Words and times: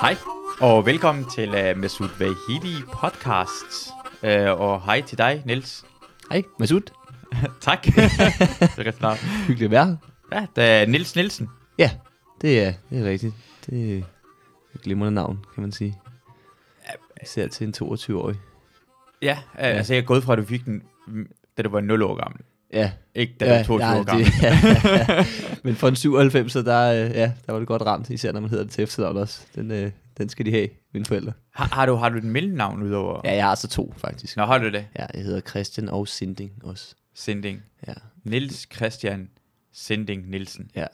Hej, 0.00 0.16
og 0.60 0.86
velkommen 0.86 1.24
til 1.30 1.48
uh, 1.48 1.78
Masud 1.78 2.08
Vahidi 2.18 2.82
podcast. 2.92 3.90
Uh, 4.22 4.60
og 4.60 4.82
hej 4.82 5.00
til 5.00 5.18
dig, 5.18 5.42
Niels. 5.46 5.84
Hej, 6.30 6.42
Masud. 6.58 6.80
tak. 7.60 7.84
det 7.84 7.92
er. 7.92 9.46
Hyggeligt 9.46 9.64
at 9.64 9.70
være. 9.70 9.98
Ja, 10.32 10.46
det 10.56 10.64
er 10.64 10.86
Niels 10.86 11.16
Nielsen. 11.16 11.48
Ja, 11.78 11.90
det 12.40 12.62
er, 12.62 12.72
det 12.90 12.98
er 12.98 13.04
rigtigt. 13.10 13.34
Det 13.66 13.98
er 13.98 14.02
et 14.74 14.80
glimrende 14.82 15.14
navn, 15.14 15.44
kan 15.54 15.60
man 15.62 15.72
sige. 15.72 15.98
Især 17.22 17.48
til 17.48 17.66
en 17.66 17.74
22-årig. 17.82 18.36
Ja, 19.22 19.38
uh, 19.54 19.60
ja, 19.60 19.64
altså 19.64 19.94
jeg 19.94 20.00
er 20.00 20.04
gået 20.04 20.24
fra, 20.24 20.32
at 20.32 20.38
du 20.38 20.44
fik 20.44 20.64
den, 20.64 20.82
da 21.56 21.62
du 21.62 21.68
var 21.68 21.80
0 21.80 22.02
år 22.02 22.14
gammel. 22.14 22.40
Ja. 22.72 22.90
Ikke 23.14 23.34
da 23.40 23.56
var 23.56 23.62
22 23.62 24.00
år 24.00 24.04
gammel. 24.04 24.26
Det, 24.26 24.32
ja, 24.42 24.58
ja. 25.10 25.26
Men 25.64 25.76
for 25.76 25.88
en 25.88 25.96
97, 25.96 26.52
så 26.52 26.62
der, 26.62 27.04
øh, 27.04 27.10
ja, 27.10 27.32
der 27.46 27.52
var 27.52 27.58
det 27.58 27.68
godt 27.68 27.82
ramt, 27.82 28.10
især 28.10 28.32
når 28.32 28.40
man 28.40 28.50
hedder 28.50 28.64
det 28.64 28.72
til 28.72 28.84
efternavn 28.84 29.16
også. 29.16 29.40
Den, 29.54 29.70
øh, 29.70 29.90
den 30.18 30.28
skal 30.28 30.46
de 30.46 30.50
have, 30.50 30.68
mine 30.94 31.06
forældre. 31.06 31.32
Har, 31.54 31.68
har, 31.74 31.86
du, 31.86 31.94
har 31.94 32.08
du 32.08 32.18
et 32.18 32.24
mellemnavn 32.24 32.82
udover? 32.82 33.20
Ja, 33.24 33.34
jeg 33.34 33.44
har 33.44 33.50
altså 33.50 33.68
to, 33.68 33.94
faktisk. 33.96 34.36
Nå, 34.36 34.44
har 34.44 34.58
du 34.58 34.66
det? 34.66 34.86
Ja, 34.98 35.06
jeg 35.14 35.22
hedder 35.24 35.40
Christian 35.40 35.88
og 35.88 36.08
Sinding 36.08 36.52
også. 36.62 36.94
Sinding. 37.14 37.62
Ja. 37.88 37.92
Niels 38.24 38.66
Christian 38.74 39.28
Sinding 39.72 40.30
Nielsen. 40.30 40.70
Ja. 40.76 40.86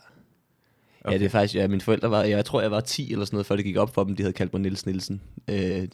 Okay. 1.05 1.12
Ja, 1.12 1.19
det 1.19 1.24
er 1.24 1.30
faktisk, 1.30 1.55
ja, 1.55 1.69
mine 1.69 1.80
forældre 1.80 2.11
var, 2.11 2.23
jeg 2.23 2.45
tror 2.45 2.61
jeg 2.61 2.70
var 2.70 2.80
10 2.80 3.12
eller 3.12 3.24
sådan 3.24 3.37
noget, 3.37 3.47
før 3.47 3.56
det 3.56 3.65
gik 3.65 3.77
op 3.77 3.95
for 3.95 4.05
dem, 4.05 4.16
de 4.16 4.23
havde 4.23 4.33
kaldt 4.33 4.52
mig 4.52 4.62
Niels 4.62 4.87
Nielsen. 4.87 5.23
Øh, 5.48 5.56
de 5.59 5.88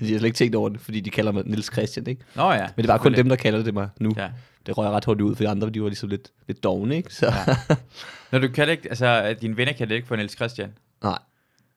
har 0.00 0.18
slet 0.18 0.24
ikke 0.24 0.36
tænkt 0.36 0.54
over 0.54 0.68
det, 0.68 0.80
fordi 0.80 1.00
de 1.00 1.10
kalder 1.10 1.32
mig 1.32 1.42
Niels 1.46 1.72
Christian, 1.72 2.06
ikke? 2.06 2.22
Nå 2.34 2.52
ja. 2.52 2.66
Men 2.76 2.82
det 2.82 2.88
var 2.88 2.98
kun 2.98 3.14
dem, 3.14 3.28
der 3.28 3.36
kalder 3.36 3.62
det 3.62 3.74
mig 3.74 3.88
nu. 4.00 4.12
Ja. 4.16 4.30
Det 4.66 4.78
røg 4.78 4.90
ret 4.90 5.04
hurtigt 5.04 5.22
ud, 5.22 5.34
for 5.34 5.44
de 5.44 5.48
andre, 5.48 5.70
de 5.70 5.82
var 5.82 5.88
ligesom 5.88 6.08
lidt, 6.08 6.32
lidt 6.46 6.64
dogne, 6.64 6.96
ikke? 6.96 7.14
Så 7.14 7.26
Ja. 7.26 7.76
Når 8.32 8.38
du 8.38 8.48
kalder 8.48 8.72
ikke, 8.72 8.88
altså 8.88 9.36
dine 9.40 9.56
venner 9.56 9.72
kalder 9.72 9.88
det 9.88 9.94
ikke 9.94 10.08
for 10.08 10.16
Niels 10.16 10.36
Christian. 10.36 10.72
nej, 11.02 11.18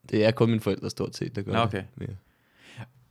det 0.09 0.25
er 0.25 0.31
kun 0.31 0.49
mine 0.49 0.61
forældre 0.61 0.89
stort 0.89 1.15
set, 1.15 1.35
der 1.35 1.41
gør 1.41 1.51
Nå, 1.53 1.59
okay. 1.59 1.83
det. 1.99 2.09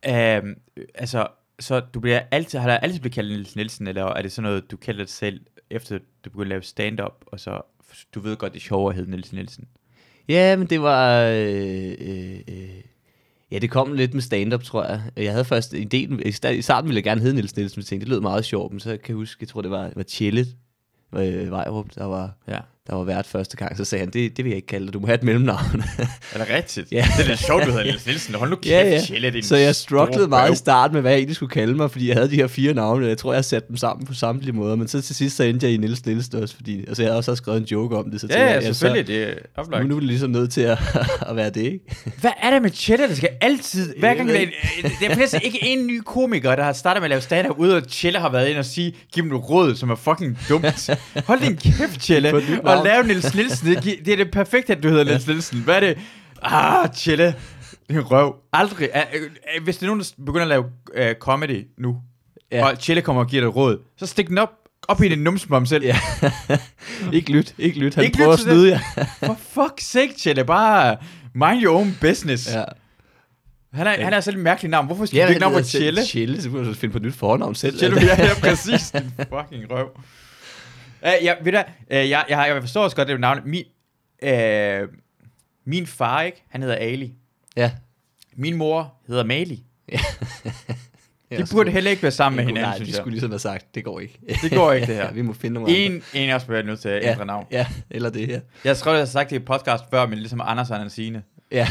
Ja. 0.04 0.38
Um, 0.38 0.54
altså, 0.94 1.26
så 1.60 1.80
du 1.80 2.00
bliver 2.00 2.20
altid, 2.30 2.58
har 2.58 2.66
du 2.68 2.72
altid 2.72 3.00
blevet 3.00 3.14
kaldt 3.14 3.30
Niels 3.30 3.56
Nielsen, 3.56 3.86
eller 3.86 4.04
er 4.04 4.22
det 4.22 4.32
sådan 4.32 4.48
noget, 4.48 4.70
du 4.70 4.76
kalder 4.76 5.04
dig 5.04 5.12
selv, 5.12 5.40
efter 5.70 5.98
du 6.24 6.30
begyndte 6.30 6.42
at 6.42 6.48
lave 6.48 6.62
stand-up, 6.62 7.24
og 7.26 7.40
så, 7.40 7.60
du 8.14 8.20
ved 8.20 8.36
godt, 8.36 8.52
det 8.52 8.58
er 8.58 8.62
sjovere 8.64 8.92
at 8.92 8.96
hedde 8.96 9.10
Nielsen 9.10 9.36
Nielsen. 9.36 9.64
Ja, 10.28 10.56
men 10.56 10.66
det 10.66 10.82
var... 10.82 11.22
Øh, 11.22 11.94
øh, 12.00 12.40
øh, 12.48 12.80
ja, 13.50 13.58
det 13.58 13.70
kom 13.70 13.92
lidt 13.92 14.14
med 14.14 14.22
stand-up, 14.22 14.62
tror 14.62 14.84
jeg. 14.84 15.02
Jeg 15.16 15.32
havde 15.32 15.44
først 15.44 15.72
ideen... 15.72 16.22
I 16.26 16.28
i 16.58 16.62
starten 16.62 16.88
ville 16.88 16.96
jeg 16.96 17.04
gerne 17.04 17.20
hedde 17.20 17.34
Niels 17.34 17.56
Nielsen, 17.56 17.78
men 17.78 17.82
jeg 17.82 17.86
tænkte, 17.86 18.04
det 18.04 18.08
lød 18.08 18.20
meget 18.20 18.44
sjovt. 18.44 18.72
Men 18.72 18.80
så 18.80 18.90
kan 18.90 19.00
jeg 19.08 19.14
huske, 19.16 19.42
jeg 19.42 19.48
tror, 19.48 19.62
det 19.62 19.70
var, 19.70 19.84
det 19.84 19.96
var 19.96 20.02
Chillet, 20.02 20.56
øh, 21.14 21.50
Vejrup, 21.50 21.94
der 21.94 22.04
var, 22.04 22.32
Ja 22.48 22.60
der 22.88 22.96
var 22.96 23.04
vært 23.04 23.26
første 23.26 23.56
gang. 23.56 23.76
Så 23.76 23.84
sagde 23.84 24.04
han, 24.04 24.12
det, 24.12 24.36
det 24.36 24.44
vil 24.44 24.50
jeg 24.50 24.56
ikke 24.56 24.66
kalde 24.66 24.86
det, 24.86 24.94
du 24.94 25.00
må 25.00 25.06
have 25.06 25.14
et 25.14 25.22
mellemnavn. 25.22 25.82
Er 26.34 26.38
det 26.38 26.50
rigtigt? 26.54 26.92
Ja. 26.92 27.06
Det 27.16 27.24
er 27.24 27.28
lidt 27.28 27.40
sjovt, 27.46 27.64
du 27.66 27.70
hedder 27.70 27.84
Niels 27.84 28.06
Nielsen. 28.06 28.34
Hold 28.34 28.50
nu 28.50 28.56
kæft, 28.56 28.66
Ja, 28.72 28.88
ja. 28.88 29.00
Chille, 29.04 29.30
din 29.30 29.42
så 29.42 29.56
jeg 29.56 29.74
strugglede 29.74 30.28
meget 30.28 30.52
i 30.52 30.56
starten 30.56 30.94
med, 30.94 31.00
hvad 31.00 31.10
jeg 31.12 31.18
egentlig 31.18 31.36
skulle 31.36 31.50
kalde 31.50 31.74
mig, 31.74 31.90
fordi 31.90 32.08
jeg 32.08 32.16
havde 32.16 32.30
de 32.30 32.36
her 32.36 32.46
fire 32.46 32.74
navne, 32.74 33.04
og 33.06 33.08
jeg 33.08 33.18
tror, 33.18 33.34
jeg 33.34 33.44
satte 33.44 33.68
dem 33.68 33.76
sammen 33.76 34.06
på 34.06 34.14
samtlige 34.14 34.52
måder, 34.56 34.76
men 34.76 34.88
så 34.88 35.00
til 35.00 35.14
sidst 35.16 35.36
så 35.36 35.44
endte 35.44 35.66
jeg 35.66 35.74
i 35.74 35.76
Niels 35.76 36.06
Nielsen 36.06 36.42
også, 36.42 36.56
fordi 36.56 36.78
altså, 36.88 37.02
jeg 37.02 37.10
havde 37.10 37.18
også 37.18 37.34
skrevet 37.34 37.58
en 37.60 37.64
joke 37.66 37.96
om 37.96 38.10
det, 38.10 38.20
så 38.20 38.26
Ja, 38.30 38.40
ja, 38.46 38.52
jeg, 38.52 38.62
selvfølgelig, 38.62 39.06
det 39.06 39.22
er 39.22 39.32
så, 39.34 39.60
oplagt. 39.60 39.82
nu, 39.82 39.88
nu 39.88 39.94
er 39.96 40.00
det 40.00 40.08
ligesom 40.08 40.30
nødt 40.30 40.52
til 40.52 40.60
at, 40.60 40.78
at 41.30 41.36
være 41.36 41.50
det, 41.50 41.62
ikke? 41.62 41.80
Hvad 42.20 42.30
er 42.42 42.50
det 42.50 42.62
med 42.62 42.70
Chille, 42.70 43.08
der 43.08 43.14
skal 43.14 43.28
altid... 43.40 43.94
Hver 43.98 44.14
gang 44.14 44.28
der, 44.28 44.34
der 45.00 45.14
findes 45.14 45.34
ikke 45.42 45.58
en 45.66 45.86
ny 45.86 46.00
komiker, 46.06 46.56
der 46.56 46.62
har 46.64 46.72
startet 46.72 47.00
med 47.00 47.06
at 47.06 47.10
lave 47.10 47.20
stand-up, 47.20 47.58
ude 47.58 47.76
og 47.76 47.82
Chille 47.88 48.18
har 48.18 48.30
været 48.32 48.48
ind 48.48 48.58
og 48.58 48.64
sige, 48.64 48.94
giv 49.12 49.22
dem 49.22 49.30
noget 49.30 49.50
råd, 49.50 49.74
som 49.74 49.90
er 49.90 49.94
fucking 49.96 50.38
dumt. 50.48 50.90
Hold 51.26 51.40
din 51.40 51.56
kæft, 51.56 52.10
og 52.64 52.77
navn. 52.84 52.86
lave 52.86 53.06
Niels 53.06 53.34
Nielsen. 53.34 53.66
Det, 53.74 53.84
det 54.04 54.12
er 54.12 54.16
det 54.16 54.30
perfekte, 54.30 54.72
at 54.76 54.82
du 54.82 54.88
hedder 54.88 55.04
Niels 55.04 55.26
Nielsen. 55.26 55.58
Hvad 55.60 55.76
er 55.76 55.80
det? 55.80 55.98
Ah, 56.42 56.88
Chille. 56.94 57.34
Din 57.90 58.00
røv. 58.00 58.34
Aldrig. 58.52 58.88
Uh, 58.94 59.20
uh, 59.56 59.64
hvis 59.64 59.76
det 59.76 59.82
er 59.82 59.86
nogen, 59.86 60.00
der 60.00 60.06
begynder 60.26 60.42
at 60.42 60.48
lave 60.48 60.64
uh, 61.10 61.14
comedy 61.20 61.66
nu, 61.78 61.96
ja. 62.52 62.56
Ja. 62.58 62.66
og 62.70 62.76
Chille 62.80 63.02
kommer 63.02 63.22
og 63.22 63.28
giver 63.28 63.42
dig 63.42 63.56
råd, 63.56 63.78
så 63.98 64.06
stik 64.06 64.28
den 64.28 64.38
op, 64.38 64.50
op 64.88 65.02
i 65.02 65.08
din 65.08 65.18
numsbom 65.18 65.66
selv. 65.66 65.84
Ja. 65.84 65.96
ikke 67.12 67.32
lyt, 67.32 67.54
ikke 67.58 67.78
lyt. 67.78 67.94
Han 67.94 68.04
Ikke 68.04 68.16
prøver 68.18 68.30
lyt 68.30 68.34
at 68.34 68.40
snyde 68.40 68.68
jer. 68.70 68.78
For 69.24 69.38
fuck's 69.56 69.84
sake, 69.84 70.14
Chille. 70.18 70.44
Bare 70.44 70.96
mind 71.34 71.62
your 71.64 71.76
own 71.78 71.96
business. 72.00 72.54
Ja. 72.54 72.64
Han 73.72 73.86
er, 73.86 74.04
han 74.04 74.12
er 74.12 74.20
selv 74.20 74.36
et 74.36 74.42
mærkeligt 74.42 74.70
navn. 74.70 74.86
Hvorfor 74.86 75.06
skal 75.06 75.16
Ja, 75.16 75.24
du 75.24 75.28
ikke 75.28 75.40
navn 75.40 75.54
på 75.54 75.62
Chille? 75.62 76.04
Chille, 76.04 76.42
så 76.42 76.48
du 76.48 76.74
finde 76.74 76.92
på 76.92 76.98
et 76.98 77.02
nyt 77.02 77.14
fornavn 77.14 77.54
selv. 77.54 77.78
Chille, 77.78 78.00
ja, 78.00 78.24
ja, 78.24 78.34
præcis. 78.40 78.90
Din 78.90 79.12
fucking 79.16 79.70
røv. 79.72 79.88
Uh, 81.02 81.24
ja, 81.24 81.34
ved 81.42 81.52
du, 81.52 81.58
uh, 81.58 81.64
jeg, 81.90 82.08
jeg, 82.08 82.24
jeg 82.28 82.62
forstår 82.62 82.82
også 82.84 82.96
godt 82.96 83.08
det 83.08 83.20
navn. 83.20 83.40
Min, 83.44 83.64
uh, 84.26 84.88
min 85.66 85.86
far, 85.86 86.22
ikke? 86.22 86.44
Han 86.48 86.62
hedder 86.62 86.76
Ali. 86.76 87.14
ja. 87.56 87.70
Min 88.40 88.56
mor 88.56 88.94
hedder 89.06 89.24
Mali. 89.24 89.64
ja 91.30 91.36
De 91.36 91.46
burde 91.52 91.70
heller 91.70 91.90
ikke 91.90 92.02
være 92.02 92.12
sammen 92.12 92.36
med 92.36 92.44
hinanden, 92.44 92.68
Nej, 92.68 92.76
synes 92.76 92.88
de 92.88 92.92
jeg. 92.92 93.00
skulle 93.02 93.12
ligesom 93.14 93.30
have 93.30 93.38
sagt, 93.38 93.74
det 93.74 93.84
går 93.84 94.00
ikke. 94.00 94.18
Det 94.42 94.50
går 94.52 94.72
ikke, 94.72 94.86
det 94.86 94.94
her. 95.02 95.12
vi 95.12 95.22
må 95.22 95.32
finde 95.32 95.54
nogle 95.54 95.68
andre. 95.68 95.80
En, 95.80 96.02
en 96.14 96.30
af 96.30 96.34
os 96.34 96.44
bliver 96.44 96.62
nødt 96.62 96.80
til 96.80 96.88
at 96.88 97.04
ændre 97.12 97.26
navn. 97.26 97.46
Ja, 97.50 97.66
eller 97.90 98.10
det 98.10 98.26
her. 98.26 98.40
Jeg 98.64 98.76
at 98.92 98.98
jeg 98.98 99.00
har 99.00 99.04
sagt 99.06 99.30
det 99.30 99.36
i 99.36 99.38
podcast 99.38 99.84
før, 99.90 100.06
men 100.06 100.18
ligesom 100.18 100.40
Anders 100.44 100.70
og 100.70 100.90
Signe. 100.90 101.22
Ja. 101.52 101.68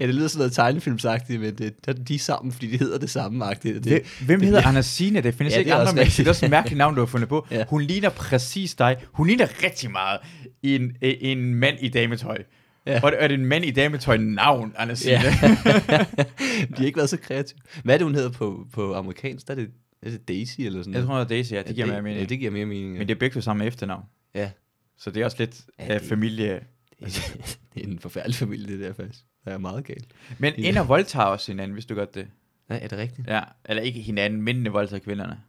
ja, 0.00 0.06
det 0.06 0.14
lyder 0.14 0.28
sådan 0.28 0.38
noget 0.38 0.52
tegnefilmsagtigt, 0.52 1.40
men 1.40 1.54
det, 1.58 1.86
der, 1.86 1.92
de 1.92 2.14
er 2.14 2.18
sammen, 2.18 2.52
fordi 2.52 2.66
de 2.70 2.78
hedder 2.78 2.98
det 2.98 3.10
samme 3.10 3.44
agtigt. 3.44 3.84
Det, 3.84 4.02
Hvem 4.26 4.38
det 4.40 4.46
hedder 4.48 4.60
bliver- 4.60 4.68
Anders 4.68 4.86
Signe? 4.86 5.20
Det 5.20 5.34
findes 5.34 5.54
Ja, 5.54 5.58
ikke 5.58 5.70
det 5.70 5.76
andre 5.76 5.92
rigtigt. 6.00 6.16
Det 6.18 6.26
er 6.26 6.30
også 6.30 6.46
et 6.46 6.50
mærkeligt 6.50 6.78
navn, 6.78 6.94
du 6.94 7.00
har 7.00 7.06
fundet 7.06 7.28
på. 7.28 7.46
Ja. 7.50 7.64
Hun 7.68 7.82
ligner 7.82 8.08
præcis 8.08 8.74
dig. 8.74 8.96
Hun 9.12 9.26
ligner 9.26 9.46
rigtig 9.64 9.90
meget 9.90 10.20
en, 10.62 10.92
en 11.02 11.54
mand 11.54 11.76
i 11.80 11.88
dametøj. 11.88 12.38
Ja. 12.86 13.00
Og 13.02 13.12
er 13.18 13.28
det 13.28 13.34
en 13.34 13.46
mand 13.46 13.64
i 13.64 13.70
dametøj 13.70 14.16
navn, 14.16 14.72
Anders 14.76 14.98
Signe? 14.98 15.18
Ja. 15.22 15.30
de 16.68 16.76
har 16.76 16.84
ikke 16.84 16.96
været 16.96 17.10
så 17.10 17.16
kreative. 17.16 17.58
Hvad 17.84 17.94
er 17.94 17.98
det, 17.98 18.04
hun 18.06 18.14
hedder 18.14 18.30
på, 18.30 18.66
på 18.72 18.94
amerikansk? 18.94 19.46
Der 19.48 19.52
er 19.54 19.58
det, 19.58 19.68
er 20.02 20.10
det 20.10 20.28
Daisy 20.28 20.60
eller 20.60 20.80
sådan 20.82 20.94
Jeg 20.94 21.02
noget? 21.02 21.06
tror, 21.08 21.16
det 21.16 21.24
er 21.24 21.28
Daisy, 21.28 21.52
ja. 21.52 21.62
Det 21.62 21.74
giver 21.74 21.86
ja, 21.86 21.92
mere 21.92 22.02
mening. 22.02 22.20
Ja, 22.20 22.26
det 22.26 22.38
giver 22.38 22.50
mere 22.50 22.66
mening. 22.66 22.92
Men 22.92 23.08
det 23.08 23.14
er 23.14 23.18
begge 23.18 23.34
to 23.34 23.40
samme 23.40 23.64
efternavn. 23.66 24.02
Ja, 24.34 24.50
Så 24.98 25.10
det 25.10 25.20
er 25.20 25.24
også 25.24 25.36
lidt 25.40 25.60
Ja, 25.78 25.84
ja, 25.92 25.98
det- 25.98 26.08
familie. 26.08 26.60
Det, 27.06 27.58
det 27.74 27.84
er 27.84 27.88
en 27.88 27.98
forfærdelig 27.98 28.34
familie, 28.34 28.66
det 28.72 28.80
der 28.80 28.92
faktisk. 28.92 29.20
Det 29.44 29.52
er 29.52 29.58
meget 29.58 29.84
galt. 29.84 30.06
Men 30.38 30.54
Ja. 30.58 30.80
og 30.80 30.88
voldtager 30.88 31.26
også 31.26 31.52
hinanden, 31.52 31.72
hvis 31.74 31.86
du 31.86 31.94
godt 31.94 32.14
det. 32.14 32.28
Nej, 32.68 32.78
er 32.82 32.88
det 32.88 32.98
rigtigt? 32.98 33.28
Ja, 33.28 33.40
eller 33.64 33.82
ikke 33.82 34.00
hinanden, 34.00 34.42
mændene 34.42 34.70
voldtager 34.70 35.00
kvinderne. 35.00 35.40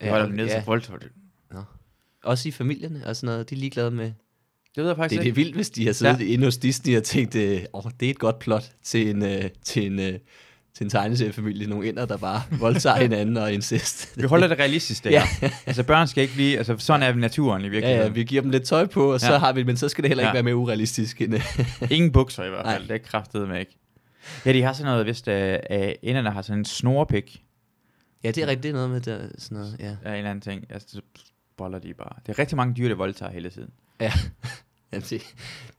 Ja, 0.00 0.06
Ja, 0.06 0.10
holder 0.10 0.26
dem 0.26 0.34
ned, 0.34 0.46
ja. 0.46 0.60
så 0.60 0.66
voldtager 0.66 0.98
de. 0.98 1.08
Også 2.24 2.48
i 2.48 2.52
familierne 2.52 3.06
og 3.06 3.16
sådan 3.16 3.26
noget. 3.26 3.50
De 3.50 3.54
er 3.54 3.58
ligeglade 3.58 3.90
med... 3.90 4.04
Det 4.04 4.82
ved 4.82 4.84
jeg 4.84 4.88
Det, 4.88 4.96
faktisk 4.96 5.18
det 5.18 5.24
er 5.24 5.30
ikke. 5.30 5.36
vildt, 5.36 5.54
hvis 5.54 5.70
de 5.70 5.86
har 5.86 5.92
siddet 5.92 6.20
ja. 6.20 6.24
inde 6.24 6.44
hos 6.44 6.56
Disney 6.56 6.96
og 6.96 7.02
tænkt, 7.02 7.36
åh, 7.36 7.58
oh, 7.72 7.90
det 8.00 8.06
er 8.06 8.10
et 8.10 8.18
godt 8.18 8.38
plot 8.38 8.72
til 8.82 9.10
en, 9.10 9.22
uh, 9.22 9.28
til 9.62 9.86
en, 9.86 10.14
uh, 10.14 10.20
til 10.74 10.84
en 10.84 10.90
tegneseriefamilie. 10.90 11.66
Nogle 11.66 11.88
ender, 11.88 12.06
der 12.06 12.16
bare 12.16 12.42
voldtager 12.50 12.96
hinanden 12.96 13.36
og 13.36 13.52
incest. 13.52 14.10
Vi 14.20 14.26
holder 14.26 14.46
det 14.48 14.58
realistisk, 14.58 15.04
det 15.04 15.10
Ja. 15.10 15.22
Altså 15.66 15.82
børn 15.82 16.08
skal 16.08 16.22
ikke 16.22 16.34
blive, 16.34 16.58
altså 16.58 16.76
sådan 16.78 17.02
er 17.02 17.14
naturen 17.14 17.60
i 17.62 17.64
Ja, 17.64 17.70
virkeligheden. 17.70 18.06
ja, 18.06 18.12
vi 18.12 18.24
giver 18.24 18.42
dem 18.42 18.50
lidt 18.50 18.62
tøj 18.64 18.86
på, 18.86 19.12
og 19.12 19.20
så 19.20 19.32
Ja. 19.32 19.38
har 19.38 19.52
vi, 19.52 19.62
men 19.62 19.76
så 19.76 19.88
skal 19.88 20.02
det 20.04 20.08
heller 20.10 20.22
ikke 20.24 20.28
Ja. 20.28 20.32
være 20.32 20.42
mere 20.42 20.56
urealistisk 20.56 21.20
end... 21.20 21.34
øh, 21.34 21.90
Ingen 21.96 22.12
bukser 22.12 22.44
i 22.44 22.48
hvert 22.48 22.66
fald, 22.66 22.78
Nej. 22.78 22.86
det 22.88 22.94
er 23.04 23.08
kraftet 23.08 23.48
med 23.48 23.60
ikke. 23.60 23.76
Ja, 24.44 24.52
de 24.52 24.62
har 24.62 24.72
sådan 24.72 24.90
noget, 24.92 25.04
hvis 25.06 25.28
uh, 25.28 25.34
enderne 26.02 26.30
har 26.30 26.42
sådan 26.42 26.58
en 26.58 26.64
snorpik 26.64 27.42
ja, 28.24 28.28
det 28.30 28.38
er 28.42 28.46
rigtigt, 28.46 28.62
det 28.62 28.68
er 28.68 28.72
noget 28.72 28.90
med 28.90 29.00
der, 29.00 29.28
sådan 29.38 29.58
noget, 29.58 29.76
ja. 29.80 29.96
af 30.04 30.10
en 30.10 30.16
eller 30.16 30.30
anden 30.30 30.40
ting. 30.42 30.64
Altså, 30.70 30.88
så 30.90 31.00
boller 31.56 31.78
de 31.78 31.94
bare. 31.94 32.12
Det 32.26 32.32
er 32.32 32.38
rigtig 32.38 32.56
mange 32.56 32.74
dyr, 32.74 32.88
der 32.88 32.94
voldtager 32.94 33.32
hele 33.32 33.50
tiden. 33.50 33.70
ja. 34.00 34.12
Jamen, 34.92 35.06
det, 35.10 35.22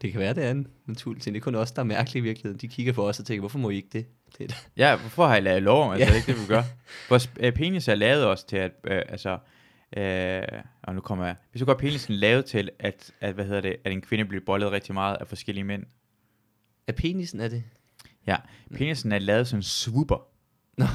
det 0.01 0.11
kan 0.11 0.19
være, 0.21 0.33
det 0.33 0.45
er 0.45 0.51
en 0.51 0.67
naturlig 0.85 1.21
ting. 1.21 1.33
Det 1.33 1.39
er 1.39 1.43
kun 1.43 1.55
os, 1.55 1.71
der 1.71 1.79
er 1.79 1.83
mærkelige 1.85 2.19
i 2.19 2.23
virkeligheden. 2.23 2.57
De 2.61 2.67
kigger 2.67 2.93
på 2.93 3.07
os 3.07 3.19
og 3.19 3.25
tænker, 3.25 3.39
hvorfor 3.39 3.59
må 3.59 3.69
I 3.69 3.75
ikke 3.75 3.87
det? 3.93 4.05
Det. 4.39 4.67
Ja, 4.77 4.95
hvorfor 4.95 5.27
har 5.27 5.35
I 5.35 5.39
lavet 5.41 5.63
lov? 5.63 5.91
Altså, 5.93 5.99
Ja. 5.99 6.05
det 6.05 6.11
er 6.11 6.27
ikke 6.27 6.31
det, 6.39 6.41
vi 6.49 6.53
gør. 6.53 6.63
Vores 7.09 7.29
øh, 7.39 7.53
penis 7.53 7.87
er 7.87 7.95
lavet 7.95 8.25
også 8.25 8.47
til 8.47 8.57
at, 8.57 8.71
øh, 8.83 9.01
altså, 9.09 9.37
øh, 9.97 10.61
og 10.83 10.95
nu 10.95 11.01
kommer 11.01 11.25
jeg, 11.25 11.35
hvis 11.51 11.59
du 11.59 11.65
gør 11.65 11.73
penisen 11.73 12.13
lavet 12.13 12.45
til, 12.45 12.69
at, 12.79 13.11
at, 13.21 13.33
hvad 13.33 13.45
hedder 13.45 13.61
det, 13.61 13.75
at 13.85 13.91
en 13.91 14.01
kvinde 14.01 14.25
bliver 14.25 14.43
bollet 14.45 14.71
rigtig 14.71 14.93
meget 14.93 15.17
af 15.19 15.27
forskellige 15.27 15.63
mænd. 15.63 15.83
Er 16.87 16.91
penisen, 16.93 17.39
er 17.39 17.47
det? 17.47 17.63
Ja, 18.27 18.35
penisen 18.75 19.11
er 19.11 19.19
lavet 19.19 19.47
som 19.47 19.59
en 19.59 19.63
swooper. 19.63 20.27
Nå. 20.77 20.85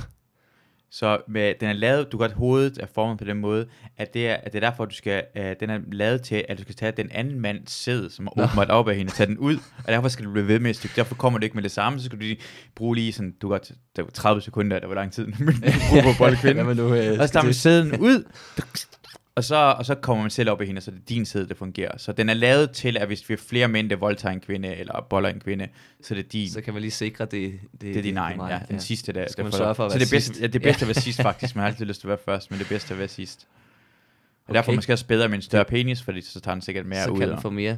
Så 0.92 1.18
med, 1.28 1.54
den 1.60 1.68
er 1.68 1.72
lavet, 1.72 2.12
du 2.12 2.18
godt 2.18 2.32
hovedet 2.32 2.78
er 2.78 2.86
formet 2.94 3.18
på 3.18 3.24
den 3.24 3.36
måde, 3.36 3.66
at 3.96 4.14
det 4.14 4.28
er, 4.28 4.34
at 4.34 4.52
det 4.52 4.64
er 4.64 4.70
derfor, 4.70 4.84
du 4.84 4.94
skal, 4.94 5.22
uh, 5.38 5.42
den 5.60 5.70
er 5.70 5.78
lavet 5.92 6.22
til, 6.22 6.44
at 6.48 6.58
du 6.58 6.62
skal 6.62 6.74
tage 6.74 6.92
den 6.92 7.10
anden 7.12 7.40
mands 7.40 7.72
sæd, 7.72 8.10
som 8.10 8.26
er 8.26 8.38
åbenbart 8.38 8.70
op 8.70 8.88
af 8.88 8.96
hende, 8.96 9.12
tage 9.12 9.26
den 9.26 9.38
ud, 9.38 9.56
og 9.56 9.92
derfor 9.92 10.08
skal 10.08 10.24
du 10.24 10.30
blive 10.32 10.48
ved 10.48 10.58
med 10.58 10.70
et 10.70 10.76
stykke. 10.76 10.96
Derfor 10.96 11.14
kommer 11.14 11.38
det 11.38 11.44
ikke 11.44 11.54
med 11.54 11.62
det 11.62 11.70
samme, 11.70 11.98
så 11.98 12.04
skal 12.04 12.18
du 12.18 12.22
lige 12.22 12.38
bruge 12.74 12.94
lige 12.96 13.12
sådan, 13.12 13.34
du 13.42 13.48
godt, 13.48 13.72
der 13.96 14.02
var 14.02 14.10
30 14.10 14.42
sekunder, 14.42 14.78
der 14.78 14.86
var 14.86 14.94
lang 14.94 15.12
tid, 15.12 15.26
men 15.38 15.54
du 15.54 15.62
bruger 15.90 16.02
på 16.02 16.08
at 16.08 16.14
bolle 16.18 16.36
kvinden. 16.36 16.64
Hvad 16.64 16.74
man 16.74 16.84
nu, 16.84 16.94
øh, 16.94 17.20
Og 17.20 17.28
så 17.28 17.32
tager 17.32 17.44
man 17.44 17.54
sæden 17.54 18.00
ud, 18.00 18.24
og 19.40 19.44
så, 19.44 19.56
og 19.56 19.86
så 19.86 19.94
kommer 19.94 20.22
man 20.24 20.30
selv 20.30 20.50
op 20.50 20.62
i 20.62 20.66
hende, 20.66 20.80
så 20.80 20.90
det 20.90 20.96
er 20.98 21.02
din 21.08 21.24
sæde, 21.24 21.48
der 21.48 21.54
fungerer. 21.54 21.98
Så 21.98 22.12
den 22.12 22.28
er 22.28 22.34
lavet 22.34 22.70
til, 22.70 22.96
at 22.96 23.06
hvis 23.06 23.28
vi 23.28 23.34
er 23.34 23.38
flere 23.38 23.68
mænd, 23.68 23.90
der 23.90 23.96
voldtager 23.96 24.32
en 24.32 24.40
kvinde, 24.40 24.76
eller 24.76 25.06
boller 25.10 25.28
en 25.28 25.40
kvinde, 25.40 25.68
så 26.02 26.14
det 26.14 26.24
er 26.24 26.28
din. 26.28 26.50
Så 26.50 26.60
kan 26.60 26.72
man 26.72 26.80
lige 26.82 26.90
sikre 26.90 27.24
det. 27.24 27.30
Det, 27.72 27.80
Det 27.80 27.96
er 27.96 28.02
din 28.02 28.16
egen, 28.16 28.40
ja, 28.40 28.58
den 28.68 28.76
ja. 28.76 28.78
sidste, 28.78 29.12
der, 29.12 29.26
Skal 29.28 29.44
der 29.44 29.50
man 29.50 29.52
sørge 29.52 29.74
for 29.74 29.84
at 29.86 29.92
Så 29.92 29.98
være 29.98 30.04
det 30.04 30.10
bedste, 30.10 30.26
sidst? 30.26 30.40
ja, 30.40 30.46
det 30.46 30.62
bedste 30.62 30.82
at 30.82 30.86
være 30.88 30.94
sidst, 30.94 31.22
faktisk. 31.22 31.56
Man 31.56 31.62
har 31.62 31.68
altid 31.70 31.84
lyst 31.86 32.00
til 32.00 32.06
at 32.06 32.08
være 32.08 32.18
først, 32.24 32.50
men 32.50 32.60
det 32.60 32.68
bedste 32.68 32.94
at 32.94 32.98
være 32.98 33.08
sidst. 33.08 33.46
Og 34.44 34.50
Okay. 34.50 34.56
derfor 34.56 34.72
er 34.72 34.76
måske 34.76 34.92
også 34.92 35.06
bedre 35.06 35.28
med 35.28 35.36
en 35.38 35.42
større 35.42 35.64
penis, 35.64 36.02
fordi 36.02 36.20
så 36.20 36.40
tager 36.40 36.54
den 36.54 36.62
sikkert 36.62 36.86
mere 36.86 37.04
så 37.04 37.10
ud. 37.10 37.18
kan 37.18 37.28
den 37.28 37.36
og- 37.36 37.42
få 37.42 37.50
mere. 37.50 37.76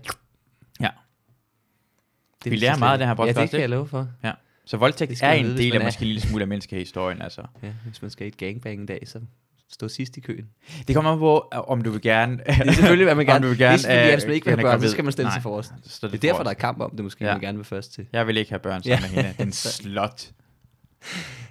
Ja. 0.81 0.88
Det 2.44 2.53
Vi 2.53 2.56
lærer 2.56 2.76
meget 2.79 2.93
af 2.93 2.99
den 2.99 3.08
her 3.08 3.15
ikke. 3.15 3.23
Ja, 3.23 3.29
podcast, 3.32 3.43
det 3.43 3.50
kan 3.50 3.61
jeg 3.61 3.69
love 3.69 3.88
for. 3.88 4.08
Ja. 4.25 4.32
Så 4.65 4.76
voldtægt 4.76 5.11
Det 5.11 5.23
er 5.23 5.32
en 5.32 5.44
vide, 5.44 5.58
del 5.58 5.75
af 5.75 5.81
er- 5.81 5.85
måske 5.85 6.03
en 6.03 6.06
lille 6.06 6.20
smule 6.23 6.43
af 6.43 6.49
menneskehistorien, 6.49 7.23
altså. 7.23 7.43
Ja, 7.62 7.73
hvis 7.85 8.03
man 8.03 8.11
skal 8.11 8.25
i 8.25 8.29
et 8.29 8.37
gangbang 8.37 8.81
en 8.81 8.87
dag, 8.87 9.03
så 9.08 9.20
stå 9.72 9.88
sidst 9.88 10.16
i 10.16 10.20
køen. 10.20 10.44
Det 10.88 10.94
kommer 10.96 11.19
på, 11.19 11.38
om 11.52 11.82
du 11.82 11.90
vil 11.90 12.00
gerne... 12.02 12.36
Det 12.36 12.44
er 12.46 12.72
selvfølgelig, 12.72 13.04
hvad 13.04 13.14
man 13.14 13.26
gerne 13.26 13.36
om 13.36 13.42
du 13.42 13.48
vil 13.48 13.58
Det 13.58 13.64
er 13.66 13.88
gerne... 13.88 14.06
øh, 14.08 14.14
hvis 14.14 14.24
man 14.24 14.34
ikke 14.34 14.44
vil 14.46 14.54
have 14.56 14.62
børn, 14.62 14.80
så 14.82 14.88
skal 14.90 15.04
man 15.04 15.12
stille 15.12 15.26
Nej, 15.28 15.36
sig 15.36 15.42
forrest. 15.42 15.72
så 15.84 16.06
Det 16.08 16.14
er 16.14 16.19
derfor, 16.19 16.42
der 16.42 16.50
er 16.50 16.54
kamp 16.54 16.80
om 16.80 16.90
det, 16.90 17.04
måske, 17.04 17.24
Ja. 17.24 17.28
ja. 17.30 17.34
man 17.34 17.40
gerne 17.40 17.58
vil 17.58 17.64
først 17.64 17.92
til. 17.94 18.06
Jeg 18.12 18.26
vil 18.26 18.36
ikke 18.36 18.50
have 18.50 18.58
børn 18.58 18.82
Ja. 18.84 18.98
sammen 19.00 19.14
med 19.16 19.24
hende. 19.24 19.42
Den 19.42 19.52
slot. 19.72 20.30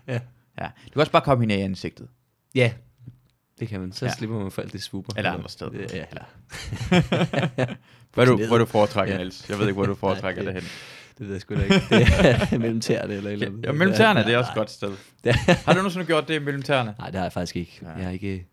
Ja. 0.07 0.19
ja. 0.61 0.65
Du 0.85 0.91
kan 0.93 0.99
også 0.99 1.11
bare 1.11 1.21
komme 1.21 1.41
hende 1.43 1.55
i 1.57 1.61
ansigtet. 1.61 2.07
Ja, 2.55 2.71
det 3.59 3.67
kan 3.67 3.79
man. 3.79 3.91
Så 3.91 4.05
Ja. 4.05 4.09
ja. 4.11 4.15
slipper 4.15 4.39
man 4.39 4.51
for 4.51 4.61
alt 4.61 4.73
det 4.73 4.83
swooper. 4.83 5.13
Eller 5.17 5.31
andre 5.31 5.49
steder. 5.49 5.71
Ja, 5.73 5.97
ja. 5.97 6.03
eller, 6.09 7.75
Hvor 8.13 8.25
du, 8.25 8.45
hvor 8.47 8.57
du 8.57 8.65
foretrækker, 8.65 9.13
Ja. 9.13 9.19
Niels. 9.19 9.49
Jeg 9.49 9.59
ved 9.59 9.65
ikke, 9.67 9.73
hvor 9.77 9.85
du 9.85 9.95
foretrækker 9.95 10.43
Nej, 10.43 10.51
det 10.53 10.61
det- 10.63 10.71
hen. 10.71 10.71
Det 11.21 11.27
ved 11.27 11.35
jeg 11.35 11.41
sgu 11.41 11.55
da 11.55 11.63
ikke. 11.63 11.75
Det 11.89 12.07
er 12.51 12.57
mellem 12.59 12.81
tæerne 12.81 13.13
eller 13.13 13.31
eller 13.31 13.47
andet. 13.47 13.65
Ja, 13.65 13.71
mellem 13.71 13.95
tæerne, 13.95 14.23
det 14.23 14.33
er 14.33 14.37
også 14.37 14.51
et 14.51 14.55
godt 14.55 14.71
sted. 14.71 14.91
Ja. 15.25 15.33
Har 15.47 15.73
du 15.73 15.77
nogensinde 15.77 16.05
gjort 16.05 16.27
det 16.27 16.41
mellem 16.41 16.61
tæerne? 16.61 16.95
Nej, 16.99 17.07
det 17.09 17.15
har 17.15 17.25
jeg 17.25 17.33
faktisk 17.33 17.55
ikke. 17.55 17.79
Nej. 17.81 17.91
Jeg 17.91 18.03
har 18.05 18.11
ikke... 18.11 18.47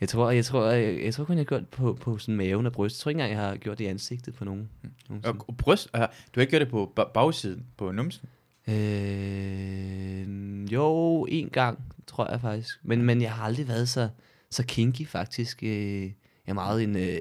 Jeg 0.00 0.08
tror, 0.08 0.30
jeg 0.30 0.44
tror, 0.44 0.70
jeg, 0.70 1.04
jeg 1.04 1.14
tror 1.14 1.24
kun, 1.24 1.36
jeg 1.36 1.40
har 1.40 1.44
gjort 1.44 1.60
det 1.60 1.68
på, 1.68 1.98
på 2.00 2.18
sådan 2.18 2.36
maven 2.36 2.66
og 2.66 2.72
bryst. 2.72 2.96
Jeg 2.96 3.00
tror 3.02 3.10
ikke 3.10 3.20
engang, 3.20 3.38
jeg 3.40 3.48
har 3.48 3.56
gjort 3.56 3.78
det 3.78 3.84
i 3.84 3.88
ansigtet 3.88 4.34
på 4.34 4.44
nogen. 4.44 4.68
nogensinde. 5.08 5.38
Og, 5.40 5.44
og 5.48 5.56
bryst, 5.56 5.88
uh, 5.94 6.00
du 6.00 6.06
har 6.34 6.40
ikke 6.40 6.50
gjort 6.50 6.60
det 6.60 6.68
på 6.68 6.92
ba- 7.00 7.12
bagsiden, 7.12 7.64
på 7.76 7.92
numsen? 7.92 8.28
Øh, 8.68 10.72
jo, 10.72 11.26
en 11.30 11.48
gang, 11.48 11.78
tror 12.06 12.30
jeg 12.30 12.40
faktisk. 12.40 12.78
Men, 12.82 13.02
men 13.02 13.22
jeg 13.22 13.32
har 13.32 13.44
aldrig 13.44 13.68
været 13.68 13.88
så, 13.88 14.08
så 14.50 14.64
kinky, 14.66 15.06
faktisk. 15.06 15.62
Øh, 15.62 16.10
jeg 16.46 16.52
er 16.52 16.54
meget 16.54 16.82
en, 16.82 16.96
øh, 16.96 17.18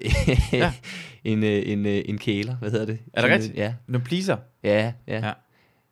Ja. 0.53 0.73
en, 1.23 1.43
øh, 1.43 1.61
en, 1.65 1.85
øh, 1.85 2.01
en 2.05 2.17
kæler, 2.17 2.55
hvad 2.55 2.71
hedder 2.71 2.85
det? 2.85 2.99
Er 3.13 3.21
det 3.21 3.31
rigtigt? 3.31 3.55
Ja, 3.55 3.73
Nu 3.87 3.99
pleaser. 3.99 4.37
ja, 4.63 4.69
ja. 5.07 5.13
Ja. 5.19 5.27
ja. 5.27 5.33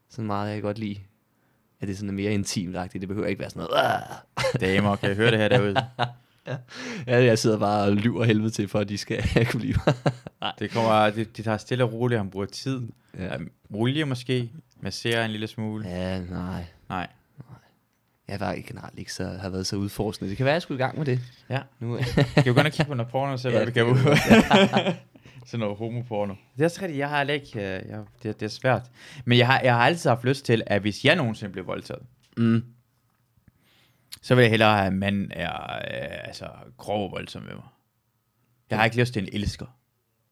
Sådan 0.10 0.28
meget, 0.28 0.48
jeg 0.48 0.56
kan 0.56 0.64
godt 0.64 0.78
lide. 0.80 0.98
At 1.82 1.88
det 1.88 1.94
er 1.94 1.98
sådan 1.98 2.16
mere 2.16 2.32
intimt 2.34 2.76
-agtigt. 2.78 3.00
Det 3.00 3.08
behøver 3.08 3.28
ikke 3.28 3.40
være 3.40 3.50
sådan 3.50 3.68
noget. 3.72 4.62
Damer, 4.62 4.96
kan 4.96 5.12
I 5.12 5.16
høre 5.16 5.32
det 5.32 5.40
her 5.40 5.48
derude? 5.48 5.76
Ja, 7.08 7.24
jeg 7.24 7.38
sidder 7.40 7.60
bare 7.60 7.84
og 7.88 7.92
lyver 7.96 8.24
helvede 8.24 8.50
til, 8.50 8.68
for 8.68 8.80
at 8.80 8.90
de 8.90 8.98
skal 8.98 9.24
kunne 9.52 9.62
lide 9.62 9.80
mig. 9.86 9.96
Det 10.60 10.72
kommer, 10.72 11.10
det, 11.10 11.38
de 11.38 11.44
tager 11.44 11.58
stille 11.58 11.84
og 11.84 11.94
roligt, 11.94 12.20
han 12.20 12.30
bruger 12.30 12.46
tid. 12.46 12.82
Ja. 13.18 13.24
Ja. 13.26 13.38
Olie 13.74 14.06
måske, 14.06 14.52
masserer 14.82 15.26
en 15.26 15.32
lille 15.32 15.48
smule. 15.48 15.88
Ja, 15.90 16.20
nej. 16.20 16.66
Nej. 16.90 17.08
Jeg 18.28 18.40
var 18.40 18.52
ikke 18.54 18.68
generelt 18.68 19.00
ikke 19.00 19.14
så, 19.14 19.28
har 19.28 19.50
været 19.50 19.68
så 19.68 19.76
udforskende. 19.76 20.30
Det 20.30 20.38
kan 20.38 20.44
være, 20.44 20.54
at 20.54 20.56
jeg 20.56 20.62
skulle 20.62 20.80
i 20.80 20.84
gang 20.84 20.98
med 20.98 21.06
det. 21.06 21.20
Ja. 21.50 21.62
Nu, 21.80 22.00
Skal 22.04 22.46
vi 22.46 22.54
gå 22.54 22.60
ind 22.60 22.68
og 22.68 22.74
kigge 22.74 22.90
på 22.90 22.94
noget 22.94 23.12
porno, 23.12 23.32
og 23.32 23.40
se 23.40 23.50
hvad 23.50 23.60
Ja, 23.60 23.66
vi 23.66 23.72
kan 23.72 23.88
det 23.88 23.96
kan 23.98 24.12
ud? 24.12 24.94
Sådan 25.46 25.60
noget 25.60 25.78
homoporno. 25.78 26.36
Det 26.56 26.62
er 26.62 26.66
også 26.66 26.82
rigtigt, 26.82 27.00
jeg 27.00 27.10
har 27.10 27.24
ikke, 27.24 27.60
øh, 27.60 27.90
jeg, 27.90 28.04
det, 28.24 28.40
det 28.40 28.46
er 28.46 28.50
svært. 28.50 28.92
Men 29.26 29.38
jeg 29.38 29.48
har, 29.48 29.62
jeg 29.64 29.74
har 29.74 29.82
altid 29.82 30.10
haft 30.10 30.24
lyst 30.24 30.46
til, 30.46 30.64
at 30.66 30.82
hvis 30.82 31.06
jeg 31.06 31.16
nogensinde 31.16 31.52
blev 31.52 31.68
voldtaget, 31.68 32.02
mm, 32.38 32.64
så 34.22 34.36
vil 34.36 34.42
jeg 34.42 34.50
hellere 34.50 34.78
have, 34.78 34.88
at 34.88 34.94
mand 34.94 35.32
er 35.34 35.76
øh, 35.76 36.28
altså, 36.28 36.50
grov 36.78 37.12
voldsom 37.12 37.42
med 37.42 37.54
mig. 37.54 37.64
Jeg 38.70 38.78
har 38.78 38.86
ikke 38.86 38.98
lyst 39.00 39.14
til 39.14 39.24
en 39.24 39.30
elsker 39.34 39.66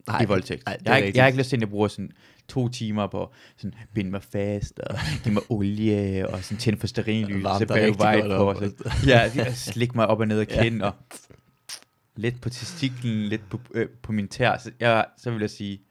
nej, 0.08 0.22
i 0.22 0.26
voldtægt. 0.26 0.66
Nej, 0.66 0.78
jeg, 0.86 0.94
har 0.94 0.98
ikke, 0.98 1.18
jeg 1.18 1.24
har 1.24 1.28
ikke 1.28 1.38
lyst 1.40 1.50
til, 1.50 1.56
at 1.58 1.62
jeg 1.62 1.70
bruger 1.70 1.88
sådan 1.88 2.12
to 2.48 2.68
timer 2.70 3.08
på 3.08 3.34
sådan 3.58 3.74
binde 3.94 4.12
mig 4.12 4.24
fast 4.24 4.80
og 4.80 4.96
give 5.24 5.34
mig 5.34 5.44
olie 5.50 6.30
og 6.30 6.44
sådan 6.44 6.58
tænde 6.58 6.80
for 6.80 6.88
stearinlys. 6.88 7.44
Varme 7.44 7.68
Så 7.68 7.74
vibe 7.74 7.98
godt 7.98 8.26
på. 8.26 8.50
op. 8.50 8.56
Så, 8.58 9.08
ja, 9.08 9.54
slik 9.54 9.96
mig 9.96 10.08
op 10.08 10.20
og 10.20 10.28
ned 10.28 10.40
af 10.40 10.46
Ja. 10.56 10.64
kinden 10.64 10.82
og 10.82 10.94
lidt 12.16 12.42
på 12.42 12.50
testiklen, 12.50 13.26
lidt 13.26 13.50
på, 13.50 13.60
øh, 13.74 13.88
på 14.02 14.12
min 14.12 14.28
tær. 14.28 14.58
Så, 14.58 14.72
jeg, 14.80 15.06
så 15.18 15.32
vil 15.32 15.40
jeg 15.40 15.50
sige, 15.50 15.82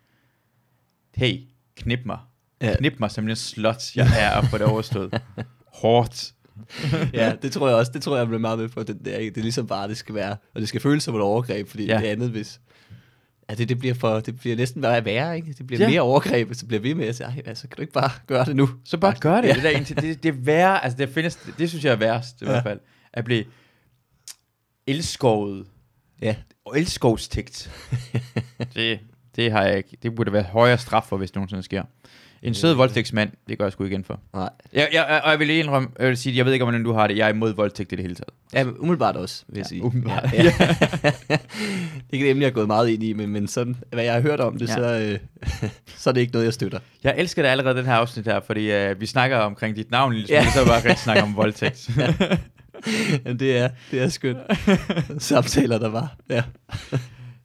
hey, 1.14 1.40
knip 1.76 2.00
mig. 2.04 2.18
Ja. 2.60 2.76
Knip 2.76 2.94
mig 3.00 3.10
som 3.10 3.28
en 3.28 3.36
slot, 3.36 3.96
jeg 3.96 4.08
er 4.20 4.30
op 4.36 4.44
på 4.50 4.58
det 4.58 4.66
overstået. 4.66 5.20
Hårdt. 5.82 6.34
ja, 7.12 7.32
det 7.42 7.52
tror 7.52 7.68
jeg 7.68 7.76
også. 7.76 7.92
Det 7.92 8.02
tror 8.02 8.14
jeg, 8.14 8.18
jeg 8.20 8.26
bliver 8.26 8.40
meget 8.40 8.58
med 8.58 8.68
på. 8.68 8.82
Det, 8.82 8.98
det, 9.04 9.14
er, 9.14 9.18
det 9.18 9.36
er 9.36 9.42
ligesom 9.42 9.66
bare, 9.66 9.88
det 9.88 9.96
skal 9.96 10.14
være. 10.14 10.36
Og 10.54 10.60
det 10.60 10.68
skal 10.68 10.80
føles 10.80 11.02
som 11.02 11.14
et 11.14 11.20
overgreb, 11.20 11.68
fordi 11.68 11.84
Ja. 11.86 11.94
ja. 11.94 12.00
det 12.00 12.06
andet, 12.06 12.30
hvis... 12.30 12.60
Ja, 13.50 13.54
det, 13.54 13.68
det, 13.68 13.78
bliver 13.78 13.94
for, 13.94 14.20
det 14.20 14.38
bliver 14.40 14.56
næsten 14.56 14.82
bare 14.82 15.04
værre, 15.04 15.36
ikke? 15.36 15.52
Det 15.52 15.66
bliver 15.66 15.78
Ja. 15.80 15.84
ja. 15.84 15.90
mere 15.90 16.00
overgreb, 16.00 16.54
så 16.54 16.66
bliver 16.66 16.80
vi 16.80 16.92
med 16.92 17.06
at 17.06 17.16
sige, 17.16 17.26
"Ej, 17.26 17.42
altså, 17.46 17.68
kan 17.68 17.76
du 17.76 17.80
ikke 17.82 17.92
bare 17.92 18.10
gøre 18.26 18.44
det 18.44 18.56
nu? 18.56 18.68
Så 18.84 18.96
bare 18.98 19.14
gør 19.20 19.40
det. 19.40 19.48
Ja. 19.48 19.54
Det, 19.54 19.62
der, 19.62 19.70
indtil, 19.70 19.96
det, 19.96 20.22
det 20.22 20.28
er 20.28 20.32
værre, 20.32 20.84
altså 20.84 20.98
det 20.98 21.08
findes, 21.08 21.36
det, 21.36 21.54
det 21.58 21.68
synes 21.68 21.84
jeg 21.84 21.92
er 21.92 21.96
værst 21.96 22.42
i 22.42 22.44
Ja. 22.44 22.50
hvert 22.50 22.62
fald. 22.62 22.80
At 23.12 23.24
blive 23.24 23.44
elskovet. 24.86 25.66
Ja. 26.22 26.36
Og 26.64 26.78
elskovstægt. 26.78 27.70
det, 28.74 29.00
det 29.36 29.52
har 29.52 29.62
jeg 29.62 29.76
ikke. 29.76 29.96
Det 30.02 30.14
burde 30.14 30.32
være 30.32 30.42
højere 30.42 30.78
straf 30.78 31.04
for, 31.08 31.16
hvis 31.16 31.30
det 31.30 31.36
nogensinde 31.36 31.62
sker. 31.62 31.82
En 32.44 32.54
sød 32.54 32.74
voldtægtsmand, 32.74 33.30
det 33.48 33.58
går 33.58 33.64
jeg 33.64 33.72
sgu 33.72 33.84
ikke 33.84 33.94
ind 33.94 34.04
for. 34.04 34.20
Nej. 34.34 34.48
Jeg, 34.72 34.88
jeg, 34.92 35.20
og 35.24 35.30
jeg 35.30 35.38
vil 35.38 35.46
lige 35.46 35.58
indrømme, 35.58 35.88
jeg 35.98 36.08
vil 36.08 36.16
sige, 36.16 36.36
jeg 36.36 36.44
ved 36.46 36.52
ikke, 36.52 36.64
hvordan 36.64 36.84
du 36.84 36.92
har 36.92 37.06
det. 37.06 37.16
Jeg 37.16 37.24
er 37.28 37.32
imod 37.32 37.54
voldtægt 37.54 37.92
i 37.92 37.96
det 37.96 38.02
hele 38.04 38.14
taget. 38.14 38.28
Ja, 38.54 38.64
men 38.64 38.74
umiddelbart 38.78 39.16
også, 39.16 39.44
vil 39.48 39.56
jeg 39.56 39.64
Ja, 39.64 39.68
sige. 39.68 39.82
umiddelbart. 39.82 40.32
Ja, 40.32 40.42
ja. 40.42 40.50
det 42.10 42.20
er 42.20 42.24
et 42.24 42.30
emne, 42.30 42.42
jeg 42.42 42.48
er 42.48 42.54
gået 42.54 42.66
meget 42.66 42.88
ind 42.88 43.02
i, 43.02 43.12
men, 43.12 43.28
men 43.28 43.48
sådan, 43.48 43.76
hvad 43.92 44.04
jeg 44.04 44.12
har 44.14 44.20
hørt 44.20 44.40
om 44.40 44.58
det, 44.58 44.68
Ja. 44.68 44.74
så, 44.74 45.18
øh, 45.62 45.70
så 46.00 46.10
er 46.10 46.14
det 46.14 46.20
ikke 46.20 46.32
noget, 46.32 46.44
jeg 46.44 46.54
støtter. 46.54 46.78
Jeg 47.04 47.14
elsker 47.18 47.42
det 47.42 47.48
allerede, 47.48 47.76
den 47.78 47.86
her 47.86 47.92
afsnit 47.94 48.24
her, 48.24 48.40
fordi 48.46 48.90
uh, 48.90 49.00
vi 49.00 49.06
snakker 49.06 49.36
omkring 49.36 49.76
dit 49.76 49.90
navn 49.90 50.12
smule, 50.12 50.26
Ja. 50.28 50.46
så 50.54 50.60
er 50.60 50.66
bare 50.66 50.76
rigtig 50.76 50.98
snakke 50.98 51.22
om 51.22 51.36
voldtægt. 51.36 51.90
Jamen, 53.24 53.38
det 53.38 53.58
er, 53.58 53.68
det 53.90 54.02
er 54.02 54.08
skønt. 54.08 54.38
Samtaler, 55.18 55.78
der 55.78 55.88
var. 55.88 56.16
Ja. 56.30 56.42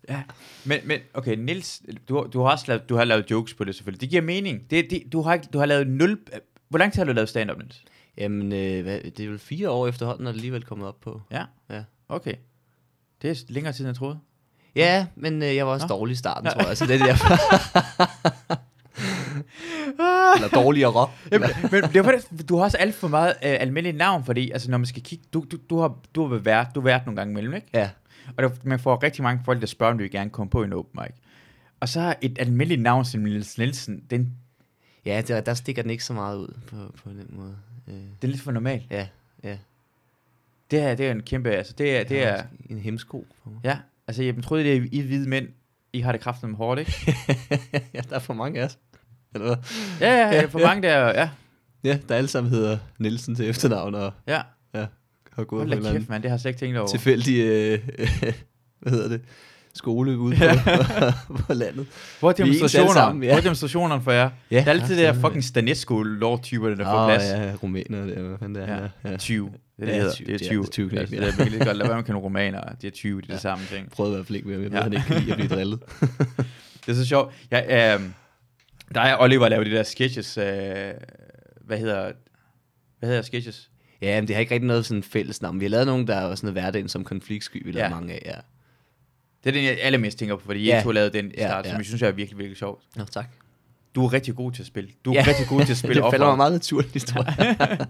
Ja, 0.09 0.21
men, 0.65 0.79
men 0.85 0.99
okay, 1.13 1.35
Nils, 1.35 1.81
du, 2.09 2.27
du 2.33 2.41
har 2.41 2.51
også 2.51 2.65
lavet, 2.67 2.89
du 2.89 2.95
har 2.95 3.03
lavet 3.03 3.31
jokes 3.31 3.53
på 3.53 3.63
det 3.63 3.75
selvfølgelig. 3.75 4.01
Det 4.01 4.09
giver 4.09 4.21
mening. 4.21 4.69
Det, 4.69 4.87
det, 4.89 5.03
du, 5.11 5.21
har, 5.21 5.33
ikke- 5.33 5.47
du 5.53 5.59
har 5.59 5.65
lavet 5.65 5.87
nul... 5.87 6.19
Hvor 6.69 6.79
lang 6.79 6.93
tid 6.93 6.99
har 6.99 7.05
du 7.05 7.11
lavet 7.13 7.29
stand-up, 7.29 7.57
Nils? 7.57 7.83
Jamen, 8.17 8.53
øh, 8.53 8.83
hvad, 8.83 8.99
det 9.11 9.25
er 9.25 9.29
vel 9.29 9.39
fire 9.39 9.69
år 9.69 9.87
efterhånden, 9.87 10.23
når 10.23 10.31
det 10.31 10.37
alligevel 10.37 10.63
kommet 10.63 10.87
op 10.87 10.99
på. 11.01 11.21
Ja, 11.31 11.43
Ja, 11.69 11.83
okay. 12.09 12.33
Det 13.21 13.29
er 13.29 13.35
længere 13.49 13.73
tid, 13.73 13.79
end 13.85 13.89
jeg 13.89 13.95
troede. 13.95 14.19
ja 14.75 15.05
men 15.15 15.43
øh, 15.43 15.55
jeg 15.55 15.67
var 15.67 15.73
også 15.73 15.87
Nå. 15.89 15.95
dårlig 15.95 16.13
i 16.13 16.15
starten, 16.15 16.49
tror 16.51 16.67
jeg. 16.67 16.77
Så 16.77 16.85
det 16.85 17.01
er 17.01 17.05
derfor. 17.05 17.27
Eller 20.35 20.47
dårligere. 20.53 21.09
Jamen, 21.31 21.49
men 21.71 21.83
det 21.83 21.95
er 21.95 22.03
faktisk, 22.03 22.27
du 22.49 22.57
har 22.57 22.63
også 22.63 22.77
alt 22.77 22.95
for 22.95 23.07
meget 23.07 23.29
øh, 23.29 23.35
almindeligt 23.59 23.97
navn, 23.97 24.25
fordi 24.25 24.51
altså, 24.51 24.71
når 24.71 24.77
man 24.77 24.85
skal 24.85 25.03
kigge, 25.03 25.25
du, 25.33 25.45
du, 25.51 25.57
du 25.69 25.79
har, 25.79 25.95
du 26.15 26.27
har 26.27 26.37
været 26.37 26.67
du 26.75 26.79
har 26.79 26.85
været 26.85 27.05
nogle 27.05 27.17
gange 27.17 27.31
imellem, 27.31 27.53
ikke? 27.53 27.67
Ja. 27.73 27.89
Og 28.37 28.43
der, 28.43 28.49
man 28.63 28.79
får 28.79 29.03
rigtig 29.03 29.23
mange 29.23 29.41
folk, 29.45 29.61
der 29.61 29.67
spørger, 29.67 29.91
om 29.91 29.97
de 29.97 30.01
vil 30.01 30.11
gerne 30.11 30.29
komme 30.29 30.49
på 30.49 30.63
en 30.63 30.73
open 30.73 30.99
mic. 31.03 31.15
Og 31.79 31.89
så 31.89 32.15
et 32.21 32.39
almindeligt 32.39 32.81
navn 32.81 33.05
som 33.05 33.21
Niels 33.21 33.57
Nielsen, 33.57 34.03
den, 34.09 34.33
Ja, 35.05 35.21
der, 35.27 35.41
der 35.41 35.53
stikker 35.53 35.81
den 35.81 35.91
ikke 35.91 36.03
så 36.03 36.13
meget 36.13 36.37
ud 36.37 36.53
på, 36.67 36.75
på 37.03 37.09
den 37.09 37.27
måde. 37.29 37.55
Øh, 37.87 37.93
det 37.93 38.23
er 38.23 38.27
lidt 38.27 38.41
for 38.41 38.51
normalt. 38.51 38.83
ja, 38.91 39.07
ja. 39.43 39.57
Det 40.71 40.81
her, 40.81 40.95
det 40.95 41.07
er 41.07 41.11
en 41.11 41.21
kæmpe, 41.23 41.49
altså 41.49 41.73
det 41.77 41.97
er, 41.99 42.03
det 42.03 42.23
er, 42.23 42.43
En 42.69 42.77
hemsko 42.79 43.27
på 43.43 43.49
mig. 43.49 43.59
ja, 43.63 43.77
altså 44.07 44.23
jeg 44.23 44.43
troede, 44.43 44.63
det 44.63 44.77
er 44.77 44.87
I 44.91 45.01
hvide 45.01 45.29
mænd, 45.29 45.47
I 45.93 45.99
har 45.99 46.11
det 46.11 46.21
kraftigt 46.21 46.49
med 46.49 46.57
hårdt, 46.57 46.79
ikke? 46.79 46.93
ja, 47.93 48.01
der 48.09 48.15
er 48.15 48.19
for 48.19 48.33
mange 48.33 48.59
af 48.61 48.65
os. 48.65 48.77
Eller 49.33 49.47
hvad? 49.47 49.55
Ja, 50.01 50.13
ja, 50.15 50.35
ja, 50.35 50.45
for 50.45 50.59
Ja. 50.59 50.67
mange 50.67 50.87
der, 50.87 51.07
ja, 51.07 51.29
Ja, 51.83 51.99
der 52.09 52.15
alle 52.15 52.27
sammen 52.27 52.51
hedder 52.51 52.77
Nielsen 52.97 53.35
til 53.35 53.49
efternavn, 53.49 53.95
og 53.95 54.13
ja. 54.27 54.41
ja, 54.73 54.85
har 55.39 55.45
gået 55.45 55.59
på 55.59 55.67
Hold 55.67 55.79
en 55.79 55.85
anden 55.85 56.01
kæft, 56.01 56.09
mand, 56.09 56.23
det 56.23 56.31
har 56.31 56.35
jeg 56.35 56.41
slet 56.41 56.49
ikke 56.51 56.59
tænkt 56.59 56.77
over. 56.77 56.87
tilfældig, 56.87 57.39
øh, 57.39 57.79
hvad 58.81 58.91
hedder 58.93 59.07
det, 59.09 59.21
skole 59.73 60.17
ude 60.17 60.35
på, 60.35 61.33
på 61.47 61.53
landet. 61.53 61.87
Hvor 62.19 62.29
er 62.29 62.33
Vi 62.37 62.41
er 62.41 62.45
ens 62.45 62.53
alle 62.53 62.53
demonstrationer? 62.53 62.93
sammen, 62.93 63.23
ja. 63.23 63.29
Hvor 63.29 63.37
er 63.37 63.41
demonstrationerne 63.41 64.03
for 64.03 64.11
jer? 64.11 64.29
Ja, 64.51 64.59
det 64.59 64.67
er 64.67 64.71
altid 64.71 64.95
det 64.97 65.03
der 65.03 65.13
fucking 65.13 65.43
Stanesco-lovtyper, 65.43 66.69
der 66.69 66.83
får 66.85 66.91
Åh, 67.03 67.07
plads. 67.09 67.23
ja, 67.23 67.53
rumæner, 67.63 68.05
det 68.05 68.17
er, 68.17 68.21
hvad 68.21 68.37
fanden 68.37 68.55
det 68.55 68.69
er. 68.69 68.75
Ja. 68.75 68.87
Ja. 69.03 69.11
ja. 69.11 69.17
20. 69.17 69.51
Det 69.79 69.83
er 69.83 69.85
det, 69.85 69.93
Ja, 69.93 69.97
hedder. 69.99 70.13
20, 70.13 70.25
Det 70.27 70.33
er 70.41 70.45
ja, 70.45 70.49
20. 70.49 70.61
det 70.61 70.67
er 70.67 70.71
20 70.71 70.89
knæk, 70.89 70.99
altså, 70.99 71.15
ja. 71.15 71.21
det 71.21 71.33
er 71.33 71.37
virkelig 71.37 71.59
godt 71.65 71.77
lade 71.77 71.87
være 71.89 71.95
med 71.97 71.99
at 71.99 72.05
kende 72.05 72.19
romaner. 72.21 72.61
Det 72.81 72.87
er 72.87 72.91
20, 72.91 73.17
det 73.17 73.23
er 73.23 73.27
det 73.27 73.33
Ja. 73.33 73.39
samme 73.39 73.65
ting. 73.71 73.91
Prøvede 73.91 74.13
i 74.13 74.15
hvert 74.15 74.25
fald 74.27 74.35
ikke, 74.35 74.47
men 74.47 74.53
jeg 74.53 74.63
ved, 74.63 74.71
Ja. 74.71 74.77
ja. 74.77 74.83
han 74.83 74.93
ikke 74.93 75.05
kan 75.05 75.15
lide 75.21 75.31
at 75.31 75.37
blive 75.37 75.49
drillet. 75.55 75.79
Det 76.85 76.91
er 76.91 76.93
så 76.93 77.05
sjovt. 77.05 77.33
Ja, 77.51 77.95
øh, 77.95 78.01
der 78.95 79.01
er 79.01 79.17
Oliver 79.21 79.49
lavet 79.49 79.65
de 79.65 79.71
der 79.71 79.83
sketches. 79.83 80.37
Øh, 80.37 80.45
hvad 81.65 81.77
hedder 81.77 82.11
hvad 82.99 83.09
hedder 83.09 83.21
sketches? 83.21 83.69
Ja, 84.01 84.21
men 84.21 84.27
det 84.27 84.35
har 84.35 84.39
ikke 84.41 84.53
rigtig 84.53 84.67
noget 84.67 84.85
sådan 84.85 85.03
fælles 85.03 85.41
navn. 85.41 85.59
Vi 85.59 85.65
har 85.65 85.69
lavet 85.69 85.87
nogle, 85.87 86.07
der 86.07 86.15
er 86.15 86.35
sådan 86.35 86.47
noget 86.47 86.63
hverdagen 86.63 86.89
som 86.89 87.03
konfliktsky, 87.03 87.65
vi 87.65 87.71
Ja. 87.71 87.89
mange 87.89 88.13
af, 88.13 88.21
ja. 88.25 88.35
Det 89.43 89.49
er 89.49 89.53
den, 89.53 89.63
jeg 89.63 89.77
allermest 89.81 90.19
tænker 90.19 90.35
på, 90.35 90.41
fordi 90.45 90.65
Ja. 90.65 90.79
I 90.79 90.83
to 90.83 90.91
lavede 90.91 91.13
den 91.17 91.25
i 91.25 91.33
Ja, 91.37 91.47
start, 91.47 91.65
ja. 91.65 91.69
som 91.69 91.77
jeg 91.77 91.85
synes 91.85 92.01
er 92.01 92.11
virkelig, 92.11 92.37
virkelig 92.37 92.57
sjovt. 92.57 92.83
Nå, 92.95 93.03
tak. 93.03 93.25
Du 93.95 94.05
er 94.05 94.13
rigtig 94.13 94.35
god 94.35 94.51
til 94.51 94.61
at 94.63 94.67
spille. 94.67 94.89
Du 95.05 95.11
er 95.11 95.15
Ja. 95.15 95.23
rigtig 95.27 95.47
god 95.47 95.61
til 95.65 95.71
at 95.71 95.77
spille 95.83 96.01
det 96.03 96.11
falder 96.11 96.27
mig 96.27 96.37
meget 96.37 96.51
naturligt, 96.51 97.05
tror 97.07 97.25
jeg. 97.37 97.77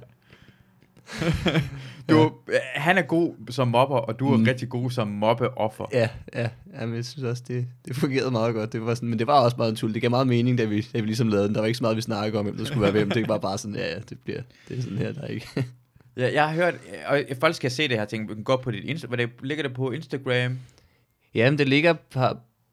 Du, 2.09 2.31
øh, 2.47 2.55
han 2.75 2.97
er 2.97 3.01
god 3.01 3.33
som 3.49 3.67
mobber, 3.67 3.95
og 3.97 4.19
du 4.19 4.33
er 4.33 4.37
Mm. 4.37 4.43
rigtig 4.43 4.69
god 4.69 4.91
som 4.91 5.07
mobbeoffer. 5.07 5.85
ja, 5.93 6.09
ja. 6.35 6.49
Jamen, 6.79 6.95
jeg 6.95 7.05
synes 7.05 7.23
også, 7.23 7.43
det, 7.47 7.67
det 7.85 7.95
fungerede 7.95 8.31
meget 8.31 8.53
godt. 8.55 8.73
Det 8.73 8.85
var 8.85 8.95
sådan, 8.95 9.09
men 9.09 9.19
det 9.19 9.27
var 9.27 9.39
også 9.41 9.57
meget 9.57 9.73
naturligt. 9.73 9.93
Det 9.93 10.01
gav 10.01 10.09
meget 10.09 10.27
mening, 10.27 10.57
da 10.57 10.63
vi, 10.65 10.81
da 10.93 10.99
vi 10.99 11.05
ligesom 11.05 11.27
lavede 11.27 11.47
den. 11.47 11.55
Der 11.55 11.61
var 11.61 11.67
ikke 11.67 11.77
så 11.77 11.83
meget, 11.83 11.97
vi 11.97 12.01
snakkede 12.01 12.39
om, 12.39 12.45
hvem 12.45 12.57
der 12.57 12.65
skulle 12.65 12.81
være 12.81 12.91
hvem. 12.91 13.11
Det 13.11 13.27
var 13.27 13.37
bare 13.37 13.57
sådan, 13.57 13.75
ja, 13.75 13.93
ja, 13.93 13.99
det 14.09 14.19
bliver, 14.19 14.41
det 14.69 14.77
er 14.77 14.81
sådan 14.81 14.97
her, 14.97 15.11
der 15.11 15.21
er 15.21 15.27
ikke. 15.27 15.47
Ja, 16.17 16.33
jeg 16.33 16.47
har 16.49 16.53
hørt, 16.55 16.75
og 17.07 17.37
folk 17.39 17.55
skal 17.55 17.71
se 17.71 17.87
det 17.87 17.97
her 17.97 18.05
ting, 18.05 18.29
du 18.29 18.33
kan 18.33 18.43
gå 18.43 18.57
på 18.57 18.71
dit 18.71 18.83
Insta, 18.83 19.07
det, 19.07 19.29
ligger 19.43 19.63
det 19.63 19.73
på 19.73 19.91
Instagram? 19.91 20.59
Jamen, 21.33 21.57
det 21.57 21.67
ligger 21.69 21.93
på, 21.93 22.19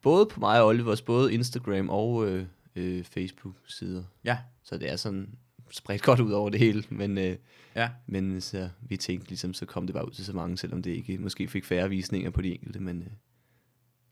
både 0.03 0.27
på 0.27 0.41
mig 0.41 0.61
og 0.61 0.67
Olivers, 0.67 1.03
både 1.03 1.35
Instagram 1.35 1.89
og, 1.89 2.29
øh, 2.29 2.45
øh, 2.77 3.05
Facebook-sider. 3.05 4.03
Ja, 4.25 4.39
Så 4.63 4.79
det 4.79 4.91
er 4.93 4.97
sådan 4.97 5.29
spredt 5.71 6.03
godt 6.03 6.21
ud 6.21 6.33
over 6.33 6.51
det 6.51 6.61
hele, 6.61 6.85
men, 6.91 7.19
øh, 7.19 7.37
ja. 7.75 7.89
men 8.07 8.41
så 8.41 8.69
vi 8.81 8.97
tænkte 8.97 9.29
ligesom, 9.29 9.55
så 9.55 9.67
kom 9.67 9.87
det 9.87 9.95
bare 9.95 10.07
ud 10.07 10.11
til 10.13 10.25
så 10.25 10.33
mange, 10.33 10.59
selvom 10.59 10.83
det 10.83 10.91
ikke 10.91 11.19
måske 11.19 11.49
fik 11.49 11.65
færre 11.65 11.89
visninger 11.89 12.31
på 12.31 12.43
de 12.43 12.53
enkelte, 12.53 12.81
men 12.81 13.01
øh, 13.03 13.07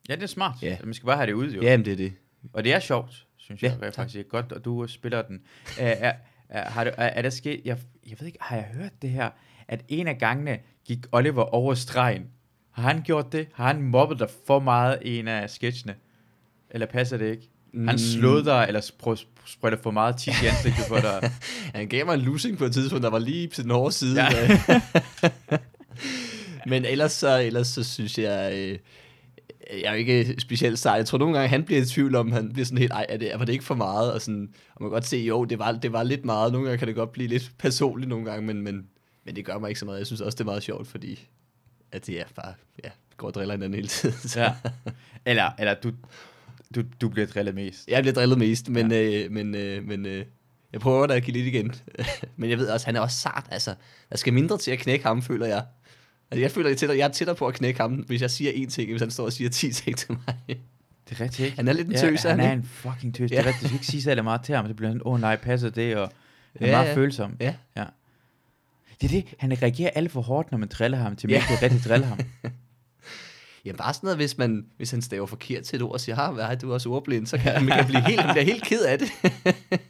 Ja, 0.08 0.14
det 0.14 0.22
er 0.22 0.26
smart. 0.26 0.54
Ja. 0.62 0.76
Man 0.84 0.94
skal 0.94 1.06
bare 1.06 1.16
have 1.16 1.26
det 1.26 1.32
ud, 1.32 1.50
jo. 1.50 1.62
ja, 1.62 1.76
men 1.76 1.84
det 1.84 1.92
er 1.92 1.96
det. 1.96 2.12
Og 2.52 2.64
det 2.64 2.72
er 2.74 2.80
sjovt, 2.80 3.26
synes 3.36 3.62
jeg 3.62 3.70
Ja, 3.80 3.84
ja, 3.86 3.90
tak. 3.90 3.94
faktisk 3.94 4.28
godt, 4.28 4.52
og 4.52 4.64
du 4.64 4.86
spiller 4.86 5.22
den. 5.22 5.42
er, 5.78 5.88
er, 5.88 6.12
har 6.50 6.84
du, 6.84 6.90
er, 6.96 7.06
er 7.06 7.22
der 7.22 7.30
sket, 7.30 7.60
jeg, 7.64 7.78
jeg 8.10 8.16
ved 8.20 8.26
ikke, 8.26 8.38
har 8.40 8.56
jeg 8.56 8.64
hørt 8.74 9.02
det 9.02 9.10
her, 9.10 9.30
at 9.68 9.80
en 9.88 10.06
af 10.08 10.18
gangene 10.18 10.58
gik 10.86 10.98
Oliver 11.12 11.42
over 11.42 11.74
stregen? 11.74 12.26
Har 12.70 12.82
han 12.82 13.02
gjort 13.02 13.32
det? 13.32 13.48
Har 13.54 13.66
han 13.66 13.82
mobbet 13.82 14.18
dig 14.18 14.28
for 14.46 14.58
meget 14.58 14.98
i 15.02 15.18
en 15.18 15.28
af 15.28 15.50
sketchene? 15.50 15.94
Eller 16.70 16.86
passer 16.86 17.16
det 17.16 17.30
ikke? 17.30 17.48
Han 17.74 17.82
Mm. 17.94 17.98
slået 17.98 18.44
dig, 18.44 18.64
eller 18.68 18.80
spr- 18.80 19.26
sprøjter 19.46 19.78
for 19.82 19.90
meget 19.90 20.16
tis 20.16 20.42
i 20.42 20.46
ansigtet 20.46 20.84
på 20.88 20.96
dig? 20.96 21.30
Han 21.74 21.88
gav 21.88 22.06
mig 22.06 22.14
en 22.14 22.20
losing 22.20 22.58
på 22.58 22.64
et 22.64 22.72
tidspunkt, 22.72 23.02
der 23.02 23.10
var 23.10 23.18
lige 23.18 23.46
til 23.48 23.62
den 23.64 23.70
hårde 23.70 23.92
side. 23.92 24.24
Ja. 24.24 24.60
men 26.66 26.84
ellers 26.84 27.12
så, 27.12 27.38
ellers 27.40 27.66
så 27.66 27.84
synes 27.84 28.18
jeg, 28.18 28.52
øh, 28.54 28.78
jeg 29.72 29.82
er 29.82 29.90
jo 29.90 29.98
ikke 29.98 30.34
specielt 30.38 30.78
sej. 30.78 30.92
Jeg 30.92 31.06
tror 31.06 31.18
nogle 31.18 31.34
gange, 31.34 31.48
han 31.48 31.64
bliver 31.64 31.82
i 31.82 31.84
tvivl 31.84 32.14
om, 32.14 32.32
han 32.32 32.52
bliver 32.52 32.66
sådan 32.66 32.78
helt, 32.78 32.92
ej, 32.92 33.06
er 33.08 33.16
det, 33.16 33.32
var 33.38 33.44
det 33.44 33.52
ikke 33.52 33.64
for 33.64 33.74
meget? 33.74 34.12
Og, 34.12 34.20
sådan, 34.22 34.54
og 34.74 34.82
man 34.82 34.90
kan 34.90 34.94
godt 34.94 35.06
se, 35.06 35.16
jo, 35.16 35.44
det 35.44 35.58
var, 35.58 35.72
det 35.72 35.92
var 35.92 36.02
lidt 36.02 36.24
meget. 36.24 36.52
Nogle 36.52 36.66
gange 36.66 36.78
kan 36.78 36.88
det 36.88 36.96
godt 36.96 37.12
blive 37.12 37.28
lidt 37.28 37.52
personligt 37.58 38.08
nogle 38.08 38.24
gange, 38.24 38.46
men, 38.46 38.62
men, 38.62 38.86
men 39.24 39.36
det 39.36 39.44
gør 39.44 39.58
mig 39.58 39.68
ikke 39.68 39.80
så 39.80 39.86
meget. 39.86 39.98
Jeg 39.98 40.06
synes 40.06 40.20
også, 40.20 40.36
det 40.36 40.40
er 40.40 40.44
meget 40.44 40.62
sjovt, 40.62 40.86
fordi 40.86 41.28
at 41.92 42.06
det 42.06 42.20
er 42.20 42.24
bare, 42.36 42.54
ja, 42.84 42.90
går 43.16 43.26
og 43.26 43.34
driller 43.34 43.54
hinanden 43.54 43.74
hele 43.74 43.88
tiden. 43.88 44.28
Så. 44.28 44.40
ja. 44.40 44.52
Eller, 45.26 45.50
eller 45.58 45.74
du, 45.74 45.92
du, 46.74 46.82
du 47.00 47.08
bliver 47.08 47.26
drillet 47.26 47.54
mest. 47.54 47.88
Jeg 47.88 48.02
bliver 48.02 48.14
drillet 48.14 48.38
mest, 48.38 48.68
men, 48.68 48.92
ja. 48.92 49.24
øh, 49.24 49.30
men, 49.30 49.54
øh, 49.54 49.84
men 49.84 50.06
øh, 50.06 50.24
jeg 50.72 50.80
prøver 50.80 51.06
da 51.06 51.14
at 51.14 51.22
give 51.22 51.36
lidt 51.36 51.46
igen. 51.46 51.74
men 52.36 52.50
jeg 52.50 52.58
ved 52.58 52.68
også, 52.68 52.86
han 52.86 52.96
er 52.96 53.00
også 53.00 53.18
sart. 53.18 53.46
Altså, 53.50 53.74
der 54.10 54.16
skal 54.16 54.32
mindre 54.32 54.58
til 54.58 54.70
at 54.70 54.78
knække 54.78 55.04
ham, 55.04 55.22
føler 55.22 55.46
jeg. 55.46 55.64
Altså, 56.34 56.40
jeg 56.42 56.50
føler, 56.50 56.68
jeg 56.68 56.74
er, 56.74 56.78
tættere, 56.78 56.98
jeg 56.98 57.04
er 57.04 57.12
tættere 57.12 57.36
på 57.36 57.46
at 57.46 57.54
knække 57.54 57.80
ham, 57.80 57.92
hvis 57.92 58.20
jeg 58.22 58.30
siger 58.30 58.52
én 58.52 58.70
ting, 58.70 58.90
hvis 58.90 59.02
han 59.02 59.10
står 59.10 59.24
og 59.24 59.32
siger 59.32 59.50
10 59.50 59.72
ting 59.72 59.96
til 59.96 60.12
mig. 60.12 60.34
Det 61.08 61.20
er 61.20 61.20
rigtigt, 61.20 61.40
ikke? 61.40 61.56
Han 61.56 61.68
er 61.68 61.72
lidt 61.72 61.88
en 61.88 61.94
tøs, 61.94 62.24
er 62.24 62.28
han 62.30 62.40
han 62.40 62.48
er 62.48 62.52
ikke? 62.52 62.60
en 62.62 62.68
fucking 62.72 63.14
tøs. 63.14 63.30
Ja. 63.30 63.36
Det 63.36 63.42
er 63.42 63.46
rigtigt, 63.46 63.62
du 63.62 63.66
skal 63.68 63.74
ikke 63.76 63.86
sige 63.86 64.02
særlig 64.02 64.24
meget 64.24 64.42
til 64.42 64.54
ham, 64.54 64.68
så 64.68 64.74
bliver 64.74 64.88
han, 64.90 65.00
åh 65.04 65.12
oh, 65.12 65.20
nej, 65.20 65.36
passer 65.36 65.70
det, 65.70 65.96
og 65.96 66.12
han 66.58 66.66
er 66.68 66.70
Ja, 66.70 66.76
meget 66.76 66.88
ja. 66.88 66.94
følsom. 66.96 67.36
Ja. 67.40 67.54
ja. 67.76 67.84
Det 69.00 69.06
er 69.06 69.22
det, 69.22 69.24
han 69.38 69.62
reagerer 69.62 69.90
alt 69.94 70.12
for 70.12 70.20
hårdt, 70.20 70.50
når 70.50 70.58
man 70.58 70.68
driller 70.68 70.98
ham, 70.98 71.16
til 71.16 71.30
man 71.30 71.34
Ja. 71.40 71.52
ikke 71.52 71.64
rigtig 71.64 71.84
drille 71.90 72.06
ham. 72.06 72.18
Ja, 73.64 73.72
bare 73.72 73.94
sådan 73.94 74.06
noget, 74.06 74.18
hvis, 74.18 74.38
man, 74.38 74.66
hvis 74.76 74.90
han 74.90 75.02
staver 75.02 75.26
forkert 75.26 75.62
til 75.64 75.76
et 75.76 75.82
ord 75.82 75.92
og 75.92 76.00
siger, 76.00 76.16
har, 76.16 76.54
du 76.54 76.70
er 76.70 76.74
også 76.74 76.88
ordblind, 76.88 77.26
så 77.26 77.38
kan 77.38 77.64
man 77.64 77.78
kan 77.78 77.86
blive 77.86 78.00
helt, 78.06 78.20
han 78.20 78.34
bliver 78.34 78.44
helt 78.44 78.64
ked 78.64 78.84
af 78.84 78.98
det. 78.98 79.08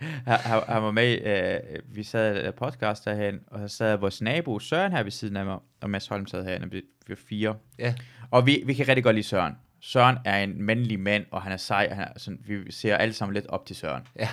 Han, 0.26 0.62
han, 0.68 0.82
var 0.82 0.90
med, 0.90 1.22
øh, 1.26 1.80
vi 1.96 2.02
sad 2.02 2.48
i 2.48 2.50
podcast 2.50 3.04
derhen, 3.04 3.40
og 3.46 3.70
så 3.70 3.76
sad 3.76 3.96
vores 3.96 4.22
nabo 4.22 4.58
Søren 4.58 4.92
her 4.92 5.02
ved 5.02 5.10
siden 5.10 5.36
af 5.36 5.44
mig, 5.44 5.58
og 5.80 5.90
Mads 5.90 6.06
Holm 6.06 6.26
sad 6.26 6.44
herinde, 6.44 6.64
og 6.64 6.72
vi, 6.72 6.82
var 7.08 7.16
fire. 7.28 7.56
ja. 7.78 7.94
Og 8.30 8.46
vi, 8.46 8.62
vi 8.66 8.74
kan 8.74 8.88
rigtig 8.88 9.04
godt 9.04 9.16
lide 9.16 9.26
Søren. 9.26 9.52
Søren 9.80 10.18
er 10.24 10.38
en 10.42 10.62
mandlig 10.62 11.00
mand, 11.00 11.26
og 11.30 11.42
han 11.42 11.52
er 11.52 11.56
sej, 11.56 11.86
og 11.90 11.96
han 11.96 12.08
er 12.14 12.18
sådan, 12.18 12.40
vi 12.46 12.72
ser 12.72 12.96
alle 12.96 13.12
sammen 13.14 13.34
lidt 13.34 13.46
op 13.46 13.66
til 13.66 13.76
Søren. 13.76 14.02
ja, 14.18 14.28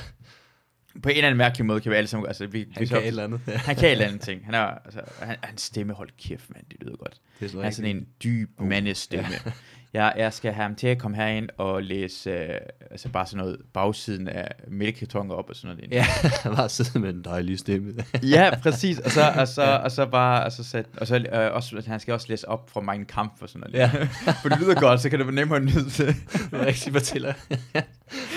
På 1.03 1.09
en 1.09 1.15
eller 1.15 1.27
anden 1.27 1.37
mærkelig 1.37 1.65
måde 1.65 1.81
kan 1.81 1.91
vi 1.91 1.95
alle 1.95 2.07
sammen, 2.07 2.27
altså 2.27 2.47
vi, 2.47 2.67
han 2.73 2.81
vi 2.81 2.85
kan 2.85 2.97
et 2.97 3.07
eller 3.07 3.23
andet. 3.23 3.41
Ja. 3.47 3.57
han 3.57 3.75
kan 3.75 3.85
et 3.85 3.91
eller 3.91 4.05
andet 4.05 4.21
ting. 4.29 4.45
Han 4.45 4.53
er, 4.53 4.59
altså, 4.59 5.01
han, 5.21 5.35
hans 5.43 5.61
stemme, 5.61 5.93
hold 5.93 6.09
kæft, 6.17 6.49
mand, 6.49 6.65
det 6.71 6.77
lyder 6.81 6.95
godt. 6.95 7.21
Det 7.39 7.45
er 7.45 7.49
sådan 7.49 7.61
Han 7.61 7.71
er 7.71 7.73
sådan 7.73 7.95
en 7.95 8.07
dyb 8.23 8.49
oh, 8.57 8.67
mandestemme. 8.67 9.27
Ja. 9.45 9.51
Jeg, 9.93 10.13
jeg 10.17 10.33
skal 10.33 10.53
have 10.53 10.63
ham 10.63 10.75
til 10.75 10.87
at 10.87 10.97
komme 10.97 11.17
herind 11.17 11.49
og 11.57 11.83
læse 11.83 12.29
øh, 12.29 12.49
altså 12.91 13.09
bare 13.09 13.25
sådan 13.25 13.37
noget 13.37 13.57
bagsiden 13.73 14.27
af 14.27 14.51
mælkekartoner 14.67 15.35
op 15.35 15.49
og 15.49 15.55
sådan 15.55 15.75
noget. 15.77 15.91
Ja, 15.91 16.05
bare 16.55 16.69
sidder 16.69 16.99
med 16.99 17.09
en 17.09 17.21
dejlig 17.23 17.59
stemme. 17.59 17.93
ja 18.23 18.51
præcis. 18.61 18.99
Og 18.99 19.11
så, 19.11 19.21
og 19.39 19.47
så, 19.47 19.79
og 19.83 19.91
så 19.91 20.05
bare, 20.05 20.43
og 20.45 20.51
så 20.51 20.63
sat, 20.63 20.85
og 20.97 21.07
så 21.07 21.15
øh, 21.33 21.53
også, 21.53 21.83
han 21.87 21.99
skal 21.99 22.13
også 22.13 22.25
læse 22.29 22.49
op 22.49 22.69
fra 22.69 22.81
min 22.81 23.05
kamp 23.05 23.33
og 23.41 23.49
sådan 23.49 23.59
noget. 23.71 23.73
Ja. 23.73 24.07
For 24.41 24.49
det 24.49 24.59
lyder 24.59 24.75
godt, 24.79 25.01
så 25.01 25.09
kan 25.09 25.19
det 25.19 25.27
være 25.27 25.35
nemmere 25.35 25.57
at 25.57 25.63
nyde 25.63 25.89
til. 25.89 26.07
Du 26.51 26.57
rigtig 26.57 26.93
fortæller. 26.93 27.33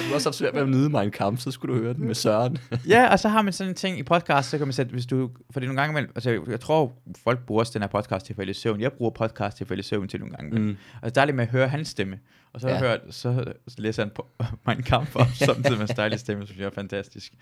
du 0.09 0.15
også 0.15 0.29
haft 0.29 0.37
svært 0.37 0.55
ved 0.55 0.61
at 0.63 0.69
nyde 0.69 0.89
mig 0.89 1.05
en 1.05 1.11
kamp, 1.11 1.39
så 1.41 1.51
skulle 1.51 1.75
du 1.77 1.83
høre 1.83 1.95
den 1.95 2.07
med 2.07 2.15
Søren. 2.15 2.59
ja, 2.89 3.09
og 3.13 3.19
så 3.19 3.29
har 3.29 3.43
man 3.43 3.53
sådan 3.53 3.71
en 3.71 3.75
ting 3.77 3.99
i 3.99 4.03
podcast, 4.03 4.51
så 4.51 4.59
kan 4.59 4.67
man 4.67 4.73
sætte, 4.73 4.93
hvis 4.93 5.07
du, 5.07 5.31
for 5.51 5.61
det 5.61 5.67
er 5.67 5.69
nogle 5.73 5.81
gange, 5.83 5.93
imellem- 6.01 6.13
altså 6.15 6.43
jeg 6.51 6.61
tror, 6.61 6.93
folk 7.25 7.47
bruger 7.47 7.61
også 7.61 7.73
den 7.75 7.83
her 7.83 7.89
podcast 7.89 8.27
til 8.27 8.33
at 8.33 8.37
falde 8.37 8.51
i 8.51 8.55
søvn. 8.55 8.81
Jeg 8.81 8.93
bruger 8.93 9.11
podcast 9.11 9.57
til 9.57 9.65
at 9.65 9.69
falde 9.69 9.81
i 9.81 9.83
søvn 9.83 10.09
til 10.09 10.21
nogle 10.21 10.35
gange. 10.37 10.59
Mm. 10.61 10.77
Og 11.03 11.15
det 11.15 11.21
er 11.21 11.25
lidt 11.25 11.37
med 11.37 11.46
at 11.47 11.53
høre 11.53 11.69
hans 11.69 11.89
stemme. 11.89 12.19
Og 12.53 12.61
så, 12.61 12.69
Ja. 12.69 12.79
hørt, 12.79 13.01
så, 13.11 13.53
læser 13.79 14.03
han 14.03 14.11
på 14.15 14.27
min 14.69 14.83
kamp 14.83 15.17
op, 15.17 15.27
samtidig 15.35 15.71
med 15.71 15.79
hans 15.79 15.91
dejlige 15.91 16.19
stemme, 16.19 16.47
synes 16.47 16.59
jeg 16.61 16.67
er 16.67 16.71
fantastisk. 16.71 17.33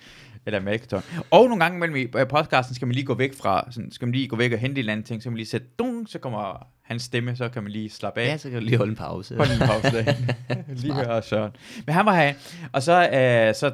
Eller 0.46 0.60
mælketon. 0.60 1.02
Og 1.30 1.44
nogle 1.44 1.64
gange 1.64 1.78
mellem 1.78 1.96
i 1.96 2.06
øh, 2.18 2.28
podcasten 2.28 2.74
skal 2.74 2.86
man 2.88 2.94
lige 2.94 3.06
gå 3.06 3.14
væk 3.14 3.34
fra, 3.34 3.68
sådan, 3.70 3.90
skal 3.92 4.06
man 4.08 4.12
lige 4.14 4.28
gå 4.28 4.36
væk 4.36 4.52
og 4.52 4.58
hente 4.58 4.72
en 4.74 4.78
eller 4.78 4.92
anden 4.92 5.06
ting, 5.06 5.22
så 5.22 5.24
kan 5.26 5.32
man 5.32 5.36
lige 5.36 5.46
sætte, 5.46 5.66
dung, 5.78 6.08
så 6.08 6.18
kommer 6.18 6.66
hans 6.82 7.02
stemme, 7.02 7.36
så 7.36 7.48
kan 7.48 7.62
man 7.62 7.72
lige 7.72 7.90
slappe 7.90 8.20
af. 8.20 8.26
Ja, 8.26 8.36
så 8.36 8.50
kan 8.50 8.58
du 8.58 8.64
lige 8.64 8.76
holde 8.76 8.90
en 8.90 8.96
pause. 8.96 9.36
Hold 9.36 9.48
lige 9.48 9.62
en 9.62 9.68
pause 9.68 10.16
lige 10.82 10.94
høre 10.94 11.22
Søren. 11.22 11.52
Men 11.86 11.94
han 11.94 12.06
var 12.06 12.14
her, 12.14 12.34
og 12.72 12.82
så, 12.82 12.92
øh, 13.08 13.54
så, 13.54 13.72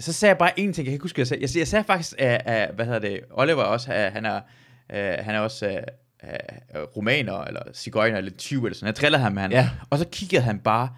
så 0.00 0.12
sagde 0.12 0.30
jeg 0.30 0.38
bare 0.38 0.60
en 0.60 0.72
ting, 0.72 0.76
jeg 0.76 0.90
kan 0.90 0.92
ikke 0.92 1.02
huske, 1.04 1.20
jeg 1.20 1.26
sagde. 1.26 1.42
Jeg, 1.42 1.50
jeg 1.58 1.68
sagde 1.68 1.84
faktisk, 1.84 2.14
øh, 2.18 2.32
øh, 2.32 2.66
hvad 2.74 2.84
hedder 2.84 2.98
det, 2.98 3.20
Oliver 3.30 3.62
også, 3.62 3.92
øh, 3.94 4.12
han 4.12 4.24
er, 4.26 4.40
øh, 4.94 5.14
han 5.24 5.34
er 5.34 5.40
også 5.40 5.66
øh, 5.68 5.76
øh, 6.24 6.82
romaner, 6.96 7.40
eller 7.44 7.62
cigøjner, 7.74 8.18
eller 8.18 8.30
tyv, 8.30 8.64
eller 8.64 8.74
sådan. 8.76 8.86
Jeg 8.86 8.96
drillede 8.96 9.22
ham 9.22 9.32
med 9.32 9.42
han. 9.42 9.52
Ja. 9.52 9.70
Og 9.90 9.98
så 9.98 10.04
kiggede 10.12 10.42
han 10.42 10.58
bare 10.58 10.88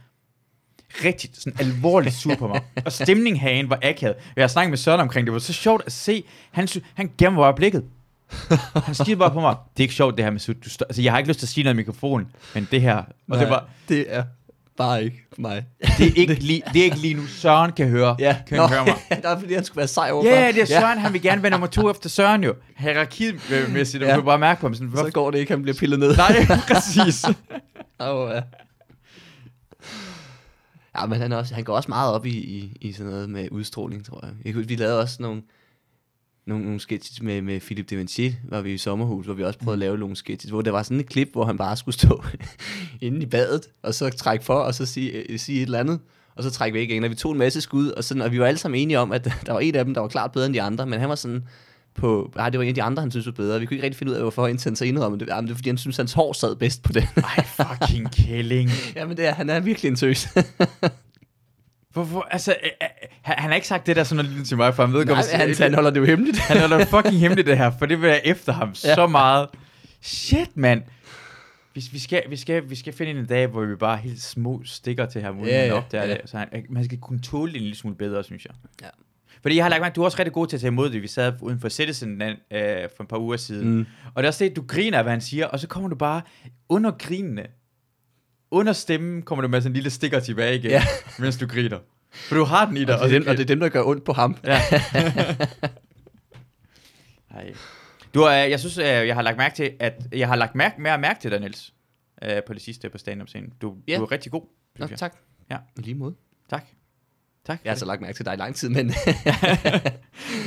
rigtig 1.05 1.31
sådan 1.35 1.61
alvorligt 1.61 2.15
sur 2.15 2.35
på 2.35 2.49
mig. 2.49 2.61
og 2.87 2.93
stemningen 2.93 3.41
herinde 3.41 3.71
var 3.71 3.79
akavet. 3.83 4.17
Jeg 4.37 4.43
har 4.43 4.49
snakket 4.49 4.71
med 4.71 4.79
Søren 4.79 5.01
omkring 5.01 5.27
det. 5.27 5.27
Det 5.27 5.33
var 5.33 5.39
så 5.39 5.53
sjovt 5.53 5.83
at 5.87 5.93
se. 5.93 6.25
Han, 6.51 6.69
han 6.95 7.11
gemmer 7.19 7.43
bare 7.43 7.55
blikket. 7.55 7.85
Han 8.85 8.95
skider 8.95 9.17
bare 9.17 9.31
på 9.31 9.41
mig. 9.41 9.57
Det 9.77 9.81
er 9.81 9.85
ikke 9.85 9.95
sjovt, 9.95 10.17
det 10.17 10.25
her 10.25 10.31
med 10.33 10.41
sut. 10.41 10.65
Du 10.65 10.71
stå- 10.71 10.85
altså, 10.89 11.03
jeg 11.03 11.13
har 11.13 11.19
ikke 11.19 11.29
lyst 11.31 11.39
til 11.39 11.47
at 11.47 11.51
sige 11.51 11.65
noget 11.65 11.75
i 11.75 11.77
mikrofonen, 11.77 12.29
men 12.55 12.69
det 12.71 12.81
her... 12.81 12.97
Og 13.31 13.39
det 13.39 13.49
var, 13.51 13.69
det 13.89 14.15
er 14.15 14.25
bare 14.83 15.05
ikke 15.05 15.25
mig. 15.39 15.65
det 15.99 16.07
er 16.07 16.13
ikke 16.17 16.35
lige, 16.35 16.63
det 16.73 16.81
er 16.81 16.85
ikke 16.85 16.97
lige 16.99 17.15
nu. 17.15 17.27
Søren 17.27 17.73
kan 17.73 17.89
høre. 17.89 18.17
Ja, 18.19 18.37
Kan 18.47 18.57
Nå. 18.59 18.67
høre 18.67 18.85
mig. 18.85 18.95
der 19.23 19.29
er 19.29 19.39
fordi, 19.41 19.55
han 19.55 19.65
skulle 19.65 19.79
være 19.79 19.89
sej 19.89 20.11
overfor. 20.13 20.31
Ja, 20.31 20.43
yeah, 20.43 20.55
det 20.55 20.63
er 20.63 20.67
Søren. 20.81 20.99
Han 20.99 21.13
vil 21.13 21.23
gerne 21.23 21.43
være 21.43 21.51
nummer 21.51 21.67
to 21.67 21.91
efter 21.91 22.09
Søren 22.09 22.45
jo. 22.45 22.55
Hierarkimæssigt. 22.77 24.01
Du 24.01 24.07
Ja. 24.07 24.15
kan 24.15 24.25
bare 24.25 24.39
mærke 24.39 24.61
på 24.61 24.67
ham. 24.67 24.75
Sådan, 24.75 24.93
Så 24.97 25.11
går 25.13 25.31
det 25.31 25.39
ikke, 25.39 25.53
han 25.53 25.63
bliver 25.63 25.77
pillet 25.79 25.99
ned. 25.99 26.17
Nej, 26.17 26.47
præcis. 26.73 27.25
Oh, 27.99 28.31
ja. 28.35 28.41
Ja, 31.01 31.07
men 31.07 31.21
han, 31.21 31.33
også, 31.33 31.55
han 31.55 31.65
går 31.65 31.77
også 31.77 31.89
meget 31.89 32.13
op 32.15 32.27
i, 32.27 32.31
i, 32.39 32.77
i 32.81 32.93
sådan 32.93 33.13
noget 33.13 33.31
med 33.31 33.49
udstråling, 33.51 34.05
tror 34.07 34.25
jeg. 34.45 34.69
vi 34.69 34.77
lavede 34.77 35.01
også 35.01 35.17
nogle, 35.21 35.43
nogle, 36.47 36.65
nogle 36.65 36.81
sketches 36.81 37.23
med, 37.23 37.43
med 37.43 37.61
Philip 37.61 37.91
Devanchier, 37.91 38.33
var 38.49 38.61
vi 38.61 38.73
i 38.73 38.79
sommerhus, 38.79 39.25
hvor 39.25 39.35
vi 39.35 39.45
også 39.45 39.59
prøvede 39.59 39.75
at 39.75 39.79
lave 39.79 39.99
nogle 39.99 40.17
sketches, 40.17 40.51
hvor 40.51 40.63
der 40.63 40.71
var 40.71 40.83
sådan 40.83 41.01
et 41.01 41.09
klip, 41.09 41.29
hvor 41.33 41.45
han 41.45 41.59
bare 41.59 41.77
skulle 41.77 41.95
stå 41.95 42.25
inde 43.01 43.23
i 43.23 43.27
badet, 43.27 43.69
og 43.83 43.95
så 43.95 44.11
trække 44.11 44.45
for, 44.45 44.55
og 44.55 44.75
så 44.75 44.87
sige, 44.87 45.13
øh, 45.13 45.39
sige 45.39 45.59
et 45.59 45.63
eller 45.63 45.79
andet, 45.79 46.01
og 46.37 46.43
så 46.43 46.51
trække 46.51 46.75
væk 46.75 46.91
igen. 46.91 47.05
Og 47.05 47.11
vi 47.11 47.15
tog 47.15 47.33
en 47.33 47.39
masse 47.39 47.61
skud, 47.61 47.91
og, 47.91 48.05
sådan, 48.05 48.23
og 48.23 48.33
vi 48.33 48.41
var 48.41 48.47
alle 48.47 48.59
sammen 48.59 48.81
enige 48.81 48.99
om, 48.99 49.13
at 49.13 49.25
der 49.47 49.53
var 49.53 49.61
en 49.61 49.75
af 49.75 49.85
dem, 49.85 49.95
der 49.95 50.01
var 50.01 50.09
klart 50.09 50.33
bedre 50.33 50.47
end 50.47 50.55
de 50.55 50.63
andre, 50.63 50.87
men 50.87 51.01
han 51.01 51.09
var 51.09 51.15
sådan 51.15 51.45
på, 51.95 52.33
nej, 52.37 52.51
det 52.51 52.59
var 52.59 52.63
en 52.63 52.69
af 52.69 52.75
de 52.75 52.83
andre, 52.83 53.01
han 53.01 53.11
synes 53.11 53.27
var 53.27 53.33
bedre. 53.33 53.61
Vi 53.61 53.67
kunne 53.67 53.75
ikke 53.75 53.85
rigtig 53.85 53.99
finde 53.99 54.13
ud 54.13 54.17
af, 54.17 54.23
hvorfor 54.23 54.47
han 54.47 54.77
så 54.77 54.85
indrømme 54.85 55.19
det. 55.19 55.29
Jamen, 55.29 55.45
det 55.45 55.53
er, 55.53 55.57
fordi 55.57 55.69
han 55.69 55.79
synes, 55.79 55.97
hans 55.97 56.13
hår 56.13 56.33
sad 56.33 56.57
bedst 56.57 56.83
på 56.83 56.93
den. 56.93 57.05
Ej, 57.17 57.45
fucking 57.45 58.13
kælling. 58.13 58.71
Jamen, 58.97 59.17
det 59.17 59.27
er, 59.27 59.35
han 59.35 59.51
er 59.51 59.61
virkelig 59.61 59.89
en 59.89 59.97
tøs. 59.97 60.29
Hvorfor? 61.93 62.29
Altså, 62.31 62.57
øh, 62.63 62.71
øh, 62.83 62.89
han, 63.23 63.35
han 63.39 63.51
har 63.51 63.55
ikke 63.55 63.67
sagt 63.69 63.87
det 63.87 63.97
der 63.97 64.05
sådan 64.05 64.25
noget 64.25 64.47
til 64.47 64.57
mig, 64.57 64.75
for 64.75 64.87
han 64.87 64.95
ved 64.95 65.07
godt, 65.07 65.33
han, 65.33 65.55
han 65.55 65.75
holder 65.75 65.91
det 65.91 66.01
jo 66.01 66.05
hemmeligt. 66.05 66.39
han 66.49 66.61
holder 66.61 66.79
det 66.79 66.89
fucking 66.89 67.21
hemmeligt 67.21 67.47
det 67.47 67.59
her, 67.59 67.71
for 67.79 67.87
det 67.87 68.03
vil 68.03 68.09
jeg 68.09 68.21
efter 68.25 68.53
ham 68.53 68.69
ja. 68.85 68.95
så 68.95 69.07
meget. 69.07 69.49
Shit, 70.01 70.57
mand. 70.57 70.83
Vi, 71.75 71.85
vi, 71.93 71.99
skal, 71.99 72.23
vi, 72.29 72.37
skal, 72.37 72.71
vi 72.71 72.75
skal 72.75 72.93
finde 72.93 73.13
en 73.21 73.27
dag, 73.27 73.47
hvor 73.47 73.65
vi 73.65 73.77
bare 73.77 73.97
helt 73.97 74.23
små 74.23 74.63
stikker 74.65 75.07
til 75.07 75.23
ham, 75.23 75.37
uden 75.39 75.49
Ja, 75.49 75.67
ja, 75.67 75.73
op 75.73 75.93
der. 75.93 76.05
ja. 76.05 76.17
Så 76.27 76.39
han, 76.39 76.49
man 76.71 76.85
skal 76.85 76.99
kunne 76.99 77.21
tåle 77.21 77.53
det 77.53 77.57
en 77.57 77.63
lille 77.63 77.77
smule 77.77 77.97
bedre, 77.97 78.25
synes 78.25 78.45
jeg. 78.45 78.55
Ja. 78.83 78.89
Fordi 79.43 79.57
jeg 79.57 79.65
har 79.65 79.69
lagt 79.71 79.81
mærke, 79.81 79.95
du 79.95 80.01
er 80.01 80.05
også 80.05 80.19
rigtig 80.19 80.33
god 80.33 80.47
til 80.47 80.57
at 80.57 80.61
tage 80.61 80.69
imod 80.69 80.91
det. 80.91 81.03
Vi 81.03 81.07
sad 81.09 81.33
uden 81.41 81.61
for 81.61 81.69
Citizen 81.69 82.23
øh, 82.23 82.35
for 82.97 83.03
et 83.03 83.09
par 83.09 83.19
uger 83.19 83.37
siden. 83.37 83.71
Mm. 83.75 83.87
Og 84.15 84.23
det 84.23 84.25
er 84.25 84.29
også 84.29 84.45
det, 84.45 84.57
du 84.57 84.65
griner 84.69 84.99
af, 84.99 85.05
hvad 85.05 85.13
han 85.13 85.21
siger, 85.21 85.47
og 85.47 85.61
så 85.61 85.69
kommer 85.69 85.89
du 85.89 85.97
bare 85.97 86.23
under 86.69 86.91
grinene. 86.91 87.47
Under 88.55 88.73
stemmen 88.73 89.23
kommer 89.23 89.43
du 89.43 89.49
med 89.49 89.61
sådan 89.61 89.71
en 89.71 89.75
lille 89.75 89.91
stikker 89.91 90.21
tilbage 90.21 90.57
igen, 90.59 90.71
ja. 90.71 90.83
Mens 91.19 91.37
du 91.37 91.47
griner. 91.47 91.79
For 92.11 92.35
du 92.35 92.45
har 92.45 92.67
den 92.67 92.77
i 92.77 92.85
dig. 92.85 93.01
Og 93.01 93.09
det, 93.09 93.15
er 93.17 93.19
dem, 93.21 93.29
og 93.29 93.37
det 93.37 93.43
er 93.43 93.47
dem, 93.47 93.61
der 93.61 93.69
gør 93.69 93.83
ondt 93.85 94.05
på 94.05 94.13
ham. 94.13 94.37
Ja. 94.45 94.61
Ej. 97.35 97.55
Du 98.15 98.21
har, 98.23 98.31
jeg 98.33 98.61
synes, 98.61 98.79
øh, 98.79 98.85
jeg 98.85 99.15
har 99.15 99.23
lagt 99.23 99.37
mærke 99.37 99.55
til, 99.55 99.73
at 99.81 100.07
jeg 100.13 100.29
har 100.29 100.37
lagt 100.37 100.55
mærke, 100.55 100.81
mere 100.83 100.99
mærke 100.99 101.21
til 101.21 101.31
dig, 101.31 101.41
Niels, 101.41 101.75
øh, 102.23 102.43
på 102.47 102.55
det 102.55 102.63
sidste 102.63 102.89
på 102.91 102.99
stand-up 102.99 103.29
scenen. 103.29 103.53
Du, 103.63 103.77
Ja. 103.89 103.97
du 103.97 104.03
er 104.05 104.13
rigtig 104.13 104.33
god, 104.33 104.43
Nå, 104.79 104.87
jeg. 104.91 104.99
tak. 104.99 105.17
Ja. 105.51 105.57
I 105.79 105.81
lige 105.83 105.95
måde. 105.95 106.15
Tak. 106.51 106.65
Tak. 107.47 107.61
Jeg 107.65 107.71
har 107.73 107.77
så 107.77 107.85
lagt 107.85 108.01
mærke 108.01 108.17
til 108.17 108.25
dig 108.25 108.35
i 108.35 108.37
lang 108.37 108.55
tid, 108.55 108.69
men... 108.69 108.87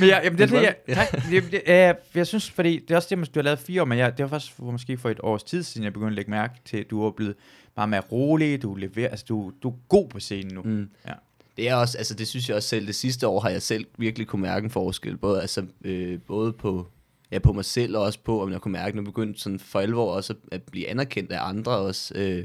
Men 0.00 0.08
jeg, 0.08 0.20
jamen, 0.24 0.38
det, 0.38 0.50
det, 0.50 0.62
jeg, 0.62 0.76
Ja. 0.88 0.94
tak, 0.94 1.12
det, 1.30 1.42
det, 1.50 1.62
øh, 1.66 1.94
jeg 2.14 2.26
synes, 2.26 2.50
fordi 2.50 2.78
det 2.78 2.90
er 2.90 2.96
også 2.96 3.16
det, 3.16 3.34
du 3.34 3.38
har 3.40 3.42
lavet 3.44 3.58
fire 3.58 3.80
år, 3.82 3.86
men 3.86 3.98
jeg, 3.98 4.18
det 4.18 4.22
var 4.22 4.28
faktisk 4.28 4.52
for, 4.52 4.62
måske 4.70 4.98
for 4.98 5.10
et 5.10 5.20
års 5.22 5.42
tid 5.42 5.62
siden, 5.62 5.84
jeg 5.84 5.92
begyndte 5.92 6.10
at 6.10 6.14
lægge 6.16 6.30
mærke 6.30 6.54
til, 6.64 6.76
at 6.76 6.90
du 6.90 7.02
er 7.06 7.10
blevet 7.10 7.34
meget 7.76 7.88
mere 7.88 8.00
rolig, 8.00 8.62
du 8.62 8.74
leverer, 8.74 9.08
altså 9.08 9.24
du, 9.28 9.52
du 9.62 9.68
er 9.68 9.74
god 9.88 10.08
på 10.08 10.20
scenen 10.20 10.54
nu. 10.54 10.62
mm. 10.62 10.88
Ja. 11.06 11.12
Det 11.56 11.68
er 11.68 11.74
også, 11.74 11.98
altså 11.98 12.14
det 12.14 12.28
synes 12.28 12.48
jeg 12.48 12.56
også 12.56 12.68
selv, 12.68 12.86
det 12.86 12.94
sidste 12.94 13.28
år 13.28 13.40
har 13.40 13.48
jeg 13.50 13.62
selv 13.62 13.86
virkelig 13.98 14.26
kunne 14.26 14.42
mærke 14.42 14.64
en 14.64 14.70
forskel, 14.70 15.16
både, 15.16 15.40
altså, 15.40 15.66
øh, 15.84 16.18
både 16.26 16.52
på, 16.52 16.86
ja, 17.30 17.38
på 17.38 17.52
mig 17.52 17.64
selv 17.64 17.96
og 17.96 18.02
også 18.02 18.18
på, 18.24 18.42
om 18.42 18.52
jeg 18.52 18.60
kunne 18.60 18.72
mærke, 18.72 18.96
når 18.96 19.02
jeg 19.02 19.06
begyndte 19.06 19.40
sådan 19.40 19.58
for 19.58 19.80
alvor 19.80 20.12
også 20.12 20.32
at, 20.32 20.38
at 20.52 20.62
blive 20.62 20.88
anerkendt 20.88 21.32
af 21.32 21.48
andre 21.48 21.72
også, 21.72 22.14
øh, 22.14 22.44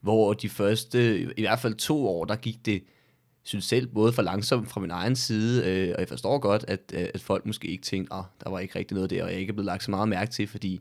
hvor 0.00 0.32
de 0.32 0.48
første, 0.48 1.20
i 1.36 1.40
hvert 1.42 1.58
fald 1.58 1.74
to 1.74 2.08
år, 2.08 2.24
der 2.24 2.36
gik 2.36 2.66
det, 2.66 2.82
synes 3.48 3.64
selv, 3.64 3.86
både 3.86 4.12
for 4.12 4.22
langsomt 4.22 4.70
fra 4.70 4.80
min 4.80 4.90
egen 4.90 5.16
side, 5.16 5.66
øh, 5.66 5.92
og 5.94 6.00
jeg 6.00 6.08
forstår 6.08 6.38
godt, 6.38 6.64
at, 6.68 6.80
øh, 6.94 7.06
at 7.14 7.20
folk 7.20 7.46
måske 7.46 7.68
ikke 7.68 7.82
tænkte, 7.82 8.12
at 8.12 8.18
oh, 8.18 8.24
der 8.44 8.50
var 8.50 8.58
ikke 8.58 8.78
rigtig 8.78 8.94
noget 8.94 9.10
der, 9.10 9.24
og 9.24 9.30
jeg 9.30 9.40
ikke 9.40 9.50
er 9.50 9.54
blevet 9.54 9.66
lagt 9.66 9.82
så 9.82 9.90
meget 9.90 10.08
mærke 10.08 10.30
til, 10.30 10.48
fordi 10.48 10.80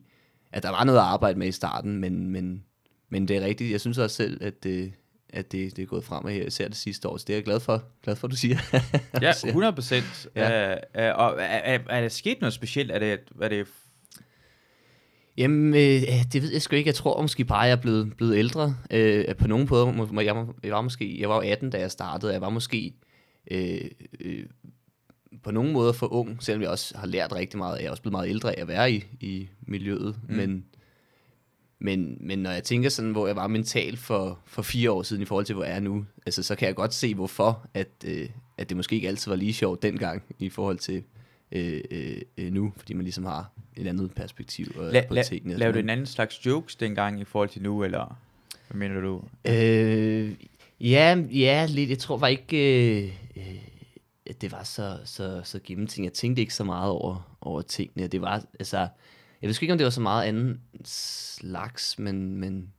at 0.51 0.63
der 0.63 0.69
var 0.69 0.83
noget 0.83 1.00
at 1.00 1.05
arbejde 1.05 1.39
med 1.39 1.47
i 1.47 1.51
starten, 1.51 1.97
men, 1.97 2.29
men, 2.29 2.63
men 3.09 3.27
det 3.27 3.38
er 3.38 3.41
rigtigt. 3.41 3.71
Jeg 3.71 3.81
synes 3.81 3.97
også 3.97 4.15
selv, 4.15 4.43
at 4.43 4.63
det, 4.63 4.93
at 5.29 5.51
det, 5.51 5.75
det 5.75 5.81
er 5.81 5.86
gået 5.86 6.03
fremad 6.03 6.33
her, 6.33 6.45
især 6.45 6.67
det 6.67 6.77
sidste 6.77 7.09
år, 7.09 7.17
så 7.17 7.25
det 7.27 7.33
er 7.33 7.38
jeg 7.38 7.43
glad 7.43 7.59
for, 7.59 7.83
glad 8.03 8.15
for, 8.15 8.27
at 8.27 8.31
du 8.31 8.38
siger. 8.38 8.57
ja, 9.21 9.33
100 9.45 9.74
procent. 9.74 10.27
Ja. 10.36 10.74
Uh, 10.74 10.77
uh, 10.95 11.19
og 11.19 11.36
er, 11.39 11.45
er, 11.45 11.79
er 11.89 12.01
der 12.01 12.09
sket 12.09 12.41
noget 12.41 12.53
specielt? 12.53 12.91
Er 12.91 13.00
det, 13.00 13.19
er 13.41 13.47
det 13.47 13.67
Jamen, 15.38 15.74
øh, 15.74 16.01
det 16.34 16.41
ved 16.41 16.51
jeg 16.51 16.62
sgu 16.62 16.75
ikke. 16.75 16.88
Jeg 16.88 16.96
tror 16.96 17.22
måske 17.22 17.46
bare, 17.46 17.60
jeg 17.60 17.72
er 17.72 17.82
blevet, 17.82 18.13
blevet 18.17 18.38
ældre. 18.38 18.75
Øh, 18.91 19.36
på 19.36 19.48
nogen 19.48 19.67
måde. 19.70 20.25
Jeg 20.25 20.36
var, 20.36 20.53
jeg 20.63 20.74
var 20.74 20.82
måske, 20.82 21.20
jeg 21.22 21.29
var 21.29 21.39
18, 21.39 21.70
da 21.70 21.79
jeg 21.79 21.91
startede. 21.91 22.34
Jeg 22.34 22.41
var 22.41 22.50
måske 22.50 22.94
øh, 23.51 23.82
øh, 24.20 24.46
på 25.44 25.51
nogen 25.51 25.74
måde 25.74 25.94
for 25.94 26.13
ung, 26.13 26.44
selvom 26.44 26.62
jeg 26.62 26.70
også 26.70 26.98
har 26.98 27.08
lært 27.08 27.36
rigtig 27.36 27.58
meget. 27.58 27.79
Jeg 27.79 27.86
er 27.86 27.91
også 27.91 28.01
blevet 28.01 28.12
meget 28.12 28.29
ældre 28.29 28.58
af 28.58 28.62
at 28.62 28.67
være 28.67 28.91
i, 28.91 29.06
i 29.20 29.50
miljøet. 29.62 30.15
Mm. 30.29 30.36
Men, 30.36 30.65
men, 31.79 32.17
men 32.20 32.39
når 32.39 32.51
jeg 32.51 32.63
tænker 32.63 32.89
sådan, 32.89 33.12
hvor 33.12 33.27
jeg 33.27 33.36
var 33.36 33.48
mental 33.48 33.98
for, 33.98 34.39
for 34.46 34.62
fire 34.62 34.91
år 34.91 35.03
siden 35.03 35.22
i 35.22 35.25
forhold 35.25 35.46
til, 35.46 35.56
hvor 35.56 35.63
jeg 35.63 35.75
er 35.75 35.79
nu, 35.79 36.06
altså, 36.25 36.44
så 36.44 36.56
kan 36.56 36.67
jeg 36.67 36.75
godt 36.75 36.94
se, 36.94 37.15
hvorfor 37.15 37.67
at, 37.74 37.89
øh, 38.06 38.29
at 38.58 38.70
det 38.70 38.77
måske 38.77 38.96
ikke 38.96 39.08
altid 39.08 39.32
var 39.32 39.36
lige 39.36 39.53
sjovt 39.53 39.84
dengang 39.84 40.24
i 40.39 40.50
forhold 40.50 40.77
til 40.77 41.03
øh, 41.51 41.82
øh, 41.91 42.22
øh 42.38 42.53
nu, 42.53 42.74
fordi 42.77 42.94
man 42.94 43.03
ligesom 43.03 43.25
har 43.25 43.51
et 43.77 43.88
andet 43.88 44.12
perspektiv 44.15 44.75
øh, 44.79 44.91
la, 44.91 45.05
på 45.07 45.13
la, 45.13 45.24
tingene. 45.24 45.57
Lavede 45.57 45.74
du 45.74 45.79
en 45.79 45.89
anden 45.89 46.05
slags 46.05 46.46
jokes 46.46 46.75
dengang 46.75 47.22
i 47.22 47.24
forhold 47.24 47.50
til 47.50 47.62
nu, 47.62 47.84
eller 47.84 48.17
hvad 48.67 48.79
mener 48.79 49.01
du? 49.01 49.22
Øh, 49.46 50.36
ja, 50.81 51.24
ja, 51.31 51.65
lidt. 51.69 51.89
Jeg 51.89 52.00
tror 52.00 52.17
bare 52.17 52.31
ikke, 52.31 53.01
øh, 53.03 53.13
øh, 53.38 53.55
at 54.25 54.41
det 54.41 54.51
var 54.51 54.63
så, 54.63 54.98
så, 55.05 55.41
så 55.43 55.60
gennemtænkt. 55.63 56.05
Jeg 56.05 56.13
tænkte 56.13 56.41
ikke 56.41 56.53
så 56.53 56.63
meget 56.63 56.91
over, 56.91 57.38
over 57.41 57.62
tingene. 57.62 58.07
Det 58.07 58.22
var, 58.22 58.43
altså, 58.60 58.77
jeg 59.41 59.48
ved 59.48 59.62
ikke, 59.62 59.72
om 59.72 59.77
det 59.77 59.86
var 59.86 59.91
så 59.91 60.01
meget 60.01 60.27
anden 60.27 60.62
slags, 60.86 62.00
men, 62.00 62.36
men 62.36 62.74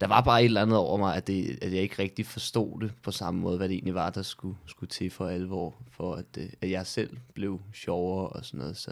der 0.00 0.06
var 0.06 0.20
bare 0.20 0.40
et 0.40 0.44
eller 0.44 0.62
andet 0.62 0.78
over 0.78 0.96
mig, 0.96 1.16
at, 1.16 1.26
det, 1.26 1.58
at 1.62 1.72
jeg 1.72 1.82
ikke 1.82 1.98
rigtig 1.98 2.26
forstod 2.26 2.80
det 2.80 2.92
på 3.02 3.10
samme 3.10 3.40
måde, 3.40 3.56
hvad 3.56 3.68
det 3.68 3.74
egentlig 3.74 3.94
var, 3.94 4.10
der 4.10 4.22
skulle, 4.22 4.56
skulle 4.66 4.90
til 4.90 5.10
for 5.10 5.28
alvor, 5.28 5.82
for 5.90 6.14
at, 6.14 6.26
øh, 6.38 6.50
at 6.60 6.70
jeg 6.70 6.86
selv 6.86 7.16
blev 7.34 7.60
sjovere 7.72 8.28
og 8.28 8.44
sådan 8.44 8.58
noget. 8.58 8.76
Så, 8.76 8.90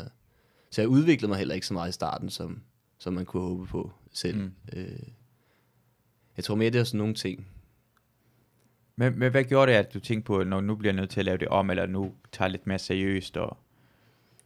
så 0.77 0.83
jeg 0.83 0.89
udviklede 0.89 1.29
mig 1.29 1.39
heller 1.39 1.55
ikke 1.55 1.67
så 1.67 1.75
meget 1.75 1.89
i 1.89 1.93
starten, 1.93 2.31
som, 2.31 2.63
som 2.99 3.13
man 3.13 3.25
kunne 3.25 3.43
håbe 3.43 3.67
på 3.67 3.93
selv. 4.13 4.37
Mm. 4.37 4.53
Øh, 4.73 5.09
jeg 6.37 6.45
tror 6.45 6.55
mere, 6.55 6.71
det 6.71 6.81
er 6.81 6.85
sådan 6.85 6.99
nogle 6.99 7.15
ting. 7.15 7.47
Men, 8.97 9.19
men 9.19 9.31
hvad 9.31 9.45
gjorde 9.45 9.73
det, 9.73 9.79
at 9.79 9.95
du 9.95 10.01
tænkte 10.01 10.27
på, 10.27 10.45
når 10.45 10.61
nu 10.61 10.75
bliver 10.75 10.93
jeg 10.93 11.01
nødt 11.01 11.11
til 11.11 11.21
at 11.21 11.25
lave 11.25 11.39
det 11.39 11.49
om, 11.49 11.71
eller 11.71 11.87
nu 11.87 12.13
tager 12.33 12.49
lidt 12.49 12.67
mere 12.67 12.79
seriøst, 12.79 13.37
og 13.37 13.57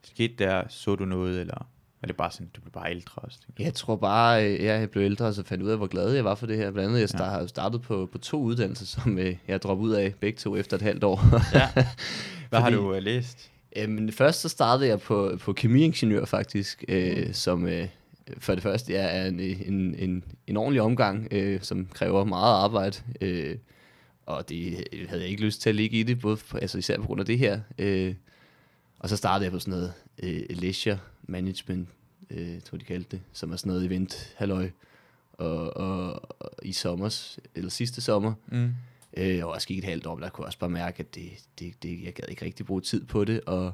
skete 0.03 0.35
der, 0.39 0.69
så 0.69 0.97
du 0.97 1.05
noget, 1.05 1.41
eller 1.41 1.67
er 2.03 2.07
det 2.07 2.17
bare 2.17 2.31
sådan, 2.31 2.51
du 2.57 2.61
blev 2.61 2.73
bare 2.73 2.91
ældre 2.91 3.23
også? 3.23 3.39
Jeg 3.59 3.75
tror 3.75 3.97
bare, 3.97 4.47
øh, 4.47 4.65
ja, 4.65 4.79
jeg 4.79 4.91
blev 4.91 5.03
ældre, 5.03 5.27
og 5.27 5.35
så 5.35 5.43
fandt 5.43 5.63
ud 5.63 5.71
af, 5.71 5.77
hvor 5.77 5.87
glad 5.87 6.13
jeg 6.13 6.25
var 6.25 6.35
for 6.35 6.47
det 6.47 6.57
her. 6.57 6.71
Blandt 6.71 6.89
andet, 6.89 7.01
jeg 7.01 7.09
start, 7.09 7.33
ja. 7.33 7.39
har 7.39 7.47
startet 7.47 7.83
på, 7.83 8.09
på 8.13 8.19
to 8.19 8.43
uddannelser, 8.43 8.87
som 8.87 9.19
øh, 9.19 9.37
jeg 9.49 9.63
droppede 9.63 9.89
ud 9.89 9.95
af 9.95 10.15
begge 10.21 10.39
to 10.39 10.57
efter 10.57 10.77
et 10.77 10.83
halvt 10.83 11.05
år. 11.05 11.21
Ja. 11.55 11.69
Hvad 11.75 12.61
Fordi, 12.61 12.63
har 12.63 12.71
du 12.71 12.97
uh, 12.97 13.03
læst? 13.03 13.51
Jamen, 13.77 14.13
først 14.13 14.41
så 14.41 14.49
startede 14.49 14.89
jeg 14.89 15.01
på, 15.01 15.37
på 15.41 15.53
kemiingeniør 15.53 16.25
faktisk, 16.25 16.85
øh, 16.89 17.27
mm. 17.27 17.33
som 17.33 17.67
øh, 17.67 17.89
for 18.39 18.55
det 18.55 18.63
første 18.63 18.93
ja, 18.93 19.03
er 19.03 19.27
en, 19.27 19.41
en, 19.41 19.95
en, 19.95 20.25
en 20.47 20.57
ordentlig 20.57 20.83
omgang, 20.83 21.29
øh, 21.31 21.63
som 21.63 21.89
kræver 21.95 22.25
meget 22.25 22.55
arbejde. 22.55 22.97
Øh, 23.21 23.57
og 24.27 24.49
det 24.49 24.85
havde 25.09 25.23
jeg 25.23 25.31
ikke 25.31 25.43
lyst 25.43 25.63
til 25.63 25.69
at 25.69 25.75
ligge 25.75 26.01
i 26.01 26.03
det, 26.03 26.21
både 26.21 26.37
på, 26.37 26.59
altså 26.59 26.79
især 26.79 26.97
på 26.97 27.03
grund 27.03 27.21
af 27.21 27.27
det 27.27 27.39
her. 27.39 27.61
Øh, 27.79 28.15
og 28.99 29.09
så 29.09 29.17
startede 29.17 29.45
jeg 29.45 29.53
på 29.53 29.59
sådan 29.59 29.73
noget 29.73 29.93
øh, 30.23 30.43
leisure 30.51 30.99
management, 31.23 31.89
øh, 32.31 32.61
tror 32.61 32.79
de 32.79 32.85
kaldte 32.85 33.11
det, 33.11 33.21
som 33.33 33.53
er 33.53 33.57
sådan 33.57 33.71
noget 33.71 33.87
event, 33.87 34.35
halløj, 34.37 34.71
og, 35.33 35.77
og, 35.77 36.23
og 36.41 36.51
i 36.63 36.73
sommer, 36.73 37.37
eller 37.55 37.71
sidste 37.71 38.01
sommer, 38.01 38.33
mm. 38.47 38.75
Øh, 39.17 39.45
og 39.45 39.51
også 39.51 39.69
gik 39.69 39.79
et 39.79 39.85
halvt 39.85 40.07
år, 40.07 40.19
der 40.19 40.29
kunne 40.29 40.43
jeg 40.43 40.47
også 40.47 40.59
bare 40.59 40.71
mærke, 40.71 41.01
at 41.01 41.15
det, 41.15 41.31
det, 41.59 41.83
det, 41.83 42.05
jeg 42.05 42.13
gad 42.13 42.25
ikke 42.29 42.45
rigtig 42.45 42.67
bruge 42.67 42.81
tid 42.81 43.05
på 43.05 43.25
det, 43.25 43.41
og, 43.47 43.73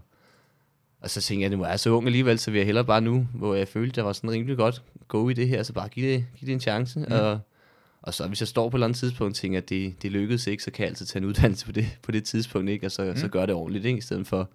og 1.01 1.11
så 1.11 1.20
tænkte 1.20 1.42
jeg, 1.42 1.53
at 1.53 1.59
nu 1.59 1.64
er 1.64 1.68
jeg 1.68 1.81
så 1.81 1.90
ung 1.90 2.07
alligevel, 2.07 2.38
så 2.38 2.51
vil 2.51 2.59
jeg 2.59 2.66
hellere 2.66 2.85
bare 2.85 3.01
nu, 3.01 3.29
hvor 3.35 3.55
jeg 3.55 3.68
følte, 3.68 3.92
at 3.92 3.96
jeg 3.96 4.05
var 4.05 4.12
sådan 4.12 4.31
rimelig 4.31 4.57
godt 4.57 4.83
gå 5.09 5.29
i 5.29 5.35
det 5.35 5.49
her, 5.49 5.62
så 5.62 5.72
bare 5.72 5.88
give 5.88 6.12
det, 6.12 6.27
give 6.37 6.46
det 6.46 6.53
en 6.53 6.61
chance, 6.61 6.99
mm. 6.99 7.07
og, 7.11 7.38
og 8.03 8.14
så 8.14 8.29
hvis 8.29 8.40
jeg 8.40 8.49
står 8.49 8.68
på 8.68 8.77
et 8.77 8.79
eller 8.79 8.87
andet 8.87 8.99
tidspunkt 8.99 9.33
og 9.33 9.37
tænker, 9.37 9.59
at 9.59 9.68
det, 9.68 10.03
det 10.03 10.12
lykkedes 10.12 10.46
ikke, 10.46 10.62
så 10.62 10.70
kan 10.70 10.83
jeg 10.83 10.88
altid 10.88 11.07
tage 11.07 11.22
en 11.22 11.29
uddannelse 11.29 11.66
på 11.66 11.72
det, 11.72 11.99
på 12.03 12.12
det 12.12 12.25
tidspunkt, 12.25 12.70
ikke? 12.70 12.87
og 12.87 12.92
så, 12.92 13.05
mm. 13.05 13.16
så 13.16 13.29
gør 13.29 13.46
det 13.46 13.55
ordentligt, 13.55 13.85
ikke? 13.85 13.99
i 13.99 14.01
stedet 14.01 14.27
for 14.27 14.51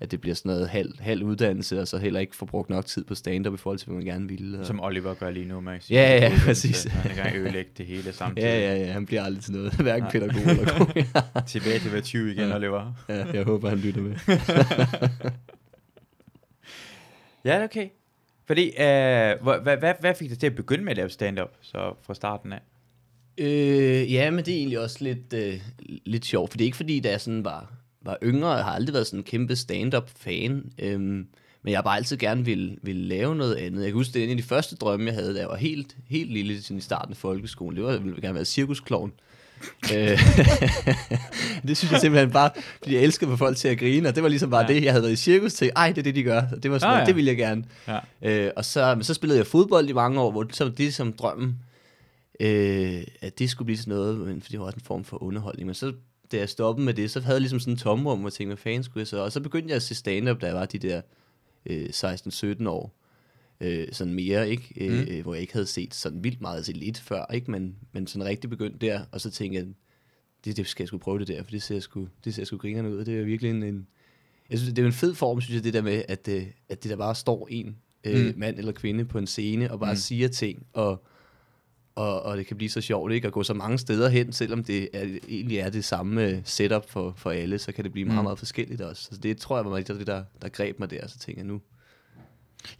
at 0.00 0.10
det 0.10 0.20
bliver 0.20 0.34
sådan 0.34 0.50
noget 0.50 0.68
halv, 0.68 1.00
halv 1.00 1.22
uddannelse, 1.22 1.80
og 1.80 1.88
så 1.88 1.98
heller 1.98 2.20
ikke 2.20 2.36
får 2.36 2.46
brugt 2.46 2.70
nok 2.70 2.86
tid 2.86 3.04
på 3.04 3.14
stand-up 3.14 3.54
i 3.54 3.56
forhold 3.56 3.78
til, 3.78 3.86
hvad 3.86 3.96
man 3.96 4.04
gerne 4.04 4.28
ville. 4.28 4.60
Og... 4.60 4.66
Som 4.66 4.80
Oliver 4.80 5.14
gør 5.14 5.30
lige 5.30 5.46
nu, 5.46 5.60
Max. 5.60 5.90
Ja, 5.90 6.16
ja, 6.16 6.24
ja 6.24 6.38
præcis. 6.44 6.84
Han 6.84 7.16
gang 7.16 7.36
ødelægge 7.36 7.70
det 7.76 7.86
hele 7.86 8.12
samtidig. 8.12 8.46
Ja, 8.46 8.58
ja, 8.58 8.76
ja, 8.76 8.92
han 8.92 9.06
bliver 9.06 9.22
aldrig 9.22 9.44
til 9.44 9.52
noget, 9.52 9.72
hverken 9.82 10.08
pædagog 10.10 10.50
eller 10.50 10.78
god. 10.78 11.42
Tilbage 11.46 11.78
til 11.78 11.92
være 11.92 12.00
20 12.00 12.32
igen, 12.32 12.48
ja. 12.48 12.56
Oliver. 12.56 12.92
Ja, 13.08 13.24
jeg 13.32 13.44
håber, 13.44 13.68
han 13.68 13.78
lytter 13.78 14.00
med. 14.00 14.16
ja, 17.52 17.64
okay. 17.64 17.88
Fordi, 18.46 18.66
øh, 18.66 18.74
hvad, 19.42 19.76
hvad, 19.76 19.94
hvad 20.00 20.14
fik 20.14 20.30
dig 20.30 20.38
til 20.38 20.46
at 20.46 20.54
begynde 20.54 20.84
med 20.84 20.90
at 20.90 20.96
lave 20.96 21.10
stand-up, 21.10 21.56
så 21.60 21.94
fra 22.02 22.14
starten 22.14 22.52
af? 22.52 22.60
Øh, 23.38 24.12
ja, 24.12 24.30
men 24.30 24.44
det 24.44 24.54
er 24.54 24.58
egentlig 24.58 24.80
også 24.80 25.04
lidt, 25.04 25.32
øh, 25.32 25.60
lidt 26.06 26.26
sjovt, 26.26 26.50
for 26.50 26.58
det 26.58 26.64
er 26.64 26.66
ikke 26.66 26.76
fordi, 26.76 27.00
der 27.00 27.18
sådan 27.18 27.44
var 27.44 27.75
var 28.06 28.18
yngre, 28.22 28.50
jeg 28.50 28.64
har 28.64 28.72
aldrig 28.72 28.94
været 28.94 29.06
sådan 29.06 29.20
en 29.20 29.24
kæmpe 29.24 29.56
stand-up-fan, 29.56 30.72
øhm, 30.78 31.26
men 31.62 31.70
jeg 31.70 31.76
har 31.76 31.82
bare 31.82 31.96
altid 31.96 32.16
gerne 32.16 32.44
ville, 32.44 32.76
ville 32.82 33.02
lave 33.02 33.36
noget 33.36 33.54
andet. 33.54 33.82
Jeg 33.82 33.88
kan 33.88 33.94
huske, 33.94 34.12
det 34.12 34.20
er 34.20 34.24
en 34.24 34.30
af 34.30 34.36
de 34.36 34.42
første 34.42 34.76
drømme, 34.76 35.06
jeg 35.06 35.14
havde, 35.14 35.34
da 35.34 35.40
jeg 35.40 35.48
var 35.48 35.56
helt, 35.56 35.96
helt 36.08 36.32
lille 36.32 36.62
sådan 36.62 36.78
i 36.78 36.80
starten 36.80 37.12
af 37.12 37.16
folkeskolen. 37.16 37.76
Det 37.76 37.84
var, 37.84 37.90
jeg 37.90 38.04
ville 38.04 38.20
gerne 38.20 38.34
være 38.34 38.44
cirkusklovn. 38.44 39.12
Øh, 39.94 39.98
det 41.68 41.76
synes 41.76 41.92
jeg 41.92 42.00
simpelthen 42.00 42.30
bare, 42.30 42.50
fordi 42.82 42.94
jeg 42.94 43.02
elsker 43.02 43.26
få 43.26 43.36
folk 43.36 43.56
til 43.56 43.68
at 43.68 43.78
grine, 43.78 44.08
og 44.08 44.14
det 44.14 44.22
var 44.22 44.28
ligesom 44.28 44.50
bare 44.50 44.66
ja. 44.68 44.74
det, 44.74 44.84
jeg 44.84 44.92
havde 44.92 45.02
været 45.02 45.12
i 45.12 45.16
cirkus 45.16 45.54
til, 45.54 45.70
ej, 45.76 45.88
det 45.88 45.98
er 45.98 46.02
det, 46.02 46.14
de 46.14 46.22
gør. 46.22 46.42
Det 46.62 46.70
var 46.70 46.78
sådan, 46.78 46.94
ah, 46.94 47.00
ja. 47.00 47.06
det 47.06 47.16
ville 47.16 47.28
jeg 47.28 47.36
gerne. 47.36 47.64
Ja. 47.88 47.98
Øh, 48.22 48.52
og 48.56 48.64
så, 48.64 48.94
men 48.94 49.04
så 49.04 49.14
spillede 49.14 49.38
jeg 49.38 49.46
fodbold 49.46 49.88
i 49.88 49.92
mange 49.92 50.20
år, 50.20 50.30
hvor 50.30 50.46
så 50.50 50.68
det 50.68 50.94
som 50.94 51.12
drømmen, 51.12 51.58
øh, 52.40 53.02
at 53.20 53.38
det 53.38 53.50
skulle 53.50 53.66
blive 53.66 53.78
sådan 53.78 53.94
noget, 53.94 54.18
men, 54.18 54.42
for 54.42 54.50
det 54.50 54.60
var 54.60 54.66
også 54.66 54.76
en 54.76 54.84
form 54.84 55.04
for 55.04 55.22
underholdning. 55.22 55.66
Men 55.66 55.74
så 55.74 55.92
da 56.32 56.36
jeg 56.36 56.48
stoppede 56.48 56.84
med 56.84 56.94
det, 56.94 57.10
så 57.10 57.20
havde 57.20 57.34
jeg 57.34 57.40
ligesom 57.40 57.60
sådan 57.60 57.74
en 57.74 57.78
tomrum, 57.78 58.24
og 58.24 58.32
tænkte, 58.32 58.48
hvad 58.48 58.56
fanden 58.56 58.82
skulle 58.82 59.00
jeg 59.00 59.06
så? 59.06 59.18
Og 59.18 59.32
så 59.32 59.40
begyndte 59.40 59.68
jeg 59.68 59.76
at 59.76 59.82
se 59.82 59.94
stand-up, 59.94 60.40
da 60.40 60.46
jeg 60.46 60.54
var 60.54 60.66
de 60.66 60.78
der 60.78 61.00
øh, 61.66 61.86
16-17 61.86 62.68
år. 62.68 62.96
Øh, 63.60 63.88
sådan 63.92 64.14
mere, 64.14 64.50
ikke? 64.50 64.74
Øh, 64.76 65.16
mm. 65.16 65.22
hvor 65.22 65.34
jeg 65.34 65.40
ikke 65.40 65.52
havde 65.52 65.66
set 65.66 65.94
sådan 65.94 66.24
vildt 66.24 66.40
meget, 66.40 66.56
altså 66.56 66.72
lidt 66.72 66.98
før, 66.98 67.24
ikke? 67.34 67.50
Men, 67.50 67.76
men 67.92 68.06
sådan 68.06 68.26
rigtig 68.26 68.50
begyndte 68.50 68.86
der, 68.86 69.00
og 69.12 69.20
så 69.20 69.30
tænkte 69.30 69.58
jeg, 69.58 69.66
det, 70.44 70.56
det 70.56 70.66
skal 70.66 70.82
jeg 70.82 70.88
skulle 70.88 71.02
prøve 71.02 71.18
det 71.18 71.28
der, 71.28 71.42
for 71.42 71.50
det 71.50 71.62
ser 71.62 71.80
sgu, 71.80 72.08
det 72.24 72.34
ser 72.34 72.44
sgu 72.44 72.56
grinerne 72.56 72.90
ud. 72.90 73.04
Det 73.04 73.20
er 73.20 73.24
virkelig 73.24 73.50
en, 73.50 73.62
en 73.62 73.86
jeg 74.50 74.58
synes, 74.58 74.74
det 74.74 74.82
er 74.82 74.86
en 74.86 74.92
fed 74.92 75.14
form, 75.14 75.40
synes 75.40 75.54
jeg, 75.54 75.64
det 75.64 75.74
der 75.74 75.82
med, 75.82 76.02
at, 76.08 76.28
øh, 76.28 76.46
at 76.68 76.82
det 76.82 76.90
der 76.90 76.96
bare 76.96 77.14
står 77.14 77.48
en 77.50 77.76
øh, 78.04 78.26
mm. 78.26 78.34
mand 78.36 78.58
eller 78.58 78.72
kvinde 78.72 79.04
på 79.04 79.18
en 79.18 79.26
scene, 79.26 79.72
og 79.72 79.80
bare 79.80 79.92
mm. 79.92 79.96
siger 79.96 80.28
ting, 80.28 80.66
og 80.72 81.06
og, 81.96 82.22
og 82.22 82.36
det 82.36 82.46
kan 82.46 82.56
blive 82.56 82.70
så 82.70 82.80
sjovt 82.80 83.12
ikke 83.12 83.26
at 83.26 83.32
gå 83.32 83.42
så 83.42 83.54
mange 83.54 83.78
steder 83.78 84.08
hen, 84.08 84.32
selvom 84.32 84.64
det 84.64 84.88
er, 84.92 85.18
egentlig 85.28 85.58
er 85.58 85.70
det 85.70 85.84
samme 85.84 86.24
øh, 86.24 86.38
setup 86.44 86.90
for, 86.90 87.14
for 87.16 87.30
alle, 87.30 87.58
så 87.58 87.72
kan 87.72 87.84
det 87.84 87.92
blive 87.92 88.04
meget, 88.04 88.18
mm. 88.18 88.24
meget 88.24 88.38
forskelligt 88.38 88.80
også. 88.80 89.02
Så 89.02 89.20
det 89.22 89.38
tror 89.38 89.56
jeg 89.56 89.64
var 89.64 89.76
det, 89.76 90.06
der, 90.06 90.22
der 90.42 90.48
greb 90.48 90.78
mig 90.78 90.90
der, 90.90 91.08
så 91.08 91.18
tænker 91.18 91.42
jeg 91.42 91.46
nu. 91.46 91.60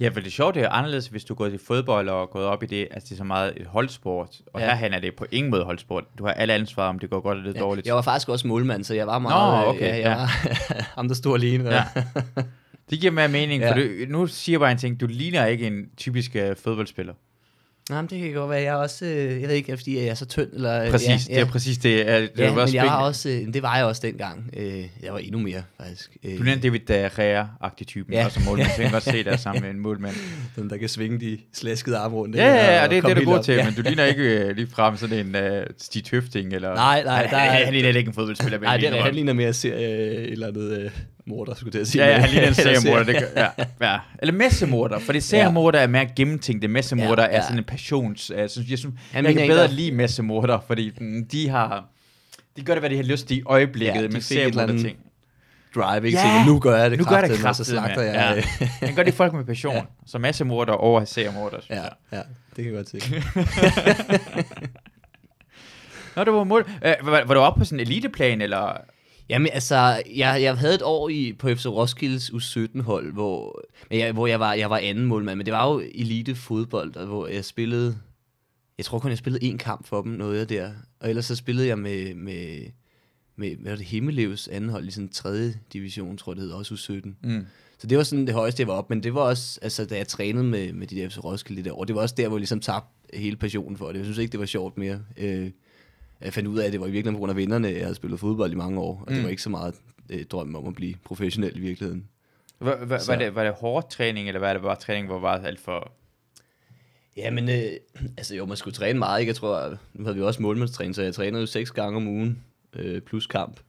Ja, 0.01 0.09
for 0.09 0.21
det 0.21 0.33
sjovt, 0.33 0.55
det 0.55 0.63
er 0.63 0.69
anderledes, 0.69 1.07
hvis 1.07 1.25
du 1.25 1.35
går 1.35 1.49
til 1.49 1.59
fodbold 1.59 2.09
og 2.09 2.31
går 2.31 2.41
op 2.41 2.63
i 2.63 2.67
det, 2.67 2.89
altså 2.91 3.07
det 3.09 3.13
er 3.13 3.17
så 3.17 3.25
meget 3.25 3.53
et 3.57 3.67
holdsport, 3.67 4.41
og 4.53 4.61
ja. 4.61 4.77
her 4.77 4.91
er 4.91 5.01
det 5.01 5.15
på 5.17 5.27
ingen 5.31 5.51
måde 5.51 5.65
holdsport. 5.65 6.05
Du 6.19 6.25
har 6.25 6.33
alle 6.33 6.55
ansvar, 6.55 6.89
om 6.89 6.99
det 6.99 7.11
går 7.11 7.21
godt 7.21 7.39
eller 7.39 7.53
ja. 7.55 7.61
dårligt. 7.61 7.87
Jeg 7.87 7.95
var 7.95 8.03
faktisk 8.03 8.29
også 8.29 8.47
målmand, 8.47 8.85
så 8.85 8.95
jeg 8.95 9.07
var 9.07 9.19
meget, 9.19 9.65
Nå, 9.65 9.71
okay, 9.71 9.81
ja, 9.81 9.95
jeg 9.95 10.03
ja. 10.03 10.17
var 10.17 10.27
ham, 10.97 11.09
der 11.09 11.15
stod 11.15 11.35
alene. 11.35 11.71
Ja. 11.75 11.85
Det 12.91 13.01
giver 13.01 13.13
mere 13.13 13.29
mening, 13.29 13.63
ja. 13.63 13.71
for 13.71 13.75
du, 13.75 13.89
nu 14.09 14.27
siger 14.27 14.55
jeg 14.55 14.61
bare 14.61 14.73
en 14.73 14.79
ting, 14.79 15.01
du 15.01 15.07
ligner 15.07 15.47
ikke 15.47 15.67
en 15.67 15.87
typisk 15.97 16.35
uh, 16.35 16.57
fodboldspiller. 16.57 17.15
Nej, 17.91 18.01
men 18.03 18.11
det 18.11 18.21
kan 18.21 18.33
godt 18.33 18.51
være. 18.51 18.59
Jeg 18.61 18.69
er 18.69 18.75
også, 18.75 19.05
øh, 19.05 19.41
jeg 19.41 19.49
ved 19.49 19.57
ikke, 19.57 19.77
fordi 19.77 19.97
jeg 19.99 20.05
er 20.07 20.15
så 20.15 20.25
tynd. 20.27 20.49
Eller, 20.53 20.85
øh, 20.85 20.91
Præcis, 20.91 21.29
ja, 21.29 21.35
det 21.35 21.41
er 21.41 21.45
præcis 21.47 21.79
det. 21.79 22.09
Er, 22.11 22.19
det 22.21 22.31
Ja, 22.39 22.51
var 22.51 22.67
men 22.67 22.75
jeg 22.75 22.83
var 22.85 22.89
spændende. 22.89 22.97
også, 23.07 23.29
øh, 23.29 23.55
det 23.55 23.63
var 23.63 23.77
jeg 23.77 23.85
også 23.85 24.03
dengang. 24.05 24.51
Øh, 24.57 24.85
jeg 25.03 25.13
var 25.13 25.19
endnu 25.19 25.39
mere, 25.39 25.63
faktisk. 25.81 26.17
Øh, 26.25 26.39
Du 26.39 26.43
er 26.51 26.55
David 26.57 26.81
Derrea-agtig 26.91 27.85
typen, 27.87 28.13
ja. 28.15 28.25
Og 28.25 28.33
som 28.33 28.43
målmand. 28.43 28.69
Jeg 28.77 28.83
kan 28.85 28.91
godt 28.93 29.03
se 29.03 29.25
dig 29.25 29.39
sammen 29.39 29.63
med 29.63 29.71
en 29.71 29.81
målmand. 29.81 30.15
den, 30.57 30.71
der 30.71 30.77
kan 30.77 30.89
svinge 30.89 31.21
de 31.21 31.39
slaskede 31.55 31.97
arme 31.97 32.17
rundt. 32.17 32.37
Ja, 32.37 32.47
ja, 32.55 32.75
ja, 32.77 32.85
og 32.85 32.91
det 32.91 32.99
er 32.99 33.03
det, 33.03 33.17
du 33.17 33.21
er 33.31 33.35
god 33.37 33.43
til, 33.45 33.55
Ja. 33.55 33.65
men 33.65 33.75
du 33.75 33.83
ligner 33.83 34.05
ikke 34.05 34.47
uh, 34.51 34.57
lige 34.57 34.67
frem 34.71 34.97
sådan 34.97 35.27
en 35.27 35.35
uh, 35.57 35.63
Stig 35.79 36.05
Tøfting, 36.05 36.53
eller... 36.53 36.75
Nej, 36.75 37.03
nej, 37.05 37.15
han, 37.23 37.31
der 37.31 37.37
han, 37.39 37.61
er- 37.61 37.65
han, 37.65 37.73
ligner 37.75 37.89
ikke 37.89 38.09
en 38.09 38.15
fodboldspiller, 38.15 38.59
Nej, 38.61 38.77
det 38.77 38.89
er, 38.89 39.03
han 39.03 39.15
ligner 39.15 39.33
mere 39.33 39.53
serie, 39.53 39.89
et 40.17 40.33
eller 40.33 40.47
andet 40.49 40.79
øh, 40.81 40.91
morder, 41.27 41.55
skulle 41.55 41.69
jeg 41.69 41.73
til 41.73 41.81
at 41.81 41.89
sige. 41.89 42.05
Ja, 42.05 42.11
ja, 42.11 42.19
han 42.21 42.31
ligner 42.31 42.47
en 42.49 42.55
Eller 42.59 42.81
seriemorder. 42.81 43.05
Det 43.05 43.17
gør, 43.35 43.43
ja, 43.81 43.93
ja. 43.93 43.99
Eller 44.19 44.33
messemorder, 44.35 44.99
fordi 44.99 45.21
seriemorder 45.21 45.79
er 45.79 45.87
mere 45.87 46.07
gennemtænkte. 46.17 46.69
Messemorder 46.69 47.23
Ja, 47.23 47.29
er 47.29 47.35
ja. 47.37 47.43
sådan 47.43 47.59
en 47.59 47.65
passions... 47.65 48.31
Uh, 48.31 48.37
synes, 48.49 48.71
jeg 48.71 48.79
synes, 48.79 48.95
jeg 49.15 49.23
mener 49.23 49.39
kan 49.41 49.49
bedre 49.49 49.69
lide 49.69 49.93
messemorder, 49.93 50.59
fordi 50.67 50.93
mm, 51.01 51.27
de 51.29 51.49
har... 51.49 51.85
De 52.57 52.63
gør 52.63 52.75
det, 52.75 52.83
hvad 52.83 52.91
de 52.91 52.97
har 52.97 53.03
lyst 53.03 53.29
til 53.29 53.37
i 53.39 53.43
øjeblikket, 53.47 53.95
Ja, 53.97 54.03
ja, 54.03 54.09
men 54.09 54.23
seriemorder 54.23 54.79
ting. 54.79 54.97
Drive, 55.75 56.07
ikke? 56.07 56.19
Ja, 56.19 56.29
Ja, 56.39 56.45
nu 56.47 56.59
gør 56.59 56.77
jeg 56.77 56.91
det 56.91 56.99
nu 56.99 57.05
gør 57.05 57.17
jeg 57.19 57.29
det 57.29 57.45
og 57.47 57.57
så 57.57 57.65
slagter 57.65 58.03
ja. 58.03 58.13
jeg. 58.29 58.37
øh, 58.37 58.45
Han 58.81 58.95
gør 58.95 59.03
det 59.03 59.15
folk 59.15 59.33
med 59.33 59.45
passion. 59.55 59.75
Ja. 59.75 59.83
Så 60.07 60.19
massemorder 60.19 60.73
over 60.73 61.05
seriemorder, 61.05 61.61
synes 61.61 61.77
Ja, 61.79 61.83
jeg. 61.83 61.93
ja, 62.13 62.21
det 62.57 62.65
kan 62.65 62.67
jeg 62.67 62.73
godt 62.75 62.89
se. 62.89 62.99
Nå, 66.17 66.25
det 66.25 66.33
var 66.33 66.45
mål. 66.45 66.65
Uh, 67.01 67.07
var, 67.07 67.25
var 67.25 67.35
du 67.35 67.41
oppe 67.41 67.59
på 67.61 67.65
sådan 67.65 67.81
en 67.81 67.87
eliteplan, 67.87 68.41
eller... 68.41 68.77
Jamen 69.29 69.49
altså, 69.53 70.03
jeg, 70.15 70.43
jeg 70.43 70.59
havde 70.59 70.75
et 70.75 70.83
år 70.83 71.09
i, 71.09 71.33
på 71.33 71.49
FC 71.49 71.67
Roskildes 71.67 72.31
U17-hold, 72.31 73.13
hvor, 73.13 73.63
men 73.91 73.99
jeg, 73.99 74.13
hvor 74.13 74.27
jeg, 74.27 74.41
var, 74.41 74.53
jeg 74.53 74.71
var 74.71 74.79
anden 74.79 75.07
målmand, 75.07 75.37
men 75.37 75.47
det 75.47 75.55
var 75.55 75.73
jo 75.73 75.83
elite 75.95 76.35
fodbold, 76.35 76.97
og 76.97 77.07
hvor 77.07 77.27
jeg 77.27 77.45
spillede, 77.45 77.99
jeg 78.79 78.85
tror 78.85 78.99
kun 78.99 79.11
jeg 79.11 79.19
spillede 79.19 79.53
én 79.53 79.57
kamp 79.57 79.87
for 79.87 80.03
dem, 80.03 80.13
noget 80.13 80.49
der, 80.49 80.73
og 81.01 81.09
ellers 81.09 81.25
så 81.25 81.37
spillede 81.37 81.69
jeg 81.69 81.79
med, 81.79 82.15
med, 82.15 82.61
med 83.37 83.57
hvad 83.57 83.71
var 83.73 83.77
det, 83.77 83.87
Himmelevs 83.87 84.49
anden 84.49 84.71
hold 84.71 84.91
sådan 84.91 85.09
tredje 85.09 85.55
division, 85.73 86.17
tror 86.17 86.33
jeg 86.33 86.37
det 86.37 86.45
hed, 86.45 86.53
også 86.53 86.75
U17. 86.75 87.11
Mm. 87.23 87.47
Så 87.79 87.87
det 87.87 87.99
var 87.99 88.05
sådan 88.05 88.27
det 88.27 88.35
højeste, 88.35 88.61
jeg 88.61 88.69
var 88.69 88.75
op, 88.75 88.91
men 88.91 89.03
det 89.03 89.15
var 89.15 89.21
også, 89.21 89.59
altså 89.63 89.85
da 89.85 89.97
jeg 89.97 90.09
trænede 90.09 90.45
med, 90.45 90.73
med 90.73 90.87
de 90.87 90.97
der 90.97 91.09
FC 91.09 91.19
Roskilde 91.25 91.65
det 91.65 91.73
år, 91.73 91.85
det 91.85 91.95
var 91.95 92.03
også 92.03 92.15
der, 92.19 92.29
hvor 92.29 92.37
jeg 92.37 92.41
ligesom 92.41 92.61
tabte 92.61 92.89
hele 93.15 93.37
passionen 93.37 93.77
for 93.77 93.89
det. 93.89 93.97
Jeg 93.97 94.05
synes 94.05 94.19
ikke, 94.19 94.33
det 94.33 94.41
var 94.41 94.47
sjovt 94.47 94.79
mere. 94.79 95.01
Øh, 95.17 95.51
jeg 96.21 96.33
fandt 96.33 96.49
ud 96.49 96.59
af, 96.59 96.67
at 96.67 96.73
det 96.73 96.81
var 96.81 96.87
i 96.87 96.91
virkeligheden 96.91 97.15
på 97.17 97.19
grund 97.19 97.31
af 97.31 97.37
vennerne, 97.37 97.69
jeg 97.69 97.81
havde 97.83 97.95
spillet 97.95 98.21
fodbold 98.21 98.53
i 98.53 98.55
mange 98.55 98.81
år, 98.81 98.93
og 98.95 99.01
mm. 99.01 99.07
det 99.07 99.17
Mm. 99.17 99.23
var 99.25 99.31
ikke 99.31 99.43
så 99.43 99.51
meget 99.51 99.75
øh, 100.11 100.25
drømmen 100.25 100.57
om 100.57 100.67
at 100.69 100.75
blive 100.75 100.95
professionel 101.05 101.57
i 101.57 101.61
virkeligheden. 101.61 102.09
Var, 102.61 102.77
var, 102.85 103.17
det, 103.17 103.35
var 103.35 103.45
det 103.45 103.53
hård 103.53 103.91
træning, 103.91 104.29
eller 104.29 104.41
var 104.41 104.53
det 104.53 104.63
bare 104.63 104.77
træning, 104.77 105.07
hvor 105.07 105.19
var 105.19 105.39
alt 105.39 105.61
for... 105.61 105.93
Ja, 107.17 107.31
men 107.31 107.49
øh, 107.49 107.63
altså 108.17 108.35
jo, 108.37 108.47
man 108.47 108.57
skulle 108.57 108.75
træne 108.75 108.99
meget, 108.99 109.21
ikke? 109.21 109.31
Jeg 109.31 109.37
tror, 109.37 109.79
nu 109.95 110.05
havde 110.05 110.17
vi 110.17 110.23
også 110.23 110.43
målmandstræning, 110.43 110.95
så 110.95 111.03
jeg 111.03 111.15
trænede 111.15 111.41
jo 111.41 111.47
seks 111.47 111.71
gange 111.71 111.97
om 111.97 112.09
ugen, 112.09 112.43
øh, 112.73 113.01
plus 113.01 113.27
kamp. 113.27 113.61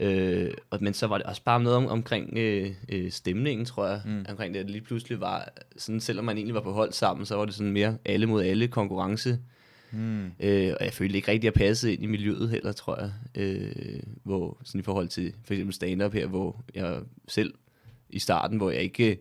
Øh, 0.00 0.50
og, 0.70 0.78
men 0.82 0.94
så 0.94 1.06
var 1.06 1.18
det 1.18 1.26
også 1.26 1.42
bare 1.42 1.62
noget 1.62 1.76
om, 1.76 1.86
omkring 1.86 2.38
øh, 2.38 2.70
øh, 2.88 3.10
stemningen, 3.10 3.64
tror 3.66 3.86
jeg. 3.86 4.00
Mm. 4.04 4.10
Mm. 4.10 4.26
Omkring 4.28 4.54
det, 4.54 4.60
at 4.60 4.66
det 4.66 4.72
lige 4.72 4.84
pludselig 4.84 5.20
var, 5.20 5.48
sådan, 5.76 6.00
selvom 6.00 6.24
man 6.24 6.36
egentlig 6.36 6.54
var 6.54 6.60
på 6.60 6.72
hold 6.72 6.92
sammen, 6.92 7.26
så 7.26 7.36
var 7.36 7.44
det 7.44 7.54
sådan 7.54 7.72
mere 7.72 7.98
alle 8.04 8.26
mod 8.26 8.42
alle 8.44 8.68
konkurrence. 8.68 9.38
Hmm. 9.94 10.32
Øh, 10.40 10.74
og 10.80 10.84
jeg 10.84 10.92
følte 10.92 11.16
ikke 11.16 11.30
rigtig, 11.30 11.48
at 11.48 11.54
jeg 11.54 11.60
passede 11.66 11.92
ind 11.92 12.02
i 12.02 12.06
miljøet 12.06 12.50
heller, 12.50 12.72
tror 12.72 13.00
jeg. 13.00 13.12
Øh, 13.34 14.02
hvor, 14.22 14.60
sådan 14.64 14.80
i 14.80 14.84
forhold 14.84 15.08
til 15.08 15.34
for 15.44 15.54
eksempel 15.54 15.74
stand-up 15.74 16.12
her, 16.12 16.26
hvor 16.26 16.64
jeg 16.74 17.02
selv 17.28 17.54
i 18.08 18.18
starten, 18.18 18.56
hvor 18.56 18.70
jeg 18.70 18.82
ikke, 18.82 19.18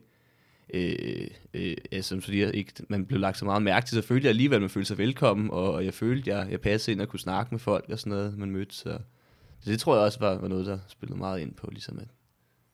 øh, 0.74 1.28
øh, 1.54 1.76
ja, 1.92 2.02
som 2.02 2.22
du 2.22 2.26
siger, 2.26 2.52
ikke, 2.52 2.74
man 2.90 3.06
blev 3.06 3.20
lagt 3.20 3.38
så 3.38 3.46
meget 3.46 3.64
mærke 3.64 3.86
til, 3.86 3.96
så 3.96 4.02
følte 4.02 4.26
jeg 4.26 4.30
alligevel, 4.30 4.56
at 4.56 4.62
man 4.62 4.70
følte 4.70 4.88
sig 4.88 4.98
velkommen, 4.98 5.50
og, 5.50 5.74
og 5.74 5.86
jeg 5.86 5.94
følte, 5.94 6.34
at 6.34 6.38
jeg, 6.38 6.52
jeg 6.52 6.62
passede 6.62 6.94
ind 6.94 7.02
og 7.02 7.08
kunne 7.08 7.20
snakke 7.20 7.52
med 7.52 7.60
folk 7.60 7.86
og 7.90 8.00
sådan 8.00 8.10
noget, 8.10 8.38
man 8.38 8.52
mødte. 8.52 8.76
Så, 8.76 8.98
så 9.60 9.72
det 9.72 9.80
tror 9.80 9.96
jeg 9.96 10.04
også 10.04 10.20
var, 10.20 10.38
var 10.38 10.48
noget, 10.48 10.66
der 10.66 10.80
spillede 10.88 11.18
meget 11.18 11.42
ind 11.42 11.54
på, 11.54 11.70
ligesom 11.72 12.00
at, 12.00 12.08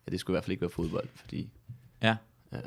at 0.06 0.12
det 0.12 0.20
skulle 0.20 0.34
i 0.34 0.36
hvert 0.36 0.44
fald 0.44 0.52
ikke 0.52 0.62
være 0.62 0.70
fodbold, 0.70 1.08
fordi 1.16 1.50
Ja. 2.02 2.16
Ja. 2.54 2.58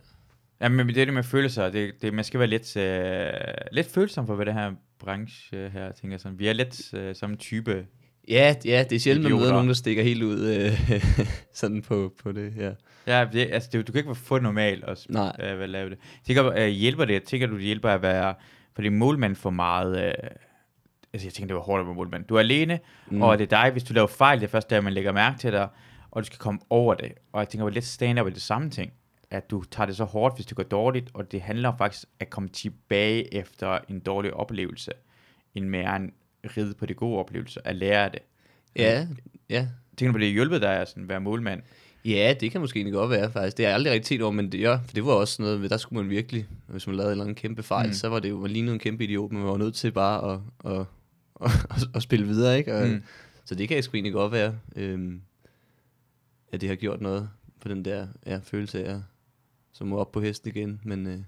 Ja, 0.63 0.69
men 0.69 0.89
det 0.89 0.97
er 0.97 1.05
det 1.05 1.15
med 1.15 1.23
følelser. 1.23 1.71
Det, 1.71 2.03
det, 2.03 2.15
man 2.15 2.25
skal 2.25 2.41
være 2.41 2.49
lidt, 2.49 2.77
øh, 2.77 3.31
lidt 3.73 3.87
følsom 3.87 4.27
for, 4.27 4.35
hvad 4.35 4.47
det 4.47 4.55
her 4.55 4.73
branche 4.99 5.59
øh, 5.59 5.73
her, 5.73 5.93
tænker 5.93 6.19
sådan. 6.19 6.39
Vi 6.39 6.49
er 6.49 6.53
lidt 6.53 6.95
øh, 6.95 7.15
samme 7.15 7.37
type. 7.37 7.87
Ja, 8.29 8.55
ja, 8.65 8.85
det 8.91 8.97
er 8.97 9.01
sjældent, 9.01 9.31
man 9.31 9.41
møder 9.41 9.53
nogen, 9.53 9.69
der 9.69 9.75
stikker 9.75 10.03
helt 10.03 10.23
ud 10.23 10.41
øh, 10.41 11.05
sådan 11.61 11.83
på, 11.83 12.13
på 12.23 12.33
det 12.33 12.53
her. 12.53 12.75
Ja, 13.07 13.27
det, 13.33 13.49
altså, 13.53 13.69
det, 13.73 13.87
du 13.87 13.93
kan 13.93 13.99
ikke 13.99 14.09
være 14.09 14.15
for 14.15 14.39
normal 14.39 14.85
og 14.85 14.97
Nej. 15.09 15.37
øh, 15.41 15.57
hvad 15.57 15.69
lave 15.69 15.91
det. 15.91 15.99
Tænker, 16.27 16.53
øh, 16.57 16.69
hjælper 16.69 17.05
det? 17.05 17.23
Tænker 17.23 17.47
du, 17.47 17.55
det 17.55 17.65
hjælper 17.65 17.91
at 17.91 18.03
være... 18.03 18.35
Fordi 18.75 18.89
målmand 18.89 19.37
for 19.37 19.51
meget... 19.51 20.07
Øh, 20.07 20.13
altså, 21.13 21.27
jeg 21.27 21.33
tænker, 21.33 21.47
det 21.47 21.55
var 21.55 21.63
hårdt 21.63 21.81
at 21.81 21.87
være 21.87 21.95
målmand. 21.95 22.25
Du 22.25 22.35
er 22.35 22.41
alene, 22.41 22.81
mm. 23.11 23.23
og 23.23 23.39
det 23.39 23.53
er 23.53 23.63
dig, 23.63 23.71
hvis 23.71 23.85
du 23.85 23.95
laver 23.95 24.07
fejl, 24.07 24.41
det 24.41 24.47
er 24.47 24.51
først 24.51 24.71
der, 24.71 24.81
man 24.81 24.93
lægger 24.93 25.13
mærke 25.13 25.39
til 25.39 25.53
dig, 25.53 25.69
og 26.11 26.23
du 26.23 26.27
skal 26.27 26.39
komme 26.39 26.61
over 26.71 26.95
det. 26.95 27.13
Og 27.33 27.41
jeg 27.41 27.49
tænker, 27.49 27.63
hvor 27.63 27.71
lidt 27.71 27.85
stand-up 27.85 28.27
er 28.27 28.31
det 28.31 28.43
samme 28.43 28.71
ting. 28.71 28.93
At 29.33 29.51
du 29.51 29.63
tager 29.71 29.87
det 29.87 29.97
så 29.97 30.05
hårdt, 30.05 30.35
hvis 30.37 30.47
det 30.47 30.57
går 30.57 30.63
dårligt, 30.63 31.11
og 31.15 31.33
det 31.33 31.41
handler 31.41 31.73
faktisk 31.79 32.05
at 32.21 32.31
komme 32.31 32.49
tilbage 32.49 33.35
efter 33.35 33.79
en 33.89 34.01
dårlig 34.01 34.35
oplevelse, 34.35 34.93
end 35.55 35.69
mere 35.69 35.97
en 35.97 36.13
ride 36.57 36.75
på 36.75 36.87
de 36.87 36.95
gode 36.95 37.19
oplevelser, 37.19 37.61
at 37.65 37.77
lære 37.77 38.05
af 38.05 38.11
det. 38.11 38.21
Ja, 38.77 39.07
ja. 39.51 39.69
Tænker 39.97 40.13
du 40.13 40.19
på, 40.19 40.19
det 40.19 40.33
hjulpet 40.33 40.63
dig 40.63 40.77
at 40.81 40.89
sådan, 40.89 41.09
være 41.09 41.21
målmand? 41.21 41.63
Ja, 42.05 42.35
det 42.41 42.51
kan 42.51 42.61
måske 42.61 42.77
egentlig 42.77 42.93
godt 42.95 43.11
være, 43.11 43.33
faktisk. 43.33 43.57
Det 43.57 43.65
har 43.65 43.71
jeg 43.71 43.75
aldrig 43.75 43.93
rigtig 43.93 44.07
tænkt 44.07 44.23
over, 44.23 44.33
men 44.33 44.53
det, 44.53 44.61
ja, 44.61 44.75
for 44.75 44.93
det 44.95 45.05
var 45.05 45.13
også 45.13 45.43
noget, 45.43 45.71
der 45.71 45.77
skulle 45.77 46.03
man 46.03 46.11
virkelig, 46.11 46.47
hvis 46.67 46.87
man 46.87 46.97
lavede 46.97 47.09
en 47.09 47.13
eller 47.13 47.25
anden 47.25 47.35
kæmpe 47.35 47.63
fejl, 47.63 47.87
Mm. 47.87 47.93
så 47.93 48.09
var 48.09 48.19
det 48.19 48.31
jo, 48.31 48.41
man 48.41 48.51
lignede 48.51 48.73
en 48.75 48.79
kæmpe 48.81 49.05
idiot, 49.05 49.33
men 49.33 49.41
man 49.43 49.51
var 49.51 49.57
nødt 49.59 49.75
til 49.75 49.93
bare 49.93 50.33
at, 50.33 50.41
at, 50.73 50.79
at, 51.47 51.51
at, 51.71 51.83
at 51.95 52.03
spille 52.03 52.27
videre, 52.27 52.59
ikke? 52.59 52.75
Og, 52.75 52.89
Mm. 52.89 53.03
Så 53.45 53.55
det 53.55 53.69
kan 53.69 53.75
jeg 53.75 53.85
sgu 53.85 53.97
egentlig 53.97 54.13
godt 54.13 54.33
være, 54.33 54.55
øhm, 54.77 55.21
at 56.53 56.61
det 56.61 56.69
har 56.69 56.77
gjort 56.77 57.01
noget 57.01 57.29
på 57.61 57.69
den 57.69 57.85
der 57.85 58.07
ja, 58.27 58.41
følelse 58.43 58.85
af, 58.85 59.03
som 59.73 59.87
må 59.87 59.99
op 59.99 60.13
på 60.13 60.21
hesten 60.21 60.51
igen, 60.57 60.81
men 60.85 61.07
øh, 61.07 61.19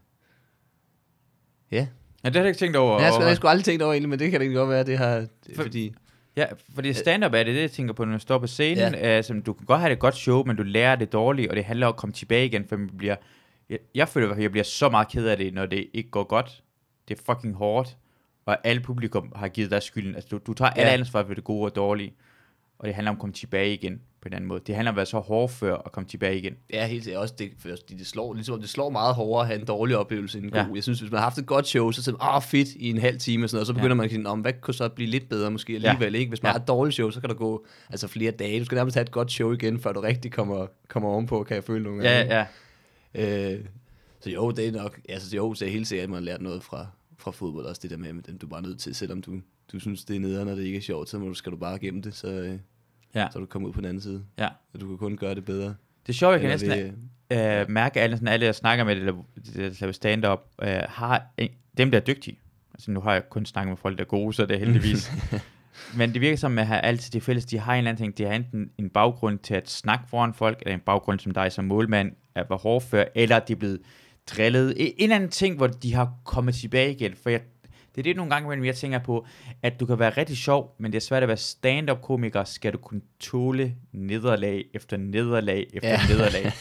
ja. 1.72 1.86
Ja, 2.24 2.28
det 2.28 2.36
har 2.36 2.42
jeg 2.42 2.48
ikke 2.48 2.58
tænkt 2.58 2.76
over. 2.76 3.00
Jeg 3.00 3.12
over- 3.12 3.20
jeg 3.20 3.28
har 3.28 3.34
sgu 3.34 3.48
aldrig 3.48 3.64
tænkt 3.64 3.82
over 3.82 3.92
egentlig, 3.92 4.08
men 4.08 4.18
det 4.18 4.30
kan 4.30 4.40
det 4.40 4.54
godt 4.54 4.70
være, 4.70 4.84
det 4.84 4.98
har, 4.98 5.26
For- 5.56 5.62
fordi... 5.62 5.94
Ja, 6.36 6.46
fordi 6.74 6.92
stand-up 6.92 7.32
er 7.34 7.44
det, 7.44 7.54
det 7.54 7.60
jeg 7.60 7.70
tænker 7.70 7.94
på, 7.94 8.04
når 8.04 8.12
du 8.12 8.18
står 8.18 8.38
på 8.38 8.46
scenen. 8.46 8.78
Ja. 8.78 8.88
Ja. 8.90 8.96
Altså, 8.96 9.34
du 9.46 9.52
kan 9.52 9.66
godt 9.66 9.80
have 9.80 9.90
det 9.90 9.98
godt 9.98 10.16
show, 10.16 10.44
men 10.44 10.56
du 10.56 10.62
lærer 10.62 10.96
det 10.96 11.12
dårligt, 11.12 11.50
og 11.50 11.56
det 11.56 11.64
handler 11.64 11.86
om 11.86 11.90
at 11.90 11.96
komme 11.96 12.12
tilbage 12.12 12.46
igen, 12.46 12.64
for 12.64 12.76
man 12.76 12.90
bliver... 12.98 13.16
Jeg, 13.70 13.78
jeg 13.94 14.08
føler 14.08 14.28
fald, 14.28 14.40
jeg 14.40 14.50
bliver 14.50 14.64
så 14.64 14.88
meget 14.88 15.08
ked 15.08 15.26
af 15.26 15.36
det, 15.36 15.54
når 15.54 15.66
det 15.66 15.88
ikke 15.94 16.10
går 16.10 16.24
godt. 16.24 16.62
Det 17.08 17.18
er 17.18 17.22
fucking 17.34 17.54
hårdt, 17.54 17.96
og 18.46 18.56
alle 18.64 18.82
publikum 18.82 19.32
har 19.36 19.48
givet 19.48 19.70
dig 19.70 19.82
skylden. 19.82 20.14
Altså, 20.14 20.28
du, 20.30 20.38
du 20.46 20.54
tager 20.54 20.70
ja. 20.76 20.82
alle 20.82 20.92
ansvar 20.92 21.24
for 21.26 21.34
det 21.34 21.44
gode 21.44 21.64
og 21.64 21.76
dårlige, 21.76 22.14
og 22.84 22.88
det 22.88 22.94
handler 22.94 23.10
om 23.10 23.16
at 23.16 23.20
komme 23.20 23.32
tilbage 23.32 23.74
igen 23.74 24.00
på 24.20 24.28
en 24.28 24.34
anden 24.34 24.48
måde. 24.48 24.60
Det 24.66 24.74
handler 24.74 24.90
om 24.90 24.94
at 24.94 24.96
være 24.96 25.06
så 25.06 25.18
hård 25.18 25.48
før 25.48 25.72
og 25.74 25.92
komme 25.92 26.08
tilbage 26.08 26.38
igen. 26.38 26.54
Ja, 26.72 26.86
helt 26.86 27.04
sikkert 27.04 27.22
også 27.22 27.34
det, 27.38 27.50
for 27.58 27.68
det, 27.68 27.88
det 27.98 28.06
slår, 28.06 28.34
ligesom, 28.34 28.60
det 28.60 28.68
slår 28.68 28.90
meget 28.90 29.14
hårdere 29.14 29.40
at 29.42 29.46
have 29.46 29.60
en 29.60 29.66
dårlig 29.66 29.96
oplevelse 29.96 30.38
end 30.38 30.46
en 30.46 30.54
Ja. 30.54 30.62
god. 30.66 30.74
Jeg 30.74 30.82
synes, 30.82 31.00
hvis 31.00 31.10
man 31.10 31.18
har 31.18 31.24
haft 31.26 31.38
et 31.38 31.46
godt 31.46 31.66
show, 31.66 31.90
så 31.90 32.02
siger 32.02 32.16
man, 32.16 32.36
åh 32.36 32.42
fedt, 32.42 32.68
i 32.68 32.90
en 32.90 32.98
halv 32.98 33.18
time 33.18 33.44
og 33.44 33.50
sådan 33.50 33.56
noget, 33.56 33.62
og 33.62 33.66
så 33.66 33.72
begynder 33.72 33.88
Ja. 33.90 33.94
man 33.94 34.04
at 34.04 34.10
sige, 34.10 34.22
"Nå, 34.22 34.34
men 34.34 34.42
hvad 34.42 34.52
kunne 34.60 34.74
så 34.74 34.88
blive 34.88 35.10
lidt 35.10 35.28
bedre 35.28 35.50
måske 35.50 35.74
alligevel, 35.74 36.14
ikke? 36.14 36.28
Hvis 36.28 36.42
man 36.42 36.48
Ja. 36.50 36.52
har 36.52 36.60
et 36.60 36.68
dårligt 36.68 36.94
show, 36.94 37.10
så 37.10 37.20
kan 37.20 37.28
der 37.30 37.34
gå 37.36 37.66
altså, 37.90 38.08
flere 38.08 38.30
dage. 38.30 38.60
Du 38.60 38.64
skal 38.64 38.76
nærmest 38.76 38.94
have 38.96 39.02
et 39.02 39.10
godt 39.10 39.32
show 39.32 39.52
igen, 39.52 39.80
før 39.80 39.92
du 39.92 40.00
rigtig 40.00 40.32
kommer, 40.32 40.66
kommer 40.88 41.08
ovenpå, 41.08 41.42
kan 41.44 41.54
jeg 41.54 41.64
føle 41.64 41.82
nogle 41.82 42.02
Ja, 42.10 42.16
gange. 42.18 42.46
ja. 43.14 43.54
Øh, 43.54 43.64
så 44.20 44.30
jo, 44.30 44.50
det 44.50 44.68
er 44.68 44.72
nok, 44.72 45.00
altså 45.08 45.36
jo, 45.36 45.54
så 45.54 45.64
er 45.64 45.68
helt 45.68 45.86
sikkert, 45.86 46.04
at 46.04 46.10
man 46.10 46.16
har 46.18 46.24
lært 46.24 46.42
noget 46.42 46.62
fra, 46.62 46.86
fra 47.18 47.30
fodbold, 47.30 47.66
også 47.66 47.80
det 47.82 47.90
der 47.90 47.96
med, 47.96 48.08
at 48.08 48.40
du 48.40 48.46
er 48.46 48.50
bare 48.50 48.62
nødt 48.62 48.78
til, 48.80 48.94
selvom 48.94 49.22
du, 49.22 49.32
du 49.72 49.78
synes, 49.80 50.04
det 50.04 50.16
er 50.16 50.20
nederen, 50.20 50.48
og 50.48 50.56
det 50.56 50.64
ikke 50.64 50.76
er 50.78 50.82
sjovt, 50.82 51.08
så 51.08 51.18
må 51.18 51.28
du, 51.28 51.34
skal 51.34 51.52
du 51.52 51.56
bare 51.56 51.78
gemme 51.78 52.00
det, 52.00 52.14
så, 52.14 52.28
øh, 52.28 52.58
Ja. 53.14 53.26
så 53.32 53.38
du 53.38 53.46
kommer 53.46 53.68
ud 53.68 53.72
på 53.72 53.80
den 53.80 53.88
anden 53.88 54.00
side. 54.00 54.24
ja. 54.38 54.48
Så 54.72 54.78
du 54.78 54.88
kan 54.88 54.98
kun 54.98 55.16
gøre 55.16 55.34
det 55.34 55.44
bedre. 55.44 55.66
Det 56.06 56.08
er 56.08 56.12
sjovt, 56.12 56.32
jeg 56.32 56.40
kan 56.40 56.50
Eller 56.50 56.76
næsten 56.76 56.96
ved- 57.30 57.60
øh, 57.60 57.70
mærke, 57.70 58.00
at 58.00 58.04
alle, 58.04 58.16
sådan, 58.16 58.28
alle, 58.28 58.46
jeg 58.46 58.54
snakker 58.54 58.84
med, 58.84 58.96
der 58.96 59.12
laver 59.80 59.92
stand-up, 59.92 60.40
øh, 60.62 60.68
har 60.88 61.22
en, 61.38 61.48
dem, 61.76 61.90
der 61.90 61.98
er 61.98 62.02
dygtige. 62.04 62.38
Altså, 62.74 62.90
nu 62.90 63.00
har 63.00 63.12
jeg 63.12 63.28
kun 63.30 63.46
snakket 63.46 63.68
med 63.70 63.76
folk, 63.76 63.98
der 63.98 64.04
er 64.04 64.08
gode, 64.08 64.32
så 64.34 64.46
det 64.46 64.54
er 64.54 64.58
heldigvis. 64.58 65.12
Men 65.98 66.12
det 66.14 66.20
virker 66.20 66.36
som, 66.36 66.58
at 66.58 66.66
have 66.66 66.80
altid 66.80 67.12
det 67.12 67.22
fælles, 67.22 67.44
de 67.44 67.58
har 67.58 67.72
en 67.72 67.78
eller 67.78 67.90
anden 67.90 68.04
ting, 68.04 68.18
de 68.18 68.24
har 68.24 68.32
enten 68.32 68.70
en 68.78 68.90
baggrund 68.90 69.38
til 69.38 69.54
at 69.54 69.70
snakke 69.70 70.04
foran 70.08 70.34
folk, 70.34 70.58
eller 70.62 70.74
en 70.74 70.80
baggrund 70.80 71.18
som 71.18 71.32
dig 71.32 71.52
som 71.52 71.64
målmand, 71.64 72.12
at 72.34 72.46
være 72.50 72.58
hårdfør, 72.58 73.04
eller 73.14 73.38
de 73.38 73.52
er 73.52 73.56
blevet 73.56 73.80
drillet. 74.26 74.74
En 74.76 74.92
eller 74.98 75.16
anden 75.16 75.30
ting, 75.30 75.56
hvor 75.56 75.66
de 75.66 75.94
har 75.94 76.12
kommet 76.24 76.54
tilbage 76.54 76.92
igen. 76.92 77.14
For 77.22 77.30
jeg, 77.30 77.40
det 77.94 78.00
er 78.00 78.02
det 78.02 78.16
nogle 78.16 78.30
gange, 78.34 78.46
imellem, 78.46 78.64
jeg 78.64 78.76
tænker 78.76 78.98
på, 78.98 79.26
at 79.62 79.80
du 79.80 79.86
kan 79.86 79.98
være 79.98 80.10
rigtig 80.10 80.36
sjov, 80.36 80.74
men 80.78 80.92
det 80.92 80.96
er 80.96 81.00
svært 81.00 81.22
at 81.22 81.28
være 81.28 81.36
stand-up-komiker, 81.36 82.44
skal 82.44 82.72
du 82.72 82.78
kunne 82.78 83.00
tåle 83.20 83.74
nederlag 83.92 84.64
efter 84.74 84.96
nederlag 84.96 85.66
efter 85.72 85.88
ja. 85.88 86.00
Nederlag. 86.08 86.52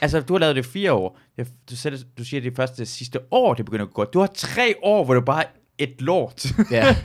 Altså, 0.00 0.20
du 0.20 0.32
har 0.34 0.38
lavet 0.38 0.56
det 0.56 0.66
fire 0.66 0.92
år. 0.92 1.18
Det- 1.36 1.48
Du, 1.70 1.76
selv, 1.76 1.98
du 2.18 2.24
siger, 2.24 2.40
det 2.40 2.50
er 2.52 2.56
først 2.56 2.76
det 2.76 2.88
sidste 2.88 3.20
år, 3.30 3.54
det 3.54 3.64
begynder 3.64 3.84
at 3.84 3.88
gå 3.92 3.94
godt. 3.94 4.12
Du 4.14 4.18
har 4.20 4.26
tre 4.26 4.74
år, 4.82 5.04
hvor 5.04 5.14
du 5.14 5.20
bare 5.20 5.44
et 5.78 6.00
lort. 6.02 6.46
Ja. 6.70 6.96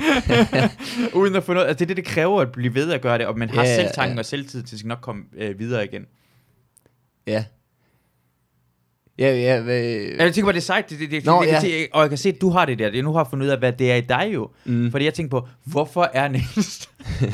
Uden 1.20 1.36
at 1.36 1.44
få 1.44 1.54
noget. 1.54 1.68
Altså, 1.68 1.86
det 1.86 1.92
er 1.92 1.96
det, 1.96 1.98
det 1.98 2.06
kræver 2.06 2.42
at 2.42 2.52
blive 2.52 2.76
ved 2.76 2.92
at 2.94 3.02
gøre 3.02 3.18
det, 3.18 3.26
og 3.28 3.38
man 3.38 3.50
har 3.50 3.64
Ja, 3.64 3.76
selv 3.76 3.88
tanken 3.96 4.16
ja. 4.16 4.20
og 4.20 4.26
selvtid 4.26 4.64
til 4.64 4.76
at 4.76 4.86
nok 4.86 5.00
komme 5.02 5.24
øh, 5.36 5.60
videre 5.60 5.86
igen. 5.86 6.06
Ja. 7.28 7.46
Ja, 9.20 9.36
ja, 9.36 9.62
hvad, 9.62 9.76
Jeg 9.76 10.34
tænker 10.34 10.44
på, 10.44 10.52
det 10.52 10.58
er 10.58 10.62
sejt, 10.62 10.90
det, 10.90 11.00
det, 11.00 11.12
det, 11.12 11.26
Nå, 11.26 11.44
jeg 11.44 11.62
kan 11.62 11.70
ja. 11.70 11.84
se, 11.84 11.88
og 11.94 12.02
jeg 12.02 12.10
kan 12.10 12.18
se, 12.18 12.30
at 12.30 12.42
du 12.42 12.50
har 12.50 12.66
det 12.66 12.80
der. 12.80 12.90
Det, 12.90 13.04
nu 13.04 13.12
har 13.14 13.20
jeg 13.20 13.28
fundet 13.30 13.46
ud 13.46 13.52
af, 13.52 13.58
hvad 13.58 13.74
det 13.74 13.92
er 13.92 13.96
i 13.96 14.02
dig 14.02 14.30
jo. 14.34 14.50
Mm. 14.66 14.92
Fordi 14.92 15.06
jeg 15.06 15.14
tænker 15.14 15.40
på, 15.40 15.48
hvorfor 15.64 16.10
er 16.14 16.28
Niels... 16.28 16.90
nej, 17.22 17.30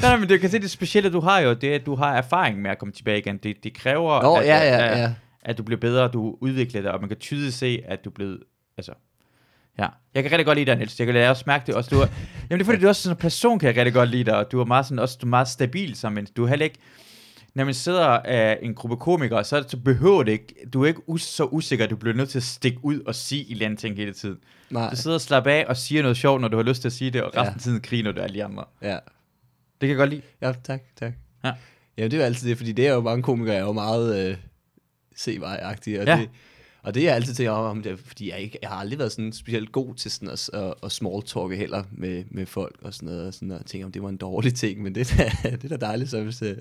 nej, 0.00 0.16
men 0.16 0.28
du 0.28 0.38
kan 0.38 0.50
se, 0.50 0.58
det 0.58 0.70
specielle, 0.70 1.12
du 1.12 1.20
har 1.20 1.40
jo, 1.40 1.52
det 1.54 1.70
er, 1.70 1.74
at 1.74 1.86
du 1.86 1.94
har 1.94 2.16
erfaring 2.16 2.62
med 2.62 2.70
at 2.70 2.78
komme 2.78 2.92
tilbage 2.92 3.18
igen. 3.18 3.36
Det, 3.36 3.64
det 3.64 3.74
kræver, 3.74 4.22
Nå, 4.22 4.34
at, 4.34 4.46
ja, 4.46 4.60
at, 4.60 4.66
ja, 4.66 4.88
at, 4.88 4.98
ja. 4.98 5.12
at 5.42 5.58
du 5.58 5.62
bliver 5.62 5.80
bedre, 5.80 6.08
du 6.08 6.36
udvikler 6.40 6.82
dig, 6.82 6.92
og 6.92 7.00
man 7.00 7.08
kan 7.08 7.18
tydeligt 7.18 7.54
se, 7.54 7.82
at 7.84 8.04
du 8.04 8.10
er 8.10 8.14
blevet... 8.14 8.38
Altså, 8.78 8.92
ja. 9.78 9.86
Jeg 10.14 10.22
kan 10.22 10.32
rigtig 10.32 10.46
godt 10.46 10.58
lide 10.58 10.70
dig, 10.70 10.76
Niels. 10.76 10.98
Jeg 10.98 11.06
kan 11.06 11.14
lade 11.14 11.30
også 11.30 11.44
mærke 11.46 11.66
det. 11.66 11.74
Også, 11.74 11.90
du 11.90 12.00
er, 12.00 12.06
jamen, 12.50 12.58
det 12.58 12.60
er 12.60 12.64
fordi, 12.64 12.78
du 12.78 12.84
er 12.84 12.88
også 12.88 13.02
sådan 13.02 13.16
en 13.16 13.20
person, 13.20 13.58
kan 13.58 13.66
jeg 13.66 13.76
rigtig 13.76 13.94
godt 13.94 14.10
lide 14.10 14.24
dig, 14.24 14.36
og 14.36 14.52
du 14.52 14.60
er 14.60 14.64
meget, 14.64 14.86
sådan, 14.86 14.98
også, 14.98 15.18
du 15.20 15.26
er 15.26 15.30
meget 15.30 15.48
stabil 15.48 15.96
som 15.96 16.18
en. 16.18 16.26
Du 16.36 16.44
er 16.44 16.48
heller 16.48 16.64
ikke... 16.64 16.78
Når 17.56 17.64
man 17.64 17.74
sidder 17.74 18.06
af 18.06 18.58
en 18.62 18.74
gruppe 18.74 18.96
komikere, 18.96 19.44
så, 19.44 19.64
så 19.68 19.76
behøver 19.76 20.22
det 20.22 20.32
ikke... 20.32 20.54
Du 20.72 20.82
er 20.82 20.86
ikke 20.88 21.08
us, 21.08 21.22
så 21.22 21.44
usikker, 21.44 21.84
at 21.84 21.90
du 21.90 21.96
bliver 21.96 22.14
nødt 22.16 22.28
til 22.28 22.38
at 22.38 22.42
stikke 22.42 22.78
ud 22.82 23.00
og 23.00 23.14
sige 23.14 23.42
i 23.44 23.62
andet 23.62 23.78
ting 23.78 23.96
hele 23.96 24.12
tiden. 24.12 24.38
Nej. 24.70 24.90
Du 24.90 24.96
sidder 24.96 25.14
og 25.14 25.20
slapper 25.20 25.50
af 25.50 25.64
og 25.68 25.76
siger 25.76 26.02
noget 26.02 26.16
sjovt, 26.16 26.40
når 26.40 26.48
du 26.48 26.56
har 26.56 26.64
lyst 26.64 26.80
til 26.80 26.88
at 26.88 26.92
sige 26.92 27.10
det, 27.10 27.22
og 27.22 27.28
resten 27.28 27.44
Ja. 27.44 27.54
af 27.54 27.60
tiden 27.60 27.80
griner 27.80 28.12
du 28.12 28.20
af 28.20 28.24
alle 28.24 28.34
de 28.34 28.44
andre. 28.44 28.64
Ja. 28.82 28.92
Det 28.92 29.00
kan 29.80 29.88
jeg 29.88 29.96
godt 29.96 30.10
lide. 30.10 30.22
ja, 30.42 30.52
tak, 30.64 30.80
tak. 31.00 31.12
Ja. 31.44 31.52
Ja, 31.98 32.04
det 32.04 32.12
er 32.12 32.16
jo 32.18 32.22
altid 32.24 32.48
det, 32.48 32.56
fordi 32.56 32.72
det 32.72 32.86
er 32.86 32.92
jo 32.94 33.00
mange 33.00 33.22
komikere, 33.22 33.54
er 33.56 33.60
jo 33.60 33.72
meget 33.72 34.30
øh, 34.30 34.36
se-vej-agtige, 35.16 36.00
og, 36.00 36.06
Ja. 36.06 36.16
det, 36.16 36.28
og 36.86 36.94
det 36.94 37.00
er 37.00 37.06
jeg 37.06 37.14
altid 37.14 37.34
til 37.34 37.48
om, 37.48 37.82
det, 37.82 37.98
fordi 38.06 38.30
jeg, 38.30 38.38
ikke, 38.38 38.58
jeg 38.62 38.70
har 38.70 38.76
aldrig 38.76 38.98
været 38.98 39.12
sådan 39.12 39.32
specielt 39.32 39.72
god 39.72 39.94
til 39.94 40.10
sådan 40.10 40.28
at, 40.28 40.50
at, 40.52 40.74
at 40.82 40.92
small 40.92 41.22
talke 41.22 41.56
heller 41.56 41.82
med, 41.92 42.24
med 42.30 42.46
folk 42.46 42.76
og 42.82 42.94
sådan 42.94 43.08
noget, 43.08 43.26
og 43.26 43.34
sådan, 43.34 43.50
og 43.50 43.66
tænke, 43.66 43.86
om 43.86 43.92
det 43.92 44.02
var 44.02 44.08
en 44.08 44.16
dårlig 44.16 44.54
ting, 44.54 44.82
men 44.82 44.94
det 44.94 45.12
er 45.12 45.16
da, 45.16 45.50
det 45.56 45.72
er 45.72 45.76
da 45.76 45.86
dejligt, 45.86 46.10
så 46.10 46.20
hvis... 46.20 46.42
Øh, 46.42 46.48
Nej, 46.48 46.56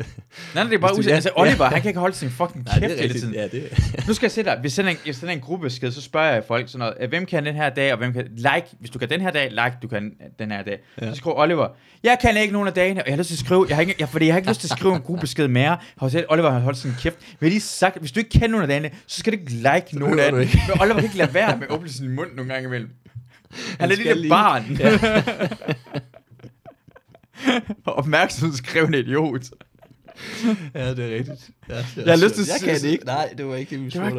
nej, 0.56 0.64
det 0.64 0.74
er 0.74 0.78
bare 0.78 0.96
Hvis 0.96 1.08
ja, 1.08 1.14
Altså, 1.14 1.30
ja. 1.38 1.42
Oliver, 1.42 1.66
han 1.66 1.82
kan 1.82 1.90
ikke 1.90 2.00
holde 2.00 2.16
sin 2.16 2.30
fucking 2.30 2.64
nej, 2.66 2.80
kæft 2.80 2.92
det 2.92 2.98
er 3.00 3.08
hele 3.08 3.20
tiden. 3.20 3.34
Ja, 3.34 3.48
det 3.48 3.64
Nu 4.08 4.14
skal 4.14 4.26
jeg 4.26 4.32
se 4.32 4.44
dig. 4.44 4.60
Vi 4.64 4.70
sender 4.70 4.92
en, 4.92 4.98
jeg 5.06 5.16
sender 5.16 5.34
en 5.34 5.40
gruppebesked, 5.40 5.92
så 5.92 6.02
spørger 6.02 6.34
jeg 6.34 6.44
folk 6.48 6.70
sådan 6.70 6.80
noget. 6.80 6.94
øh, 7.00 7.10
Hvem 7.10 7.26
kan 7.26 7.46
den 7.46 7.56
her 7.56 7.70
dag, 7.70 7.92
og 7.92 7.98
hvem 7.98 8.14
kan... 8.14 8.28
Like, 8.36 8.68
hvis 8.80 8.90
du 8.90 9.00
kan 9.00 9.10
den 9.10 9.22
her 9.22 9.32
dag, 9.32 9.50
like, 9.50 9.78
du 9.82 9.88
kan 9.88 10.12
den 10.40 10.52
her 10.52 10.64
dag. 10.64 10.80
Ja. 11.02 11.06
Ja. 11.06 11.12
Så 11.12 11.18
skriver 11.18 11.40
Oliver, 11.40 11.68
jeg 12.04 12.18
kan 12.22 12.38
ikke 12.38 12.54
nogen 12.54 12.68
af 12.68 12.74
dagene, 12.74 13.02
og 13.02 13.08
jeg 13.08 13.14
har 13.14 13.18
lyst 13.18 13.28
til 13.28 13.36
at 13.36 13.40
skrive, 13.40 13.66
jeg 13.70 13.78
har 13.78 13.82
ikke, 13.82 13.96
jeg, 14.00 14.10
fordi 14.10 14.26
jeg 14.26 14.34
har 14.34 14.38
ikke 14.38 14.50
lyst 14.50 14.60
til 14.60 14.68
at 14.68 14.78
skrive 14.78 14.96
en 14.96 15.02
gruppebesked 15.02 15.48
mere. 15.48 15.78
Har 15.98 16.24
Oliver 16.30 16.52
har 16.52 16.60
holdt 16.60 16.78
sin 16.78 16.92
kæft. 17.00 17.16
Men 17.20 17.46
jeg 17.46 17.50
lige 17.50 17.62
sagt, 17.62 18.00
hvis 18.00 18.12
du 18.12 18.20
ikke 18.20 18.30
kan 18.30 18.50
nogen 18.50 18.62
af 18.62 18.68
dagene, 18.68 18.90
så 19.08 19.20
skal 19.20 19.34
du 19.34 19.38
ikke 19.40 19.52
like 19.52 19.88
nogen 20.00 20.15
af 20.20 20.32
dem. 20.32 20.42
ikke. 20.42 20.62
Men 20.70 20.82
Oliver 20.82 20.96
kan 20.96 21.04
ikke 21.04 21.18
lade 21.18 21.34
være 21.34 21.58
med 21.58 21.68
at 21.68 21.74
åbne 21.74 21.90
sin 21.90 22.10
mund 22.16 22.30
nogle 22.36 22.54
gange 22.54 22.68
imellem. 22.68 22.90
Han 23.80 23.90
er 23.90 23.94
et 23.94 24.00
skal 24.00 24.06
lille 24.08 24.22
lige- 24.22 24.30
barn. 24.30 24.64
Ja. 24.80 25.00
Opmærksomhedskrævende 27.86 29.00
idiot. 29.00 29.42
ja, 30.76 30.94
det 30.94 31.00
er 31.14 31.16
rigtigt. 31.18 31.50
Ja, 31.70 31.76
det 31.78 31.86
er 31.98 32.02
Jeg 32.06 32.14
har 32.14 32.24
lyst 32.24 32.36
til 32.36 32.42
at 32.42 32.48
Jeg 32.48 32.70
kan 32.74 32.82
det 32.82 32.90
ikke. 32.90 33.06
Nej, 33.06 33.34
det 33.38 33.46
var 33.48 33.56
ikke 33.56 33.76
det, 33.76 33.86
vi 33.86 33.90
Det 33.90 34.02
var 34.02 34.10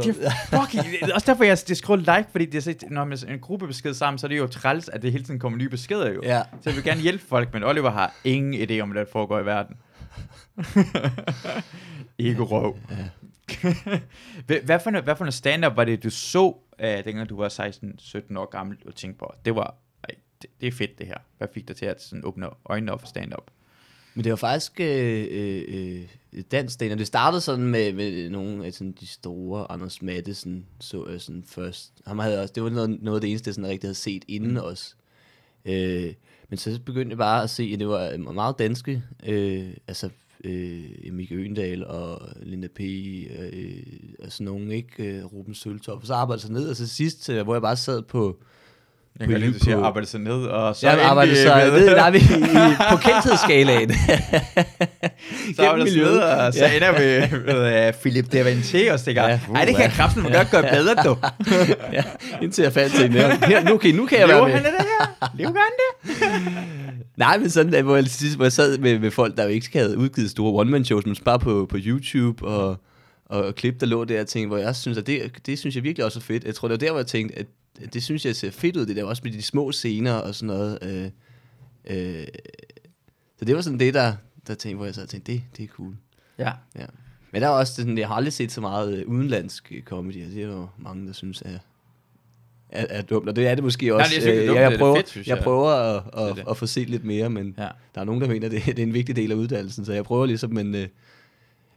fucking... 0.65 0.85
Det 1.03 1.11
er 1.11 1.15
også 1.15 1.27
derfor, 1.27 1.45
jeg 1.45 1.59
det 1.69 1.77
skriver 1.77 1.97
like, 2.17 2.25
fordi 2.31 2.45
det 2.45 2.55
er 2.55 2.61
så, 2.63 2.75
når 2.91 3.05
man 3.05 3.19
er 3.29 3.33
en 3.33 3.39
gruppebesked 3.41 3.95
sammen, 3.95 4.19
så 4.19 4.27
er 4.27 4.29
det 4.29 4.39
jo 4.39 4.47
træls, 4.47 4.89
at 4.89 5.03
det 5.03 5.13
hele 5.13 5.25
tiden 5.25 5.41
kommer 5.41 5.59
nye 5.59 5.69
beskeder 5.69 6.13
jo. 6.13 6.21
Ja. 6.25 6.43
Så 6.53 6.71
jeg 6.71 6.75
vil 6.77 6.85
gerne 6.85 7.01
hjælpe 7.01 7.25
folk, 7.29 7.53
men 7.55 7.65
Oliver 7.65 7.91
har 7.91 8.15
ingen 8.25 8.71
idé 8.71 8.81
om, 8.81 8.89
hvad 8.91 9.05
der 9.05 9.11
foregår 9.13 9.41
i 9.41 9.47
verden. 9.47 9.77
Ikke 12.19 12.43
røv. 12.43 12.77
Ja. 12.91 12.97
Hvad- 14.47 14.81
for 14.81 14.91
noget, 14.91 15.05
hvad 15.05 15.17
for 15.17 15.25
noget 15.25 15.35
stand-up 15.35 15.77
var 15.77 15.85
det, 15.85 16.03
du 16.03 16.11
så, 16.11 16.47
uh, 16.47 17.05
dengang 17.05 17.29
du 17.29 17.37
var 17.37 17.49
16-17 17.49 18.39
år 18.39 18.51
gammel, 18.51 18.77
og 18.87 18.95
tænkte 18.95 19.19
på, 19.19 19.33
det 19.45 19.55
var, 19.55 19.75
ej, 20.09 20.15
det, 20.43 20.51
det 20.61 20.67
er 20.67 20.73
fedt 20.73 20.99
det 20.99 21.07
her. 21.07 21.19
Hvad 21.39 21.49
fik 21.55 21.69
dig 21.69 21.77
til 21.77 21.87
at 21.87 22.03
sådan, 22.03 22.25
åbne 22.25 22.49
øjnene 22.65 22.93
op 22.93 23.01
for 23.01 23.07
stand-up? 23.07 23.51
Men 24.15 24.25
det 24.25 24.31
var 24.31 24.37
faktisk 24.37 24.81
øh, 24.81 25.27
øh, 25.31 25.65
øh, 26.33 26.43
dansk 26.51 26.75
stand 26.75 26.99
Det 26.99 27.07
startede 27.07 27.41
sådan 27.41 27.67
med, 27.67 27.93
med 27.93 28.31
nogle 28.31 28.67
af 28.67 28.73
sådan, 28.73 28.93
de 29.01 29.07
store, 29.07 29.73
Anders 29.73 30.03
Mattesen 30.03 30.67
så 30.81 31.09
jeg 31.09 31.21
sådan 31.21 31.45
først. 31.47 31.93
Han 32.07 32.19
havde 32.19 32.43
også, 32.43 32.53
det 32.55 32.63
var 32.63 32.71
noget, 32.71 33.03
noget 33.03 33.17
af 33.17 33.21
det 33.21 33.31
eneste, 33.31 33.49
jeg 33.49 33.55
sådan 33.55 33.71
rigtig 33.71 33.87
havde 33.89 33.95
set 33.95 34.25
inden 34.29 34.51
mm. 34.51 34.57
os. 34.57 34.97
Øh, 35.65 36.15
men 36.49 36.59
så 36.59 36.81
begyndte 36.87 37.11
jeg 37.11 37.19
bare 37.19 37.43
at 37.43 37.51
se, 37.51 37.71
at 37.73 37.79
det 37.79 37.89
var 37.89 38.17
meget 38.17 38.59
danske. 38.59 39.03
Øh, 39.27 39.69
altså 39.89 40.11
øh, 40.45 40.81
Emil 41.05 41.29
Øgendal 41.31 41.85
og 41.87 42.21
Linda 42.43 42.69
P. 42.77 42.81
Øh, 42.81 43.73
og 44.25 44.33
sådan 44.33 44.45
nogle, 44.45 44.75
ikke? 44.75 45.05
Øh, 45.05 45.25
Ruben 45.25 45.55
Søltoft. 45.55 46.07
Så 46.07 46.15
arbejdede 46.15 46.47
så 46.47 46.53
ned, 46.53 46.69
og 46.69 46.77
så 46.77 46.89
sidst, 46.89 47.29
øh, 47.31 47.43
hvor 47.45 47.55
jeg 47.55 47.63
bare 47.63 47.77
sad 47.77 48.03
på, 48.03 48.37
Jeg 49.21 49.29
kan 49.29 49.55
siger, 49.61 49.77
på- 49.77 49.85
arbejde 49.85 50.07
sig 50.07 50.21
ned, 50.21 50.43
og 50.45 50.77
så 50.77 50.89
arbejdede 50.89 51.37
vi 51.37 51.43
så, 51.43 51.55
med- 51.57 51.71
ved, 51.71 51.97
nej, 51.97 52.11
vi, 52.11 52.19
i, 52.19 52.21
på 52.91 52.97
kendthedsskalaen. 52.97 53.91
Så 55.57 55.63
er 55.63 55.77
der 55.77 55.85
miljøet. 55.85 56.11
ned, 56.13 56.19
og 56.19 56.55
så 56.55 56.65
Ja. 56.65 56.77
ender 56.77 56.93
vi 56.93 57.37
med 57.47 57.89
uh, 57.89 57.95
Philip 58.01 58.33
Devante 58.33 58.93
og 58.93 59.01
stikker, 59.01 59.23
Ja, 59.23 59.29
ja, 59.29 59.41
ej, 59.55 59.65
det 59.65 59.75
kan 59.75 59.85
jeg 59.85 59.93
kraften 59.93 60.23
godt 60.23 60.51
gøre 60.51 60.63
bedre, 60.63 60.95
du. 61.05 61.17
ja, 61.97 62.03
indtil 62.43 62.63
jeg 62.63 62.73
fandt 62.73 62.95
til 62.95 63.13
her. 63.13 63.47
her 63.47 63.65
nu, 63.65 63.75
okay, 63.75 63.93
nu 63.93 64.07
kan 64.07 64.19
jeg 64.19 64.29
være 64.29 64.37
Lever 64.37 64.47
med. 64.49 64.55
han 64.57 64.65
det 64.65 64.73
her? 64.73 65.31
Lever 65.39 65.51
han 65.51 65.73
det? 65.79 66.76
Nej, 67.17 67.39
men 67.39 67.51
sådan, 67.51 67.75
at, 67.75 67.85
hvor 67.85 67.97
jeg, 67.97 68.07
hvor 68.37 68.45
jeg 68.45 68.53
sad 68.53 68.79
med, 68.79 68.99
med 68.99 69.11
folk, 69.11 69.37
der 69.37 69.43
jo 69.43 69.49
ikke 69.49 69.79
havde 69.79 69.99
udgivet 69.99 70.31
store 70.31 70.61
one-man-shows, 70.61 71.07
men 71.07 71.17
bare 71.25 71.39
på, 71.39 71.67
på 71.71 71.77
YouTube 71.81 72.47
og, 72.47 72.77
og, 73.25 73.55
klip, 73.55 73.81
der 73.81 73.87
lå 73.87 74.05
der, 74.05 74.21
og 74.21 74.27
tænkte, 74.27 74.49
hvor 74.49 74.57
jeg 74.57 74.77
synes, 74.77 74.99
at 74.99 75.07
det, 75.07 75.47
det 75.47 75.59
synes 75.59 75.75
jeg 75.75 75.85
virkelig 75.85 76.05
også 76.05 76.19
er 76.19 76.23
fedt. 76.23 76.45
Jeg 76.45 76.55
tror, 76.55 76.69
det 76.69 76.73
var 76.73 76.87
der, 76.87 76.91
hvor 76.91 77.01
jeg 77.01 77.07
tænkte, 77.07 77.39
at 77.39 77.47
det 77.95 78.03
synes 78.03 78.27
jeg 78.27 78.37
ser 78.37 78.51
fedt 78.51 78.77
ud, 78.77 78.87
det 78.87 78.97
der 78.97 79.05
også 79.05 79.23
med 79.25 79.33
de 79.33 79.43
små 79.43 79.73
scener 79.73 80.13
og 80.13 80.35
sådan 80.35 80.47
noget. 80.47 80.79
Øh, 80.83 81.11
øh, 81.97 82.27
så 83.39 83.45
det 83.45 83.55
var 83.57 83.61
sådan 83.61 83.81
det, 83.81 83.95
der, 83.95 84.13
der 84.47 84.55
tænkte, 84.55 84.77
hvor 84.77 84.85
jeg 84.85 84.95
sad 84.95 85.03
og 85.03 85.09
tænkte, 85.09 85.33
det, 85.33 85.43
det 85.57 85.65
er 85.65 85.69
cool. 85.69 85.97
Ja. 86.39 86.53
Ja. 86.79 86.87
Men 87.33 87.43
der 87.43 87.49
er 87.49 87.53
også 87.53 87.75
sådan, 87.75 87.99
jeg 87.99 88.09
har 88.09 88.15
aldrig 88.15 88.33
set 88.33 88.53
så 88.53 88.61
meget 88.61 88.99
øh, 88.99 89.09
udenlandsk 89.09 89.73
comedy, 89.85 90.25
og 90.25 90.31
det 90.31 90.43
er 90.43 90.47
jo 90.47 90.69
mange, 90.79 91.07
der 91.07 91.13
synes 91.13 91.43
er, 91.43 91.59
er, 92.71 92.87
er 92.91 93.03
dumt, 93.03 93.29
og 93.29 93.37
det 93.37 93.47
er 93.47 93.55
det 93.55 93.65
måske 93.65 93.95
også. 93.95 94.13
det 94.21 94.29
er 94.29 94.43
Øh, 94.43 94.49
dumt, 94.49 94.59
jeg, 94.61 94.71
det 94.71 94.75
er 94.75 94.79
prøver, 94.79 94.97
fedt, 94.97 95.17
jeg 95.17 95.27
jeg. 95.27 95.39
prøver 95.45 95.71
at, 95.71 96.03
at, 96.31 96.37
det. 96.37 96.45
at 96.51 96.57
få 96.57 96.67
set 96.67 96.91
lidt 96.91 97.05
mere, 97.05 97.31
men 97.31 97.55
Ja. 97.59 97.69
der 97.95 98.01
er 98.01 98.05
nogen, 98.05 98.21
der 98.21 98.29
mener, 98.29 98.49
det, 98.49 98.63
det 98.67 98.79
er 98.79 98.83
en 98.83 98.95
vigtig 98.95 99.17
del 99.17 99.33
af 99.33 99.37
uddannelsen, 99.37 99.85
så 99.85 99.93
jeg 99.93 100.05
prøver 100.05 100.27
ligesom, 100.27 100.51
men, 100.53 100.75
øh, 100.75 100.87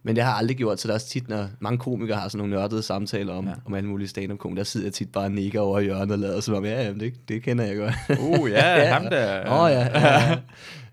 men 0.04 0.16
det 0.16 0.24
har 0.24 0.32
jeg 0.32 0.38
aldrig 0.38 0.58
gjort, 0.58 0.80
så 0.80 0.88
der 0.88 0.94
er 0.94 0.96
også 0.96 1.08
tit, 1.10 1.30
når 1.30 1.48
mange 1.60 1.78
komikere 1.78 2.18
har 2.18 2.28
sådan 2.30 2.38
nogle 2.38 2.54
nørdede 2.56 2.84
samtaler 2.84 3.34
om, 3.34 3.46
Ja. 3.46 3.50
ja. 3.52 3.56
om 3.66 3.74
alle 3.74 3.90
mulige 3.90 4.08
stand 4.08 4.32
up 4.32 4.58
der 4.58 4.64
sidder 4.64 4.86
jeg 4.86 4.94
tit 4.94 5.12
bare 5.12 5.24
og 5.24 5.32
nikker 5.32 5.60
over 5.60 5.80
hjørnet 5.80 6.12
og 6.12 6.20
lader 6.20 6.40
som 6.40 6.54
om, 6.56 6.66
ja, 6.66 6.84
jamen, 6.84 7.00
det, 7.00 7.14
det 7.30 7.44
kender 7.44 7.66
jeg 7.66 7.76
godt. 7.78 8.20
Uh, 8.20 8.50
ja, 8.52 8.86
ham 8.94 9.04
der. 9.04 9.50
Åh 9.52 9.62
oh, 9.62 9.72
ja, 9.72 9.80
ja, 10.00 10.30
ja. 10.30 10.38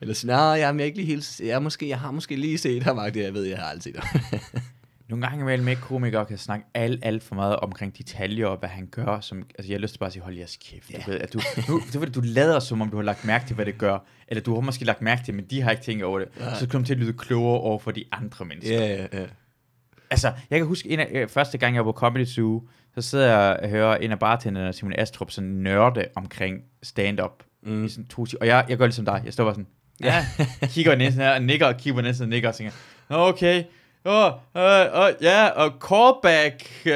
Eller 0.00 0.14
sådan, 0.14 0.36
nej, 0.36 0.42
jamen, 0.58 0.78
jeg 0.78 0.84
er 0.84 0.86
ikke 0.86 0.98
lige 0.98 1.06
helt, 1.08 1.40
jeg, 1.44 1.62
måske, 1.62 1.88
jeg 1.88 1.98
har 1.98 2.10
måske 2.10 2.36
lige 2.36 2.58
set 2.58 2.82
ham, 2.82 3.00
det 3.14 3.22
jeg 3.22 3.34
ved, 3.34 3.42
jeg 3.44 3.58
har 3.58 3.64
altid 3.70 3.92
set 3.94 4.00
ham. 4.04 4.20
Nogle 5.08 5.26
gange 5.26 5.42
imellem 5.42 5.68
ikke 5.68 5.82
komikere 5.82 6.26
kan 6.26 6.38
snakke 6.38 6.66
alt, 6.74 7.04
alt 7.04 7.22
for 7.22 7.34
meget 7.34 7.56
omkring 7.56 7.98
detaljer 7.98 8.46
og 8.46 8.56
hvad 8.58 8.68
han 8.68 8.86
gør. 8.86 9.20
Som, 9.20 9.38
altså 9.58 9.72
jeg 9.72 9.76
har 9.76 9.80
lyst 9.80 9.92
til 9.94 9.98
bare 9.98 10.06
at 10.06 10.12
sige, 10.12 10.22
hold 10.22 10.36
jeres 10.36 10.58
kæft. 10.70 10.90
Ja. 10.90 10.98
Du, 11.06 11.10
ved, 11.10 11.20
at 11.20 11.32
du, 11.32 11.40
nu, 11.68 11.80
det 11.92 12.00
var 12.00 12.06
det, 12.06 12.14
du 12.14 12.20
lader 12.24 12.60
som 12.60 12.82
om 12.82 12.90
du 12.90 12.96
har 12.96 13.04
lagt 13.04 13.24
mærke 13.24 13.46
til, 13.46 13.54
hvad 13.54 13.66
det 13.66 13.78
gør. 13.78 13.98
Eller 14.28 14.42
du 14.42 14.54
har 14.54 14.60
måske 14.60 14.84
lagt 14.84 15.02
mærke 15.02 15.24
til, 15.24 15.34
men 15.34 15.44
de 15.44 15.60
har 15.62 15.70
ikke 15.70 15.82
tænkt 15.82 16.04
over 16.04 16.18
det. 16.18 16.28
Nej. 16.38 16.54
Så 16.54 16.68
kommer 16.68 16.86
til 16.86 16.94
at 16.94 17.00
lyde 17.00 17.12
klogere 17.12 17.60
over 17.60 17.78
for 17.78 17.90
de 17.90 18.04
andre 18.12 18.44
mennesker. 18.44 18.80
ja, 18.80 18.94
ja, 19.12 19.20
ja. 19.20 19.26
Altså, 20.10 20.32
jeg 20.50 20.58
kan 20.58 20.66
huske, 20.66 20.88
en 20.88 21.00
af, 21.00 21.08
øh, 21.12 21.28
første 21.28 21.58
gang 21.58 21.74
jeg 21.74 21.86
var 21.86 21.92
på 21.92 21.98
Comedy 21.98 22.24
Zoo, 22.26 22.62
så 22.94 23.02
sidder 23.02 23.26
jeg 23.38 23.56
og 23.62 23.68
hører 23.68 23.96
en 23.96 24.12
af 24.12 24.18
bartenderne, 24.18 24.72
Simon 24.72 24.92
Astrup, 24.98 25.30
sådan 25.30 25.50
nørde 25.50 26.04
omkring 26.16 26.60
stand-up. 26.82 27.42
Mm. 27.62 27.84
I 27.84 27.88
sådan 27.88 28.04
to 28.06 28.26
timer. 28.26 28.40
Og 28.40 28.46
jeg, 28.46 28.64
jeg 28.68 28.78
gør 28.78 28.86
ligesom 28.86 29.04
dig. 29.04 29.22
Jeg 29.24 29.32
står 29.32 29.44
bare 29.44 29.54
sådan, 29.54 29.66
ja, 30.00 30.26
kigger 30.74 30.96
næsten 30.96 31.22
her, 31.22 31.34
og 31.34 31.42
nikker, 31.42 31.66
og 31.66 31.76
kigger 31.76 32.02
næsten 32.02 32.22
og 32.24 32.28
nikker, 32.28 32.48
og 32.48 32.54
tænker, 32.54 32.72
"Nå, 33.10 33.16
okay, 33.16 33.64
åh, 34.06 34.32
uh, 34.32 35.00
uh, 35.00 35.22
ja, 35.22 35.48
og 35.48 35.72
callback. 35.88 36.70
Uh, 36.86 36.92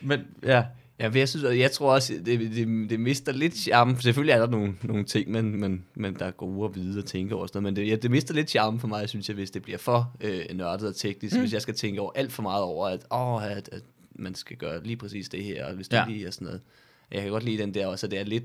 men, 0.08 0.20
ja, 0.42 0.64
Ja, 1.00 1.10
jeg, 1.14 1.28
synes, 1.28 1.44
og 1.44 1.58
jeg 1.58 1.70
tror 1.70 1.94
også, 1.94 2.14
det, 2.24 2.40
det, 2.40 2.90
det 2.90 3.00
mister 3.00 3.32
lidt 3.32 3.56
charme. 3.56 4.00
Selvfølgelig 4.00 4.32
er 4.32 4.38
der 4.38 4.46
nogle, 4.46 4.74
nogle 4.82 5.04
ting, 5.04 5.30
man, 5.30 5.44
man, 5.44 5.84
man, 5.94 6.14
der 6.14 6.24
er 6.24 6.30
gode 6.30 6.64
at 6.64 6.74
vide 6.74 6.98
og 6.98 7.04
tænke 7.04 7.34
over. 7.34 7.46
Sådan 7.46 7.62
noget, 7.62 7.74
men 7.74 7.84
det, 7.84 7.90
ja, 7.90 7.96
det 7.96 8.10
mister 8.10 8.34
lidt 8.34 8.50
charme 8.50 8.80
for 8.80 8.88
mig, 8.88 9.08
synes 9.08 9.28
jeg, 9.28 9.34
hvis 9.34 9.50
det 9.50 9.62
bliver 9.62 9.78
for 9.78 10.16
øh, 10.20 10.44
nørdet 10.54 10.88
og 10.88 10.96
teknisk. 10.96 11.34
Mm. 11.34 11.40
Hvis 11.40 11.52
jeg 11.52 11.62
skal 11.62 11.74
tænke 11.74 12.00
over 12.00 12.12
alt 12.14 12.32
for 12.32 12.42
meget 12.42 12.62
over, 12.62 12.88
at, 12.88 13.06
åh, 13.10 13.44
at, 13.44 13.68
at 13.72 13.82
man 14.12 14.34
skal 14.34 14.56
gøre 14.56 14.84
lige 14.84 14.96
præcis 14.96 15.28
det 15.28 15.44
her, 15.44 15.66
og 15.66 15.74
hvis 15.74 15.88
det 15.88 15.96
ja. 15.96 16.04
lige 16.08 16.26
er 16.26 16.30
sådan 16.30 16.46
noget. 16.46 16.62
Jeg 17.10 17.22
kan 17.22 17.30
godt 17.30 17.44
lide 17.44 17.62
den 17.62 17.74
der 17.74 17.86
også, 17.86 18.06
at 18.06 18.10
det 18.10 18.18
er 18.18 18.24
lidt, 18.24 18.44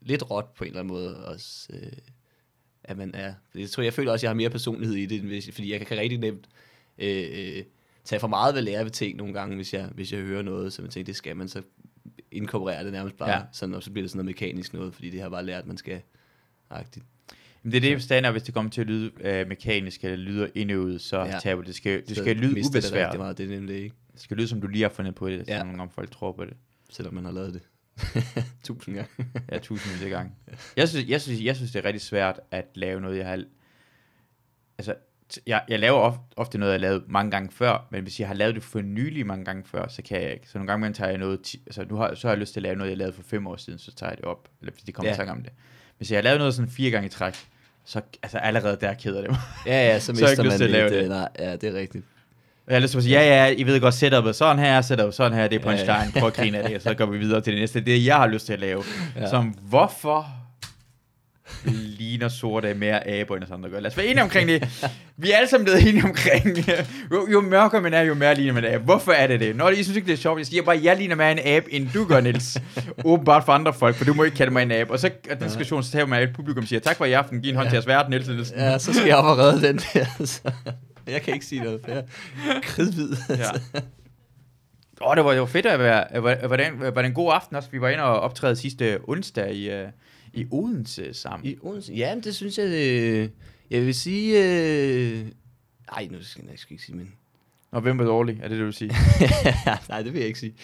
lidt 0.00 0.30
råt 0.30 0.46
på 0.56 0.64
en 0.64 0.68
eller 0.68 0.80
anden 0.80 0.94
måde 0.94 1.26
også. 1.26 1.68
Øh, 1.72 1.92
at 2.88 2.96
man 2.96 3.10
er, 3.14 3.34
jeg 3.54 3.70
tror, 3.70 3.82
jeg 3.82 3.92
føler 3.92 4.12
også, 4.12 4.20
at 4.20 4.22
jeg 4.22 4.30
har 4.30 4.34
mere 4.34 4.50
personlighed 4.50 4.96
i 4.96 5.06
det, 5.06 5.20
hvis, 5.20 5.50
fordi 5.52 5.72
jeg 5.72 5.86
kan 5.86 5.98
rigtig 5.98 6.18
nemt 6.18 6.48
øh, 6.98 7.24
øh, 7.32 7.62
tage 8.04 8.20
for 8.20 8.28
meget 8.28 8.54
ved 8.54 8.62
lære 8.62 8.84
ved 8.84 8.90
ting 8.90 9.16
nogle 9.16 9.32
gange, 9.34 9.56
hvis 9.56 9.74
jeg, 9.74 9.86
hvis 9.94 10.12
jeg 10.12 10.20
hører 10.20 10.42
noget, 10.42 10.72
så 10.72 10.82
man 10.82 10.90
tænker, 10.90 11.04
det 11.04 11.16
skal 11.16 11.36
man, 11.36 11.48
så 11.48 11.62
inkorporere 12.30 12.84
det 12.84 12.92
nærmest 12.92 13.16
bare, 13.16 13.30
Ja. 13.30 13.40
sådan, 13.52 13.74
og 13.74 13.82
så 13.82 13.90
bliver 13.90 14.02
det 14.02 14.10
sådan 14.10 14.18
noget 14.18 14.26
mekanisk 14.26 14.74
noget, 14.74 14.94
fordi 14.94 15.10
det 15.10 15.18
har 15.20 15.24
jeg 15.24 15.30
bare 15.30 15.44
lært, 15.46 15.66
man 15.66 15.76
skal 15.76 16.00
agtigt. 16.70 17.04
men 17.62 17.72
det 17.72 17.76
er 17.84 17.90
det 17.94 18.02
stand 18.02 18.26
hvis 18.26 18.42
det 18.42 18.54
kommer 18.54 18.70
til 18.70 18.80
at 18.80 18.86
lyde 18.86 19.10
øh, 19.20 19.48
mekanisk, 19.48 20.04
eller 20.04 20.16
lyder 20.16 20.46
indøvet, 20.54 21.00
så 21.00 21.20
ja. 21.20 21.38
Taber 21.42 21.62
det. 21.62 21.74
skal, 21.74 22.00
det 22.00 22.08
Så 22.08 22.14
skal 22.14 22.36
lyde 22.36 22.54
det 22.54 22.66
ubesværet. 22.66 23.04
rigtig 23.06 23.20
meget, 23.20 23.38
det 23.38 23.44
er 23.44 23.50
nemlig 23.50 23.76
ikke, 23.82 23.94
Det 24.12 24.20
skal 24.20 24.36
lyde, 24.36 24.48
som 24.48 24.60
du 24.60 24.66
lige 24.66 24.82
har 24.82 24.88
fundet 24.88 25.14
på 25.14 25.28
det, 25.30 25.46
så 25.46 25.52
Ja. 25.52 25.62
nogle 25.62 25.78
gange 25.78 25.92
folk 25.94 26.10
tror 26.10 26.32
på 26.32 26.44
det. 26.44 26.54
selvom 26.90 27.14
man 27.14 27.24
har 27.24 27.32
lavet 27.32 27.54
det 27.54 27.62
tusind 28.64 28.94
gange. 28.94 29.10
Ja, 29.52 29.58
tusindvis 29.58 30.02
af 30.02 30.10
gange. 30.10 30.32
Jeg 30.76 30.88
synes, 30.88 31.08
jeg, 31.08 31.20
synes, 31.20 31.40
jeg 31.44 31.56
synes, 31.56 31.72
det 31.72 31.78
er 31.78 31.84
rigtig 31.84 32.00
svært 32.02 32.40
at 32.50 32.64
lave 32.74 33.00
noget, 33.00 33.18
jeg 33.18 33.26
har... 33.26 33.44
Altså, 34.78 34.94
jeg, 35.46 35.64
jeg 35.68 35.78
laver 35.78 35.98
ofte, 35.98 36.20
ofte 36.36 36.58
noget, 36.58 36.72
jeg 36.72 36.80
har 36.80 36.88
lavet 36.88 37.04
mange 37.08 37.30
gange 37.30 37.50
før, 37.52 37.88
men 37.90 38.02
hvis 38.02 38.20
jeg 38.20 38.28
har 38.28 38.34
lavet 38.34 38.54
det 38.54 38.62
for 38.62 38.80
nylig 38.80 39.26
mange 39.26 39.44
gange 39.44 39.64
før, 39.64 39.88
så 39.88 40.02
kan 40.02 40.22
jeg 40.22 40.32
ikke. 40.32 40.48
Så 40.48 40.58
nogle 40.58 40.66
gange, 40.72 40.80
man 40.80 40.94
tager 40.94 41.08
jeg 41.08 41.18
noget, 41.18 41.54
altså 41.66 41.84
nu 41.84 41.96
har, 41.96 42.14
så 42.14 42.26
har 42.28 42.32
jeg 42.34 42.38
lyst 42.40 42.52
til 42.52 42.60
at 42.60 42.62
lave 42.62 42.76
noget, 42.76 42.90
jeg 42.90 42.98
lavede 42.98 43.12
for 43.16 43.22
fem 43.22 43.46
år 43.46 43.56
siden, 43.56 43.78
så 43.78 43.94
tager 43.94 44.10
jeg 44.10 44.16
det 44.16 44.24
op, 44.24 44.48
eller 44.60 44.72
hvis 44.72 44.82
de 44.82 44.92
kommer 44.92 45.12
Ja. 45.18 45.24
ja. 45.24 45.30
om 45.30 45.42
det. 45.42 45.52
Hvis 45.96 46.10
jeg 46.10 46.16
har 46.16 46.22
lavet 46.22 46.38
noget 46.38 46.54
sådan 46.54 46.70
fire 46.70 46.90
gange 46.90 47.06
i 47.06 47.10
træk, 47.10 47.34
så 47.84 48.00
altså 48.22 48.38
allerede 48.38 48.78
der 48.80 48.94
keder 48.94 49.20
det 49.20 49.30
mig. 49.30 49.38
Ja, 49.66 49.86
ja, 49.86 49.98
så 49.98 50.06
Så 50.16 50.24
har 50.24 50.28
jeg 50.28 50.36
mister 50.36 50.42
ikke 50.42 50.42
lyst 50.42 50.52
man 50.52 50.58
til 50.58 50.64
at 50.64 50.70
lave 50.70 50.90
lidt, 50.90 50.98
det. 50.98 51.02
øh, 51.04 51.08
Nej, 51.08 51.28
ja, 51.38 51.56
det 51.56 51.64
er 51.64 51.74
rigtigt. 51.74 52.04
Og 52.66 52.72
jeg 52.72 52.76
har 52.76 52.80
lyst 52.82 52.90
til 52.90 52.98
at 52.98 53.04
sige, 53.04 53.20
ja, 53.20 53.44
ja, 53.46 53.54
I 53.56 53.62
ved 53.62 53.80
godt, 53.80 53.94
setupet 53.94 54.36
sådan 54.36 54.58
her, 54.58 54.80
setupet 54.80 55.14
sådan 55.14 55.38
her, 55.38 55.48
det 55.48 55.64
er 55.64 55.70
Ja, 55.70 55.76
ja. 55.76 55.76
punchline, 55.76 56.12
prøv 56.20 56.26
at 56.26 56.34
grine 56.34 56.58
af 56.58 56.68
det, 56.68 56.76
og 56.76 56.82
så 56.82 56.94
går 56.94 57.06
vi 57.06 57.18
videre 57.18 57.40
til 57.40 57.52
det 57.52 57.60
næste. 57.60 57.80
Det 57.80 57.96
er, 57.96 58.00
jeg 58.04 58.16
har 58.16 58.26
lyst 58.26 58.46
til 58.46 58.52
at 58.52 58.60
lave. 58.60 58.84
Ja. 59.16 59.20
Ja. 59.22 59.28
Som, 59.30 59.44
hvorfor 59.62 60.26
ligner 61.98 62.28
sorte 62.28 62.74
mere 62.74 63.08
aber, 63.08 63.36
end 63.36 63.44
os 63.44 63.50
andre 63.50 63.70
gør. 63.70 63.80
Lad 63.80 63.90
os 63.90 63.96
være 63.96 64.06
enige 64.06 64.22
omkring 64.22 64.48
det. 64.48 64.84
Vi 65.16 65.30
er 65.30 65.36
alle 65.36 65.48
sammen 65.50 65.64
blevet 65.64 65.88
enige 65.88 66.04
omkring, 66.04 66.58
jo, 67.12 67.28
jo 67.32 67.40
mørkere 67.40 67.80
man 67.80 67.94
er, 67.94 68.00
jo 68.02 68.14
mere 68.14 68.34
ligner 68.34 68.52
man 68.52 68.64
abe. 68.64 68.84
Hvorfor 68.84 69.12
er 69.12 69.26
det 69.26 69.40
det? 69.40 69.56
Nå, 69.56 69.68
I 69.68 69.82
synes 69.82 69.96
ikke, 69.96 70.06
det 70.06 70.12
er 70.12 70.16
sjovt. 70.16 70.38
Jeg 70.38 70.46
siger 70.46 70.62
bare, 70.62 70.80
jeg 70.82 70.96
ligner 70.96 71.14
mere 71.16 71.32
en 71.32 71.38
abe, 71.44 71.72
end 71.74 71.88
du 71.94 72.04
gør, 72.04 72.20
Niels. 72.20 72.58
Åbenbart 73.04 73.44
for 73.44 73.52
andre 73.52 73.72
folk, 73.74 73.96
for 73.96 74.04
du 74.04 74.14
må 74.14 74.22
ikke 74.24 74.36
kalde 74.36 74.52
mig 74.52 74.62
en 74.62 74.70
abe. 74.72 74.90
Og 74.90 74.98
så 74.98 75.10
er 75.30 75.34
den 75.34 75.48
diskussion, 75.48 75.82
så 75.82 75.90
tager 75.92 76.06
man 76.06 76.22
et 76.22 76.32
publikum 76.34 76.62
og 76.62 76.68
siger, 76.68 76.80
tak 76.80 76.96
for 76.96 77.04
i 77.04 77.12
aften, 77.12 77.40
giv 77.40 77.50
en 77.50 77.56
hånd 77.56 77.66
Ja. 77.66 77.70
til 77.70 77.78
os 77.78 77.86
vært, 77.86 78.08
Niels. 78.10 78.52
Ja, 78.56 78.78
så 78.78 78.92
skal 78.92 79.06
jeg 79.06 79.16
op 79.16 79.24
og 79.24 79.38
redde 79.38 79.68
den 79.68 79.76
der. 79.94 80.06
Jeg 81.14 81.22
kan 81.22 81.34
ikke 81.34 81.46
sige 81.46 81.60
noget, 81.60 81.80
for 81.80 81.90
jeg 81.90 81.98
er 81.98 82.60
kridhvid. 82.62 83.16
Ja. 83.28 83.50
Åh, 85.00 85.10
oh, 85.10 85.16
det 85.16 85.24
var, 85.24 85.34
var 85.34 85.46
fedt 85.46 85.66
at 85.66 85.78
være, 85.78 86.22
var, 86.22 86.48
var, 86.48 86.56
det 86.56 86.66
en, 86.66 86.80
var 86.80 86.90
det 86.90 87.04
en 87.04 87.14
god 87.14 87.32
aften 87.32 87.56
også? 87.56 87.70
Vi 87.70 87.80
var 87.80 87.88
inde 87.88 88.04
og 88.04 88.20
optræde 88.20 88.56
sidste 88.56 88.98
onsdag 89.08 89.54
i, 89.54 89.82
uh, 89.82 89.88
i 90.32 90.46
Odense 90.50 91.14
sammen. 91.14 91.48
I 91.48 91.56
Odense? 91.62 91.92
Ja, 91.92 92.14
men 92.14 92.24
det 92.24 92.34
synes 92.34 92.58
jeg, 92.58 92.66
øh, 92.66 93.28
jeg 93.70 93.86
vil 93.86 93.94
sige... 93.94 94.44
Øh, 94.44 95.26
ej, 95.92 96.08
nu 96.10 96.22
skal 96.22 96.44
jeg 96.50 96.58
skal 96.58 96.72
ikke 96.72 96.84
sige, 96.84 96.96
men... 96.96 97.12
Og 97.70 97.80
hvem 97.80 97.98
var 97.98 98.04
dårlig? 98.04 98.38
Er 98.42 98.42
det 98.42 98.50
det, 98.50 98.58
du 98.58 98.64
vil 98.64 98.74
sige? 98.74 98.92
Nej, 99.88 100.02
det 100.02 100.12
vil 100.12 100.18
jeg 100.18 100.26
ikke 100.26 100.38
sige. 100.38 100.54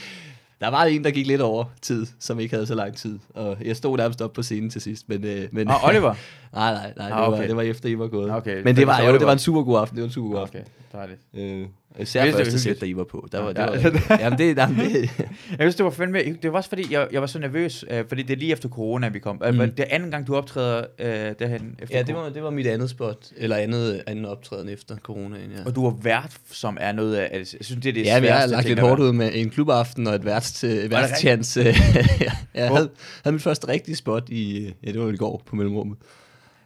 Der 0.62 0.68
var 0.70 0.85
en, 0.85 1.05
der 1.05 1.11
gik 1.11 1.27
lidt 1.27 1.40
over 1.40 1.64
tid, 1.81 2.07
som 2.18 2.40
ikke 2.40 2.55
havde 2.55 2.66
så 2.66 2.75
lang 2.75 2.96
tid. 2.96 3.18
Og 3.35 3.57
jeg 3.64 3.77
stod 3.77 3.96
nærmest 3.96 4.22
op 4.22 4.33
på 4.33 4.42
scenen 4.42 4.70
til 4.70 4.81
sidst. 4.81 5.09
Men, 5.09 5.25
øh, 5.25 5.48
men, 5.53 5.68
Og 5.68 5.75
Oliver? 5.85 6.14
nej, 6.55 6.72
nej, 6.72 6.92
nej. 6.96 7.07
Det, 7.09 7.14
Ah, 7.14 7.20
var, 7.20 7.27
okay. 7.38 7.48
det 7.48 7.57
var 7.57 7.62
efter, 7.62 7.88
I 7.88 7.98
var 7.98 8.07
gået. 8.09 8.31
Okay, 8.31 8.62
men 8.62 8.77
det 8.77 8.87
var, 8.87 9.01
jo, 9.03 9.12
det 9.18 9.27
var 9.27 9.33
en 9.33 9.38
super 9.38 9.62
god 9.62 9.79
aften. 9.81 9.96
Det 9.96 10.03
var 10.03 10.07
en 10.09 10.12
super 10.12 10.29
god 10.31 10.38
aften. 10.40 10.61
Okay, 10.61 10.68
dejligt. 10.92 11.20
Øh, 11.35 11.66
især 12.00 12.24
Vidste- 12.24 12.44
første 12.44 12.61
sæt, 12.61 12.81
da 12.81 12.87
I 12.87 12.96
var 12.96 13.05
på. 13.05 13.28
Der 13.33 13.40
var, 13.40 13.46
Ja. 13.57 13.66
det 13.78 13.94
var, 14.09 14.16
jamen, 14.22 14.38
det, 14.38 14.57
jamen, 14.57 14.78
det, 14.78 14.92
Jeg 15.50 15.59
synes, 15.59 15.74
det 15.74 15.85
var 15.85 15.90
fandme... 15.90 16.18
Det 16.42 16.52
var 16.52 16.57
også 16.59 16.68
fordi, 16.68 16.92
jeg, 16.92 17.09
jeg 17.12 17.20
var 17.20 17.26
så 17.26 17.38
nervøs, 17.38 17.85
øh, 17.90 18.05
fordi 18.09 18.22
det 18.22 18.33
er 18.35 18.38
lige 18.38 18.52
efter 18.52 18.68
corona, 18.68 19.09
vi 19.09 19.18
kom. 19.18 19.37
Mm. 19.50 19.55
Mm. 19.55 19.59
Det 19.59 19.81
er 19.81 19.85
anden 19.90 20.11
gang, 20.11 20.26
du 20.26 20.37
optræder 20.37 20.85
øh, 20.98 21.07
derhen 21.38 21.76
efter 21.83 21.96
ja, 21.96 22.02
det 22.02 22.09
corona. 22.09 22.22
var, 22.26 22.33
det 22.33 22.42
var 22.42 22.50
mit 22.50 22.66
andet 22.66 22.90
spot. 22.90 23.16
Eller 23.37 23.57
andet, 23.57 24.02
anden 24.07 24.24
optræden 24.24 24.68
efter 24.68 24.96
coronaen, 24.96 25.50
ja. 25.57 25.64
Og 25.66 25.74
du 25.74 25.85
var 25.85 25.96
vært, 26.02 26.37
som 26.50 26.76
er 26.81 26.92
noget 26.92 27.16
af... 27.16 27.28
Jeg 27.38 27.46
synes, 27.46 27.68
det 27.83 27.87
er 27.87 27.92
det 27.92 28.05
Ja, 28.05 28.20
men 28.20 28.24
jeg 28.28 28.38
har 28.38 28.46
lagt 28.46 28.68
lidt 28.68 28.78
hårdt 28.81 29.00
ud 29.00 29.12
med 29.12 29.31
en 29.35 29.50
klubaften 29.50 30.07
og 30.07 30.14
et 30.14 30.24
værts, 30.24 30.64
rigtigt? 30.64 30.90
værtschance. 30.90 31.62
jeg 32.55 32.68
havde, 32.68 32.90
havde 33.24 33.33
mit 33.33 33.42
første 33.42 33.68
rigtige 33.68 33.96
spot 33.96 34.28
i, 34.28 34.74
ja, 34.87 34.92
det 34.92 35.00
var 35.00 35.09
i 35.12 35.16
går 35.16 35.42
på 35.46 35.57
Mellemrummet. 35.57 35.96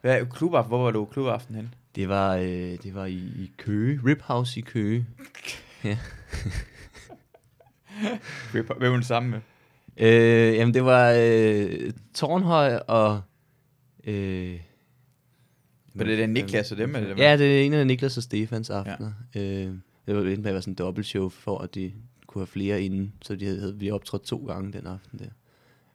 Hvad, 0.00 0.20
klubaften, 0.34 0.68
hvor 0.68 0.84
var 0.84 0.90
du 0.90 1.04
klubaften 1.04 1.54
hen? 1.54 1.74
Det 1.96 2.09
var, 2.09 2.37
øh, 2.37 2.78
det 2.82 2.94
var 2.94 3.06
i, 3.06 3.14
i 3.16 3.52
Køge, 3.59 4.00
Rip 4.06 4.22
House 4.22 4.59
i 4.61 4.62
Køge. 4.62 5.06
Ja. 5.85 5.98
Hvem 8.52 8.66
var 8.68 8.96
du 8.96 9.02
sammen 9.02 9.30
med? 9.30 9.40
Øh, 9.96 10.54
jamen, 10.54 10.74
det 10.74 10.85
var 10.85 11.14
øh, 11.18 11.92
Tornhøj 12.14 12.76
og... 12.76 13.20
Øh, 14.04 14.61
Var 15.94 16.04
det 16.04 16.18
den 16.18 16.30
Niklas 16.30 16.72
og 16.72 16.78
dem? 16.78 16.94
Eller 16.96 17.09
dem? 17.09 17.18
Ja, 17.18 17.37
det 17.37 17.61
er 17.61 17.66
en 17.66 17.72
af 17.72 17.87
Niklas 17.87 18.16
og 18.16 18.22
Stefans 18.22 18.70
aftener. 18.70 19.12
Ja. 19.35 19.40
Øh, 19.40 19.74
det 20.06 20.16
var 20.16 20.20
endte 20.22 20.37
med 20.37 20.46
at 20.46 20.54
være 20.54 20.62
sådan 20.62 20.72
en 20.72 20.74
dobbeltshow, 20.74 21.28
for 21.28 21.59
at 21.59 21.74
de 21.74 21.92
kunne 22.26 22.40
have 22.40 22.46
flere 22.46 22.82
inden, 22.82 23.12
så 23.22 23.37
de 23.37 23.44
havde, 23.44 23.61
havde 23.61 23.78
vi 23.78 23.90
optrådt 23.90 24.22
to 24.22 24.46
gange 24.46 24.72
den 24.72 24.87
aften 24.87 25.18
der. 25.18 25.30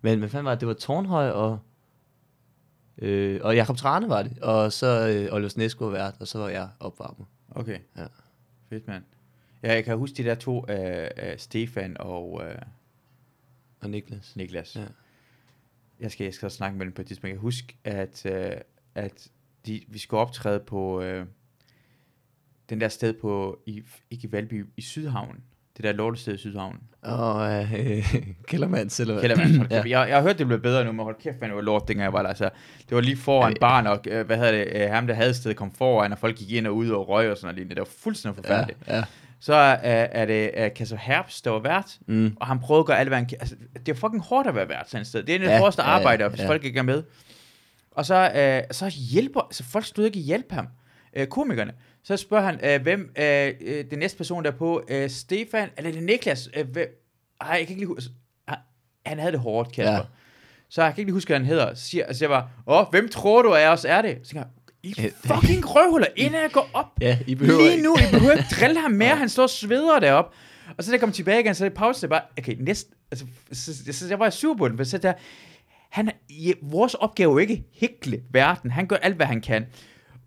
Men 0.02 0.20
hvad 0.20 0.30
fanden 0.30 0.46
var 0.46 0.52
det? 0.52 0.60
Det 0.62 0.68
var 0.68 0.74
Tornhøj 0.74 1.30
og... 1.30 1.60
Øh, 2.98 3.40
og 3.44 3.56
Jakob 3.56 3.78
Trane 3.78 4.10
var 4.10 4.24
det, 4.24 4.40
og 4.40 4.74
så 4.74 5.10
øh, 5.10 5.36
Oliver 5.36 5.50
Snesko 5.50 5.86
var 5.86 5.92
vært, 5.92 6.16
og 6.20 6.28
så 6.28 6.40
var 6.40 6.50
jeg 6.50 6.70
opvarmet. 6.80 7.26
Okay. 7.50 7.80
Ja. 7.98 8.06
Fedt, 8.70 8.88
mand. 8.88 9.04
Ja, 9.64 9.74
jeg 9.74 9.84
kan 9.84 9.98
huske 9.98 10.18
de 10.18 10.24
der 10.24 10.36
to, 10.36 10.66
øh, 10.70 11.08
øh, 11.18 11.38
Stefan 11.38 11.98
og 12.00 12.42
øh, 12.46 12.56
Og 13.80 13.90
Niklas. 13.90 14.36
Niklas. 14.36 14.76
Ja. 14.76 14.86
Jeg 16.00 16.12
skal, 16.12 16.24
jeg 16.24 16.34
skal 16.34 16.52
snakke 16.52 16.78
med 16.78 16.86
dem 16.86 16.94
på 16.94 17.02
et 17.02 17.08
tidspunkt. 17.08 17.30
Jeg 17.30 17.36
kan 17.36 17.42
huske, 17.42 17.78
at, 17.84 18.26
øh, 18.26 18.52
at 18.96 19.32
de, 19.66 19.82
vi 19.88 20.00
skulle 20.00 20.22
optræde 20.22 20.60
på 20.60 21.02
øh, 21.02 21.26
den 22.70 22.82
der 22.82 22.88
sted 22.88 23.14
på, 23.14 23.62
i, 23.66 23.84
ikke 24.10 24.28
i 24.28 24.32
Valby, 24.32 24.66
i 24.78 24.82
Sydhavn. 24.82 25.44
Det 25.82 25.90
der 25.90 25.94
lortested 25.98 26.34
i 26.34 26.38
Sydhavn. 26.38 26.80
Og 27.02 27.54
øh, 27.64 28.14
Kellermands, 28.48 29.00
eller 29.00 29.14
hvad? 29.14 29.22
Kældermands, 29.22 29.58
hold 29.58 29.68
ja. 29.72 29.78
jeg, 30.00 30.10
jeg 30.10 30.16
har 30.18 30.22
hørt, 30.22 30.40
det 30.40 30.48
blev 30.48 30.60
bedre 30.62 30.86
nu, 30.86 30.92
men 30.92 31.04
hold 31.04 31.16
kæft, 31.24 31.36
man, 31.42 31.50
det 31.50 31.56
var 31.56 31.62
lort, 31.62 31.88
dengang 31.88 32.04
jeg 32.04 32.14
var 32.14 32.22
der. 32.22 32.30
Altså, 32.30 32.50
det 32.90 32.96
var 32.96 33.02
lige 33.02 33.18
foran 33.18 33.50
Ja, 33.50 33.54
det- 33.54 33.60
barn, 33.60 33.88
og 33.88 34.00
øh, 34.08 34.26
hvad 34.26 34.38
hedder 34.38 34.52
det, 34.52 34.68
øh, 34.76 34.90
ham 34.90 35.08
der 35.08 35.14
havde 35.14 35.34
stedet 35.34 35.58
kom 35.58 35.72
foran, 35.78 36.12
og 36.12 36.18
folk 36.18 36.36
gik 36.38 36.52
ind 36.52 36.68
og 36.68 36.76
ud 36.76 36.90
og 36.90 37.10
røg 37.10 37.32
og 37.32 37.38
sådan 37.38 37.56
noget. 37.56 37.70
Det 37.70 37.78
var 37.80 37.88
fuldstændig 38.00 38.44
ja, 38.44 38.50
forfærdeligt. 38.50 38.80
ja. 38.88 39.04
Så 39.40 39.54
er, 39.54 39.78
er 40.12 40.26
det 40.26 40.52
uh, 40.60 40.74
Kasser 40.76 40.98
Herbst, 40.98 41.46
der 41.46 41.52
var 41.52 41.60
vært, 41.60 41.98
Mm. 42.08 42.38
og 42.40 42.48
han 42.48 42.60
prøvede 42.60 42.80
at 42.80 42.86
gøre 42.86 43.00
alt, 43.00 43.10
hvad 43.10 43.18
han 43.18 43.26
kan. 43.28 43.38
Altså, 43.42 43.56
det 43.86 43.90
er 43.90 43.96
fucking 43.96 44.24
hårdt 44.24 44.48
at 44.48 44.56
være 44.56 44.70
vært 44.70 44.90
sådan 44.90 45.02
et 45.02 45.08
sted. 45.08 45.24
Det 45.24 45.30
er 45.30 45.36
en 45.36 45.42
af 45.42 45.48
de 45.48 45.54
Ja, 45.54 45.60
hårdeste 45.60 45.82
ja, 45.84 45.90
ja, 45.90 45.96
arbejder, 45.96 46.30
hvis 46.30 46.42
ja. 46.42 46.48
folk 46.50 46.64
ikke 46.64 46.80
er 46.80 46.84
med. 46.84 47.04
Og 47.92 48.06
så, 48.06 48.32
uh, 48.70 48.76
så 48.76 48.90
hjælper, 48.90 49.48
så 49.52 49.64
folk 49.64 49.86
stod 49.86 50.06
ikke 50.06 50.20
hjælpe 50.20 50.56
ham. 50.56 50.68
Uh, 51.20 51.26
komikerne. 51.26 51.74
Så 52.04 52.18
spørger 52.18 52.44
han, 52.46 52.76
uh, 52.76 52.82
hvem 52.84 53.12
er 53.16 53.52
uh, 53.62 53.92
den 53.92 54.00
næste 54.00 54.18
person 54.18 54.44
der 54.44 54.52
er 54.52 54.56
på? 54.56 54.84
Uh, 54.92 55.10
Stefan, 55.10 55.70
eller 55.78 55.92
det 55.92 56.04
Niklas? 56.04 56.50
Uh, 56.60 56.68
hvem? 56.70 56.88
Ej, 57.42 57.48
jeg 57.48 57.60
kan 57.60 57.70
ikke 57.70 57.82
lige 57.82 57.88
huske. 57.88 58.12
Han, 59.06 59.20
havde 59.20 59.32
det 59.32 59.40
hårdt, 59.40 59.72
Kasper. 59.72 59.92
Ja. 59.94 60.02
Så 60.70 60.84
jeg 60.84 60.94
kan 60.94 61.02
ikke 61.02 61.08
lige 61.08 61.14
huske, 61.14 61.30
hvad 61.30 61.38
han 61.38 61.46
hedder. 61.46 61.74
Så 61.74 61.86
siger, 61.86 62.14
så 62.14 62.18
siger 62.18 62.30
jeg 62.30 62.42
bare, 62.68 62.80
åh, 62.80 62.90
hvem 62.92 63.10
tror 63.10 63.42
du 63.42 63.54
af 63.54 63.68
os 63.68 63.86
er 63.86 64.02
det? 64.02 64.20
Så 64.24 64.30
tænker 64.30 64.48
jeg, 64.48 64.50
I 64.84 64.94
fucking 65.26 65.76
røvhuller, 65.76 66.08
inden 66.16 66.42
jeg 66.42 66.52
går 66.52 66.70
op. 66.74 66.86
Ja, 67.02 67.18
I 67.28 67.36
behøver 67.36 67.60
Lige 67.62 67.72
ikke. 67.72 67.84
nu, 67.84 67.96
I 67.96 68.12
behøver 68.12 68.34
ikke 68.34 68.56
drille 68.60 68.80
ham 68.82 68.92
mere, 68.92 69.16
han 69.16 69.30
står 69.30 69.44
og 69.44 69.50
sveder 69.50 70.00
derop. 70.00 70.34
Og 70.78 70.84
så 70.84 70.92
da 70.92 70.94
jeg 70.94 71.00
kom 71.00 71.12
tilbage 71.12 71.40
igen, 71.40 71.56
så 71.56 71.66
det 71.66 71.74
pause, 71.74 72.02
det 72.02 72.10
bare, 72.10 72.22
okay, 72.38 72.56
næsten, 72.60 72.94
altså, 73.12 73.26
så, 73.52 73.76
så, 73.76 73.94
så 73.94 74.08
jeg 74.10 74.20
var 74.20 74.30
sur 74.30 74.54
på 74.54 74.68
den, 74.68 74.78
for 74.78 74.84
så 74.84 74.98
der, 74.98 75.14
han, 75.90 76.12
ja, 76.30 76.52
vores 76.62 76.94
opgave 76.94 77.30
er 77.30 77.34
jo 77.34 77.38
ikke 77.38 77.64
hækle 77.74 78.22
verden, 78.32 78.72
han 78.72 78.88
gør 78.88 78.96
alt, 78.96 79.16
hvad 79.16 79.26
han 79.26 79.42
kan. 79.42 79.66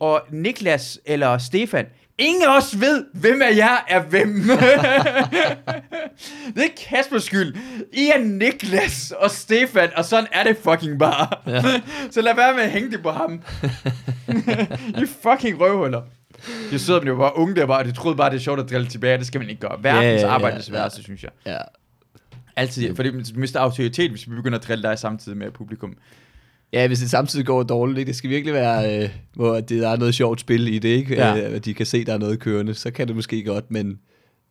Og 0.04 0.22
Niklas 0.30 1.00
eller 1.06 1.38
Stefan, 1.38 1.86
ingen 2.18 2.42
af 2.42 2.56
os 2.56 2.80
ved, 2.80 3.04
hvem 3.14 3.42
af 3.42 3.56
jer 3.56 3.84
er 3.88 4.02
hvem. 4.02 4.34
det 6.54 6.64
er 6.64 6.88
Kaspers 6.88 7.24
skyld. 7.24 7.56
I 7.92 8.10
er 8.14 8.18
Niklas 8.18 9.12
og 9.18 9.30
Stefan, 9.30 9.88
og 9.96 10.04
sådan 10.04 10.26
er 10.32 10.44
det 10.44 10.56
fucking 10.56 10.98
bare. 10.98 11.28
Ja. 11.46 11.62
så 12.10 12.20
lad 12.20 12.34
være 12.34 12.54
med 12.54 12.62
at 12.62 12.70
hænge 12.70 12.90
det 12.90 13.02
på 13.02 13.10
ham. 13.10 13.42
I 15.02 15.06
fucking 15.22 15.60
røvhuller. 15.60 16.02
De 16.70 16.78
sidder 16.78 17.00
men 17.00 17.08
jo 17.08 17.16
bare 17.16 17.36
unge 17.36 17.54
der 17.54 17.66
bare, 17.66 17.78
og 17.78 17.84
de 17.84 17.92
troede 17.92 18.16
bare, 18.16 18.30
det 18.30 18.36
er 18.36 18.40
sjovt 18.40 18.60
at 18.60 18.70
drille 18.70 18.86
tilbage. 18.88 19.18
Det 19.18 19.26
skal 19.26 19.40
man 19.40 19.50
ikke 19.50 19.60
gøre. 19.60 19.78
Verdens 19.82 20.04
Ja, 20.04 20.10
ja, 20.10 20.20
ja, 20.20 20.28
arbejde 20.28 20.46
er 20.46 20.54
ja. 20.54 20.58
det 20.58 20.64
sværeste, 20.66 21.02
synes 21.02 21.22
jeg. 21.22 21.30
Ja. 21.46 21.58
Altid, 22.56 22.96
fordi 22.96 23.10
du 23.10 23.20
mister 23.34 23.60
autoritet, 23.60 24.10
hvis 24.10 24.30
vi 24.30 24.34
begynder 24.34 24.58
at 24.58 24.64
drille 24.64 24.82
dig 24.82 24.98
samtidig 24.98 25.38
med 25.38 25.50
publikum. 25.50 25.96
Ja, 26.72 26.86
hvis 26.86 26.98
det 26.98 27.10
samtidig 27.10 27.46
går 27.46 27.62
dårligt, 27.62 27.98
ikke? 27.98 28.08
det 28.08 28.16
skal 28.16 28.30
virkelig 28.30 28.54
være, 28.54 29.02
øh, 29.04 29.08
hvor 29.34 29.54
det, 29.60 29.82
der 29.82 29.88
er 29.88 29.96
noget 29.96 30.14
sjovt 30.14 30.40
spil 30.40 30.68
i 30.68 30.78
det, 30.78 30.88
ikke? 30.88 31.14
Ja. 31.14 31.48
Øh, 31.48 31.56
at 31.56 31.64
de 31.64 31.74
kan 31.74 31.86
se, 31.86 32.04
der 32.04 32.14
er 32.14 32.18
noget 32.18 32.40
kørende, 32.40 32.74
så 32.74 32.90
kan 32.90 33.06
det 33.08 33.16
måske 33.16 33.44
godt, 33.44 33.70
men, 33.70 33.98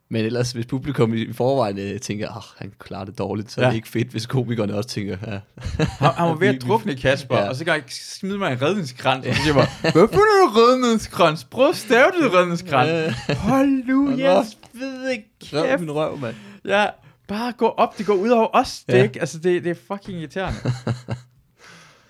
men 0.09 0.25
ellers, 0.25 0.51
hvis 0.51 0.65
publikum 0.65 1.13
i 1.13 1.33
forvejen 1.33 1.79
øh, 1.79 1.99
tænker, 1.99 2.29
at 2.29 2.35
oh, 2.37 2.43
han 2.57 2.71
klarer 2.79 3.05
det 3.05 3.17
dårligt, 3.17 3.51
så 3.51 3.61
ja. 3.61 3.67
er 3.67 3.71
det 3.71 3.75
ikke 3.75 3.87
fedt, 3.89 4.07
hvis 4.07 4.25
komikerne 4.25 4.75
også 4.75 4.89
tænker, 4.89 5.17
ja. 5.27 5.39
Han, 5.59 5.87
han 5.99 6.27
var 6.29 6.35
ved 6.35 6.47
at 6.47 6.61
drukne 6.67 6.95
Kasper, 6.95 7.37
Ja. 7.37 7.49
og 7.49 7.55
så 7.55 7.65
kan 7.65 7.73
jeg 7.73 7.83
smide 7.89 8.37
mig 8.37 8.51
en 8.51 8.61
redningskrans, 8.61 9.25
og 9.27 9.35
så 9.35 9.41
siger 9.41 9.55
jeg 9.59 9.67
bare, 9.83 9.91
hvad 9.91 10.07
for 10.07 10.47
en 10.47 10.57
redningskrans? 10.57 11.43
Prøv 11.43 11.69
at 11.69 11.75
stave 11.75 12.05
det 12.21 12.33
redningskrans. 12.33 13.15
Hold 13.37 13.87
nu, 13.87 14.09
yes, 14.11 14.57
ved 14.73 15.09
ikke 15.09 15.29
Røv 15.53 15.65
kæft. 15.67 15.79
min 15.79 15.91
røv, 15.91 16.17
mand. 16.17 16.35
Ja, 16.65 16.85
bare 17.27 17.51
gå 17.51 17.67
op, 17.67 17.97
det 17.97 18.05
går 18.05 18.13
ud 18.13 18.29
over 18.29 18.47
os, 18.53 18.83
det, 18.87 18.93
ja. 18.93 19.03
ikke? 19.03 19.19
Altså, 19.19 19.37
det, 19.37 19.63
det 19.63 19.69
er 19.71 19.75
fucking 19.97 20.19
irriterende. 20.19 20.59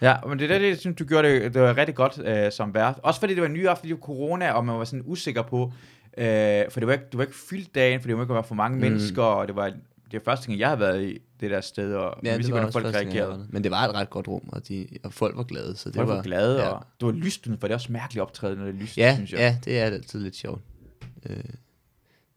ja, 0.09 0.15
men 0.27 0.39
det 0.39 0.49
der, 0.49 0.59
det, 0.59 0.67
jeg 0.67 0.77
synes, 0.77 0.97
du 0.97 1.05
gjorde 1.05 1.27
det, 1.29 1.53
det 1.53 1.61
var 1.61 1.77
rigtig 1.77 1.95
godt 1.95 2.19
øh, 2.25 2.51
som 2.51 2.73
vært. 2.73 2.99
Også 3.03 3.19
fordi 3.19 3.33
det 3.33 3.41
var 3.41 3.47
en 3.47 3.53
ny 3.53 3.67
aften, 3.67 3.89
det 3.89 3.95
var 3.95 4.01
corona, 4.01 4.51
og 4.51 4.65
man 4.65 4.75
var 4.77 4.83
sådan 4.83 5.03
usikker 5.05 5.41
på, 5.41 5.71
øh, 6.17 6.63
for 6.71 6.79
det 6.79 6.87
var 6.87 6.93
ikke, 6.93 7.05
det 7.11 7.17
var 7.17 7.23
ikke 7.23 7.35
fyldt 7.49 7.75
dagen, 7.75 8.01
for 8.01 8.07
det 8.07 8.15
var 8.17 8.23
ikke 8.23 8.33
være 8.33 8.43
for 8.43 8.55
mange 8.55 8.75
Mm. 8.75 8.81
mennesker, 8.81 9.23
og 9.23 9.47
det 9.47 9.55
var 9.55 9.69
det 10.11 10.25
var 10.25 10.31
første 10.31 10.47
gang, 10.47 10.59
jeg 10.59 10.69
har 10.69 10.75
været 10.75 11.03
i 11.03 11.17
det 11.39 11.51
der 11.51 11.61
sted, 11.61 11.93
og 11.95 12.19
Ja, 12.23 12.29
ja, 12.29 12.35
vidste, 12.35 12.53
var 12.53 12.59
hvordan 12.59 12.73
folk 12.73 12.95
reagerede. 12.95 13.47
Men 13.49 13.63
det 13.63 13.71
var 13.71 13.83
et 13.87 13.95
ret 13.95 14.09
godt 14.09 14.27
rum, 14.27 14.49
og, 14.51 14.67
de, 14.67 14.87
og 15.03 15.13
folk 15.13 15.37
var 15.37 15.43
glade, 15.43 15.75
så 15.77 15.89
det 15.89 15.95
Folk 15.95 16.07
var... 16.07 16.15
var 16.15 16.21
glade, 16.21 16.55
ja. 16.59 16.63
ja. 16.65 16.69
og 16.69 16.85
det 16.99 17.05
var 17.05 17.11
lyst 17.11 17.47
udenfor. 17.47 17.67
Det 17.67 17.71
er 17.73 17.77
også 17.77 17.91
mærkeligt 17.91 18.21
optræde, 18.21 18.55
når 18.55 18.65
det 18.65 18.73
er 18.75 18.77
lyst, 18.79 18.97
Ja, 18.97 19.15
synes 19.15 19.31
jeg. 19.31 19.39
ja, 19.39 19.57
det 19.65 19.79
er 19.79 19.83
altid 19.85 20.19
lidt 20.23 20.35
sjovt. 20.35 20.61
Øh, 21.29 21.37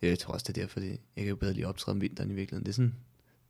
jeg 0.02 0.18
tror 0.18 0.34
også, 0.34 0.44
det 0.48 0.58
er 0.58 0.62
derfor, 0.62 0.80
det, 0.80 0.88
jeg 0.88 1.24
kan 1.24 1.26
jo 1.28 1.36
bedre 1.36 1.52
lige 1.52 1.68
optræde 1.68 1.94
om 1.94 2.00
vinteren 2.00 2.30
i 2.30 2.34
virkeligheden. 2.34 2.64
Det 2.66 2.70
er, 2.72 2.74
sådan, 2.74 2.94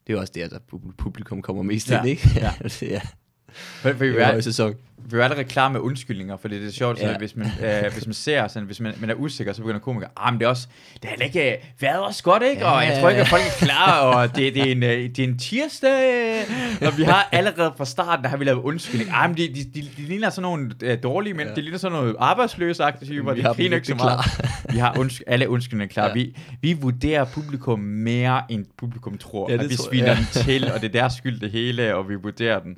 det 0.06 0.12
er 0.12 0.16
jo 0.16 0.20
også 0.20 0.32
der, 0.36 0.48
der 0.48 0.58
pub- 0.72 0.94
publikum 0.98 1.42
kommer 1.42 1.62
mest 1.62 1.90
Ja, 1.90 1.98
ind, 1.98 2.06
ikke? 2.08 2.28
ja. 2.36 2.52
det 2.80 3.02
er, 3.48 3.52
For, 3.82 3.92
vi, 3.92 4.08
er 4.18 4.40
sæson. 4.40 4.74
vi 5.10 5.18
er 5.18 5.22
allerede 5.24 5.44
klar 5.48 5.68
med 5.68 5.80
undskyldninger, 5.80 6.36
for 6.36 6.48
det, 6.48 6.66
er 6.66 6.70
sjovt, 6.72 6.98
Ja. 7.00 7.10
ja. 7.10 7.18
hvis, 7.18 7.36
man, 7.36 7.46
øh, 7.64 7.92
hvis 7.92 8.06
man 8.06 8.14
ser, 8.14 8.48
sådan, 8.48 8.66
hvis 8.66 8.80
man, 8.80 8.94
man 9.00 9.10
er 9.10 9.14
usikker, 9.14 9.52
så 9.52 9.60
begynder 9.62 9.80
komikere, 9.80 10.10
ah, 10.16 10.32
men 10.32 10.40
det 10.40 10.44
er 10.46 10.50
også, 10.50 10.68
det 11.02 11.10
har 11.10 11.24
ikke 11.24 11.52
øh, 11.52 11.58
været 11.80 11.98
også 12.00 12.22
godt, 12.22 12.42
ikke? 12.42 12.62
Ja, 12.62 12.70
og 12.70 12.84
jeg 12.84 12.98
tror 13.00 13.08
ikke, 13.08 13.20
at 13.22 13.28
folk 13.28 13.42
er 13.42 13.64
klar, 13.66 14.00
og 14.00 14.36
det, 14.36 14.54
det, 14.54 14.62
er 14.68 14.72
en, 14.72 14.82
øh, 14.82 14.90
det 14.90 15.18
er 15.18 15.24
en 15.24 15.38
tirsdag, 15.38 16.40
og 16.86 16.98
vi 16.98 17.02
har 17.02 17.28
allerede 17.32 17.72
fra 17.76 17.84
starten, 17.84 18.22
der 18.24 18.28
har 18.30 18.36
vi 18.36 18.44
lavet 18.44 18.58
undskyldninger. 18.62 19.14
Ah, 19.14 19.30
men 19.30 19.36
de, 19.36 19.48
de, 19.48 19.64
de, 19.74 19.88
de 19.96 20.02
ligner 20.02 20.30
sådan 20.30 20.42
nogle 20.42 20.70
øh, 20.82 20.98
dårlige 21.02 21.34
mænd, 21.34 21.48
Ja. 21.48 21.54
de 21.54 21.60
ligner 21.60 21.78
sådan 21.78 21.98
nogle 21.98 22.14
arbejdsløse 22.18 22.82
typer, 23.04 23.34
de 23.34 23.42
griner 23.42 23.76
ikke 23.76 23.86
så 23.88 23.94
meget. 23.94 24.20
vi 24.72 24.78
har 24.78 24.92
undsky- 24.98 25.22
alle 25.26 25.48
undskyldninger 25.48 25.92
klar. 25.92 26.06
Ja. 26.06 26.12
Vi, 26.12 26.36
vi 26.62 26.72
vurderer 26.72 27.24
publikum 27.24 27.78
mere, 27.80 28.42
end 28.48 28.66
publikum 28.78 29.18
tror. 29.18 29.50
Ja, 29.50 29.56
det 29.56 29.64
at 29.64 29.70
vi 29.70 29.76
sviner 29.76 30.06
Ja. 30.10 30.14
dem 30.16 30.24
til, 30.32 30.72
og 30.72 30.80
det 30.80 30.88
er 30.88 30.92
deres 31.00 31.12
skyld 31.12 31.40
det 31.40 31.50
hele, 31.50 31.94
og 31.96 32.08
vi 32.08 32.14
vurderer 32.14 32.58
den. 32.60 32.76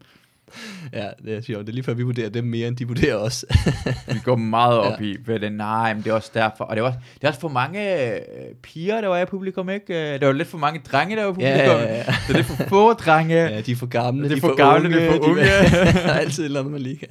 Ja, 0.92 1.08
det 1.24 1.36
er 1.36 1.40
sjovt. 1.40 1.60
Det 1.66 1.68
er 1.68 1.74
lige 1.74 1.84
før, 1.84 1.94
vi 1.94 2.02
vurderer 2.02 2.28
dem 2.28 2.44
mere, 2.44 2.68
end 2.68 2.76
de 2.76 2.88
vurderer 2.88 3.16
os. 3.16 3.44
Vi 4.14 4.18
går 4.24 4.36
meget 4.36 4.78
op 4.78 5.00
Ja. 5.00 5.04
i, 5.06 5.16
hvad 5.24 5.40
det 5.40 5.52
nej, 5.52 5.94
men 5.94 6.02
det 6.04 6.10
er 6.10 6.14
også 6.14 6.30
derfor. 6.34 6.64
Og 6.64 6.76
det 6.76 6.82
er 6.82 6.86
også, 6.86 6.98
det 7.14 7.24
er 7.24 7.28
også 7.28 7.40
for 7.40 7.48
mange 7.48 8.12
øh, 8.14 8.20
piger, 8.62 9.00
der 9.00 9.08
var 9.08 9.18
i 9.18 9.24
publikum, 9.24 9.68
ikke? 9.70 10.14
Øh, 10.14 10.20
Der 10.20 10.26
var 10.26 10.32
lidt 10.32 10.48
for 10.48 10.58
mange 10.58 10.80
drenge, 10.92 11.16
der 11.16 11.22
var 11.24 11.30
i 11.30 11.34
publikum. 11.34 11.56
Ja, 11.56 11.72
ja, 11.72 11.94
ja. 11.96 12.04
Det 12.28 12.36
er 12.36 12.42
for 12.42 12.64
få 12.68 12.92
drenge. 12.92 13.34
ja, 13.34 13.60
de 13.60 13.72
er 13.72 13.76
for 13.76 13.86
gamle, 13.86 14.24
Det 14.24 14.30
er 14.30 14.34
de 14.34 14.40
for 14.40 14.56
gamle, 14.56 14.92
det 14.96 15.02
er 15.06 15.10
for 15.12 15.18
de- 15.18 15.30
unge. 15.30 15.40
der 16.04 16.12
er 16.12 16.18
altid 16.18 16.42
et 16.42 16.46
eller 16.46 16.60
andet, 16.60 16.72
man 16.72 16.80
lige 16.80 16.96
kan. 16.98 17.08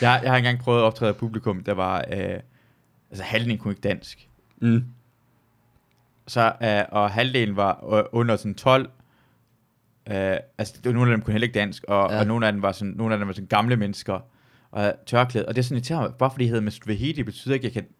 Jeg, 0.00 0.20
jeg 0.22 0.30
har 0.30 0.38
engang 0.38 0.58
prøvet 0.58 0.78
at 0.80 0.84
optræde 0.84 1.10
i 1.10 1.14
publikum, 1.14 1.62
der 1.62 1.72
var, 1.74 2.04
øh, 2.12 2.18
altså 3.10 3.24
halvdelen 3.24 3.58
kunne 3.58 3.72
ikke 3.72 3.80
dansk. 3.88 4.28
Mm. 4.60 4.84
Så, 6.26 6.52
øh, 6.62 6.80
og 6.88 7.10
halvdelen 7.10 7.56
var 7.56 7.94
øh, 7.98 8.04
under 8.12 8.36
sådan 8.36 8.54
12. 8.54 8.90
Øh, 10.10 10.36
altså, 10.58 10.74
nogle 10.84 11.10
af 11.10 11.16
dem 11.16 11.20
kunne 11.24 11.32
heller 11.32 11.46
ikke 11.46 11.58
dansk, 11.58 11.84
og, 11.84 12.10
ja. 12.10 12.18
og 12.18 12.26
nogle 12.26 12.46
af 12.46 12.52
dem 12.52 12.62
var 12.62 12.72
sådan, 12.72 12.94
nogle 12.96 13.14
af 13.14 13.18
dem 13.18 13.28
var 13.28 13.34
sådan 13.34 13.48
gamle 13.48 13.76
mennesker, 13.76 14.20
og 14.70 14.92
tørklæde. 15.06 15.46
Og 15.46 15.54
det 15.54 15.58
er 15.58 15.64
sådan 15.64 15.76
irriterende, 15.76 16.14
bare 16.18 16.30
fordi 16.30 16.44
jeg 16.44 16.50
hedder 16.50 16.64
Mr. 16.64 16.78
Vahidi, 16.86 17.22
betyder 17.22 17.54
ikke, 17.54 17.66
at 17.66 17.74
jeg 17.74 17.82
kan... 17.82 17.92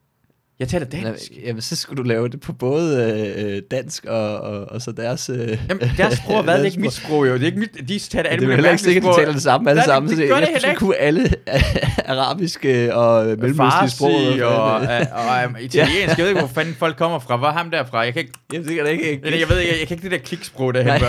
Jeg 0.58 0.68
taler 0.68 0.86
dansk. 0.86 1.32
Jamen, 1.44 1.62
så 1.62 1.76
skulle 1.76 2.02
du 2.02 2.08
lave 2.08 2.28
det 2.28 2.40
på 2.40 2.52
både 2.52 3.14
øh, 3.38 3.62
dansk 3.70 4.04
og, 4.04 4.40
og, 4.40 4.70
og 4.70 4.82
så 4.82 4.92
deres... 4.92 5.30
Øh, 5.30 5.58
Jamen, 5.68 5.90
deres 5.96 6.14
sprog 6.14 6.38
er 6.38 6.42
hvad? 6.42 6.54
Det 6.58 6.60
er 6.60 6.64
ikke 6.64 6.80
mit 6.80 6.92
sprog, 6.92 7.28
jo. 7.28 7.34
Det 7.34 7.42
er 7.42 7.46
ikke 7.46 7.58
mit... 7.58 7.88
De 7.88 7.98
taler 7.98 8.22
det 8.22 8.28
alle 8.28 8.32
er 8.32 8.40
mulige 8.40 8.54
heller 8.56 8.70
ikke 8.70 8.82
sikkert, 8.82 9.04
at 9.04 9.10
de 9.10 9.20
taler 9.20 9.32
det 9.32 9.42
samme 9.42 9.70
alle 9.70 9.82
sammen. 9.82 10.10
det 10.10 10.18
så 10.18 10.26
gør 10.26 10.40
det 10.40 10.48
heller 10.48 10.68
ikke. 10.68 10.78
kunne 10.78 10.96
alle 10.96 11.30
arabiske 12.06 12.94
og 12.94 13.26
mellemøstlige 13.26 13.90
sprog. 13.90 14.12
og, 14.42 14.74
og, 14.74 14.80
og 15.20 15.46
um, 15.48 15.56
italiensk. 15.60 16.18
Jeg 16.18 16.18
ved 16.18 16.28
ikke, 16.28 16.40
hvor 16.40 16.48
fanden 16.48 16.74
folk 16.74 16.96
kommer 16.96 17.18
fra. 17.18 17.36
Hvor 17.36 17.48
er 17.48 17.52
ham 17.52 17.70
derfra? 17.70 17.98
Jeg 18.00 18.12
kan 18.12 18.20
ikke... 18.20 18.32
Jamen, 18.52 18.68
det 18.68 18.76
kan 18.76 18.86
ikke... 18.86 19.20
Jeg, 19.24 19.40
jeg 19.40 19.48
ved 19.48 19.58
ikke, 19.58 19.72
jeg, 19.72 19.80
jeg 19.80 19.88
kan 19.88 19.94
ikke 19.94 20.04
det 20.04 20.10
der 20.10 20.18
kliksprog 20.18 20.74
der. 20.74 20.84
Nej. 20.84 20.98
Hvor, 20.98 21.08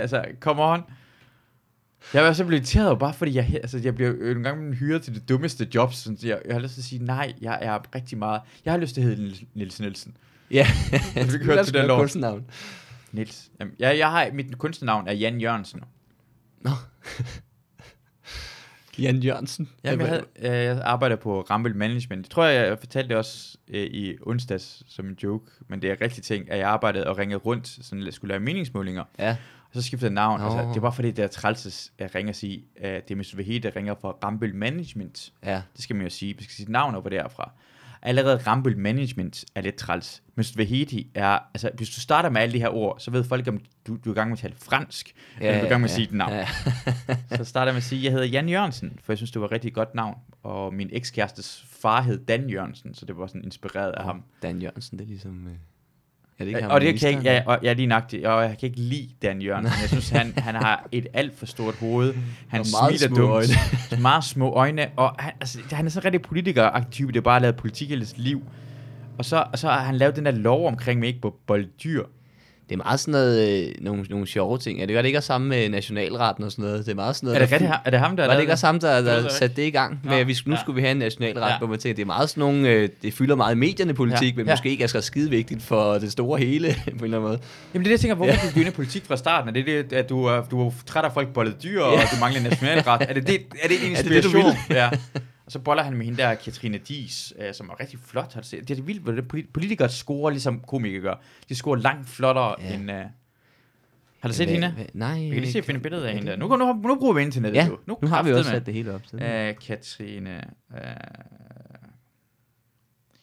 altså, 0.00 0.24
come 0.40 0.62
on. 0.62 0.80
Jeg 2.14 2.24
var 2.24 2.32
så 2.32 2.44
blevet 2.44 2.60
irriteret, 2.60 2.98
bare 2.98 3.14
fordi 3.14 3.34
jeg, 3.34 3.50
altså, 3.62 3.78
jeg 3.78 3.94
bliver 3.94 4.10
en 4.36 4.42
gang 4.42 4.74
hyret 4.74 5.02
til 5.02 5.14
det 5.14 5.28
dummeste 5.28 5.68
jobs. 5.74 5.96
Sådan, 5.96 6.18
så 6.18 6.26
jeg, 6.28 6.40
jeg 6.46 6.54
har 6.54 6.60
lyst 6.60 6.74
til 6.74 6.80
at 6.80 6.84
sige, 6.84 7.04
nej, 7.04 7.32
jeg 7.40 7.58
er 7.62 7.78
rigtig 7.94 8.18
meget... 8.18 8.40
Jeg 8.64 8.72
har 8.72 8.78
lyst 8.78 8.94
til 8.94 9.00
at 9.00 9.06
hedde 9.06 9.28
Niels- 9.28 9.44
Niels 9.54 9.80
Nielsen. 9.80 10.16
Ja, 10.50 10.66
kan 11.14 11.28
du 11.28 11.38
kan 11.44 11.64
til 11.64 11.74
den 11.74 11.86
lov. 11.86 11.98
kunstnernavn. 12.00 12.44
Niels. 13.12 13.50
Jamen, 13.60 13.74
jeg, 13.78 13.98
jeg 13.98 14.10
har, 14.10 14.30
mit 14.32 14.58
kunstnernavn 14.58 15.08
er 15.08 15.12
Jan 15.12 15.40
Jørgensen. 15.40 15.80
Nå. 16.60 16.70
Jan 18.98 19.16
Jørgensen. 19.16 19.68
Jamen, 19.84 20.00
jeg, 20.00 20.08
havde, 20.08 20.24
øh, 20.38 20.64
jeg 20.64 20.80
arbejder 20.84 21.16
på 21.16 21.40
Rambøl 21.40 21.76
Management. 21.76 22.26
Jeg 22.26 22.30
tror, 22.30 22.44
jeg 22.44 22.78
fortalte 22.78 23.08
det 23.08 23.16
også 23.16 23.56
øh, 23.68 23.82
i 23.86 24.14
onsdags 24.22 24.82
som 24.88 25.06
en 25.06 25.16
joke, 25.22 25.50
men 25.68 25.82
det 25.82 25.90
er 25.90 25.96
rigtig 26.00 26.22
ting, 26.24 26.50
at 26.50 26.58
jeg 26.58 26.68
arbejdede 26.68 27.06
og 27.06 27.18
ringede 27.18 27.38
rundt, 27.38 27.68
sådan 27.82 28.04
jeg 28.04 28.12
skulle 28.14 28.28
lave 28.28 28.40
meningsmålinger, 28.40 29.04
Ja. 29.18 29.36
Så 29.74 29.82
skiftede 29.82 30.08
jeg 30.08 30.14
navn. 30.14 30.40
Nå. 30.40 30.46
Altså, 30.46 30.74
det 30.74 30.82
var 30.82 30.90
fordi, 30.90 31.10
det 31.10 31.22
er 31.22 31.28
træls 31.28 31.92
at 31.98 32.14
ringe 32.14 32.30
og 32.30 32.34
sige, 32.34 32.64
at 32.76 33.08
det 33.08 33.14
er 33.14 33.18
Mr. 33.18 33.36
Vahid, 33.36 33.60
der 33.60 33.76
ringer 33.76 33.94
fra 34.00 34.10
Rambøl 34.24 34.54
Management. 34.54 35.32
Ja. 35.44 35.62
Det 35.76 35.82
skal 35.82 35.96
man 35.96 36.04
jo 36.04 36.10
sige. 36.10 36.36
Vi 36.38 36.44
skal 36.44 36.54
sige 36.54 36.72
navn 36.72 36.94
over 36.94 37.08
derfra. 37.08 37.50
Allerede 38.02 38.36
Rambøl 38.36 38.78
Management 38.78 39.44
er 39.54 39.60
lidt 39.60 39.74
træls. 39.74 40.22
Mr. 40.36 40.52
Vahidi 40.56 41.10
er, 41.14 41.38
altså 41.54 41.70
hvis 41.74 41.90
du 41.90 42.00
starter 42.00 42.30
med 42.30 42.40
alle 42.40 42.52
de 42.52 42.58
her 42.58 42.68
ord, 42.68 42.96
så 42.98 43.10
ved 43.10 43.24
folk, 43.24 43.48
om 43.48 43.60
du, 43.86 43.96
du 44.04 44.10
er 44.10 44.14
i 44.14 44.16
gang 44.16 44.30
med 44.30 44.36
at 44.36 44.40
tale 44.40 44.54
fransk, 44.62 45.14
ja, 45.40 45.46
eller 45.46 45.58
du 45.58 45.62
er 45.62 45.66
i 45.66 45.68
gang 45.68 45.80
med 45.80 45.90
at 45.90 45.94
sige 45.94 46.06
dit 46.06 46.14
navn. 46.14 46.32
Ja. 46.32 46.46
Så 47.36 47.44
starter 47.44 47.70
jeg 47.70 47.74
med 47.74 47.78
at 47.78 47.82
sige, 47.82 47.98
at 47.98 48.04
jeg 48.04 48.12
hedder 48.12 48.26
Jan 48.26 48.48
Jørgensen, 48.48 48.98
for 49.02 49.12
jeg 49.12 49.18
synes, 49.18 49.30
det 49.30 49.40
var 49.40 49.46
et 49.46 49.52
rigtig 49.52 49.74
godt 49.74 49.94
navn. 49.94 50.18
Og 50.42 50.74
min 50.74 50.88
ekskærestes 50.92 51.64
far 51.68 52.02
hed 52.02 52.24
Dan 52.24 52.50
Jørgensen, 52.50 52.94
så 52.94 53.06
det 53.06 53.16
var 53.16 53.26
sådan 53.26 53.44
inspireret 53.44 53.92
af 53.92 54.04
ham. 54.04 54.22
Dan 54.42 54.62
Jørgensen, 54.62 54.98
det 54.98 55.04
er 55.04 55.08
ligesom... 55.08 55.46
Øh... 55.46 55.54
Er 56.38 56.44
det 56.44 56.52
Ja, 56.52 56.60
ham, 56.60 56.70
og 56.70 56.80
det 56.80 57.00
kan 57.00 57.12
jeg 57.14 57.22
ja, 57.24 57.42
og, 57.46 57.58
ja, 57.62 57.72
lige 57.72 57.86
nøjagtigt, 57.86 58.26
og 58.26 58.42
jeg 58.42 58.58
kan 58.58 58.66
ikke 58.66 58.80
lide 58.80 59.08
Dan 59.22 59.42
Jørgensen. 59.42 59.80
Jeg 59.80 59.88
synes, 59.88 60.08
han, 60.08 60.32
han 60.36 60.54
har 60.54 60.86
et 60.92 61.06
alt 61.14 61.38
for 61.38 61.46
stort 61.46 61.74
hoved. 61.74 62.14
Han 62.48 62.60
Og 62.60 62.66
meget 62.80 63.00
smiler 63.00 63.14
små 63.14 63.16
dumt. 63.16 63.30
øjne. 63.30 64.02
meget 64.02 64.24
små 64.24 64.50
øjne. 64.50 64.86
Og 64.96 65.14
han, 65.18 65.32
altså, 65.40 65.58
han 65.72 65.86
er 65.86 65.90
så 65.90 66.00
rigtig 66.04 66.22
politiker 66.22 66.84
type, 66.90 67.12
det 67.12 67.18
er 67.18 67.22
bare 67.22 67.40
lavet 67.40 67.56
politik 67.56 67.90
i 67.90 68.04
sit 68.04 68.18
liv. 68.18 68.42
Og 69.18 69.24
så, 69.24 69.44
og 69.52 69.58
så 69.58 69.68
har 69.68 69.80
han 69.80 69.96
lavet 69.96 70.16
den 70.16 70.24
der 70.24 70.30
lov 70.30 70.66
omkring 70.66 71.00
med 71.00 71.08
ikke 71.08 71.20
på 71.20 71.36
bolddyr. 71.46 72.02
Det 72.68 72.72
er 72.72 72.76
meget 72.76 73.00
sådan 73.00 73.12
noget, 73.12 73.64
øh, 73.66 73.72
nogle, 73.80 74.02
nogle 74.10 74.26
sjove 74.26 74.58
ting. 74.58 74.78
Ja, 74.78 74.86
det 74.86 74.92
gør 74.94 75.02
det 75.02 75.06
ikke 75.06 75.18
også 75.18 75.26
samme 75.26 75.48
med 75.48 75.68
nationalretten 75.68 76.44
og 76.44 76.52
sådan 76.52 76.64
noget. 76.64 76.86
Det 76.86 76.92
er 76.92 76.96
meget 76.96 77.16
sådan 77.16 77.26
noget... 77.26 77.36
Er 77.36 77.40
det, 77.40 77.50
der 77.50 77.54
rigtig, 77.56 77.70
fu- 77.74 77.80
er 77.84 77.90
det 77.90 77.98
ham, 78.00 78.16
der 78.16 78.26
Var 78.26 78.34
det 78.34 78.40
ikke 78.40 78.52
også 78.52 78.66
ham, 78.66 78.80
der, 78.80 79.00
der 79.00 79.28
satte 79.28 79.56
det 79.56 79.62
i 79.66 79.70
gang? 79.70 80.00
Med, 80.04 80.16
at 80.16 80.26
vi, 80.26 80.36
nu 80.46 80.54
ja. 80.54 80.60
skulle 80.60 80.76
vi 80.76 80.80
have 80.80 80.90
en 80.90 80.96
nationalret, 80.96 81.50
Ja. 81.50 81.58
hvor 81.58 81.66
man 81.66 81.78
tænker, 81.78 81.94
det 81.96 82.02
er 82.02 82.06
meget 82.06 82.30
sådan 82.30 82.40
nogle, 82.40 82.68
øh, 82.68 82.88
det 83.02 83.14
fylder 83.14 83.34
meget 83.36 83.54
i 83.54 83.58
medierne 83.58 83.94
politik, 83.94 84.32
Ja. 84.32 84.36
men 84.36 84.46
Ja. 84.46 84.52
måske 84.52 84.70
ikke 84.70 84.84
er 84.84 84.88
så 84.88 85.00
skide 85.00 85.30
vigtigt 85.30 85.62
for 85.62 85.92
det 85.94 86.12
store 86.12 86.38
hele, 86.40 86.68
på 86.84 86.90
en 86.90 86.94
eller 87.04 87.04
anden 87.18 87.20
måde. 87.30 87.38
Jamen 87.38 87.38
det 87.72 87.78
er 87.78 87.82
det, 87.82 87.90
jeg 87.90 88.00
tænker, 88.00 88.14
hvorfor 88.14 88.46
ja. 88.56 88.62
du 88.62 88.68
i 88.68 88.70
politik 88.70 89.04
fra 89.06 89.16
starten? 89.16 89.48
Er 89.48 89.52
det 89.52 89.66
det, 89.90 89.92
at 89.96 90.08
du 90.08 90.24
er, 90.24 90.42
du 90.50 90.66
er 90.68 90.72
træt 90.86 91.04
af 91.04 91.12
folk 91.12 91.28
bollet 91.28 91.62
dyr, 91.62 91.80
og 91.82 91.94
Ja. 91.98 92.00
du 92.12 92.20
mangler 92.20 92.42
nationalret? 92.42 93.02
Er 93.08 93.14
det, 93.14 93.26
det, 93.26 93.40
er 93.62 93.68
det 93.68 93.76
en 93.86 93.92
Er 93.96 94.02
det 94.02 94.04
det, 94.10 94.24
du 94.24 94.28
inspiration? 94.28 94.56
ja. 94.70 94.90
Og 95.46 95.52
så 95.52 95.58
boller 95.58 95.82
han 95.82 95.96
med 95.96 96.04
hende 96.04 96.18
der, 96.22 96.34
Katrine 96.34 96.78
Dies, 96.78 97.32
øh, 97.38 97.54
som 97.54 97.68
er 97.68 97.80
rigtig 97.80 97.98
flot. 97.98 98.34
Har 98.34 98.40
du 98.40 98.46
set? 98.46 98.68
Det 98.68 98.78
er 98.78 98.82
vildt, 98.82 99.02
hvordan 99.02 99.24
polit- 99.34 99.50
politikere 99.52 99.88
scorer, 99.88 100.30
ligesom 100.30 100.60
komikere 100.60 101.00
gør. 101.02 101.14
De 101.48 101.54
scorer 101.54 101.76
langt 101.76 102.08
flottere 102.08 102.54
Ja. 102.60 102.74
end... 102.74 102.90
Uh... 102.90 102.96
Har 104.20 104.28
du 104.28 104.34
set 104.34 104.48
hende? 104.50 104.86
Nej. 104.94 105.20
Vi 105.20 105.28
kan 105.28 105.40
lige 105.40 105.52
se 105.52 105.58
ikke. 105.58 105.66
finde 105.66 105.76
et 105.78 105.82
billede 105.82 106.08
af 106.08 106.14
hende 106.14 106.26
der. 106.26 106.36
det- 106.36 106.48
Nu, 106.48 106.56
nu, 106.56 106.72
nu 106.72 106.96
bruger 106.98 107.14
vi 107.14 107.22
internettet. 107.22 107.56
Ja, 107.58 107.66
jo. 107.66 107.78
nu 107.86 107.98
har 108.08 108.22
vi 108.22 108.32
også 108.32 108.50
sat 108.50 108.66
det 108.66 108.74
hele 108.74 108.94
op. 108.94 109.02
Øh, 109.14 109.54
Katrine... 109.66 110.44
Øh, 110.74 110.80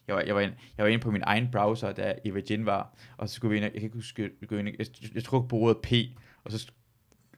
jeg 0.08 0.16
var, 0.16 0.22
jeg, 0.22 0.36
var 0.36 0.42
inde, 0.42 0.56
jeg 0.78 0.84
var 0.86 0.90
inde 0.92 1.02
på 1.04 1.12
min 1.12 1.22
egen 1.26 1.50
browser, 1.52 1.92
da 1.92 2.14
Eva 2.26 2.42
Jin 2.50 2.66
var, 2.66 2.94
og 3.18 3.30
så 3.30 3.36
skulle 3.36 3.50
vi 3.52 3.56
ind, 3.58 3.64
jeg 3.64 3.72
kan 3.74 3.82
ikke 3.84 3.96
huske, 3.96 4.30
gå 4.48 4.56
ind, 4.56 4.68
jeg, 4.80 4.88
jeg 5.16 5.24
trukte 5.24 5.48
på 5.50 5.56
ordet 5.56 5.78
P, 5.84 5.92
og 6.44 6.52
så 6.52 6.72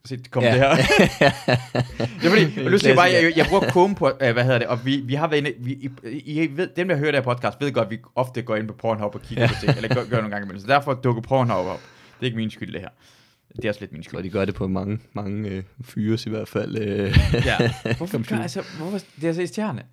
se, 0.07 0.17
det 0.17 0.31
kom 0.31 0.43
Ja. 0.43 0.51
det 0.51 0.59
her. 0.59 0.75
det 0.75 2.25
er 2.25 2.29
fordi, 2.29 2.61
en 2.61 2.71
nu 2.71 2.77
siger 2.77 2.89
jeg 2.89 2.95
bare, 2.95 3.09
jeg, 3.11 3.33
jeg 3.35 3.45
bruger 3.49 3.69
Chrome 3.69 3.95
på, 3.95 4.11
øh, 4.21 4.33
hvad 4.33 4.43
hedder 4.43 4.57
det, 4.59 4.67
og 4.67 4.85
vi, 4.85 4.97
vi 4.97 5.13
har 5.13 5.27
været 5.27 5.39
inde, 5.39 5.53
vi, 5.59 5.89
I, 6.11 6.43
I 6.43 6.57
ved, 6.57 6.69
dem 6.75 6.87
der 6.87 6.95
hører 6.97 7.11
det 7.11 7.15
her 7.25 7.33
podcast, 7.33 7.61
ved 7.61 7.71
godt, 7.71 7.85
at 7.85 7.91
vi 7.91 7.97
ofte 8.15 8.41
går 8.41 8.55
ind 8.55 8.67
på 8.67 8.73
Pornhub 8.73 9.15
og 9.15 9.21
kigger 9.21 9.47
på 9.47 9.53
ting, 9.61 9.75
eller 9.77 9.95
gør, 9.95 10.03
gør 10.09 10.15
nogle 10.17 10.29
gange 10.29 10.45
imellem, 10.45 10.61
så 10.61 10.67
derfor 10.67 10.93
dukker 10.93 11.21
Pornhub 11.21 11.65
op. 11.65 11.79
Det 12.19 12.21
er 12.21 12.25
ikke 12.25 12.37
min 12.37 12.51
skyld, 12.51 12.73
det 12.73 12.81
her. 12.81 12.89
Det 13.55 13.65
er 13.65 13.69
også 13.69 13.79
lidt 13.81 13.91
min 13.91 13.99
Jeg 13.99 14.05
skyld. 14.05 14.17
tror, 14.17 14.21
de 14.21 14.29
gør 14.29 14.45
det 14.45 14.55
på 14.55 14.67
mange, 14.67 14.99
mange 15.13 15.49
øh, 15.49 15.63
fyres 15.83 16.25
i 16.25 16.29
hvert 16.29 16.47
fald. 16.47 16.77
Øh. 16.77 17.17
Ja. 17.45 17.71
Hvorfor, 17.97 18.29
gør, 18.29 18.41
altså, 18.41 18.63
hvorfor, 18.77 18.99
det 19.21 19.29
er 19.29 19.33
så 19.33 19.39
irriterende. 19.41 19.83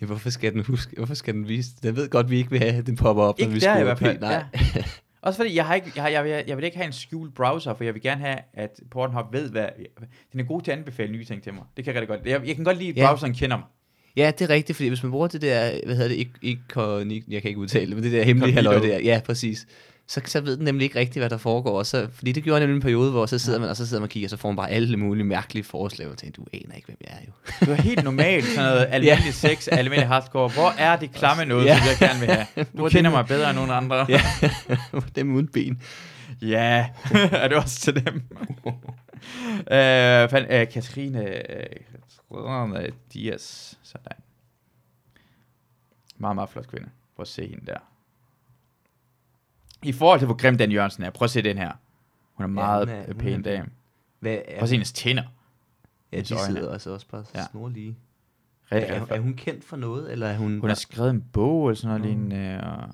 Ja, 0.00 0.06
hvorfor 0.06 0.30
skal 0.30 0.52
den 0.52 0.64
huske? 0.64 0.96
Hvorfor 0.96 1.14
skal 1.14 1.34
den 1.34 1.48
vise? 1.48 1.70
Jeg 1.82 1.96
ved 1.96 2.08
godt, 2.08 2.30
vi 2.30 2.36
ikke 2.38 2.50
vil 2.50 2.60
have, 2.60 2.72
at 2.74 2.86
den 2.86 2.96
popper 2.96 3.22
op, 3.22 3.34
Ikke 3.38 3.48
når 3.50 3.54
vi 3.54 3.60
der 3.60 3.78
i 3.78 3.82
hvert 3.82 3.98
fald. 3.98 4.20
Nej. 4.20 4.44
ja. 4.74 4.82
Også 5.22 5.36
fordi, 5.36 5.54
jeg, 5.56 5.66
har 5.66 5.74
ikke, 5.74 5.92
jeg, 5.96 6.02
har, 6.04 6.10
jeg, 6.10 6.24
vil, 6.24 6.44
jeg 6.46 6.56
vil 6.56 6.64
ikke 6.64 6.76
have 6.76 6.86
en 6.86 6.92
skjult 6.92 7.34
browser, 7.34 7.74
for 7.74 7.84
jeg 7.84 7.94
vil 7.94 8.02
gerne 8.02 8.20
have, 8.20 8.38
at 8.54 8.80
Pornhub 8.90 9.32
ved, 9.32 9.50
hvad... 9.50 9.68
Den 10.32 10.40
er 10.40 10.44
god 10.44 10.62
til 10.62 10.70
at 10.70 10.78
anbefale 10.78 11.12
nye 11.12 11.24
ting 11.24 11.42
til 11.42 11.54
mig. 11.54 11.62
Det 11.76 11.84
kan 11.84 11.94
jeg 11.94 12.00
rigtig 12.00 12.16
godt. 12.18 12.26
Jeg, 12.26 12.46
jeg 12.46 12.56
kan 12.56 12.64
godt 12.64 12.78
lide, 12.78 12.90
at 12.90 12.96
Ja. 12.96 13.06
browseren 13.06 13.34
kender 13.34 13.56
mig. 13.56 13.66
Ja, 14.16 14.32
det 14.38 14.50
er 14.50 14.54
rigtigt, 14.54 14.76
fordi 14.76 14.88
hvis 14.88 15.02
man 15.02 15.12
bruger 15.12 15.26
det 15.26 15.42
der, 15.42 15.80
hvad 15.84 15.94
hedder 15.96 16.08
det, 16.08 16.16
ikke, 16.16 16.64
jeg 17.28 17.42
kan 17.42 17.48
ikke 17.48 17.60
udtale 17.60 17.86
det, 17.86 17.94
men 17.94 18.04
det 18.04 18.12
der 18.12 18.22
hemmelige 18.22 18.54
halløj 18.54 18.78
der, 18.78 18.98
ja, 18.98 19.20
præcis. 19.24 19.66
Så, 20.10 20.20
så 20.24 20.40
ved 20.40 20.56
den 20.56 20.64
nemlig 20.64 20.84
ikke 20.84 20.98
rigtigt, 20.98 21.20
hvad 21.22 21.30
der 21.30 21.36
foregår. 21.36 21.78
Og 21.78 21.86
Så, 21.86 22.08
fordi 22.12 22.32
det 22.32 22.44
gjorde 22.44 22.60
nemlig 22.60 22.74
en 22.76 22.82
periode, 22.82 23.10
hvor 23.10 23.26
så 23.26 23.38
sidder 23.38 23.58
man, 23.58 23.68
og 23.68 23.76
så 23.76 23.86
sidder 23.86 24.00
man 24.00 24.04
og 24.06 24.10
kigger, 24.10 24.26
og 24.26 24.30
så 24.30 24.36
får 24.36 24.48
man 24.48 24.56
bare 24.56 24.70
alle 24.70 24.96
mulige 24.96 25.24
mærkelige 25.24 25.64
forslag, 25.64 26.08
og 26.08 26.18
tænker, 26.18 26.42
du 26.42 26.46
aner 26.52 26.74
ikke, 26.74 26.86
hvem 26.86 26.96
jeg 27.00 27.10
er 27.12 27.24
jo. 27.26 27.32
Du 27.66 27.70
er 27.70 27.82
helt 27.82 28.04
normalt, 28.04 28.44
sådan 28.44 28.64
noget 28.64 28.86
almindelig 28.94 29.34
sex, 29.34 29.68
almindelig 29.72 30.08
hardcore. 30.08 30.48
Hvor 30.48 30.70
er 30.78 30.96
det 30.96 31.12
klamme 31.12 31.44
noget, 31.44 31.64
Ja. 31.64 31.78
som 31.78 31.86
jeg 31.86 32.08
gerne 32.08 32.20
vil 32.20 32.28
have? 32.34 32.66
Du 32.78 32.84
er 32.84 32.88
kender 32.88 33.10
mig 33.10 33.26
bedre 33.26 33.50
end 33.50 33.56
nogen 33.56 33.70
andre. 33.70 34.06
Ja, 34.08 34.22
dem 35.16 35.34
uden 35.34 35.48
ben. 35.48 35.82
Ja, 36.42 36.88
er 37.32 37.48
det 37.48 37.56
også 37.56 37.80
til 37.80 37.94
dem? 38.06 38.22
øh, 39.56 40.30
fan, 40.30 40.46
øh, 40.50 40.68
Katrine 40.72 41.24
øh, 41.54 42.88
Dias. 43.12 43.78
Sådan. 43.82 44.12
Meget, 46.18 46.34
meget 46.34 46.50
flot 46.50 46.66
kvinde. 46.68 46.88
Prøv 47.16 47.22
at 47.22 47.28
se 47.28 47.42
hende 47.48 47.66
der. 47.66 47.78
I 49.82 49.92
forhold 49.92 50.20
til, 50.20 50.26
hvor 50.26 50.36
grim 50.36 50.58
Dan 50.58 50.72
Jørgensen 50.72 51.02
er, 51.02 51.10
prøv 51.10 51.24
at 51.24 51.30
se 51.30 51.42
den 51.42 51.58
her. 51.58 51.72
Hun 52.34 52.44
er 52.44 52.48
meget 52.48 52.88
hun 52.88 52.96
er- 52.96 53.00
ja, 53.00 53.06
hun 53.06 53.14
pæn 53.14 53.38
er- 53.38 53.42
dame. 53.42 53.68
Hvad 54.20 54.36
Prøv 54.36 54.54
er 54.58 54.62
at 54.62 54.68
se 54.68 54.74
hendes 54.74 54.92
tænder. 54.92 55.22
Ja, 56.12 56.16
hendes 56.16 56.28
de 56.28 56.34
øjne. 56.34 56.46
sidder 56.54 56.68
også, 56.72 56.90
også 56.90 57.06
bare 57.10 57.24
Ja. 57.34 57.44
snorlige. 57.50 57.96
Er, 58.70 58.78
er, 58.78 59.06
flot. 59.06 59.18
hun 59.20 59.34
kendt 59.34 59.64
for 59.64 59.76
noget, 59.76 60.12
eller 60.12 60.26
er 60.26 60.36
hun... 60.36 60.60
Hun 60.60 60.70
har 60.70 60.74
skrevet 60.74 61.10
en 61.10 61.24
bog 61.32 61.68
eller 61.68 61.76
sådan 61.76 62.00
noget 62.00 62.16
Mm. 62.18 62.28
lignende. 62.28 62.60
Og... 62.64 62.88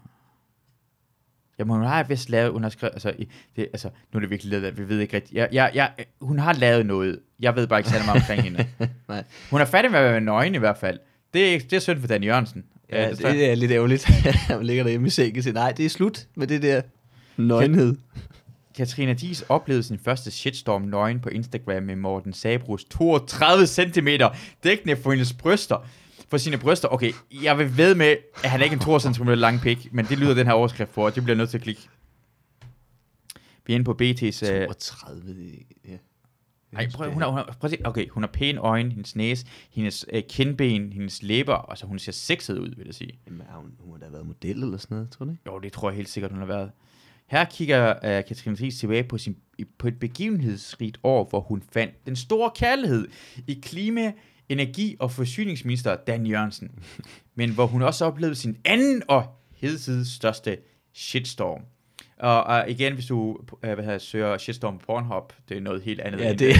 Jamen, 1.58 1.76
hun 1.76 1.84
har 1.86 2.02
vist 2.02 2.30
lavet, 2.30 2.52
hun 2.52 2.62
har 2.62 2.70
skrevet, 2.70 2.92
altså, 2.92 3.14
det, 3.56 3.62
altså 3.72 3.90
nu 4.12 4.16
er 4.16 4.20
det 4.20 4.30
virkelig 4.30 4.60
lidt, 4.60 4.78
vi 4.78 4.88
ved 4.88 4.98
ikke 5.00 5.16
rigtigt. 5.16 5.34
Jeg, 5.36 5.48
jeg, 5.52 5.70
jeg, 5.74 5.92
hun 6.20 6.38
har 6.38 6.52
lavet 6.52 6.86
noget. 6.86 7.20
Jeg 7.40 7.56
ved 7.56 7.66
bare 7.66 7.78
ikke 7.78 7.90
særlig 7.90 8.06
meget 8.06 8.20
omkring 8.22 8.42
hende. 8.42 8.66
Nej. 9.08 9.24
Hun 9.50 9.60
er 9.60 9.64
færdig 9.64 9.90
med 9.90 9.98
at 9.98 10.10
være 10.12 10.20
nøgen 10.20 10.54
i 10.54 10.58
hvert 10.58 10.76
fald. 10.78 10.98
Det 11.34 11.48
er, 11.48 11.52
ikke- 11.52 11.64
det 11.70 11.76
er 11.76 11.80
synd 11.80 12.00
for 12.00 12.06
Dan 12.08 12.22
Jørgensen. 12.24 12.64
Ja, 12.90 13.10
Øh, 13.10 13.16
det, 13.16 13.18
det 13.18 13.50
er 13.50 13.54
lidt 13.54 13.70
ærgerligt. 13.72 14.04
Han 14.50 14.66
ligger 14.66 14.82
derhjemme 14.82 15.06
i 15.06 15.10
sengen 15.10 15.36
og 15.38 15.42
siger, 15.42 15.54
nej, 15.54 15.72
det 15.72 15.86
er 15.86 15.90
slut 15.90 16.26
med 16.34 16.46
det 16.46 16.62
der 16.62 16.82
nøgenhed. 17.36 17.96
Katrina 18.76 19.12
Dies 19.12 19.44
oplevede 19.48 19.82
sin 19.82 19.98
første 19.98 20.30
shitstorm 20.30 20.82
nøgen 20.82 21.20
på 21.20 21.28
Instagram 21.28 21.82
med 21.82 21.96
Morten 21.96 22.32
Sabrus 22.32 22.84
32 22.84 23.66
cm 23.66 24.08
dækkende 24.64 24.96
for 24.96 25.10
hendes 25.10 25.32
bryster. 25.32 25.88
For 26.28 26.36
sine 26.36 26.58
bryster. 26.58 26.88
Okay, 26.88 27.12
jeg 27.42 27.58
vil 27.58 27.76
ved 27.76 27.94
med, 27.94 28.16
at 28.44 28.50
han 28.50 28.60
er 28.60 28.64
ikke 28.64 28.74
en 28.74 28.80
32 28.80 29.14
cm 29.14 29.28
lang 29.28 29.60
pik, 29.60 29.88
men 29.92 30.04
det 30.04 30.18
lyder 30.18 30.34
den 30.34 30.46
her 30.46 30.52
overskrift 30.52 30.90
for, 30.92 31.04
og 31.04 31.14
det 31.14 31.24
bliver 31.24 31.36
nødt 31.36 31.50
til 31.50 31.58
at 31.58 31.62
klikke. 31.62 31.88
Vi 33.66 33.72
er 33.72 33.74
inde 33.74 33.84
på 33.84 33.92
BT's... 34.02 34.66
Uh, 34.68 34.74
32, 34.74 35.34
det, 35.34 35.58
ja. 35.88 35.96
Ej, 36.76 36.88
prøv, 36.94 37.10
hun 37.10 37.22
har, 37.22 37.28
hun 37.28 37.38
har, 37.38 37.56
prøv 37.60 37.68
at 37.68 37.70
se. 37.70 37.86
Okay, 37.86 38.08
hun 38.08 38.22
har 38.22 38.30
pæne 38.32 38.60
øjne, 38.60 38.90
hendes 38.90 39.16
næse, 39.16 39.46
hendes 39.70 40.06
øh, 40.12 40.22
kindben, 40.28 40.92
hendes 40.92 41.22
læber. 41.22 41.70
Altså, 41.70 41.86
hun 41.86 41.98
ser 41.98 42.12
sexet 42.12 42.58
ud, 42.58 42.74
vil 42.76 42.86
jeg 42.86 42.94
sige. 42.94 43.18
Jamen, 43.26 43.42
har 43.50 43.58
hun, 43.58 43.74
hun 43.80 43.90
må 43.90 43.96
da 43.96 44.06
været 44.08 44.26
model 44.26 44.62
eller 44.62 44.78
sådan 44.78 44.94
noget, 44.94 45.10
tror 45.10 45.24
du 45.24 45.30
ikke? 45.30 45.42
Jo, 45.46 45.58
det 45.58 45.72
tror 45.72 45.90
jeg 45.90 45.96
helt 45.96 46.08
sikkert, 46.08 46.30
hun 46.30 46.40
har 46.40 46.46
været. 46.46 46.70
Her 47.26 47.44
kigger 47.44 47.94
uh, 47.94 48.24
Katrine 48.28 48.56
Thies 48.56 48.78
tilbage 48.78 49.04
på, 49.04 49.18
sin, 49.18 49.36
på 49.78 49.88
et 49.88 49.98
begivenhedsrigt 49.98 50.98
år, 51.02 51.28
hvor 51.30 51.40
hun 51.40 51.62
fandt 51.72 52.06
den 52.06 52.16
store 52.16 52.50
kærlighed 52.54 53.08
i 53.46 53.60
klima, 53.62 54.12
energi 54.48 54.96
og 55.00 55.10
forsyningsminister 55.10 55.96
Dan 55.96 56.26
Jørgensen. 56.26 56.70
Men 57.34 57.50
hvor 57.50 57.66
hun 57.66 57.82
også 57.82 58.04
oplevede 58.04 58.34
sin 58.34 58.56
anden 58.64 59.02
og 59.08 59.26
hidtil 59.56 60.06
største 60.06 60.58
shitstorm. 60.92 61.60
Og, 62.18 62.44
og 62.44 62.70
igen, 62.70 62.94
hvis 62.94 63.06
du 63.06 63.16
uh, 63.16 63.58
hvad 63.60 63.76
hedder, 63.76 63.98
søger 63.98 64.38
shitstorm 64.38 64.78
på 64.78 64.84
Pornhub, 64.86 65.32
det 65.48 65.56
er 65.56 65.60
noget 65.60 65.82
helt 65.82 66.00
andet. 66.00 66.20
Ja, 66.20 66.30
end- 66.30 66.38
det 66.38 66.54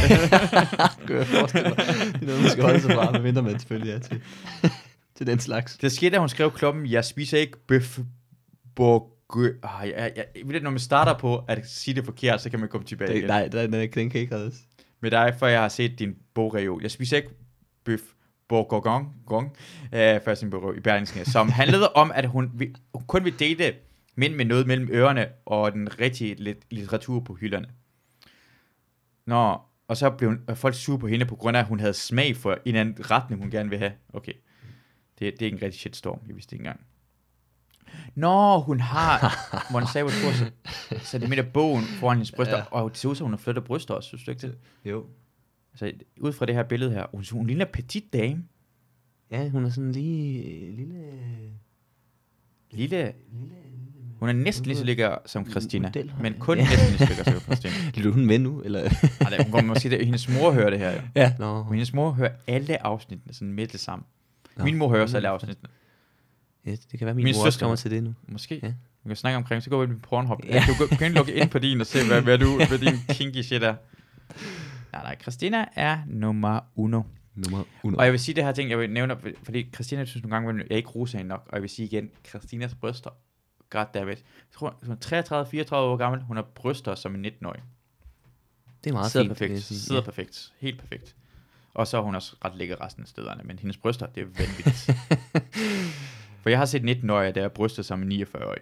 kan 1.07 1.17
jeg 1.17 1.27
forestille 1.27 1.69
mig. 1.69 1.77
Det 1.77 2.23
er 2.23 2.27
noget, 2.27 2.41
man 2.43 2.51
skal 2.51 2.65
holde 2.65 2.81
sig 2.81 2.91
fra, 2.95 3.11
medmindre 3.13 3.43
man 3.43 3.59
selvfølgelig 3.59 3.93
er 3.95 3.99
til, 3.99 4.21
til 5.17 5.27
den 5.27 5.39
slags. 5.39 5.77
Det 5.79 5.93
skete, 5.93 6.11
da 6.11 6.19
hun 6.19 6.29
skrev 6.29 6.51
kloppen, 6.53 6.87
jeg 6.87 7.05
spiser 7.05 7.39
ikke 7.39 7.59
bøf 7.67 7.99
burger. 8.77 9.11
Ah, 9.63 9.89
jeg, 9.89 10.13
jeg, 10.17 10.25
jeg, 10.53 10.61
når 10.61 10.71
man 10.71 10.79
starter 10.79 11.19
på 11.19 11.45
at 11.49 11.69
sige 11.69 11.95
det 11.95 12.05
forkert, 12.05 12.43
så 12.43 12.51
kan 12.51 12.61
man 12.61 12.69
komme 12.69 12.87
tilbage 12.87 13.11
Det, 13.11 13.17
igen. 13.17 13.29
nej, 13.29 13.49
den, 13.49 13.73
den, 13.73 13.91
den 13.95 14.11
kan 14.11 14.21
ikke 14.21 14.35
reddes. 14.35 14.55
Med 15.01 15.11
dig, 15.11 15.35
for 15.39 15.47
jeg 15.47 15.61
har 15.61 15.69
set 15.69 15.99
din 15.99 16.17
bogreol. 16.35 16.83
Jeg 16.83 16.91
spiser 16.91 17.17
ikke 17.17 17.29
bøf 17.85 18.01
bourgogne 18.49 19.07
gong, 19.27 19.57
øh, 19.93 20.21
først 20.25 20.43
i 20.43 20.47
Berlingske, 20.85 21.25
som 21.25 21.49
handlede 21.49 21.93
om, 21.93 22.13
at 22.15 22.27
hun, 22.27 22.51
vil, 22.55 22.77
hun 22.95 23.05
kun 23.07 23.25
vil 23.25 23.41
date 23.41 23.75
mænd 24.15 24.35
med 24.35 24.45
noget 24.45 24.67
mellem 24.67 24.89
ørerne 24.93 25.29
og 25.47 25.73
den 25.73 26.01
rigtige 26.01 26.35
lit, 26.35 26.67
litteratur 26.71 27.21
på 27.21 27.35
hylderne. 27.35 27.69
Nå, 29.27 29.59
og 29.89 29.97
så 29.97 30.11
blev 30.11 30.39
folk 30.55 30.75
sure 30.75 30.99
på 30.99 31.07
hende, 31.07 31.27
på 31.27 31.37
grund 31.37 31.57
af, 31.57 31.61
at 31.61 31.67
hun 31.67 31.81
havde 31.81 31.95
smag 31.95 32.37
for 32.37 32.59
en 32.65 32.77
anden 32.77 33.11
retning, 33.11 33.43
hun 33.43 33.51
gerne 33.51 33.71
vil 33.71 33.79
have. 33.79 33.93
Okay, 34.13 34.33
det, 35.19 35.21
det 35.21 35.43
er 35.43 35.47
ikke 35.47 35.57
en 35.57 35.63
rigtig 35.63 35.81
shitstorm, 35.81 36.21
jeg 36.27 36.35
vidste 36.35 36.55
ikke 36.55 36.63
engang. 36.63 36.81
Nå, 38.15 38.61
hun 38.61 38.81
har, 38.81 39.35
Mona 39.73 39.87
Saber 39.87 40.11
tror 40.11 40.51
centimeter 40.99 41.43
bogen 41.43 41.85
foran 41.85 42.17
hendes 42.17 42.33
bryster, 42.33 42.57
Ja. 42.57 42.65
og 42.71 42.91
det 42.91 42.99
ser 42.99 43.09
ud 43.09 43.15
som, 43.15 43.25
hun 43.25 43.33
har 43.33 43.39
flyttet 43.39 43.65
bryster 43.65 43.95
også, 43.95 44.07
synes 44.09 44.25
du 44.25 44.31
ikke 44.31 44.47
det? 44.47 44.59
Jo. 44.85 45.07
Altså, 45.73 45.93
ud 46.21 46.33
fra 46.33 46.47
det 46.47 46.55
her 46.55 46.63
billede 46.63 46.91
her, 46.91 47.07
hun, 47.11 47.25
hun 47.33 47.47
ligner 47.47 47.65
petit 47.65 48.13
dame. 48.13 48.45
Ja, 49.31 49.49
hun 49.49 49.65
er 49.65 49.71
sådan 49.71 49.93
lige 49.93 50.43
lille... 50.77 51.03
Lille, 52.71 53.13
hun 54.27 54.37
er 54.39 54.43
næsten 54.43 54.67
lige 54.67 54.77
så 54.77 54.85
lækker 54.85 55.17
som 55.27 55.51
Christina, 55.51 55.89
Model, 55.89 56.13
men 56.21 56.35
kun 56.39 56.59
ja. 56.59 56.65
næsten 56.65 56.89
lige 56.89 56.99
så 56.99 57.07
lækker 57.09 57.25
som 57.25 57.41
Christina. 57.41 57.73
Lytter 57.97 58.11
hun 58.13 58.27
med 58.27 58.39
nu, 58.39 58.61
eller? 58.63 58.81
Ej, 58.81 58.91
det- 58.91 59.43
hun 59.45 59.53
kommer 59.53 59.75
måske, 59.75 59.91
det, 59.91 60.05
hendes 60.05 60.29
mor 60.29 60.53
hører 60.53 60.71
det 60.71 60.79
her, 60.79 60.93
jo. 60.93 61.01
ja. 61.15 61.33
Nå. 61.39 61.45
Og 61.47 61.71
hendes 61.73 61.93
mor 61.93 62.11
hører 62.11 62.33
alle 62.47 62.87
afsnittene 62.87 63.35
sådan 63.35 63.53
med 63.53 63.67
det 63.67 63.81
samme. 63.81 64.05
Nå. 64.57 64.65
Min 64.65 64.77
mor 64.77 64.89
hører 64.89 65.03
også 65.03 65.17
alle 65.17 65.29
afsnittene. 65.29 65.69
Ja, 66.67 66.71
det 66.71 66.99
kan 66.99 67.07
være, 67.07 67.15
min, 67.15 67.25
Min 67.25 67.35
mor 67.45 67.51
kommer 67.61 67.77
til 67.77 67.91
det 67.91 68.03
nu. 68.03 68.15
Måske. 68.29 68.61
Ja. 68.63 68.69
Vi 69.05 69.09
kan 69.09 69.17
snakke 69.17 69.37
omkring, 69.37 69.63
så 69.63 69.71
går 69.71 69.87
vi 69.87 69.95
på 69.95 69.99
Pornhub. 70.09 70.41
Ja. 70.49 70.65
Du 70.81 70.87
kan- 70.87 70.97
kan 70.99 71.13
logge 71.13 71.33
ind 71.35 71.51
på 71.51 71.59
din 71.59 71.81
og 71.81 71.87
se, 71.87 72.07
hvad, 72.07 72.23
hvad, 72.23 72.39
du, 72.39 72.57
hvad 72.69 72.79
din 72.79 72.95
kinky 73.09 73.43
shit 73.43 73.63
er. 73.63 73.75
Nej, 74.93 75.03
nej, 75.03 75.17
Christina 75.23 75.65
er 75.77 75.99
nummer 76.07 76.61
uno. 76.77 77.03
Nummer 77.35 77.65
uno. 77.83 77.97
Og 77.99 78.05
jeg 78.05 78.13
vil 78.13 78.21
sige 78.21 78.35
det 78.35 78.45
her 78.45 78.53
ting, 78.53 78.71
jeg 78.71 78.79
vil 78.79 78.91
nævne, 78.91 79.17
fordi 79.43 79.71
Christina 79.75 80.05
synes 80.05 80.23
nogle 80.23 80.47
gange, 80.47 80.63
at 80.63 80.69
jeg 80.71 80.77
ikke 80.77 80.89
roser 80.89 81.19
hende 81.19 81.29
nok, 81.29 81.43
og 81.49 81.55
jeg 81.55 81.63
vil 81.63 81.71
sige 81.71 81.87
igen, 81.87 82.09
Christinas 82.29 82.75
bryster, 82.75 83.11
goddammit. 83.79 84.19
Jeg 84.19 84.25
tror, 84.53 84.79
hun 84.83 84.93
er 84.93 85.67
33-34 85.73 85.75
år 85.75 85.97
gammel, 85.97 86.23
hun 86.23 86.37
har 86.37 86.43
bryster 86.43 86.95
som 86.95 87.15
en 87.15 87.27
19-årig. 87.27 87.63
Det 88.85 88.91
er 88.91 88.95
meget 88.95 89.11
sidder 89.13 89.27
fint, 89.27 89.39
perfekt, 89.39 89.63
sige. 89.63 89.79
sidder 89.79 90.01
Ja. 90.01 90.05
perfekt, 90.05 90.53
helt 90.59 90.79
perfekt. 90.81 91.17
Og 91.75 91.87
så 91.87 91.97
er 91.99 92.03
hun 92.03 92.15
også 92.15 92.37
ret 92.45 92.57
lækker 92.57 92.85
resten 92.85 93.03
af 93.03 93.09
stederne, 93.09 93.43
men 93.45 93.59
hendes 93.59 93.77
bryster, 93.77 94.07
det 94.07 94.21
er 94.21 94.27
vanvittigt. 94.27 94.91
For 96.43 96.51
jeg 96.51 96.59
har 96.59 96.67
set 96.67 96.83
19-årige, 96.83 97.33
der 97.33 97.45
er 97.45 97.49
bryster 97.49 97.83
som 97.83 98.03
en 98.03 98.23
49-årig. 98.23 98.61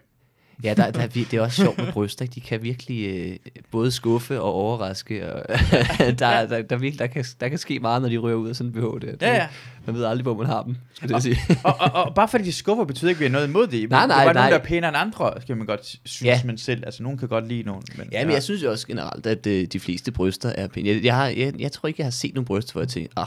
Ja, 0.65 0.75
der, 0.75 0.91
der, 0.91 1.01
er 1.01 1.07
det 1.07 1.35
er 1.35 1.41
også 1.41 1.63
sjovt 1.63 1.79
med 1.79 1.93
bryster. 1.93 2.27
De 2.27 2.41
kan 2.41 2.63
virkelig 2.63 3.07
øh, 3.15 3.37
både 3.71 3.91
skuffe 3.91 4.41
og 4.41 4.53
overraske. 4.53 5.33
Og 5.33 5.43
der, 5.99 6.47
der, 6.47 6.63
der, 6.63 6.77
virkelig, 6.77 6.99
der, 6.99 7.07
kan, 7.07 7.25
der 7.41 7.49
kan 7.49 7.59
ske 7.59 7.79
meget, 7.81 8.03
når 8.03 8.09
de 8.09 8.17
rører 8.17 8.35
ud 8.35 8.49
af 8.49 8.57
sådan 8.57 8.69
en 8.69 8.75
BH 8.75 8.81
der. 8.81 8.99
Det- 8.99 9.23
Ja, 9.23 9.35
ja. 9.35 9.47
Man 9.87 9.95
ved 9.95 10.05
aldrig, 10.05 10.23
hvor 10.23 10.35
man 10.37 10.47
har 10.47 10.63
dem, 10.63 10.77
skulle 10.95 11.15
jeg 11.15 11.23
sige. 11.23 11.39
og, 11.65 11.75
og, 11.81 11.91
og, 12.05 12.15
bare 12.15 12.29
fordi 12.29 12.45
de 12.45 12.53
skuffer, 12.53 12.85
betyder 12.85 13.09
ikke, 13.09 13.17
at 13.19 13.21
vi 13.21 13.25
har 13.25 13.33
noget 13.33 13.49
imod 13.49 13.67
det. 13.67 13.91
Nej, 13.91 14.07
nej, 14.07 14.17
der 14.19 14.25
var 14.25 14.33
nej. 14.33 14.43
nogen, 14.43 14.53
der 14.53 14.59
er 14.59 14.65
pænere 14.65 14.89
end 14.89 14.97
andre, 14.97 15.33
skal 15.41 15.57
man 15.57 15.67
godt 15.67 15.87
synes, 15.87 16.23
Ja. 16.25 16.27
ja. 16.29 16.41
men 16.45 16.59
selv. 16.59 16.83
Altså, 16.87 17.03
nogen 17.03 17.19
kan 17.19 17.29
godt 17.29 17.49
lide 17.49 17.63
nogen. 17.63 17.83
Men, 17.99 18.09
Ja, 18.13 18.25
men 18.25 18.35
jeg 18.35 18.43
synes 18.43 18.63
jo 18.63 18.71
også 18.71 18.87
generelt, 18.87 19.27
at 19.27 19.47
øh, 19.47 19.67
de 19.67 19.81
fleste 19.81 20.13
bryster 20.13 20.49
er 20.49 20.69
pæne. 20.69 20.89
Jeg, 20.89 21.05
jeg, 21.05 21.15
har, 21.17 21.27
jeg, 21.29 21.53
jeg 21.61 21.73
tror 21.73 21.87
ikke, 21.87 22.01
jeg 22.01 22.07
har 22.07 22.11
set 22.11 22.35
nogle 22.35 22.47
bryster, 22.47 22.73
hvor 22.73 22.81
jeg 22.81 22.89
tænker, 22.89 23.11
ah, 23.17 23.27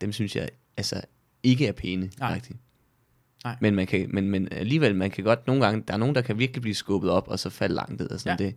dem 0.00 0.12
synes 0.12 0.36
jeg 0.36 0.48
altså 0.76 1.00
ikke 1.42 1.66
er 1.66 1.72
pæne. 1.72 2.10
Nej. 2.20 2.34
Rigtigt. 2.34 2.58
Nej. 3.44 3.56
Men, 3.60 3.74
man 3.74 3.86
kan, 3.86 4.06
men, 4.12 4.30
men 4.30 4.48
alligevel, 4.52 4.94
man 4.94 5.10
kan 5.10 5.24
godt 5.24 5.46
nogle 5.46 5.64
gange, 5.64 5.82
der 5.88 5.94
er 5.94 5.98
nogen, 5.98 6.14
der 6.14 6.20
kan 6.22 6.38
virkelig 6.38 6.62
blive 6.62 6.74
skubbet 6.74 7.10
op, 7.10 7.28
og 7.28 7.38
så 7.38 7.50
falde 7.50 7.74
langt 7.74 8.00
ned. 8.00 8.10
Og 8.10 8.20
sådan 8.20 8.36
Ja. 8.40 8.44
det. 8.44 8.54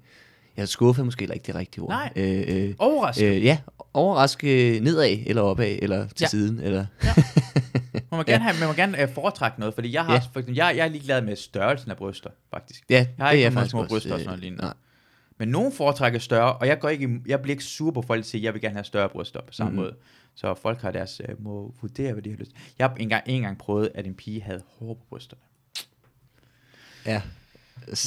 Jeg 0.57 0.67
skuffe 0.67 1.01
er 1.01 1.05
måske 1.05 1.19
heller 1.21 1.33
ikke 1.33 1.47
det 1.47 1.55
rigtige 1.55 1.83
ord. 1.83 1.89
Nej. 1.89 2.11
Øh, 2.15 2.43
øh, 2.67 2.73
Overraskende. 2.79 3.35
øh, 3.35 3.43
ja, 3.43 3.57
overraske 3.93 4.79
nedad, 4.83 5.17
eller 5.25 5.41
opad, 5.41 5.77
eller 5.81 6.07
til 6.07 6.15
Ja. 6.21 6.27
siden. 6.27 6.59
Eller, 6.59 6.85
Man 8.11 8.17
må 8.17 8.23
gerne, 8.23 8.43
have, 8.43 8.55
man 8.59 8.67
må 8.67 8.73
gerne 8.73 8.97
uh, 9.03 9.13
foretrække 9.13 9.59
noget, 9.59 9.73
fordi 9.75 9.93
jeg 9.93 10.01
har, 10.05 10.11
Ja. 10.13 10.19
ja. 10.19 10.25
for 10.33 10.39
eksempel, 10.39 10.55
jeg, 10.55 10.73
jeg 10.77 10.85
er 10.85 10.89
ligeglad 10.89 11.21
med 11.21 11.35
størrelsen 11.35 11.91
af 11.91 11.97
bryster, 11.97 12.29
faktisk. 12.53 12.83
ja, 12.89 12.95
Jeg 12.95 13.07
har 13.19 13.29
det 13.29 13.37
ikke 13.37 13.45
er 13.45 13.51
faktisk 13.51 13.71
små 13.71 13.79
også, 13.81 13.89
bryster 13.93 14.13
og 14.13 14.19
øh, 14.19 14.23
sådan 14.23 14.27
noget 14.27 14.39
lignende. 14.41 14.63
nej. 14.63 14.73
Men 15.41 15.49
nogen 15.49 15.73
foretrækker 15.73 16.19
større, 16.19 16.53
og 16.53 16.67
jeg, 16.67 16.79
går 16.79 16.89
ikke, 16.89 17.21
jeg 17.27 17.41
bliver 17.41 17.53
ikke 17.53 17.63
sur 17.63 17.91
på 17.91 18.01
folk, 18.01 18.23
der 18.23 18.29
siger, 18.29 18.41
at 18.41 18.43
jeg 18.43 18.53
vil 18.53 18.61
gerne 18.61 18.75
have 18.75 18.83
større 18.83 19.09
bryster 19.09 19.41
på 19.47 19.53
samme 19.53 19.71
mm. 19.71 19.75
måde. 19.75 19.95
Så 20.35 20.53
folk 20.53 20.81
har 20.81 20.91
deres, 20.91 21.21
uh, 21.29 21.43
må 21.43 21.73
vurdere, 21.81 22.13
hvad 22.13 22.23
de 22.23 22.29
har 22.29 22.37
lyst 22.37 22.51
Jeg 22.79 22.87
har 22.87 22.95
engang, 22.95 23.23
en 23.25 23.41
gang 23.41 23.57
prøvet, 23.57 23.89
at 23.95 24.07
en 24.07 24.13
pige 24.13 24.41
havde 24.41 24.61
hår 24.79 24.93
på 24.93 25.05
brysterne. 25.09 25.41
Ja. 27.05 27.21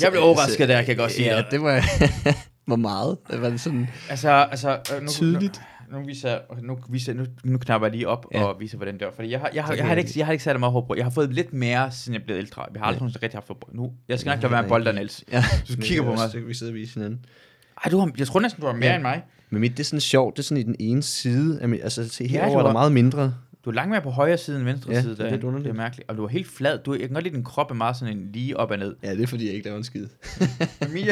Jeg 0.03 0.11
blev 0.11 0.23
overrasket 0.23 0.69
der, 0.69 0.79
kan 0.79 0.89
jeg 0.89 0.97
godt 0.97 1.13
sige 1.13 1.37
Ja, 1.37 1.45
det 1.51 1.63
var... 1.63 1.85
Hvor 2.67 2.77
meget? 2.77 3.19
Var 3.29 3.51
det 3.51 3.61
sådan... 3.61 3.89
Altså, 4.11 4.31
altså 4.31 4.81
øh, 4.95 5.03
nu, 5.03 5.09
Tydeligt. 5.09 5.57
Nu, 5.57 5.63
nu, 5.93 6.05
viser, 6.07 6.39
nu, 6.63 6.79
viser, 6.89 7.15
nu, 7.15 7.25
nu 7.45 7.59
knapper 7.59 7.89
jeg 7.89 7.93
lige 7.97 8.09
op 8.09 8.27
Ja. 8.35 8.45
og 8.45 8.61
viser, 8.61 8.77
hvordan 8.77 8.95
det 8.95 9.03
er. 9.03 9.11
Fordi 9.17 9.31
jeg 9.31 9.41
har, 9.41 9.51
jeg 9.55 9.65
har, 9.65 9.75
jeg, 9.75 9.85
har 9.85 9.91
jeg 9.95 9.99
ikke, 9.99 10.13
jeg 10.19 10.27
har 10.27 10.33
ikke 10.33 10.45
sat 10.45 10.61
meget 10.61 10.73
hår 10.73 10.81
på. 10.89 10.95
Jeg 10.97 11.05
har 11.05 11.11
fået 11.11 11.35
lidt 11.35 11.53
mere, 11.53 11.93
siden 11.93 12.15
jeg 12.15 12.23
blev 12.23 12.37
ældre. 12.37 12.67
Vi 12.73 12.79
har 12.79 12.87
aldrig 12.87 13.03
Ja. 13.11 13.19
rigtig 13.23 13.37
haft 13.37 13.47
for 13.47 13.69
Nu, 13.73 13.93
jeg 14.09 14.21
skal 14.21 14.31
nok 14.31 14.43
lade 14.43 14.53
være 14.53 14.63
med 14.63 14.69
nej. 14.71 14.79
bolden, 14.79 14.95
Niels. 14.95 15.25
Ja, 15.33 15.45
Du 15.69 15.77
kigger 15.81 16.03
på 16.05 16.11
mig. 16.11 16.19
Så 16.31 16.39
kan 16.39 16.49
vi 16.49 16.55
sidde 16.55 16.71
og 16.71 16.75
vise 16.75 16.95
hinanden. 16.95 17.25
Ej, 17.85 17.91
du 17.91 17.99
har, 17.99 18.11
jeg 18.19 18.27
tror 18.27 18.41
næsten, 18.41 18.61
du 18.61 18.67
har 18.67 18.75
mere 18.75 18.85
Ja. 18.87 18.95
end 18.95 19.03
mig. 19.03 19.23
Men 19.51 19.61
mit, 19.61 19.71
det 19.73 19.81
er 19.81 19.85
sådan 19.85 20.01
sjovt, 20.01 20.37
det 20.37 20.43
er 20.43 20.45
sådan 20.45 20.61
i 20.61 20.65
den 20.65 20.77
ene 20.79 21.03
side. 21.03 21.61
Altså, 21.83 22.09
se 22.09 22.25
Ja, 22.25 22.39
er 22.41 22.49
der 22.49 22.63
har- 22.67 22.73
meget 22.73 22.93
mindre. 22.93 23.35
Du 23.65 23.71
er 23.71 23.75
langt 23.75 23.91
mere 23.91 24.01
på 24.03 24.11
højre 24.11 24.39
side 24.39 24.57
end 24.57 24.65
venstre 24.65 24.93
Ja, 24.93 25.01
side. 25.01 25.13
det 25.13 25.21
er 25.21 25.25
Der. 25.25 25.31
lidt 25.31 25.45
underligt. 25.45 25.65
Det 25.65 25.71
er 25.79 25.83
mærkeligt. 25.83 26.11
Og 26.11 26.17
du 26.17 26.25
er 26.25 26.29
helt 26.29 26.47
flad. 26.47 26.79
Du, 26.79 26.93
jeg 26.93 27.01
kan 27.01 27.09
godt 27.11 27.25
lide, 27.25 27.33
at 27.33 27.37
din 27.37 27.45
krop 27.45 27.71
er 27.71 27.75
meget 27.75 27.97
sådan 27.97 28.17
en 28.19 28.33
lige 28.33 28.57
op 28.57 28.71
og 28.71 28.79
ned. 28.79 28.97
Ja, 29.03 29.11
det 29.15 29.23
er 29.23 29.27
fordi, 29.27 29.47
jeg 29.47 29.55
ikke 29.55 29.65
laver 29.65 29.79
en 29.79 29.85
skid. 29.85 30.07
Men, 30.81 31.05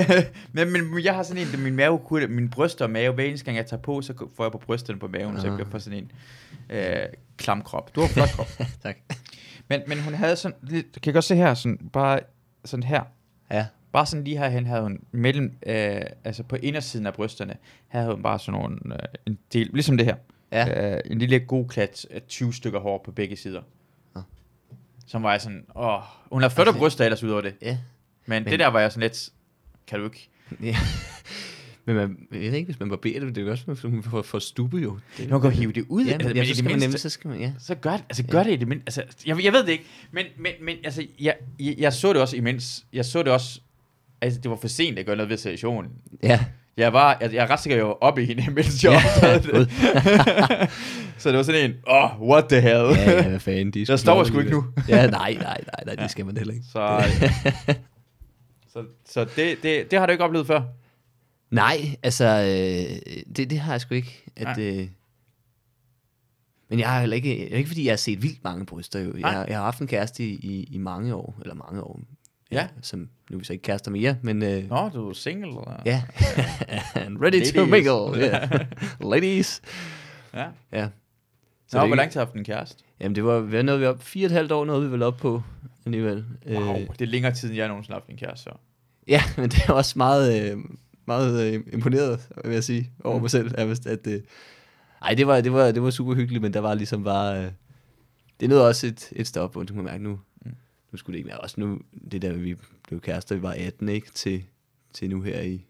men, 0.73 0.91
men, 0.95 1.05
jeg 1.05 1.15
har 1.15 1.23
sådan 1.23 1.43
en, 1.55 1.63
min 1.63 1.77
mave, 1.77 1.99
kunne- 1.99 2.27
min 2.27 2.51
bryster 2.51 2.85
og 2.85 2.91
mave, 2.91 3.13
hver 3.15 3.25
eneste 3.25 3.45
gang 3.45 3.57
jeg 3.57 3.67
tager 3.67 3.81
på, 3.83 4.03
så 4.03 4.15
får 4.37 4.45
jeg 4.45 4.53
på 4.53 4.59
brysterne 4.59 4.99
på 4.99 5.09
maven, 5.09 5.37
så 5.37 5.43
jeg 5.43 5.53
Ah. 5.53 5.57
bliver 5.59 5.71
for 5.71 5.79
sådan 5.79 5.99
en 5.99 6.11
øh, 6.77 6.97
klam 7.37 7.63
krop. 7.63 7.95
Du 7.95 8.01
har 8.01 8.09
flot 8.09 8.29
krop. 8.29 8.49
tak. 8.83 8.97
Men, 9.69 9.81
men 9.87 9.99
hun 10.01 10.15
havde 10.15 10.37
sådan, 10.37 10.57
lidt, 10.63 10.87
kan 10.93 11.01
jeg 11.07 11.15
godt 11.15 11.25
se 11.25 11.35
her, 11.37 11.55
sådan, 11.55 11.79
bare 11.93 12.21
sådan 12.65 12.83
her. 12.83 13.03
Ja. 13.51 13.67
Bare 13.93 14.07
sådan 14.07 14.25
lige 14.25 14.39
herhen 14.39 14.67
havde 14.67 14.83
hun 14.83 14.99
mellem, 15.13 15.53
øh, 15.67 16.01
altså 16.25 16.43
på 16.43 16.57
indersiden 16.57 17.07
af 17.07 17.13
brysterne, 17.15 17.55
havde 17.89 18.15
hun 18.15 18.23
bare 18.23 18.39
sådan 18.39 18.61
nogle, 18.61 18.79
øh, 18.87 18.99
en 19.27 19.39
del, 19.53 19.71
ligesom 19.73 19.97
det 19.97 20.07
her. 20.07 20.15
Ja. 20.53 20.95
Øh, 20.95 21.01
en 21.07 21.19
lille 21.19 21.41
god 21.41 21.69
klat 21.69 22.07
af 22.11 22.23
20 22.29 22.55
stykker 22.55 22.81
hår 22.81 23.03
på 23.05 23.13
begge 23.13 23.37
sider. 23.37 23.63
Nå. 24.15 24.23
Som 25.07 25.23
var 25.23 25.31
jeg 25.31 25.41
sådan, 25.41 25.65
åh, 25.77 26.01
hun 26.33 26.43
har 26.43 26.49
flotte 26.49 26.69
Altså- 26.71 26.79
bryster 26.79 27.05
ellers 27.05 27.23
ud 27.23 27.31
over 27.31 27.41
det. 27.41 27.55
Ja. 27.63 27.79
Men, 28.27 28.43
Men- 28.43 28.51
det 28.53 28.59
der 28.61 28.67
var 28.67 28.81
jeg 28.81 28.93
sådan 28.93 29.01
lidt, 29.03 29.29
kan 29.87 29.99
du 29.99 30.05
ikke? 30.05 30.29
ja. 30.63 30.77
Men 31.85 31.97
man, 31.97 32.19
jeg 32.33 32.41
ved 32.41 32.53
ikke, 32.53 32.65
hvis 32.67 32.81
man 32.81 32.89
barberer 32.89 33.21
det, 33.21 33.35
det 33.35 33.41
er 33.41 33.45
jo 33.45 33.51
også, 33.51 33.65
man 33.89 34.03
får, 34.03 34.23
får 34.23 34.39
stube 34.39 34.77
jo. 34.77 34.99
Det, 35.19 35.29
Nu 35.31 35.39
kan 35.39 35.53
hive 35.53 35.73
det 35.73 35.85
ud. 35.89 36.05
Ja, 36.05 36.13
altså, 36.13 36.29
ja, 36.29 36.45
så 36.45 36.55
skal 36.55 36.65
det 36.65 36.71
man 36.73 36.81
nemlig, 36.81 37.01
så 37.01 37.09
skal 37.09 37.29
man, 37.31 37.41
ja. 37.41 37.53
Så 37.59 37.75
gør 37.75 37.91
det, 37.93 38.05
altså 38.09 38.23
gør 38.31 38.43
det 38.43 38.53
i 38.53 38.57
det 38.57 38.69
mindste. 38.69 39.01
Altså, 39.01 39.23
jeg, 39.27 39.45
jeg 39.45 39.53
ved 39.53 39.63
det 39.67 39.73
ikke, 39.73 39.85
men, 40.11 40.27
men, 40.39 40.53
men 40.63 40.77
altså, 40.85 41.07
jeg, 41.21 41.37
jeg, 41.61 41.75
jeg 41.79 41.93
så 41.93 42.13
det 42.13 42.23
også 42.23 42.37
imens, 42.37 42.85
jeg 42.93 43.05
så 43.05 43.23
det 43.23 43.33
også 43.33 43.61
altså, 44.21 44.41
det 44.41 44.51
var 44.51 44.57
for 44.57 44.69
sent 44.69 44.99
at 44.99 45.07
gøre 45.07 45.17
noget 45.17 45.31
ved 45.31 45.37
situationen. 45.37 45.91
Ja. 46.23 46.45
Jeg, 46.77 46.93
var, 46.93 47.19
jeg, 47.21 47.35
jeg 47.35 47.45
er 47.45 47.51
ret 47.51 47.61
sikker, 47.61 47.77
jeg 47.77 47.87
var 47.87 47.99
oppe 48.03 48.23
i 48.23 48.27
hende, 48.27 48.51
mens 48.55 48.85
jeg 48.85 49.03
Ja, 49.23 49.39
det. 49.39 49.71
så 51.19 51.29
det 51.29 51.37
var 51.37 51.43
sådan 51.43 51.71
en, 51.71 51.77
åh, 51.89 52.21
oh, 52.23 52.29
what 52.29 52.45
the 52.49 52.61
hell. 52.61 52.87
ja, 52.97 53.11
ja, 53.11 53.29
hvad 53.29 53.41
fanden. 53.41 53.71
De 53.71 53.83
er 53.83 53.87
Der 53.87 53.97
står 53.97 54.25
sgu 54.25 54.39
ikke 54.39 54.49
alligevel. 54.55 54.85
Ja, 54.89 55.07
nej, 55.07 55.33
nej, 55.41 55.61
nej, 55.67 55.85
nej, 55.87 55.95
det 55.95 56.11
skal 56.11 56.27
man 56.27 56.37
heller 56.37 56.55
ikke. 56.55 56.67
Så, 56.73 57.05
så, 58.73 58.85
så 59.09 59.25
det, 59.37 59.63
det, 59.63 59.91
det 59.91 59.99
har 59.99 60.07
du 60.07 60.13
ikke 60.13 60.25
oplevet 60.25 60.47
før? 60.47 60.63
Nej, 61.51 61.97
altså, 62.03 62.25
øh, 62.25 63.15
det, 63.37 63.51
det 63.51 63.59
har 63.59 63.73
jeg 63.73 63.81
sgu 63.81 63.95
ikke. 63.95 64.25
At, 64.37 64.59
øh, 64.59 64.89
men 66.71 66.79
jeg 66.79 66.89
har 66.91 67.01
heller 67.01 67.17
ikke, 67.17 67.53
er 67.53 67.57
ikke 67.57 67.69
fordi 67.69 67.85
jeg 67.85 67.93
har 67.93 67.97
set 67.97 68.23
vildt 68.23 68.45
mange 68.45 68.67
bryster 68.67 69.01
jo. 69.01 69.13
Jeg, 69.19 69.45
jeg 69.49 69.57
har 69.57 69.65
haft 69.65 69.81
en 69.81 69.87
kæreste 69.87 70.25
i, 70.25 70.35
i, 70.35 70.69
i 70.71 70.79
mange 70.79 71.15
år, 71.15 71.39
eller 71.43 71.55
mange 71.55 71.83
år. 71.83 72.01
Ja. 72.53 72.69
Som, 72.83 73.09
nu 73.31 73.37
er 73.37 73.39
vi 73.39 73.45
så 73.45 73.53
ikke 73.53 73.63
kærester 73.63 73.91
mere, 73.91 74.17
men 74.23 74.43
øh, 74.43 74.69
Nå, 74.69 74.89
du 74.95 75.09
er 75.09 75.13
single? 75.13 75.49
Eller? 75.49 75.83
ja. 75.87 76.03
And 77.07 77.19
ready 77.23 77.45
to 77.53 77.65
Ladies. 77.65 77.71
mingle. 77.71 78.19
Yeah. 78.29 79.11
Ladies. 79.13 79.63
ja. 80.35 80.47
Ja. 80.73 80.89
Så 81.69 81.79
Nå, 81.81 81.87
hvor 81.87 81.97
lang 81.97 82.11
tid 82.13 82.21
har 82.21 82.25
du 82.25 82.29
haft 82.29 82.37
en 82.39 82.45
kæreste? 82.45 82.85
Jamen 83.01 83.15
det 83.15 83.25
var, 83.25 83.41
hvad 83.41 83.63
nåede 83.63 83.81
vi 83.81 83.87
op? 83.87 84.03
Fire 84.03 84.25
og 84.27 84.27
et 84.27 84.33
halvt 84.33 84.53
år 84.53 84.65
nåede 84.65 84.83
vi 84.87 84.93
vel 84.93 85.03
op 85.03 85.17
på 85.17 85.43
alligevel. 85.87 86.25
Wow, 86.47 86.75
Øh, 86.75 86.81
det 86.99 87.01
er 87.01 87.07
længere 87.07 87.35
tid, 87.35 87.49
end 87.49 87.57
jeg 87.57 87.69
nogensinde 87.69 87.93
har 87.95 88.01
haft 88.01 88.11
en 88.11 88.17
kæreste. 88.17 88.43
Så. 88.45 88.51
Ja, 89.09 89.23
men 89.39 89.51
det 89.51 89.59
er 89.69 89.73
også 89.73 89.93
meget, 89.97 90.53
øh, 90.53 90.59
meget 91.07 91.55
øh, 91.55 91.61
imponeret, 91.73 92.29
vil 92.45 92.53
jeg 92.55 92.65
sige, 92.65 92.91
over 93.05 93.17
Mm. 93.17 93.21
mig 93.23 93.31
selv. 93.31 93.55
At, 93.59 93.87
at, 93.87 94.07
øh, 94.07 94.21
ej, 95.03 95.15
det 95.15 95.27
var, 95.27 95.41
det, 95.41 95.53
var, 95.53 95.73
det 95.73 95.83
var 95.83 95.91
super 95.91 96.15
hyggeligt, 96.15 96.43
men 96.43 96.53
der 96.55 96.61
var 96.61 96.75
ligesom 96.75 97.05
bare... 97.05 97.45
Øh, 97.45 97.51
det 98.41 98.49
nåede 98.49 98.69
også 98.69 98.87
et, 98.87 99.09
et 99.17 99.27
stop, 99.27 99.57
og 99.57 99.69
du 99.69 99.75
kan 99.75 99.85
mærke 99.85 100.03
nu, 100.05 100.19
Mm. 100.45 100.53
Nu 100.93 100.99
skulle 100.99 101.15
det 101.15 101.19
ikke 101.19 101.29
være 101.29 101.39
også 101.39 101.61
nu, 101.61 101.79
det 102.13 102.23
der, 102.23 102.33
vi 102.33 102.55
blev 102.89 103.01
kærester, 103.01 103.35
vi 103.35 103.43
var 103.43 103.55
18, 103.59 103.89
ikke? 103.89 104.11
Til, 104.15 104.43
til 104.93 105.11
nu 105.11 105.23
her 105.23 105.41
i, 105.41 105.67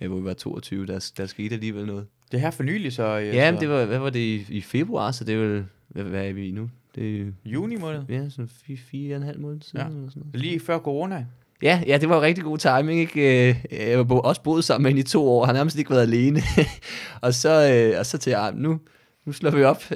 ja, 0.00 0.06
hvor 0.08 0.18
vi 0.18 0.24
var 0.24 0.34
22, 0.34 0.86
der, 0.86 1.10
der 1.16 1.26
skete 1.26 1.54
alligevel 1.54 1.86
noget. 1.86 2.06
Det 2.32 2.36
er 2.36 2.40
her 2.40 2.50
for 2.50 2.62
nylig, 2.62 2.92
så... 2.92 3.18
øh, 3.18 3.26
Ja, 3.26 3.52
men 3.52 3.60
det 3.60 3.68
var, 3.68 3.84
hvad 3.84 3.98
var 3.98 4.10
det 4.10 4.20
i, 4.20 4.46
i 4.48 4.60
februar, 4.60 5.10
så 5.10 5.24
det 5.24 5.34
er 5.34 5.38
vel, 5.38 5.64
hvad, 5.88 6.04
hvad 6.04 6.28
er 6.28 6.32
vi 6.32 6.50
nu? 6.50 6.70
Det 6.94 7.20
er 7.20 7.26
Juni 7.44 7.76
måned. 7.76 8.02
ja, 8.08 8.28
sådan 8.28 8.48
fire, 8.48 8.76
fire 8.76 9.14
og 9.14 9.20
en 9.20 9.22
halv 9.26 9.40
måned 9.40 9.62
siden, 9.62 9.80
Ja. 9.86 9.86
eller 9.96 10.08
sådan 10.10 10.22
noget. 10.22 10.36
Lige 10.40 10.60
før 10.60 10.78
corona. 10.78 11.26
Ja, 11.62 11.82
ja, 11.86 11.98
det 11.98 12.08
var 12.08 12.16
jo 12.16 12.22
rigtig 12.22 12.44
god 12.44 12.58
timing, 12.58 13.00
ikke? 13.00 13.48
Øh, 13.50 13.56
Jeg 13.72 14.08
bo- 14.08 14.18
også 14.20 14.42
boet 14.42 14.64
sammen 14.64 14.82
med 14.82 14.90
hende 14.90 15.00
i 15.00 15.04
to 15.04 15.28
år, 15.28 15.44
han 15.46 15.54
har 15.54 15.60
nærmest 15.60 15.78
ikke 15.78 15.90
været 15.90 16.02
alene. 16.02 16.40
og 17.22 17.34
så, 17.34 17.72
øh, 17.92 17.98
og 17.98 18.06
så 18.06 18.18
til 18.18 18.30
jeg, 18.30 18.52
nu, 18.56 18.80
nu 19.24 19.32
slår 19.32 19.50
vi 19.50 19.62
op. 19.64 19.82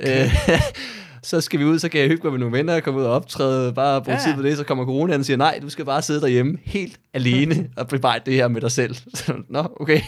Så 1.28 1.40
skal 1.40 1.60
vi 1.60 1.64
ud, 1.64 1.78
så 1.78 1.88
kan 1.88 2.00
jeg 2.00 2.08
hygge 2.08 2.22
mig 2.24 2.32
med 2.32 2.40
nogle 2.40 2.56
venner, 2.58 2.74
og 2.74 2.82
komme 2.82 3.00
ud 3.00 3.04
og 3.04 3.12
optræde, 3.12 3.72
bare 3.72 4.02
bruge 4.02 4.16
Ja. 4.16 4.22
tid 4.24 4.34
på 4.34 4.42
det, 4.42 4.56
så 4.56 4.64
kommer 4.64 4.84
coronaen 4.84 5.20
og 5.20 5.24
siger, 5.26 5.36
nej, 5.36 5.58
du 5.62 5.68
skal 5.70 5.84
bare 5.84 6.02
sidde 6.02 6.20
derhjemme 6.20 6.58
helt 6.64 7.00
alene 7.14 7.68
og 7.76 7.88
bearbejde 7.88 8.22
det 8.26 8.34
her 8.34 8.48
med 8.48 8.60
dig 8.60 8.70
selv. 8.70 8.94
Så, 9.14 9.32
Nå, 9.48 9.76
okay, 9.80 10.00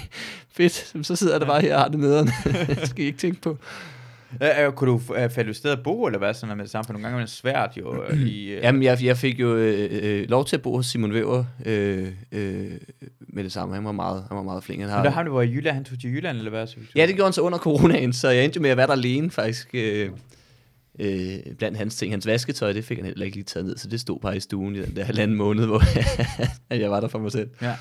fedt, 0.53 0.93
så 1.07 1.16
sidder 1.16 1.33
jeg 1.35 1.41
der 1.41 1.47
bare 1.47 1.61
her 1.61 1.75
og 1.77 1.81
har 1.81 1.89
det 1.89 1.99
nederen. 2.01 2.31
det 2.68 2.89
skal 2.89 3.05
I 3.05 3.07
ikke 3.07 3.18
tænke 3.18 3.41
på. 3.41 3.59
Ja, 4.41 4.66
øh, 4.66 4.73
kunne 4.73 4.91
du 4.91 5.01
øh, 5.16 5.31
falde 5.31 5.49
ud 5.51 5.55
sted 5.55 5.71
at 5.71 5.83
bo, 5.85 6.07
eller 6.07 6.18
hvad 6.18 6.35
sådan 6.35 6.47
noget 6.49 6.57
med 6.57 6.64
det 6.64 6.71
samme? 6.73 6.85
For 6.85 6.93
nogle 6.93 7.07
gange 7.09 7.21
er 7.21 7.25
det 7.27 7.35
svært 7.35 7.71
jo 7.77 8.05
øh, 8.11 8.21
i... 8.21 8.51
Øh, 8.53 8.62
Jamen, 8.62 8.83
jeg, 8.83 8.99
jeg 9.05 9.16
fik 9.16 9.41
jo 9.41 9.57
øh, 9.57 9.89
øh, 10.03 10.29
lov 10.29 10.45
til 10.45 10.57
at 10.57 10.62
bo 10.62 10.77
hos 10.77 10.87
Simon 10.87 11.12
Væver 11.14 11.45
øh, 11.66 12.09
øh, 12.33 12.71
med 13.29 13.45
det 13.45 13.53
samme. 13.53 13.75
Han 13.75 13.85
var 13.85 13.93
meget, 13.93 14.25
han 14.29 14.37
var 14.37 14.43
meget 14.43 14.64
flink. 14.64 14.81
Han 14.81 14.89
Men 14.89 14.95
har, 14.97 15.03
der 15.03 15.11
ham, 15.11 15.25
der 15.25 15.33
var 15.33 15.43
i 15.43 15.51
Jylland, 15.53 15.75
han 15.75 15.85
tog 15.85 16.01
til 16.01 16.11
Jylland, 16.14 16.39
eller 16.39 16.51
hvad? 16.51 16.66
Så, 16.66 16.77
Ja, 16.97 17.07
det 17.07 17.14
gjorde 17.14 17.27
han 17.27 17.33
så 17.33 17.41
under 17.41 17.59
coronaen, 17.59 18.12
så 18.12 18.29
jeg 18.31 18.45
endte 18.45 18.57
jo 18.57 18.62
med 18.62 18.71
at 18.71 18.77
være 18.77 18.87
der 18.87 18.93
alene 18.93 19.31
faktisk. 19.31 19.68
Øh, 19.75 20.11
øh, 20.99 21.55
blandt 21.59 21.78
hans 21.78 21.97
ting. 21.97 22.12
Hans 22.12 22.26
vasketøj, 22.26 22.72
det 22.72 22.84
fik 22.84 22.99
han 22.99 23.07
heller 23.07 23.24
ikke 23.24 23.36
lige 23.36 23.45
taget 23.45 23.66
ned, 23.66 23.76
så 23.76 23.88
det 23.88 24.01
stod 24.01 24.20
bare 24.20 24.36
i 24.36 24.41
stuen 24.41 24.76
i 24.76 24.82
den 24.82 24.97
der 24.97 25.05
halvanden 25.05 25.36
måned, 25.36 25.66
hvor 25.66 25.82
jeg 26.74 26.91
var 26.91 27.01
der 27.01 27.09
for 27.09 27.18
mig 27.18 27.32
selv. 27.32 27.51
Ja. 27.62 27.76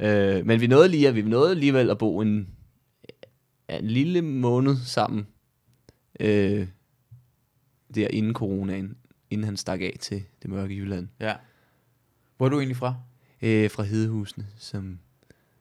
Øh, 0.00 0.46
men 0.46 0.60
vi 0.60 0.66
nåede 0.66 0.88
lige, 0.88 1.08
at 1.08 1.14
vi 1.14 1.22
nåede 1.22 1.50
alligevel 1.50 1.90
at 1.90 1.98
bo 1.98 2.20
en, 2.20 2.48
en 3.68 3.86
lille 3.86 4.22
måned 4.22 4.76
sammen. 4.76 5.26
Øh, 6.20 6.66
der 7.94 8.08
inden 8.08 8.34
coronaen, 8.34 8.96
inden 9.30 9.44
han 9.44 9.56
stak 9.56 9.80
af 9.80 9.96
til 10.00 10.22
det 10.42 10.50
mørke 10.50 10.74
Jylland. 10.74 11.08
ja. 11.20 11.34
Hvor 12.36 12.46
er 12.46 12.50
du 12.50 12.58
egentlig 12.58 12.76
fra? 12.76 12.94
Øh, 13.42 13.70
fra 13.70 13.82
Hedehusene, 13.82 14.46
som 14.56 14.98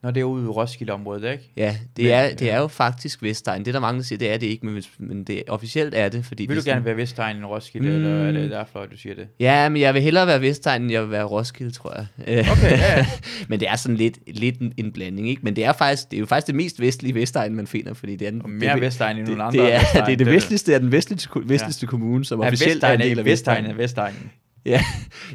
Nå, 0.04 0.12
det 0.12 0.22
er 0.22 0.24
ude 0.24 0.44
i 0.44 0.48
Roskilde-området, 0.48 1.32
ikke? 1.32 1.52
Ja, 1.58 1.78
det, 1.98 2.04
Men, 2.04 2.14
er, 2.14 2.36
det 2.36 2.52
er 2.52 2.58
jo 2.60 2.68
faktisk 2.68 3.24
Vestegn. 3.24 3.60
Det 3.62 3.68
er 3.68 3.72
der 3.72 3.80
mange, 3.80 3.98
der 3.98 4.04
siger, 4.04 4.20
det 4.20 4.34
er 4.34 4.38
det 4.38 4.48
ikke, 4.48 4.66
men, 4.66 4.84
men 5.00 5.24
det, 5.24 5.44
officielt 5.48 5.94
er 5.96 6.10
det. 6.10 6.26
Fordi 6.26 6.46
Vil 6.46 6.56
det 6.58 6.66
du 6.66 6.70
er 6.70 6.74
gerne 6.74 6.86
være 6.86 6.98
Vestegn 6.98 7.36
end 7.38 7.46
Roskilde, 7.46 7.90
mm. 7.90 7.96
eller 7.96 8.10
er 8.28 8.32
det 8.32 8.44
Mm. 8.44 8.50
derfor, 8.50 8.80
at 8.80 8.92
du 8.92 8.98
siger 8.98 9.16
det? 9.16 9.28
Ja, 9.40 9.70
men 9.70 9.82
jeg 9.82 9.94
vil 9.94 10.02
hellere 10.02 10.28
være 10.28 10.42
Vestegn, 10.42 10.82
end 10.82 10.92
jeg 10.92 11.02
vil 11.02 11.12
være 11.12 11.24
Roskilde, 11.24 11.72
tror 11.72 11.94
jeg. 11.96 12.06
Okay, 12.52 12.72
ja, 12.72 12.98
ja. 12.98 13.06
men 13.50 13.60
det 13.60 13.70
er 13.70 13.76
sådan 13.76 13.96
lidt, 13.98 14.20
lidt 14.40 14.60
en, 14.60 14.74
en 14.78 14.92
blanding, 14.92 15.30
ikke? 15.30 15.42
Men 15.44 15.56
det 15.56 15.66
er, 15.66 15.74
faktisk, 15.74 16.12
det 16.12 16.18
er 16.18 16.20
jo 16.20 16.26
faktisk 16.26 16.48
det 16.48 16.56
mest 16.56 16.82
vestlige 16.82 17.16
Vestegn, 17.16 17.56
man 17.56 17.68
finder, 17.68 17.94
fordi 17.94 18.16
det 18.16 18.28
er 18.28 18.32
den, 18.32 18.42
Og 18.42 18.50
mere 18.50 18.74
det, 18.74 18.82
Vestegn 18.82 19.18
end 19.18 19.28
det, 19.28 19.38
nogle 19.38 19.44
andre. 19.44 19.60
det, 19.66 19.74
er, 19.74 19.80
Vestegn, 19.80 20.06
det 20.06 20.14
er 20.14 20.18
det 20.18 20.28
vestligste 20.28 20.74
af 20.74 20.80
den 20.80 20.92
vestligste, 20.92 21.30
vestligste 21.46 21.84
Ja. 21.86 21.90
kommune, 21.90 22.26
som 22.26 22.42
Ja, 22.42 22.48
officielt 22.48 22.84
er 22.84 22.88
Vestegn 22.88 22.96
en 22.96 23.02
er 23.02 23.10
del 23.10 23.20
af 23.20 23.26
Vestegn 23.26 23.58
Vestegn. 23.64 23.72
er 23.76 23.78
Vestegn. 23.84 24.32
Ja, 24.66 24.82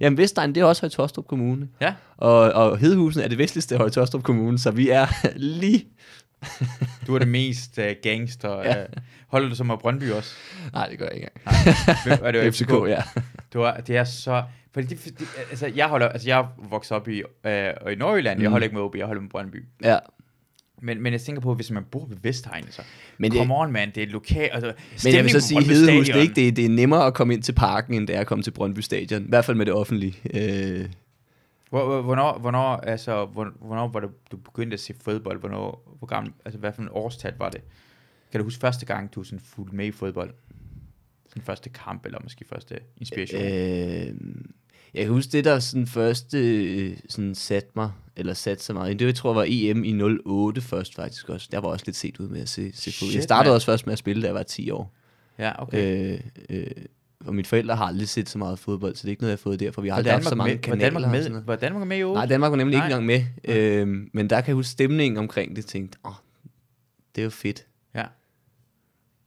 jamen 0.00 0.18
Vestegn, 0.18 0.54
det 0.54 0.60
er 0.60 0.64
også 0.64 0.82
Høje 0.82 0.90
Tostrup 0.90 1.26
Kommune. 1.26 1.68
Ja. 1.80 1.94
Og, 2.16 2.38
og 2.52 2.78
Hedehusen 2.78 3.22
er 3.22 3.28
det 3.28 3.38
vestligste 3.38 3.74
af 3.74 3.78
Høje 3.78 3.90
Tostrup 3.90 4.22
Kommune, 4.22 4.58
så 4.58 4.70
vi 4.70 4.88
er 4.90 5.06
lige... 5.36 5.84
Du 7.06 7.14
er 7.14 7.18
det 7.18 7.28
mest 7.28 7.78
uh, 7.78 7.84
gangster. 8.02 8.58
Ja. 8.62 8.80
Uh, 8.82 8.86
holder 9.28 9.48
du 9.48 9.54
som 9.54 9.70
af 9.70 9.78
Brøndby 9.78 10.10
også? 10.10 10.34
Nej, 10.72 10.88
det 10.88 10.98
gør 10.98 11.06
jeg 11.06 11.14
ikke 11.14 11.28
engang. 11.46 12.22
Er 12.26 12.32
det 12.32 12.44
jo 12.46 12.50
FCK, 12.50 12.70
ja. 12.88 13.02
Du 13.54 13.60
er, 13.62 13.72
det 13.76 13.96
er 13.96 14.04
så... 14.04 14.42
Fordi 14.74 14.86
det, 14.86 15.18
det, 15.18 15.28
altså, 15.50 15.66
jeg 15.66 15.86
holder, 15.88 16.08
altså, 16.08 16.28
jeg 16.28 16.38
er 16.38 16.44
vokset 16.70 16.92
op 16.96 17.08
i, 17.08 17.22
øh, 17.44 17.68
i 17.92 17.94
Nordjylland. 17.94 18.40
Jeg 18.40 18.48
Mm. 18.48 18.52
holder 18.52 18.64
ikke 18.64 18.74
med 18.76 18.82
OB, 18.82 18.96
jeg 18.96 19.06
holder 19.06 19.22
med 19.22 19.30
Brøndby. 19.30 19.64
ja. 19.84 19.98
Men, 20.85 21.03
men 21.03 21.12
jeg 21.12 21.20
tænker 21.20 21.43
på, 21.43 21.55
hvis 21.55 21.70
man 21.70 21.85
bor 21.85 22.07
ved 22.07 22.16
Vestegn, 22.22 22.64
så... 22.70 22.83
Men 23.18 23.30
det- 23.30 23.39
Come 23.39 23.55
on, 23.57 23.72
man, 23.72 23.91
det 23.95 24.03
er 24.03 24.07
lokalt... 24.07 24.51
Altså, 24.53 24.72
Men 25.05 25.14
jeg 25.14 25.22
vil 25.24 25.30
så 25.33 25.41
sige, 25.41 25.64
Hedehus, 25.64 26.07
det 26.07 26.16
er, 26.16 26.20
ikke, 26.20 26.35
det, 26.35 26.49
er, 26.49 26.53
det 26.53 26.64
er 26.64 26.68
nemmere 26.68 27.07
at 27.07 27.14
komme 27.14 27.35
ind 27.35 27.43
til 27.43 27.53
parken, 27.53 27.95
end 27.95 28.07
det 28.07 28.16
er 28.16 28.20
at 28.20 28.26
komme 28.26 28.43
til 28.43 28.51
Brøndby 28.51 28.78
Stadion. 28.80 29.22
I 29.24 29.28
hvert 29.28 29.45
fald 29.45 29.57
med 29.57 29.66
det 29.66 29.74
offentlige. 29.74 30.14
Øh, 30.35 30.89
Hvor- 31.70 31.85
hvor- 31.87 32.03
Hvornår, 32.03 32.39
hvornår, 32.39 32.76
altså, 32.76 33.24
hvor- 33.24 33.53
hvornår 33.66 33.89
var 33.89 34.01
det, 34.01 34.11
du 34.33 34.37
begyndte 34.37 34.74
at 34.74 34.80
se 34.80 34.95
fodbold? 35.05 35.41
Hvornår, 35.41 35.97
hvor 35.99 36.07
gammel, 36.07 36.33
altså, 36.45 36.59
hvad 36.59 36.72
for 36.72 36.83
en 36.83 36.89
årstal 36.93 37.35
var 37.39 37.49
det? 37.51 37.61
Kan 38.33 38.39
du 38.41 38.45
huske 38.45 38.61
første 38.61 38.87
gang, 38.87 39.14
du 39.14 39.22
sådan 39.24 39.41
fulgte 39.41 39.76
med 39.76 39.87
i 39.87 39.91
fodbold? 39.91 40.30
Sådan 41.28 41.43
første 41.43 41.70
kamp, 41.70 42.07
eller 42.07 42.18
måske 42.22 42.45
første 42.49 42.78
inspiration? 42.97 43.43
Øh, 43.43 44.14
jeg 44.95 45.05
kan 45.05 45.12
huske 45.12 45.32
det, 45.32 45.45
der 45.45 45.59
sådan 45.59 45.86
første 45.86 46.38
øh, 46.64 46.97
sådan 47.09 47.34
satte 47.34 47.70
mig, 47.76 47.90
eller 48.16 48.34
satte 48.34 48.64
sig 48.64 48.74
meget 48.74 48.90
ind. 48.90 48.99
Det 48.99 49.07
jeg 49.07 49.14
tror 49.14 49.34
var 49.34 49.45
EM 49.49 49.84
i 49.84 50.03
08 50.24 50.61
først 50.61 50.95
faktisk 50.95 51.28
også. 51.28 51.49
Der 51.53 51.59
var 51.59 51.68
også 51.68 51.84
lidt 51.86 51.97
set 51.97 52.20
ud 52.20 52.28
med 52.28 52.40
at 52.40 52.49
se, 52.49 52.72
se 52.74 52.93
fodbold. 52.93 53.14
Jeg 53.14 53.22
startede 53.22 53.49
mand. 53.51 53.55
også 53.55 53.66
først 53.66 53.86
med 53.86 53.93
at 53.93 53.99
spille, 53.99 54.22
da 54.22 54.26
jeg 54.26 54.34
var 54.34 54.43
10 54.43 54.70
år. 54.70 54.93
ja, 55.38 55.62
okay. 55.62 56.12
Øh, 56.12 56.20
øh, 56.51 56.66
og 57.26 57.34
mine 57.34 57.45
forældre 57.45 57.76
har 57.76 57.84
aldrig 57.84 58.09
set 58.09 58.28
så 58.28 58.38
meget 58.38 58.59
fodbold, 58.59 58.95
så 58.95 59.03
det 59.03 59.09
er 59.09 59.11
ikke 59.11 59.22
noget, 59.22 59.30
jeg 59.30 59.36
har 59.36 59.43
fået 59.43 59.61
derfor. 59.61 59.82
Vi 59.82 59.88
har 59.88 59.95
var, 59.95 59.99
aldrig 59.99 60.12
haft 60.12 60.24
så 60.24 60.30
Danmark 60.30 60.47
mange 60.47 60.55
med, 60.55 60.59
var, 60.59 60.76
kanaler. 60.76 60.84
Danmark 60.84 61.14
og 61.14 61.22
sådan 61.22 61.32
med, 61.32 61.43
var 61.43 61.57
Danmark 61.57 61.86
med 61.86 61.99
i 61.99 62.03
år? 62.03 62.14
Nej, 62.14 62.26
Danmark 62.26 62.51
var 62.51 62.57
nemlig 62.57 62.78
Nej. 62.78 62.86
ikke 62.86 62.95
engang 62.95 63.07
med. 63.07 63.24
Øhm, 63.57 64.11
men 64.12 64.30
der 64.30 64.40
kan 64.40 64.49
jeg 64.49 64.55
huske 64.55 64.70
stemningen 64.70 65.18
omkring 65.18 65.57
det, 65.57 65.66
tænkte, 65.66 65.99
åh, 66.05 66.12
det 67.14 67.22
er 67.22 67.24
jo 67.24 67.30
fedt. 67.30 67.66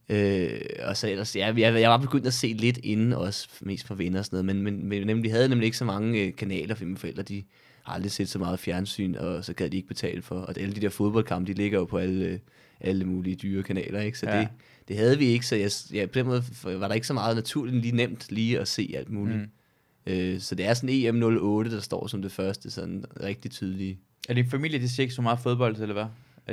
Øh, 0.09 0.59
og 0.83 0.97
så 0.97 1.09
ellers, 1.09 1.35
ja, 1.35 1.53
jeg, 1.57 1.81
jeg 1.81 1.89
var 1.89 1.97
begyndt 1.97 2.27
at 2.27 2.33
se 2.33 2.47
lidt 2.47 2.77
inden 2.83 3.13
også, 3.13 3.49
mest 3.61 3.87
for 3.87 3.95
venner 3.95 4.19
og 4.19 4.25
sådan 4.25 4.45
noget, 4.45 4.63
men, 4.63 4.73
men, 4.75 4.89
men 4.89 5.07
nemlig, 5.07 5.23
vi 5.23 5.29
havde 5.29 5.49
nemlig 5.49 5.65
ikke 5.65 5.77
så 5.77 5.85
mange 5.85 6.21
øh, 6.21 6.35
kanaler, 6.35 6.75
for 6.75 6.85
mine 6.85 6.97
forældre, 6.97 7.23
de 7.23 7.43
har 7.83 7.93
aldrig 7.93 8.11
set 8.11 8.29
så 8.29 8.39
meget 8.39 8.59
fjernsyn, 8.59 9.15
og 9.15 9.45
så 9.45 9.53
gad 9.53 9.69
de 9.69 9.77
ikke 9.77 9.87
betale 9.87 10.21
for, 10.21 10.35
og 10.35 10.59
alle 10.59 10.75
de 10.75 10.81
der 10.81 10.89
fodboldkampe, 10.89 11.51
de 11.53 11.57
ligger 11.57 11.79
jo 11.79 11.85
på 11.85 11.97
alle, 11.97 12.25
øh, 12.25 12.39
alle 12.79 13.05
mulige 13.05 13.35
dyre 13.35 13.63
kanaler, 13.63 14.01
ikke? 14.01 14.17
Så 14.19 14.25
Ja. 14.25 14.39
det, 14.39 14.47
det 14.87 14.97
havde 14.97 15.17
vi 15.17 15.25
ikke, 15.25 15.45
så 15.45 15.55
jeg, 15.55 15.71
ja, 15.93 16.05
på 16.05 16.11
den 16.13 16.25
måde 16.25 16.43
var 16.63 16.87
der 16.87 16.95
ikke 16.95 17.07
så 17.07 17.13
meget 17.13 17.35
naturligt 17.35 17.77
lige 17.77 17.95
nemt 17.95 18.25
lige 18.29 18.59
at 18.59 18.67
se 18.67 18.93
alt 18.97 19.09
muligt. 19.09 19.37
Mm. 19.37 20.13
Øh, 20.13 20.39
så 20.39 20.55
det 20.55 20.65
er 20.65 20.73
sådan 20.73 20.89
EM08, 20.89 21.71
der 21.75 21.79
står 21.79 22.07
som 22.07 22.21
det 22.21 22.31
første, 22.31 22.71
sådan 22.71 23.05
rigtig 23.23 23.51
tydelige. 23.51 23.99
Er 24.29 24.33
din 24.33 24.49
familie, 24.49 24.79
de 24.79 24.89
ser 24.89 25.03
ikke 25.03 25.15
så 25.15 25.21
meget 25.21 25.39
fodbold, 25.39 25.75
eller 25.81 25.93
hvad? 25.93 26.05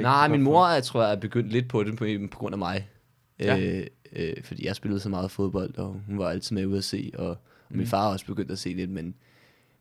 Nej, 0.02 0.28
min 0.28 0.42
mor, 0.42 0.68
jeg 0.68 0.82
tror, 0.84 1.02
jeg 1.02 1.12
er 1.12 1.16
begyndt 1.16 1.52
lidt 1.52 1.68
på 1.68 1.84
det 1.84 1.96
på, 1.96 2.06
på 2.30 2.38
grund 2.38 2.54
af 2.54 2.58
mig. 2.58 2.88
Ja. 3.44 3.58
Øh, 3.58 3.86
øh, 4.16 4.34
fordi 4.44 4.66
jeg 4.66 4.76
spillede 4.76 5.00
så 5.00 5.08
meget 5.08 5.30
fodbold, 5.30 5.78
og 5.78 6.00
hun 6.06 6.18
var 6.18 6.28
altid 6.30 6.54
med 6.56 6.66
ude 6.66 6.78
at 6.78 6.84
se, 6.84 7.10
og, 7.14 7.28
og 7.28 7.36
min 7.70 7.80
Mm. 7.80 7.86
far 7.86 8.02
har 8.02 8.08
også 8.12 8.26
begyndt 8.26 8.50
at 8.50 8.58
se 8.58 8.68
lidt, 8.68 8.90
men, 8.90 9.14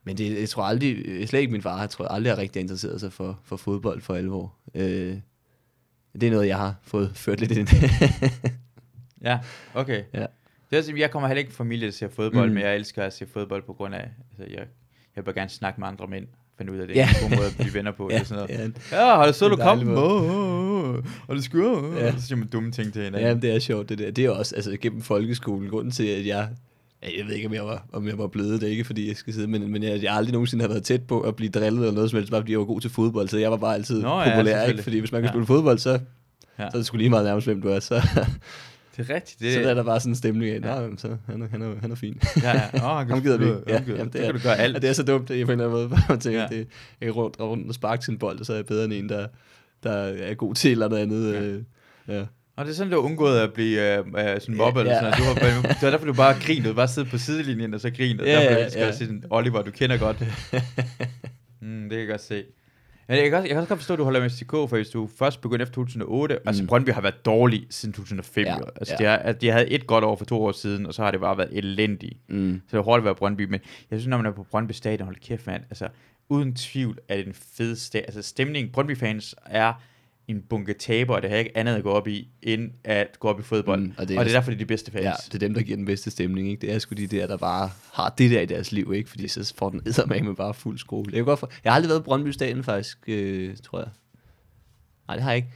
men 0.04 0.18
det, 0.18 0.40
jeg 0.40 0.50
tror 0.50 0.64
aldrig, 0.64 1.02
øh, 1.06 1.28
slet 1.28 1.40
ikke 1.40 1.52
min 1.52 1.62
far, 1.62 1.80
jeg 1.80 1.90
tror 1.90 2.06
aldrig 2.06 2.34
har 2.34 2.38
rigtig 2.42 2.60
interesseret 2.60 3.00
sig 3.00 3.14
for, 3.14 3.40
for 3.44 3.58
fodbold 3.58 4.02
for 4.02 4.14
alvor. 4.16 4.54
Øh, 4.76 5.18
det 6.14 6.24
er 6.28 6.32
noget, 6.32 6.48
jeg 6.48 6.58
har 6.58 6.76
fået 6.84 7.12
ført 7.24 7.40
lidt 7.40 7.52
ind. 7.52 7.68
Ja, 9.24 9.40
okay. 9.74 10.04
Ja. 10.14 10.26
Det 10.72 10.90
er, 10.90 10.94
jeg 10.98 11.12
kommer 11.12 11.28
heller 11.28 11.40
ikke 11.42 11.54
familie, 11.54 11.86
der 11.86 11.92
ser 11.92 12.08
fodbold, 12.10 12.48
Mm. 12.50 12.54
men 12.54 12.64
jeg 12.64 12.76
elsker 12.76 13.04
at 13.04 13.14
se 13.14 13.26
fodbold 13.28 13.64
på 13.64 13.74
grund 13.74 13.96
af, 13.96 14.10
altså 14.32 14.54
jeg, 14.54 14.66
jeg 15.16 15.26
vil 15.26 15.34
gerne 15.36 15.50
snakke 15.50 15.80
med 15.80 15.88
andre 15.88 16.08
mænd, 16.08 16.28
finde 16.58 16.72
ud 16.74 16.78
af 16.78 16.88
det. 16.88 16.96
Ja. 16.96 17.10
En 17.24 17.30
god 17.30 17.38
måde 17.38 17.48
at 17.48 17.56
blive 17.60 17.74
venner 17.74 17.92
på. 17.92 18.10
ja. 18.12 18.16
Det 18.16 18.22
er 18.22 18.26
sådan 18.26 18.48
noget. 18.56 18.76
ja, 18.92 18.98
Ja, 18.98 19.16
har 19.16 19.28
du 19.28 19.34
så 19.34 19.48
du 19.48 19.56
er 19.56 19.64
Og 21.28 21.36
det 21.36 21.44
skulle 21.44 21.98
Ja. 21.98 22.06
ja. 22.06 22.12
Så 22.18 22.28
siger 22.28 22.38
man 22.38 22.48
dumme 22.48 22.72
ting 22.72 22.94
til 22.94 23.04
hinanden. 23.04 23.28
ja, 23.28 23.48
det 23.48 23.56
er 23.56 23.60
sjovt 23.60 23.90
det 23.90 23.98
der. 23.98 24.12
Det 24.12 24.26
er 24.26 24.30
også 24.30 24.56
altså, 24.56 24.78
gennem 24.82 25.02
folkeskolen, 25.02 25.70
grunden 25.70 25.92
til, 25.92 26.04
at 26.08 26.26
jeg 26.26 26.48
jeg 27.18 27.26
ved 27.28 27.34
ikke, 27.36 27.48
om 27.48 27.54
jeg 27.54 27.64
var, 27.66 27.86
om 27.94 28.08
jeg 28.08 28.18
var 28.18 28.28
blevet 28.28 28.62
det, 28.62 28.68
ikke 28.68 28.84
fordi 28.84 29.08
jeg 29.08 29.16
skal 29.16 29.34
sidde, 29.34 29.48
men, 29.48 29.72
men 29.72 29.84
jeg, 29.84 30.04
jeg 30.04 30.14
aldrig 30.16 30.34
nogensinde 30.34 30.64
har 30.64 30.70
været 30.70 30.84
tæt 30.84 31.02
på 31.08 31.22
at 31.22 31.36
blive 31.36 31.52
drillet 31.52 31.80
eller 31.82 31.92
noget 31.94 32.10
som 32.10 32.18
helst, 32.18 32.32
bare 32.32 32.42
fordi 32.42 32.52
jeg 32.52 32.60
var 32.60 32.66
god 32.66 32.82
til 32.82 32.90
fodbold, 32.90 33.28
så 33.28 33.38
jeg 33.38 33.52
var 33.52 33.58
bare 33.58 33.74
altid 33.76 34.02
Nå, 34.02 34.08
Nå, 34.10 34.22
ja, 34.22 34.36
populær, 34.36 34.64
ikke? 34.64 34.84
Fordi 34.84 35.00
hvis 35.00 35.12
man 35.12 35.22
kan 35.22 35.28
Ja. 35.28 35.32
spille 35.32 35.46
fodbold, 35.46 35.78
så, 35.78 35.90
Ja. 35.92 35.98
så 36.58 36.64
er 36.64 36.70
det 36.80 36.86
sgu 36.86 36.98
lige 36.98 37.10
meget 37.10 37.26
nærmest, 37.26 37.48
hvem 37.48 37.62
du 37.62 37.68
er. 37.70 37.80
Så, 37.80 37.96
Det 38.98 39.10
er 39.10 39.16
rigtigt. 39.16 39.40
det, 39.40 39.54
så 39.54 39.70
er 39.70 39.74
der 39.74 39.84
bare 39.84 40.00
sådan 40.00 40.12
en 40.12 40.16
stemning 40.16 40.52
af, 40.52 40.60
Ja. 40.82 40.88
så 40.98 41.18
han 41.26 41.42
er, 41.42 41.48
han 41.52 41.62
er, 41.62 41.74
han 41.82 41.92
er 41.92 41.96
fin. 41.96 42.22
Ja, 42.44 42.50
ja. 42.74 42.92
Oh, 42.92 42.98
han 42.98 43.10
Ham 43.12 43.22
gider 43.22 43.38
vi. 43.38 43.46
Ja, 43.46 43.52
Ja, 43.52 43.74
ja, 43.74 43.82
jamen, 43.88 44.06
det, 44.06 44.14
det 44.14 44.22
kan 44.22 44.34
du 44.34 44.40
gøre 44.40 44.58
alt. 44.58 44.76
Og 44.76 44.82
det 44.82 44.90
er 44.90 44.94
så 44.94 45.04
dumt, 45.04 45.32
at 45.32 45.38
jeg 45.38 45.46
på 45.46 45.52
en 45.52 45.60
eller 45.62 45.76
anden 45.76 45.90
måde 45.92 46.02
bare 46.08 46.18
tænker, 46.18 46.42
Ja. 46.42 46.48
det, 46.48 46.58
jeg 47.02 47.08
kan 47.08 47.12
rundt, 47.12 47.40
rundt 47.40 47.68
og 47.68 47.74
sparke 47.74 48.12
en 48.12 48.18
bold, 48.18 48.40
og 48.40 48.46
så 48.46 48.54
er 48.54 48.58
jeg 48.58 48.66
bedre 48.66 48.86
end 48.86 48.94
en, 48.94 49.10
der, 49.10 49.28
der 49.84 49.92
er 49.94 50.34
god 50.34 50.56
til 50.56 50.72
eller 50.72 50.88
noget 50.88 51.02
andet. 51.02 51.34
Ja. 51.34 51.42
Øh, 51.42 51.64
ja. 52.08 52.26
Og 52.56 52.66
det 52.66 52.72
er 52.72 52.76
sådan, 52.76 52.92
du 52.92 53.02
har 53.02 53.06
undgået 53.06 53.40
at 53.40 53.54
blive 53.54 54.00
uh, 54.00 54.08
uh, 54.08 54.14
sådan 54.14 54.56
mobbet. 54.56 54.86
Ja, 54.86 54.92
Ja, 54.92 55.06
ja. 55.06 55.12
Du 55.12 55.24
har, 55.24 55.34
det 55.34 55.82
var 55.82 55.90
derfor, 55.90 56.06
du 56.06 56.14
bare 56.14 56.36
grinede. 56.42 56.74
Bare 56.74 56.88
sidde 56.88 57.10
på 57.10 57.18
sidelinjen, 57.18 57.74
og 57.74 57.82
så 57.82 57.90
grinede. 57.90 58.30
Ja, 58.30 58.40
derfor, 58.40 58.60
jeg 58.60 58.72
skal 58.72 58.82
ja. 58.82 58.92
sige 58.92 59.08
sådan, 59.08 59.24
Oliver, 59.30 59.62
du 59.62 59.72
kender 59.72 59.98
godt. 59.98 60.20
mm, 61.62 61.82
det 61.82 61.90
kan 61.90 62.00
jeg 62.00 62.08
godt 62.08 62.22
se. 62.22 62.44
Men 63.08 63.18
jeg 63.18 63.30
kan, 63.30 63.34
også, 63.34 63.48
jeg 63.48 63.50
kan 63.50 63.58
også 63.58 63.70
godt 63.70 63.80
forstå, 63.80 63.94
at 63.94 63.98
du 63.98 64.04
holder 64.04 64.20
med 64.20 64.30
FCK, 64.30 64.52
for 64.52 64.68
hvis 64.68 64.90
du 64.90 65.10
først 65.20 65.42
begyndte 65.42 65.64
efter 65.64 65.74
2008, 65.74 66.36
mm. 66.36 66.48
altså. 66.48 66.66
Brøndby 66.66 66.90
har 66.90 67.02
været 67.02 67.26
dårlig 67.26 67.68
siden 67.70 67.94
2005. 67.94 68.46
Ja, 68.46 68.58
altså, 68.76 68.96
ja. 69.00 69.04
De, 69.04 69.10
har, 69.10 69.18
at 69.18 69.42
de 69.42 69.50
havde 69.50 69.70
et 69.70 69.88
godt 69.88 70.04
år 70.04 70.16
for 70.16 70.26
to 70.26 70.44
år 70.44 70.52
siden, 70.52 70.86
og 70.86 70.94
så 70.94 71.04
har 71.04 71.12
det 71.12 71.20
bare 71.20 71.38
været 71.38 71.50
elendigt. 71.58 72.18
Mm. 72.30 72.62
Så 72.68 72.78
det 72.78 72.80
er 72.80 72.84
hårdt 72.84 73.00
at 73.02 73.06
være 73.06 73.16
Brøndby, 73.16 73.42
men 73.42 73.60
jeg 73.92 74.00
synes, 74.00 74.08
når 74.08 74.18
man 74.18 74.26
er 74.26 74.32
på 74.32 74.44
Brøndby 74.44 74.72
Stadion, 74.72 75.06
hold 75.06 75.16
kæft, 75.16 75.48
mand, 75.48 75.64
altså, 75.70 75.88
uden 76.32 76.56
tvivl 76.56 77.00
er 77.08 77.16
det 77.16 77.28
en 77.28 77.34
fed 77.34 77.76
stadion. 77.76 78.06
Altså, 78.06 78.22
stemningen, 78.22 78.72
Brøndby-fans 78.72 79.36
er 79.46 79.74
en 80.28 80.42
bunke 80.42 80.74
taber, 80.74 81.16
og 81.16 81.22
det 81.22 81.30
har 81.30 81.38
ikke 81.38 81.58
andet 81.58 81.76
at 81.76 81.84
gå 81.84 81.90
op 81.92 82.08
i, 82.08 82.28
end 82.42 82.72
at 82.84 83.20
gå 83.20 83.28
op 83.28 83.40
i 83.40 83.44
fodbold. 83.44 83.82
Mm, 83.82 83.94
og, 83.98 84.08
det 84.08 84.16
er, 84.16 84.20
og 84.20 84.26
det 84.26 84.32
er 84.32 84.38
derfor, 84.38 84.52
det 84.52 84.56
er 84.56 84.60
de 84.60 84.66
bedste 84.66 84.92
fans. 84.92 85.04
Ja, 85.04 85.14
det 85.26 85.34
er 85.34 85.40
dem, 85.40 85.54
der 85.54 85.62
giver 85.62 85.76
den 85.76 85.86
bedste 85.86 86.12
stemning, 86.12 86.50
ikke? 86.50 86.62
Det 86.62 86.74
er 86.74 86.80
sgu 86.80 86.96
de 86.96 87.08
der, 87.08 87.28
der 87.28 87.38
bare 87.38 87.72
har 87.94 88.10
det 88.18 88.32
der 88.32 88.42
i 88.42 88.46
deres 88.46 88.72
liv, 88.72 88.94
ikke? 88.96 89.10
Fordi 89.10 89.28
så 89.28 89.54
får 89.58 89.70
den 89.70 89.82
eddermame 89.86 90.36
bare 90.36 90.54
fuld 90.54 90.78
skrue. 90.78 91.06
Jeg, 91.14 91.26
for... 91.26 91.52
jeg 91.64 91.72
har 91.72 91.76
aldrig 91.76 91.90
været 91.90 92.02
på 92.02 92.06
Brøndby 92.06 92.30
Stadion, 92.30 92.64
faktisk, 92.64 92.98
øh, 93.08 93.58
tror 93.64 93.80
jeg. 93.80 93.90
Nej, 95.08 95.16
det 95.16 95.24
har 95.24 95.32
jeg 95.32 95.38
ikke. 95.38 95.50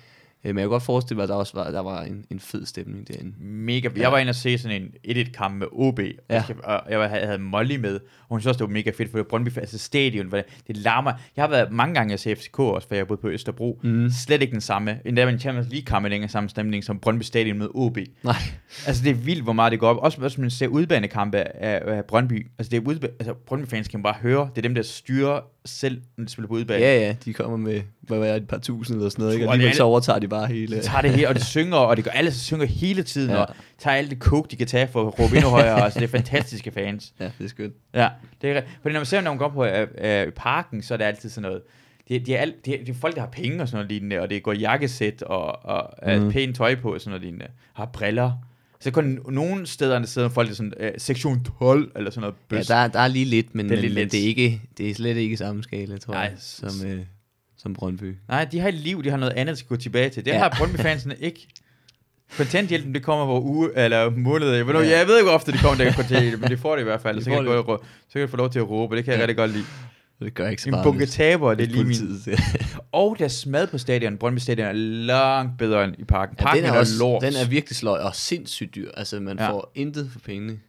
Øh, 0.45 0.55
Men 0.55 0.57
jeg 0.59 0.63
kan 0.63 0.69
godt 0.69 0.83
forestille 0.83 1.15
mig, 1.15 1.23
at 1.23 1.29
der 1.29 1.35
også 1.35 1.53
var, 1.55 1.71
der 1.71 1.79
var 1.79 2.01
en, 2.03 2.25
en 2.31 2.39
fed 2.39 2.65
stemning 2.65 3.07
derinde. 3.07 3.33
Mega. 3.39 3.89
Jeg 3.89 3.97
Ja. 3.97 4.09
var 4.09 4.17
inde 4.17 4.29
og 4.29 4.35
se 4.35 4.57
sådan 4.57 4.81
en 4.81 5.17
1-1-kamp 5.17 5.55
med 5.57 5.67
OB, 5.71 5.99
Ja. 6.29 6.43
og 6.63 6.91
jeg 6.91 7.09
havde 7.09 7.37
Molly 7.37 7.75
med, 7.75 7.95
og 7.95 7.99
hun 8.29 8.39
synes 8.39 8.47
også, 8.47 8.57
det 8.57 8.67
var 8.67 8.73
mega 8.73 8.91
fedt, 8.97 9.11
for 9.11 9.17
det 9.17 9.27
Brøndby, 9.27 9.57
altså 9.57 9.77
stadion, 9.77 10.31
det, 10.31 10.43
det 10.67 10.77
larmer. 10.77 11.11
Jeg 11.35 11.43
har 11.43 11.49
været 11.49 11.71
mange 11.71 11.95
gange 11.95 12.13
at 12.13 12.19
se 12.19 12.35
FCK 12.35 12.59
også, 12.59 12.87
for 12.87 12.95
jeg 12.95 12.99
har 13.01 13.05
boet 13.05 13.19
på 13.19 13.29
Østerbro. 13.29 13.79
Mm. 13.83 14.09
Slet 14.25 14.41
ikke 14.41 14.51
den 14.51 14.61
samme. 14.61 14.99
Endda 15.05 15.25
med 15.25 15.33
en 15.33 15.39
Champions 15.39 15.67
League-kamp 15.71 16.05
er 16.05 16.09
længere 16.09 16.29
samme 16.29 16.49
stemning 16.49 16.83
som 16.83 16.99
Brøndby 16.99 17.23
Stadion 17.23 17.57
med 17.57 17.67
OB. 17.75 17.97
Nej. 18.23 18.35
Altså, 18.87 19.03
det 19.03 19.09
er 19.09 19.13
vildt, 19.15 19.43
hvor 19.43 19.53
meget 19.53 19.71
det 19.71 19.79
går 19.79 19.89
op. 19.89 19.97
Også 19.97 20.17
hvis 20.21 20.37
man 20.37 20.49
ser 20.49 20.67
udbanekampe 20.67 21.37
af, 21.37 21.81
af 21.97 22.05
Brøndby. 22.05 22.47
Altså, 22.59 22.71
det 22.71 22.77
er 22.77 22.81
udba- 22.91 23.15
altså, 23.19 23.33
Brøndby-fans 23.33 23.87
kan 23.87 24.03
bare 24.03 24.15
høre. 24.21 24.49
Det 24.49 24.57
er 24.57 24.61
dem, 24.61 24.75
der 24.75 24.81
styrer 24.81 25.39
selv, 25.65 26.01
de 26.17 26.29
spiller 26.29 26.47
på 26.47 26.53
udbane. 26.53 26.85
Ja, 26.85 26.99
ja, 26.99 27.15
de 27.25 27.33
kommer 27.33 27.57
med, 27.57 27.81
hvad 28.01 28.19
var 28.19 28.25
det, 28.25 28.35
et 28.35 28.47
par 28.47 28.57
tusind 28.57 28.97
eller 28.97 29.09
sådan 29.09 29.23
noget, 29.23 29.33
ikke? 29.35 29.47
Og 29.47 29.53
alligevel 29.53 29.75
så 29.75 29.83
overtager 29.83 30.19
de 30.19 30.27
bare 30.27 30.47
hele... 30.47 30.77
De 30.77 30.81
tager 30.81 31.01
det 31.01 31.11
her, 31.11 31.29
og 31.29 31.35
de 31.35 31.45
synger, 31.45 31.77
og 31.77 31.97
det 31.97 32.05
gør 32.05 32.11
alle 32.11 32.31
synger 32.31 32.65
hele 32.65 33.03
tiden, 33.03 33.31
ja. 33.31 33.37
Og 33.37 33.55
tager 33.79 33.97
alt 33.97 34.09
det 34.09 34.19
coke, 34.19 34.47
de 34.51 34.55
kan 34.55 34.67
tage 34.67 34.87
for 34.87 35.07
at 35.07 35.19
råbe 35.19 35.35
endnu 35.35 35.49
højere. 35.49 35.81
altså, 35.83 35.99
det 35.99 36.05
er 36.05 36.09
fantastiske 36.09 36.71
fans. 36.71 37.13
Ja, 37.19 37.31
det 37.37 37.45
er 37.45 37.49
skønt. 37.49 37.73
Ja, 37.93 38.09
det 38.41 38.49
er. 38.57 38.61
Fordi 38.81 38.93
når 38.93 38.99
man 38.99 39.05
ser, 39.05 39.21
når 39.21 39.31
man 39.31 39.37
går 39.37 39.49
på 39.49 39.65
øh, 39.65 39.87
øh, 39.97 40.31
parken, 40.31 40.83
så 40.83 40.93
er 40.93 40.97
det 40.97 41.05
altid 41.05 41.29
sådan 41.29 41.49
noget, 41.49 41.61
det, 42.07 42.25
det, 42.25 42.35
er 42.35 42.39
alt, 42.39 42.65
det, 42.65 42.73
er, 42.73 42.85
det 42.85 42.89
er 42.89 42.99
folk, 42.99 43.15
der 43.15 43.21
har 43.21 43.29
penge 43.29 43.61
og 43.61 43.67
sådan 43.67 43.77
noget 43.77 43.91
lignende, 43.91 44.21
og 44.21 44.29
det 44.29 44.43
går 44.43 44.53
jakkesæt 44.53 45.21
og, 45.21 45.65
og 45.65 45.89
mm. 46.05 46.21
Mhm. 46.21 46.31
pænt 46.31 46.55
tøj 46.55 46.75
på 46.75 46.93
og 46.93 47.01
sådan 47.01 47.09
noget 47.09 47.21
lignende, 47.21 47.47
har 47.73 47.85
briller. 47.85 48.31
Så 48.85 48.91
kun 48.91 49.19
nogle 49.29 49.65
steder, 49.67 49.99
der 49.99 50.05
sidder 50.05 50.29
folk, 50.29 50.49
er 50.49 50.53
sådan, 50.53 50.73
øh, 50.79 50.91
sektion 50.97 51.47
12, 51.59 51.91
eller 51.95 52.11
sådan 52.11 52.21
noget 52.21 52.35
Ja, 52.51 52.55
bøs. 52.57 52.67
der, 52.67 52.87
der 52.87 52.99
er 52.99 53.07
lige 53.07 53.25
lidt, 53.25 53.55
men, 53.55 53.65
Det 53.69 53.71
er 53.71 53.75
men, 53.81 53.83
lidt 53.91 53.93
men 53.93 54.09
det, 54.09 54.23
er 54.23 54.27
ikke, 54.27 54.61
det 54.77 54.89
er 54.89 54.93
slet 54.95 55.17
ikke 55.17 55.37
samme 55.37 55.63
skala, 55.63 55.97
tror 55.97 56.13
Nej, 56.13 56.21
jeg, 56.23 56.31
som, 56.39 56.87
øh, 56.87 56.99
som 57.57 57.73
Brøndby. 57.73 58.15
Nej, 58.27 58.45
de 58.45 58.59
har 58.59 58.67
et 58.67 58.73
liv, 58.73 59.03
de 59.03 59.09
har 59.09 59.17
noget 59.17 59.33
andet, 59.33 59.53
de 59.53 59.59
skal 59.59 59.69
gå 59.69 59.75
tilbage 59.75 60.09
til. 60.09 60.25
Det 60.25 60.31
ja. 60.31 60.35
Ja. 60.35 60.41
har 60.43 60.55
Brøndby-fansene 60.57 61.15
ikke. 61.19 61.47
Kontanthjælpen, 62.37 62.93
det 62.93 63.03
kommer 63.03 63.25
hvor 63.25 63.41
uge, 63.41 63.69
eller 63.75 64.09
måned. 64.09 64.49
Jeg 64.49 64.67
ved, 64.67 64.73
ja. 64.73 64.81
Ja. 64.81 64.97
jeg 64.97 65.07
ved 65.07 65.17
ikke, 65.17 65.25
hvor 65.25 65.33
ofte 65.35 65.51
det 65.51 65.59
kommer, 65.59 65.85
der 65.85 65.93
kontanthjælp, 65.93 66.39
men 66.41 66.49
det 66.49 66.59
får 66.59 66.75
det 66.75 66.81
i 66.81 66.83
hvert 66.83 67.01
fald. 67.01 67.17
De 67.17 67.23
Så 67.23 67.29
kan, 67.29 67.45
det 67.45 67.65
gå, 67.65 67.83
så 68.07 68.13
kan 68.13 68.21
det 68.21 68.29
få 68.29 68.37
lov 68.37 68.49
til 68.49 68.59
at 68.59 68.69
råbe, 68.69 68.95
det 68.95 69.05
kan 69.05 69.11
jeg 69.11 69.17
Ja. 69.19 69.23
rigtig 69.23 69.37
godt 69.37 69.51
lide. 69.51 69.63
Det 70.19 70.33
gør 70.33 70.47
ikke 70.47 70.61
så 70.61 70.69
En 70.69 70.71
meget. 70.71 70.83
bunke 70.83 70.97
hvis- 70.97 71.13
taber, 71.13 71.53
det 71.53 71.63
er 71.63 71.67
lige 71.71 71.83
min. 71.85 71.95
Og 72.91 73.15
deres 73.19 73.45
mad 73.45 73.67
på 73.67 73.77
stadion, 73.77 74.17
Brøndby 74.17 74.39
Stadion, 74.39 74.67
er 74.67 74.71
langt 74.73 75.57
bedre 75.57 75.83
end 75.83 75.95
i 75.99 76.03
parken. 76.03 76.35
Ja, 76.39 76.43
Parken 76.45 76.63
den 76.63 76.69
er, 76.71 76.75
er, 76.75 76.79
også, 76.79 76.99
lort. 76.99 77.21
den 77.21 77.33
er 77.43 77.47
virkelig 77.49 77.75
sløj 77.75 77.97
og 77.99 78.15
sindssygt 78.15 78.75
dyr. 78.75 78.91
Altså, 78.97 79.19
man 79.19 79.37
Ja. 79.37 79.43
ja. 79.43 79.51
får 79.51 79.71
intet 79.75 80.09
for 80.11 80.19
pengene. 80.19 80.59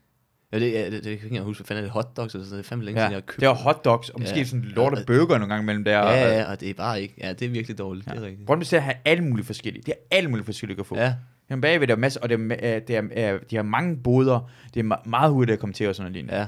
Ja, 0.53 0.59
det, 0.59 0.73
ja, 0.73 0.85
det, 0.85 0.93
det, 0.93 1.05
det 1.05 1.19
kan 1.19 1.29
jeg 1.29 1.33
ikke 1.33 1.43
huske. 1.45 1.61
Hvad 1.61 1.67
fanden 1.67 1.83
er 1.85 1.87
det? 1.87 1.93
Hotdogs 1.93 2.35
eller 2.35 2.45
sådan 2.45 2.53
noget? 2.53 2.65
Det 2.65 2.67
er 2.67 2.69
fandme 2.69 2.85
længe 2.85 3.01
ja, 3.01 3.07
siden, 3.07 3.13
jeg 3.13 3.17
har 3.17 3.27
købt. 3.27 3.41
det 3.41 3.47
er 3.47 3.55
hotdogs, 3.55 4.09
og 4.11 4.21
måske 4.21 4.37
Ja. 4.39 4.45
sådan 4.45 4.65
lort 4.65 4.99
Ja. 4.99 5.05
burger 5.07 5.39
nogle 5.39 5.47
gange 5.55 5.67
mellem 5.67 5.85
der. 5.85 5.99
Ja, 5.99 6.39
ja, 6.39 6.51
og 6.51 6.61
det 6.61 6.71
er 6.71 6.75
bare 6.75 7.03
ikke. 7.03 7.15
Ja, 7.21 7.33
det 7.33 7.43
er 7.47 7.49
virkelig 7.49 7.79
dårligt. 7.79 8.07
Ja. 8.07 8.13
Det 8.13 8.19
er 8.23 8.27
rigtigt. 8.27 8.47
Brøndby 8.47 8.65
Stadion 8.65 8.85
har 8.85 8.97
alle 9.05 9.25
mulige 9.25 9.47
forskellige. 9.47 9.83
Det 9.87 9.93
er 10.11 10.17
alle 10.17 10.31
mulige 10.31 10.45
forskellige, 10.45 10.77
kan 10.77 10.85
få. 10.85 10.97
Ja, 10.99 11.15
Jamen 11.51 11.61
bagved 11.61 11.87
der 11.87 11.95
er 11.95 11.99
masser, 11.99 12.21
og 12.21 12.29
det 12.29 12.35
er, 12.41 12.75
øh, 12.77 12.81
det 12.89 12.97
er, 12.97 13.35
øh, 13.35 13.41
de 13.51 13.57
har 13.57 13.63
mange 13.63 13.97
boder. 13.97 14.51
Det 14.75 14.81
er 14.81 14.85
me- 14.97 15.09
meget 15.11 15.33
hurtigt 15.33 15.53
at 15.55 15.59
komme 15.61 15.73
til 15.73 15.89
og 15.89 15.95
sådan 15.95 16.13
noget 16.13 16.13
lignende. 16.15 16.37
ja. 16.41 16.47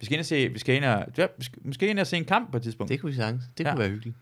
Vi 0.00 0.06
skal 0.06 0.14
ind 0.14 0.20
og 0.20 0.26
se, 0.26 0.48
vi 0.48 0.58
skal 0.58 0.74
ind 0.74 0.84
og, 0.84 1.04
ja, 1.18 1.26
vi 1.38 1.44
skal, 1.44 1.58
måske 1.64 1.88
ind 1.88 1.98
og 1.98 2.06
se 2.06 2.16
en 2.16 2.24
kamp 2.24 2.50
på 2.50 2.56
et 2.56 2.62
tidspunkt. 2.62 2.90
Det 2.92 3.00
kunne 3.00 3.10
vi 3.12 3.16
sagtens. 3.16 3.42
Det 3.58 3.64
Ja. 3.64 3.70
kunne 3.70 3.78
være 3.80 3.88
hyggeligt. 3.88 4.16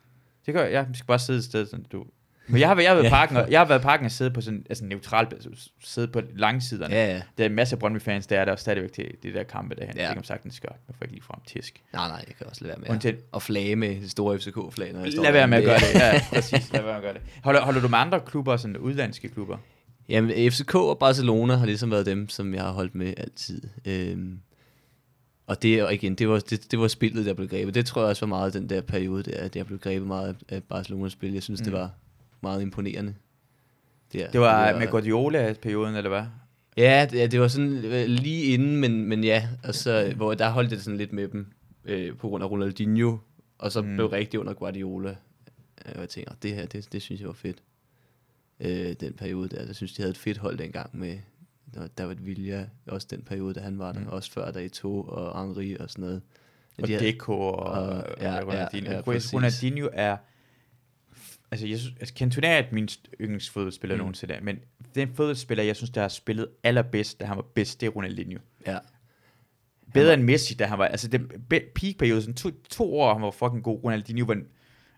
Det 0.46 0.54
gør, 0.54 0.64
ja, 0.66 0.82
vi 0.82 0.94
skal 0.94 1.06
bare 1.06 1.18
sidde 1.18 1.38
et 1.38 1.44
sted, 1.44 1.66
sådan 1.66 1.86
du. 1.92 2.04
Men 2.46 2.60
jeg 2.60 2.68
har, 2.68 2.74
været- 2.74 2.84
jeg 2.84 2.90
har 2.90 2.94
været 2.96 3.04
i 3.04 3.06
Ja. 3.14 3.14
parken, 3.14 3.36
og 3.36 3.50
jeg 3.50 3.60
har 3.60 3.64
været 3.66 3.78
i 3.80 3.82
parken 3.82 4.06
og 4.06 4.12
sidde 4.12 4.30
på 4.30 4.40
sådan, 4.40 4.66
altså 4.70 4.84
neutralt, 4.84 5.32
altså, 5.32 5.50
sidde 5.80 6.08
på 6.08 6.20
langsiderne. 6.36 6.94
Ja, 6.94 7.06
ja. 7.14 7.22
Der 7.38 7.44
er 7.44 7.48
en 7.48 7.54
masse 7.54 7.76
Brøndby-fans, 7.76 8.26
der 8.26 8.40
er 8.40 8.44
der 8.44 8.56
stadigvæk 8.56 8.92
til 8.92 9.10
de 9.22 9.32
der 9.32 9.42
kampe 9.42 9.74
derhen. 9.74 9.96
Ja. 9.96 10.00
Det 10.00 10.08
kan 10.08 10.16
man 10.16 10.24
sagtens 10.24 10.60
gøre. 10.60 10.72
Jeg 10.88 10.94
får 10.98 11.04
ikke 11.04 11.14
lige 11.14 11.22
frem 11.22 11.40
tisk. 11.46 11.82
Nej, 11.92 12.08
nej, 12.08 12.24
jeg 12.28 12.36
kan 12.38 12.46
også 12.46 12.64
lade 12.64 12.68
være 12.68 12.78
med 12.80 12.88
Undtagen- 12.90 13.22
at, 13.34 13.42
flage 13.42 13.76
med 13.76 14.00
det 14.00 14.10
store 14.10 14.38
FCK-flag, 14.38 14.92
når 14.92 15.00
jeg 15.04 15.12
står 15.12 15.22
Lad 15.22 15.32
være 15.32 15.48
med 15.48 15.58
at 15.58 15.64
gøre 15.64 15.78
det. 15.78 15.94
Ja, 15.94 16.20
præcis. 16.34 16.72
Lad 16.72 16.82
være 16.82 16.90
med 16.90 16.96
at 16.96 17.02
gøre 17.02 17.14
det. 17.14 17.20
Holder, 17.44 17.60
holder 17.60 17.80
du 17.80 17.88
med 17.88 17.98
andre 17.98 18.20
klubber, 18.26 18.56
sådan 18.56 18.76
udlandske 18.76 19.28
klubber? 19.28 19.58
Jamen, 20.08 20.50
FCK 20.52 20.74
og 20.74 20.98
Barcelona 20.98 21.56
har 21.56 21.66
ligesom 21.66 21.90
været 21.90 22.06
dem, 22.06 22.28
som 22.28 22.54
jeg 22.54 22.62
har 22.62 22.72
holdt 22.72 22.94
med 22.94 23.14
altid. 23.16 23.62
Øhm, 23.84 24.38
og 25.46 25.62
det, 25.62 25.84
og 25.84 25.94
igen, 25.94 26.14
det 26.14 26.28
var, 26.28 26.38
det, 26.38 26.70
det 26.70 26.78
var 26.78 26.88
spillet, 26.88 27.26
der 27.26 27.34
blev 27.34 27.48
grebet. 27.48 27.74
Det 27.74 27.86
tror 27.86 28.00
jeg 28.02 28.08
også 28.10 28.26
var 28.26 28.28
meget 28.28 28.54
den 28.54 28.68
der 28.68 28.80
periode, 28.80 29.22
der, 29.22 29.36
at 29.38 29.56
jeg 29.56 29.66
blev 29.66 29.78
grebet 29.78 30.06
meget 30.08 30.36
af 30.48 30.62
Barcelonas 30.62 31.12
spil. 31.12 31.32
Jeg 31.32 31.42
synes, 31.42 31.60
mm. 31.60 31.64
det 31.64 31.72
var 31.72 31.90
meget 32.40 32.62
imponerende. 32.62 33.14
Der, 34.12 34.30
Det 34.30 34.40
var 34.40 34.78
med 34.78 34.88
Guardiola-perioden, 34.88 35.94
eller 35.96 36.10
hvad? 36.10 36.24
Ja, 36.76 37.06
det, 37.10 37.18
ja, 37.18 37.26
det 37.26 37.40
var 37.40 37.48
sådan 37.48 37.84
øh, 37.84 38.06
lige 38.06 38.42
inden, 38.44 38.76
men, 38.76 39.04
men 39.08 39.24
ja, 39.24 39.48
og 39.64 39.74
så, 39.74 40.12
hvor 40.16 40.34
der 40.34 40.50
holdt 40.50 40.70
det 40.70 40.82
sådan 40.82 40.98
lidt 40.98 41.12
med 41.12 41.28
dem, 41.28 41.46
øh, 41.84 42.16
på 42.16 42.28
grund 42.28 42.44
af 42.44 42.50
Ronaldinho, 42.50 43.18
og 43.58 43.72
så 43.72 43.82
Mm. 43.82 43.94
blev 43.94 44.06
rigtig 44.06 44.40
under 44.40 44.52
Guardiola. 44.52 45.10
Øh, 45.10 45.92
Og 45.94 46.00
jeg 46.00 46.08
tænker, 46.08 46.30
"Åh, 46.30 46.36
det 46.42 46.54
her, 46.54 46.66
det, 46.66 46.92
det 46.92 47.02
synes 47.02 47.20
jeg 47.20 47.28
var 47.28 47.34
fedt. 47.34 47.58
Øh, 48.60 48.92
den 49.00 49.12
periode 49.12 49.48
der, 49.48 49.66
jeg 49.66 49.74
synes, 49.76 49.92
de 49.92 50.02
havde 50.02 50.10
et 50.10 50.18
fedt 50.18 50.38
hold 50.38 50.58
dengang 50.58 50.90
med 50.98 51.18
der- 51.74 51.88
David 51.88 52.16
Villa, 52.16 52.66
også 52.86 53.06
den 53.10 53.22
periode, 53.22 53.54
da 53.54 53.60
han 53.60 53.78
var 53.78 53.92
der, 53.92 54.00
Mm. 54.00 54.06
også 54.06 54.32
før 54.32 54.50
der 54.50 54.60
i 54.60 54.68
to 54.68 55.00
og 55.02 55.42
Henri 55.46 55.76
og 55.76 55.90
sådan 55.90 56.02
noget. 56.04 56.22
Og 56.82 56.88
de 56.88 56.98
Deco 56.98 57.32
og, 57.32 57.54
og 57.56 57.82
og- 57.82 58.04
ja, 58.20 58.40
Ronaldinho. 58.42 58.90
ja, 58.92 58.96
ja. 58.96 59.02
Ronaldinho 59.32 59.88
er... 59.92 60.16
Altså, 61.50 61.66
jeg 61.66 61.78
synes, 61.78 61.94
altså 62.00 62.14
Cantona 62.18 62.48
er 62.58 62.62
min 62.72 62.88
yndlingsfodboldspiller 63.20 63.96
mm. 63.96 63.98
Nogensinde, 63.98 64.38
men 64.42 64.58
den 64.94 65.14
fodboldspiller, 65.14 65.64
jeg 65.64 65.76
synes, 65.76 65.90
der 65.90 66.00
har 66.00 66.08
spillet 66.08 66.48
allerbedst, 66.62 67.20
da 67.20 67.24
han 67.24 67.36
var 67.36 67.44
bedst, 67.54 67.80
det 67.80 67.86
er 67.86 67.90
Ronaldinho. 67.90 68.38
Ja, 68.66 68.78
Bedre 69.94 70.06
var- 70.06 70.14
end 70.14 70.22
Messi, 70.22 70.54
da 70.54 70.64
han 70.66 70.78
var... 70.78 70.86
Altså, 70.86 71.08
den 71.08 71.30
peak-periode, 71.50 72.20
sådan 72.22 72.34
to, 72.34 72.50
to 72.70 72.98
år, 72.98 73.12
han 73.12 73.22
var 73.22 73.30
fucking 73.30 73.62
god. 73.64 73.84
Ronaldinho 73.84 74.26
var 74.26 74.34
den, 74.34 74.46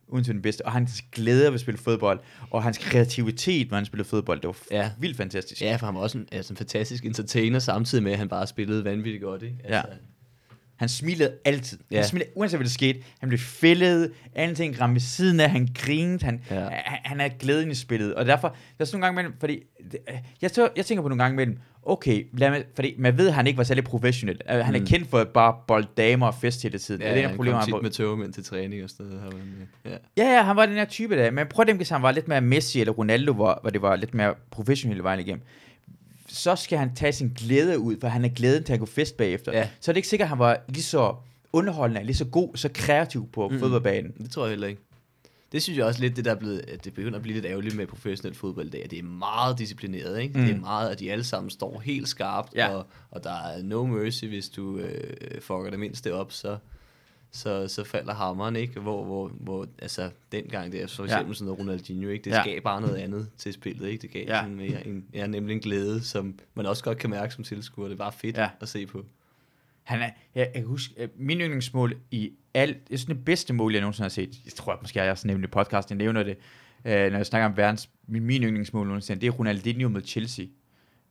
uden 0.08 0.24
til 0.24 0.34
den 0.34 0.42
bedste. 0.42 0.66
Og 0.66 0.72
hans 0.72 1.02
glæde 1.12 1.46
ved 1.46 1.54
at 1.54 1.60
spille 1.60 1.78
fodbold, 1.78 2.20
og 2.50 2.62
hans 2.62 2.78
kreativitet, 2.78 3.70
når 3.70 3.76
han 3.76 3.84
spillede 3.86 4.08
fodbold, 4.08 4.40
det 4.40 4.46
var 4.48 4.56
Ja. 4.70 4.90
vildt 4.98 5.16
fantastisk. 5.16 5.62
ja 5.62 5.76
for 5.76 5.86
han 5.86 5.94
var 5.94 6.00
også 6.00 6.18
en, 6.18 6.28
altså 6.32 6.52
en 6.52 6.56
fantastisk 6.56 7.04
entertainer, 7.04 7.58
samtidig 7.58 8.04
med, 8.04 8.12
at 8.12 8.18
han 8.18 8.28
bare 8.28 8.46
spillede 8.46 8.84
vanvittigt 8.84 9.22
godt. 9.22 9.42
Ikke? 9.42 9.56
Altså, 9.64 9.92
Han 10.76 10.88
smilede 10.88 11.32
altid. 11.44 11.78
Ja. 11.90 11.94
Ja. 11.96 12.00
Han 12.00 12.08
smilede, 12.08 12.30
uanset 12.34 12.58
hvad 12.58 12.64
der 12.64 12.70
skete. 12.70 12.98
Han 13.20 13.28
blev 13.28 13.38
fældet, 13.38 14.12
alle 14.34 14.54
ting 14.54 14.80
ramte 14.80 14.94
ved 14.94 15.00
siden 15.00 15.40
af, 15.40 15.50
han 15.50 15.68
grinede, 15.74 16.24
han, 16.24 16.40
ja. 16.50 16.60
Ja. 16.62 16.68
han, 16.70 16.98
han 17.04 17.20
er 17.20 17.28
glæden 17.28 17.70
i 17.70 17.74
spillet. 17.74 18.14
Og 18.14 18.26
derfor, 18.26 18.48
der 18.48 18.54
er 18.78 18.84
sådan 18.84 19.00
nogle 19.00 19.06
gange 19.06 19.20
imellem, 19.20 19.40
fordi, 19.40 19.60
det- 19.92 20.00
jeg, 20.42 20.52
tør, 20.52 20.68
jeg 20.76 20.86
tænker 20.86 21.02
på 21.02 21.08
nogle 21.08 21.22
gange 21.24 21.34
imellem, 21.34 21.58
okay, 21.82 22.26
lad 22.32 22.50
mig, 22.50 22.64
fordi 22.74 22.94
man 22.98 23.18
ved, 23.18 23.28
at 23.28 23.34
han 23.34 23.46
ikke 23.46 23.56
var 23.56 23.64
særlig 23.64 23.84
professionel. 23.84 24.40
Uh, 24.52 24.56
Han 24.58 24.74
er 24.74 24.80
Mm. 24.80 24.86
kendt 24.86 25.10
for 25.10 25.18
at 25.18 25.28
bare 25.28 25.54
bolde 25.68 25.88
damer 25.96 26.26
og 26.26 26.34
fest 26.34 26.62
hele 26.62 26.78
tiden. 26.78 27.00
Ja, 27.00 27.06
er 27.06 27.10
det 27.14 27.18
en 27.18 27.30
han 27.30 27.30
af 27.30 27.36
kom 27.52 27.64
tit 27.64 27.74
han 27.74 27.82
med 27.82 27.90
tøvmænd 27.90 28.32
til 28.32 28.44
træning 28.44 28.84
og 28.84 28.90
sådan 28.90 29.06
noget. 29.12 29.34
Ja. 29.84 29.90
Ja, 30.16 30.32
ja, 30.36 30.42
han 30.42 30.56
var 30.56 30.66
den 30.66 30.74
her 30.74 30.84
type 30.84 31.16
der. 31.16 31.30
Men 31.30 31.46
prøv 31.46 31.62
at 31.62 31.66
tænke, 31.66 31.78
hvis 31.78 31.88
han 31.88 32.02
var 32.02 32.10
lidt 32.12 32.28
mere 32.28 32.40
Messi 32.40 32.80
eller 32.80 32.92
Ronaldo, 32.92 33.32
hvor, 33.32 33.58
hvor 33.62 33.70
det 33.70 33.82
var 33.82 33.96
lidt 33.96 34.14
mere 34.14 34.34
professionelt 34.50 35.02
vejen 35.02 35.20
igennem. 35.20 35.42
Så 36.28 36.56
skal 36.56 36.78
han 36.78 36.94
tage 36.94 37.12
sin 37.12 37.28
glæde 37.28 37.78
ud, 37.78 37.96
for 38.00 38.08
han 38.08 38.24
er 38.24 38.28
glæden 38.28 38.64
til 38.64 38.72
at 38.72 38.78
gå 38.80 38.86
fest 38.86 39.16
bagefter. 39.16 39.52
Ja. 39.52 39.68
Så 39.80 39.90
er 39.90 39.92
det 39.92 39.96
ikke 39.96 40.08
sikkert, 40.08 40.24
at 40.26 40.28
han 40.28 40.38
var 40.38 40.58
lige 40.68 40.82
så 40.82 41.14
underholdende, 41.52 42.04
lige 42.04 42.16
så 42.16 42.24
god, 42.24 42.56
så 42.56 42.68
kreativ 42.74 43.28
på 43.32 43.48
mm. 43.48 43.54
Mm. 43.54 43.60
fodboldbanen. 43.60 44.12
Det 44.18 44.30
tror 44.30 44.42
jeg 44.44 44.50
heller 44.50 44.66
ikke. 44.68 44.82
Det 45.52 45.62
synes 45.62 45.78
jeg 45.78 45.86
også 45.86 46.00
lidt, 46.00 46.16
det 46.16 46.24
der 46.24 46.30
er 46.30 46.34
blevet, 46.38 46.64
at 46.68 46.84
det 46.84 46.94
begynder 46.94 47.16
at 47.16 47.22
blive 47.22 47.34
lidt 47.34 47.46
ærgerligt 47.46 47.76
med 47.76 47.86
professionel 47.86 48.34
fodbold 48.36 48.66
i 48.66 48.70
dag, 48.70 48.86
det 48.90 48.98
er 48.98 49.02
meget 49.02 49.58
disciplineret, 49.58 50.20
ikke? 50.20 50.38
Mm. 50.38 50.44
Det 50.46 50.54
er 50.54 50.60
meget, 50.60 50.90
at 50.90 51.00
de 51.00 51.12
alle 51.12 51.24
sammen 51.24 51.50
står 51.50 51.80
helt 51.80 52.08
skarpt, 52.08 52.54
Ja. 52.54 52.68
og, 52.68 52.86
og 53.10 53.24
der 53.24 53.30
er 53.32 53.62
no 53.62 53.86
mercy, 53.86 54.24
hvis 54.24 54.48
du 54.48 54.78
øh, 54.78 55.40
fucker 55.40 55.70
det 55.70 55.78
mindste 55.78 56.14
op, 56.14 56.32
så, 56.32 56.56
så, 57.32 57.68
så 57.68 57.84
falder 57.84 58.14
hammeren, 58.14 58.56
ikke? 58.56 58.80
Hvor, 58.80 59.04
hvor, 59.04 59.28
hvor 59.28 59.66
altså, 59.82 60.10
dengang 60.32 60.72
det 60.72 60.82
er 60.82 60.86
for 60.86 61.02
Ja. 61.04 61.08
eksempel 61.08 61.34
sådan 61.36 61.44
noget 61.46 61.60
Ronaldinho, 61.60 62.08
ikke? 62.10 62.24
Det 62.24 62.30
Ja. 62.30 62.36
ja. 62.36 62.42
gav 62.50 62.60
bare 62.60 62.80
noget 62.80 62.96
andet 62.96 63.28
til 63.38 63.52
spillet, 63.52 63.88
ikke? 63.88 64.02
Det 64.02 64.10
gav 64.10 64.24
Ja. 64.26 64.34
ja. 64.36 64.42
sådan 64.42 64.56
mere 64.56 64.86
en, 64.86 65.04
ja, 65.14 65.26
nemlig 65.26 65.54
en 65.54 65.60
glæde, 65.60 66.02
som 66.04 66.38
man 66.54 66.66
også 66.66 66.84
godt 66.84 66.98
kan 66.98 67.10
mærke 67.10 67.34
som 67.34 67.44
tilskuer. 67.44 67.88
Det 67.88 67.98
bare 67.98 68.12
fedt 68.12 68.36
Ja. 68.36 68.42
ja. 68.42 68.48
at 68.60 68.68
se 68.68 68.86
på. 68.86 69.04
Han 69.82 70.00
er, 70.00 70.04
jeg, 70.04 70.14
jeg 70.34 70.52
kan 70.54 70.64
huske, 70.64 70.94
øh, 70.98 71.08
min 71.16 71.40
yndlingsmål 71.40 71.96
i 72.10 72.32
alt, 72.54 72.88
det 72.88 72.94
er 72.94 72.98
sådan 72.98 73.16
det 73.16 73.24
bedste 73.24 73.52
mål, 73.54 73.72
jeg 73.72 73.80
nogensinde 73.80 74.04
har 74.04 74.08
set. 74.08 74.30
Jeg 74.44 74.52
tror 74.52 74.72
at 74.72 74.78
måske, 74.82 74.98
jeg 74.98 75.08
har 75.08 75.22
nævnt 75.26 75.42
det 75.42 75.48
i 75.48 75.50
podcasten, 75.50 75.92
jeg 75.92 76.04
nævner 76.04 76.22
det, 76.22 76.36
øh, 76.84 77.10
når 77.10 77.16
jeg 77.18 77.26
snakker 77.26 77.48
om 77.48 77.56
verdens, 77.56 77.90
min, 78.06 78.24
min 78.24 78.42
yndlingsmål 78.42 78.86
nogensinde, 78.86 79.20
det 79.20 79.26
er 79.26 79.30
Ronaldinho 79.30 79.88
med 79.88 80.02
Chelsea, 80.02 80.44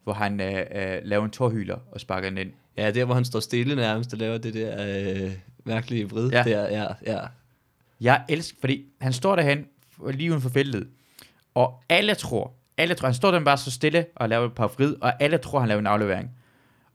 hvor 0.04 0.14
han 0.14 0.42
øh, 0.42 0.60
øh, 0.76 1.00
laver 1.04 1.26
en 1.26 1.32
tårhyler 1.32 1.78
og 1.92 2.00
sparker 2.02 2.30
den 2.30 2.38
ind. 2.38 2.52
Ja, 2.78 2.92
der 2.92 3.06
hvor 3.06 3.16
han 3.16 3.26
står 3.26 3.40
stille 3.40 3.76
nærmest 3.76 4.14
og 4.14 4.20
laver 4.20 4.38
det 4.38 4.54
der 4.54 5.24
øh, 5.26 5.32
mærkelige 5.66 6.10
vrid. 6.10 6.32
Ja. 6.32 6.44
Der, 6.44 6.70
ja, 6.70 6.88
ja. 7.06 7.20
Jeg 8.02 8.24
elsker, 8.30 8.58
fordi 8.60 8.86
han 9.02 9.14
står 9.14 9.36
derhen, 9.36 9.66
lige 10.14 10.30
uden 10.30 10.42
for 10.42 10.50
feltet, 10.50 10.88
og 11.56 11.84
alle 11.90 12.16
tror, 12.16 12.54
alle 12.78 12.96
tror, 12.96 13.08
han 13.08 13.16
står 13.16 13.32
der 13.32 13.44
bare 13.44 13.58
så 13.58 13.72
stille 13.72 14.06
og 14.16 14.30
laver 14.30 14.46
et 14.46 14.54
par 14.54 14.68
vrid, 14.68 14.96
og 15.02 15.24
alle 15.24 15.38
tror, 15.38 15.60
han 15.60 15.70
laver 15.70 15.80
en 15.80 15.88
aflevering. 15.88 16.32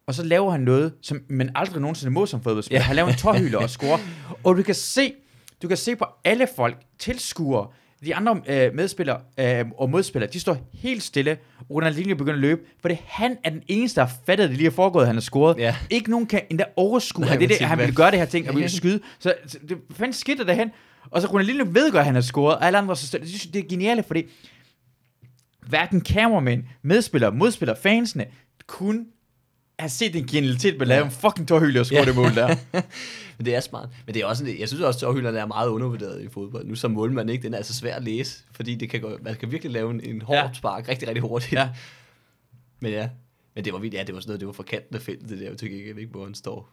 Og 0.07 0.14
så 0.14 0.25
laver 0.25 0.51
han 0.51 0.61
noget, 0.61 0.95
som 1.03 1.21
man 1.29 1.51
aldrig 1.55 1.81
nogensinde 1.81 2.12
må 2.12 2.27
som 2.27 2.43
fodboldspiller. 2.43 2.81
Ja. 2.81 2.85
Han 2.85 2.97
laver 2.97 3.09
en 3.09 3.14
tårhyler 3.16 3.59
og 3.59 3.71
scorer. 3.77 3.99
Og 4.45 4.57
du 4.57 4.62
kan 4.62 4.75
se, 4.75 5.14
du 5.62 5.68
kan 5.68 5.77
se 5.77 5.97
på 5.97 6.07
alle 6.25 6.49
folk, 6.57 6.77
tilskuere, 6.99 7.68
de 8.05 8.14
andre 8.14 8.40
øh, 8.46 8.74
medspillere 8.74 9.20
øh, 9.40 9.64
og 9.78 9.90
modspillere, 9.90 10.30
de 10.32 10.40
står 10.40 10.70
helt 10.72 11.03
stille. 11.03 11.38
Ronaldinho 11.70 12.16
begynder 12.16 12.34
at 12.34 12.40
løbe, 12.40 12.61
for 12.80 12.88
det 12.88 12.98
han 13.07 13.36
er 13.44 13.51
den 13.51 13.62
eneste, 13.68 14.01
der 14.01 14.07
har 14.07 14.14
fattet, 14.26 14.44
at 14.44 14.51
det 14.51 14.57
lige 14.57 14.66
er 14.66 14.70
foregået, 14.70 15.07
han 15.07 15.16
har 15.16 15.20
scoret. 15.20 15.59
Ja. 15.59 15.76
Ikke 15.90 16.11
nogen 16.11 16.26
kan 16.26 16.40
endda 16.51 16.64
overskue, 16.76 17.24
Nej, 17.24 17.34
at 17.34 17.40
det 17.40 17.48
det, 17.48 17.61
han 17.61 17.78
vil 17.78 17.94
gøre 17.94 18.11
det 18.11 18.18
her 18.18 18.26
ting, 18.26 18.48
og 18.48 18.57
vil 18.57 18.70
skyde. 18.80 19.01
Så, 19.18 19.34
så 19.46 19.59
det 19.68 19.78
fandt 19.90 20.16
skidt 20.16 20.38
derhen. 20.38 20.70
Og 21.11 21.22
så 21.22 21.28
Ronaldinho 21.28 21.66
ved 21.72 21.90
godt, 21.92 22.01
at 22.01 22.05
han 22.05 22.14
har 22.14 22.22
scoret, 22.22 22.57
og 22.57 22.66
alle 22.66 22.78
andre 22.78 22.96
så 22.96 23.07
stille. 23.07 23.28
Synes, 23.28 23.46
det 23.46 23.64
er 23.64 23.68
genialt, 23.68 24.07
fordi 24.07 24.22
hverken 25.68 26.01
kameramænd, 26.01 26.64
medspillere, 26.82 27.32
modspillere, 27.32 27.76
fansene, 27.82 28.26
kunne 28.66 29.05
have 29.81 29.91
set 29.91 30.12
den 30.12 30.26
genialitet 30.26 30.74
med 30.74 30.81
at 30.81 30.89
lave 30.89 31.05
en 31.05 31.11
fucking 31.11 31.49
tårhylde 31.49 31.81
og 31.81 31.87
score 31.87 31.99
Ja. 32.01 32.05
det 32.05 32.14
mål 32.16 32.35
der. 32.35 32.57
Men 33.39 33.45
det 33.47 33.55
er 33.55 33.61
smart. 33.61 33.89
Men 34.07 34.14
det 34.14 34.22
er 34.22 34.26
også, 34.26 34.45
en- 34.45 34.59
jeg 34.61 34.68
synes 34.68 34.83
også, 34.83 34.97
at 34.99 35.01
tårhylderne 35.01 35.39
er 35.39 35.47
meget 35.47 35.68
undervurderet 35.68 36.22
i 36.22 36.28
fodbold. 36.28 36.66
Nu 36.66 36.74
som 36.74 36.91
målmand, 36.91 37.31
ikke? 37.31 37.43
Den 37.43 37.53
er 37.53 37.57
altså 37.57 37.74
svær 37.74 37.95
at 37.97 38.03
læse, 38.05 38.43
fordi 38.53 38.74
det 38.74 38.91
kan 38.91 39.01
gå, 39.01 39.18
man 39.22 39.35
kan 39.35 39.51
virkelig 39.53 39.72
lave 39.72 39.91
en, 39.91 40.01
en 40.05 40.22
hård 40.22 40.37
Ja. 40.37 40.51
spark 40.55 40.89
rigtig, 40.89 41.09
rigtig 41.09 41.22
hurtigt. 41.22 41.53
Ja. 41.53 41.68
Men 42.81 42.93
ja, 42.93 43.09
men 43.55 43.64
det 43.64 43.72
var 43.72 43.78
vildt, 43.78 43.95
ja, 43.95 44.03
det 44.07 44.14
var 44.14 44.20
sådan 44.20 44.28
noget, 44.31 44.41
det 44.41 44.47
var 44.47 44.53
fra 44.53 44.62
kanten 44.62 44.97
af 44.97 45.03
feltet, 45.03 45.28
det 45.28 45.39
der, 45.39 45.49
jeg 45.49 45.59
tykker 45.59 45.76
ikke, 45.76 45.89
ikke, 45.91 46.07
hvor 46.11 46.24
han 46.24 46.35
står. 46.35 46.68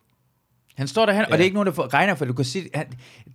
Han 0.78 0.88
står 0.88 1.06
derhen, 1.06 1.22
ja. 1.22 1.26
og 1.26 1.32
det 1.32 1.40
er 1.40 1.44
ikke 1.44 1.54
nogen, 1.56 1.68
der 1.68 1.74
får- 1.74 1.94
regner, 1.94 2.16
for 2.16 2.26
du 2.26 2.34
kan 2.34 2.46
se, 2.46 2.70
han, 2.74 2.86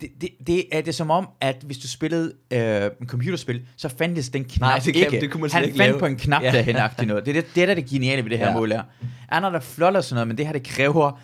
det, 0.01 0.09
det, 0.21 0.29
det, 0.47 0.65
er, 0.71 0.81
det 0.81 0.87
er 0.87 0.91
som 0.91 1.11
om, 1.11 1.27
at 1.41 1.55
hvis 1.65 1.77
du 1.77 1.87
spillede 1.87 2.33
øh, 2.53 2.89
en 3.01 3.07
computerspil, 3.07 3.61
så 3.77 3.89
fandtes 3.89 4.29
den 4.29 4.43
knap 4.45 4.59
Nej, 4.69 4.79
det 4.85 4.93
kan- 4.93 5.05
ikke. 5.05 5.21
det 5.21 5.31
kunne 5.31 5.41
man 5.41 5.51
han 5.51 5.63
ikke 5.63 5.77
fandt 5.77 5.89
lave. 5.91 5.99
på 5.99 6.05
en 6.05 6.15
knap 6.15 6.43
ja. 6.43 6.51
Derhen 6.51 7.07
noget. 7.07 7.25
Det 7.25 7.37
er 7.37 7.41
det, 7.41 7.55
det, 7.55 7.61
er 7.61 7.65
der 7.65 7.71
er 7.71 7.75
det 7.75 7.85
geniale 7.89 8.23
ved 8.23 8.29
det 8.29 8.39
her 8.39 8.47
ja. 8.47 8.53
Mål 8.53 8.71
er. 8.71 8.83
Andre, 9.29 9.51
der 9.51 9.59
flotter 9.59 10.01
sådan 10.01 10.15
noget, 10.15 10.27
men 10.27 10.37
det 10.37 10.45
her, 10.45 10.53
det 10.53 10.63
kræver 10.63 11.19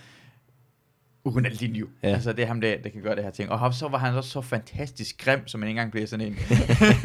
Ronaldinho. 1.25 1.87
Ja. 2.03 2.07
Altså, 2.09 2.33
det 2.33 2.43
er 2.43 2.47
ham, 2.47 2.61
der, 2.61 2.75
der 2.83 2.89
kan 2.89 3.01
gøre 3.01 3.15
det 3.15 3.23
her 3.23 3.31
ting. 3.31 3.49
Og 3.51 3.73
så 3.73 3.87
var 3.87 3.97
han 3.97 4.13
også 4.15 4.29
så 4.29 4.41
fantastisk 4.41 5.23
grim, 5.25 5.47
som 5.47 5.59
man 5.59 5.69
ikke 5.69 5.77
engang 5.79 5.91
blev 5.91 6.07
sådan 6.07 6.25
en... 6.27 6.37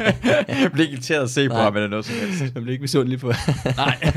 blev 0.73 0.87
irriteret 0.91 1.23
at 1.23 1.29
se 1.29 1.47
på 1.49 1.53
Nej. 1.53 1.63
ham 1.63 1.75
eller 1.75 1.87
noget 1.89 2.05
som 2.05 2.15
helst. 2.15 2.41
Jeg 2.41 2.53
blev 2.63 2.69
ikke 2.69 2.81
misundelig 2.81 3.19
på. 3.19 3.27
Nej. 3.77 4.13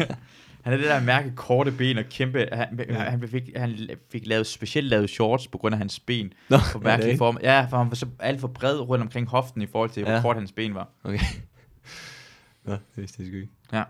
Han 0.69 0.73
er 0.79 0.83
det 0.83 0.87
der 0.87 1.01
mærke 1.01 1.33
korte 1.37 1.73
ben 1.73 1.99
og 1.99 2.05
kæmpe. 2.11 2.49
Han, 2.53 2.81
Ja. 2.89 2.95
han, 2.95 3.29
fik, 3.29 3.51
han 3.57 3.91
fik 4.13 4.27
lavet 4.27 4.47
specielt 4.47 4.89
lavet 4.89 5.11
shorts 5.11 5.49
på 5.49 5.59
grund 5.59 5.75
af 5.75 5.79
hans 5.79 6.01
ben. 6.01 6.33
Nå, 6.49 6.57
På 6.73 6.79
det 6.79 6.85
mærkelig 6.85 7.19
form. 7.19 7.39
Ja, 7.43 7.67
for 7.71 7.77
han 7.77 7.89
var 7.89 7.95
så 7.95 8.07
alt 8.19 8.41
for 8.41 8.49
bred 8.49 8.79
rundt 8.81 9.03
omkring 9.03 9.29
hoften 9.29 9.63
i 9.63 9.67
forhold 9.67 9.91
til, 9.91 10.03
hvor 10.05 10.13
Ja. 10.13 10.21
kort 10.23 10.37
hans 10.37 10.53
ben 10.53 10.75
var. 10.75 10.89
Okay. 11.05 11.19
Nå, 12.65 12.73
det 12.73 12.81
vidste 12.97 13.23
jeg 13.23 13.27
sgu 13.29 13.37
ikke. 13.37 13.49
Ja. 13.73 13.83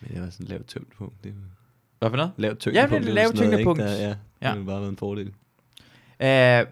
Men 0.00 0.10
det 0.14 0.22
var 0.22 0.30
sådan 0.30 0.46
lavt 0.46 0.66
tyngdepunkt. 0.66 1.24
Det 1.24 1.34
var 1.34 1.40
Hvad 1.98 2.10
for 2.10 2.16
noget? 2.16 2.32
lavt 2.36 2.66
Ja, 2.66 2.70
tyngdepunkt. 2.70 3.02
det 3.04 3.10
er 3.10 3.14
lavt 3.14 3.34
tyngdepunkt. 3.36 3.80
Der, 3.82 3.92
ja, 3.92 4.14
Ja. 4.42 4.48
det 4.48 4.54
ville 4.54 4.66
bare 4.66 4.80
været 4.80 4.90
en 4.90 4.96
fordel. 4.96 5.32
Uh, 6.24 6.66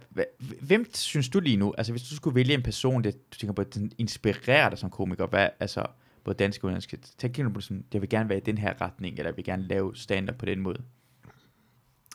hvem 0.60 0.90
synes 0.94 1.28
du 1.28 1.40
lige 1.40 1.56
nu, 1.56 1.74
altså 1.78 1.92
hvis 1.92 2.02
du 2.02 2.16
skulle 2.16 2.34
vælge 2.34 2.54
en 2.54 2.62
person, 2.62 3.04
det, 3.04 3.14
du 3.32 3.38
tænker 3.38 3.54
på, 3.54 3.64
den 3.64 3.92
inspirerer 3.98 4.68
dig 4.70 4.78
som 4.78 4.90
komiker, 4.90 5.26
hvad, 5.26 5.48
altså 5.60 5.86
både 6.26 6.36
dansk 6.36 6.64
og 6.64 6.66
udenlandsk, 6.66 6.94
tænker 7.18 7.42
du 7.42 7.50
på 7.50 7.60
sådan, 7.60 7.84
jeg 7.92 8.00
vil 8.00 8.08
gerne 8.08 8.28
være 8.28 8.38
i 8.38 8.44
den 8.44 8.58
her 8.58 8.80
retning, 8.80 9.18
eller 9.18 9.30
jeg 9.30 9.36
vil 9.36 9.44
gerne 9.44 9.62
lave 9.62 9.96
stand 9.96 10.28
på 10.38 10.46
den 10.46 10.60
måde? 10.60 10.82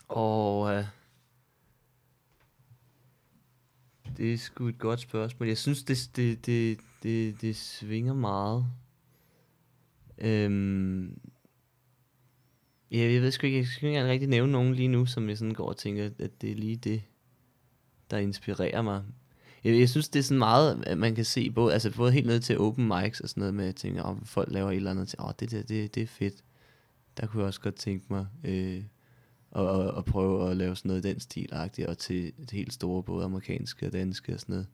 Og 0.08 0.74
øh, 0.74 0.84
det 4.16 4.32
er 4.32 4.38
sgu 4.38 4.68
et 4.68 4.78
godt 4.78 5.00
spørgsmål. 5.00 5.48
Jeg 5.48 5.58
synes, 5.58 5.84
det, 5.84 6.10
det, 6.16 6.46
det, 6.46 6.78
det, 7.02 7.40
det 7.40 7.56
svinger 7.56 8.14
meget. 8.14 8.66
Øhm, 10.18 11.20
ja, 12.90 13.12
jeg 13.12 13.22
ved 13.22 13.30
sgu 13.30 13.46
ikke, 13.46 13.58
jeg 13.58 13.66
skal 13.66 13.88
ikke 13.88 14.08
rigtig 14.08 14.28
nævne 14.28 14.52
nogen 14.52 14.74
lige 14.74 14.88
nu, 14.88 15.06
som 15.06 15.28
jeg 15.28 15.38
sådan 15.38 15.54
går 15.54 15.68
og 15.68 15.76
tænker, 15.76 16.10
at 16.18 16.40
det 16.40 16.50
er 16.50 16.54
lige 16.54 16.76
det, 16.76 17.02
der 18.10 18.18
inspirerer 18.18 18.82
mig. 18.82 19.04
Jeg, 19.64 19.78
jeg 19.78 19.88
synes, 19.88 20.08
det 20.08 20.18
er 20.18 20.22
sådan 20.22 20.38
meget, 20.38 20.84
at 20.86 20.98
man 20.98 21.14
kan 21.14 21.24
se 21.24 21.50
både, 21.50 21.72
altså 21.72 21.90
både 21.96 22.12
helt 22.12 22.26
ned 22.26 22.40
til 22.40 22.58
open 22.58 22.88
mics 22.88 23.20
og 23.20 23.28
sådan 23.28 23.40
noget 23.40 23.54
med, 23.54 23.68
at 23.68 23.74
tænke, 23.74 24.04
oh, 24.04 24.16
folk 24.24 24.52
laver 24.52 24.70
et 24.70 24.76
eller 24.76 24.90
andet, 24.90 25.14
åh, 25.18 25.26
oh, 25.26 25.32
det 25.40 25.50
der, 25.50 25.62
det, 25.62 25.94
det 25.94 26.02
er 26.02 26.06
fedt. 26.06 26.34
Der 27.16 27.26
kunne 27.26 27.40
jeg 27.40 27.46
også 27.46 27.60
godt 27.60 27.74
tænke 27.74 28.06
mig, 28.10 28.26
øh, 28.44 28.82
at, 29.56 29.80
at, 29.80 29.98
at, 29.98 30.04
prøve 30.04 30.50
at 30.50 30.56
lave 30.56 30.76
sådan 30.76 30.88
noget 30.88 31.04
i 31.04 31.08
den 31.08 31.20
stil 31.20 31.48
og 31.88 31.98
til 31.98 32.32
et 32.38 32.50
helt 32.50 32.72
store, 32.72 33.02
både 33.02 33.24
amerikanske 33.24 33.86
og 33.86 33.92
danske 33.92 34.34
og 34.34 34.40
sådan 34.40 34.52
noget. 34.52 34.66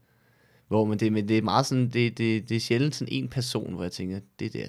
Hvor 0.68 0.84
man 0.84 0.99
det, 0.99 1.12
men 1.12 1.28
det 1.28 1.39
er 1.39 1.43
meget 1.43 1.66
sådan, 1.66 1.89
det, 1.89 2.18
det, 2.18 2.49
det 2.49 2.57
er 2.57 2.61
sjældent 2.61 2.95
sådan 2.95 3.14
en 3.14 3.28
person, 3.28 3.74
hvor 3.74 3.82
jeg 3.82 3.93
tænker, 3.93 4.20
det 4.39 4.53
der, 4.53 4.68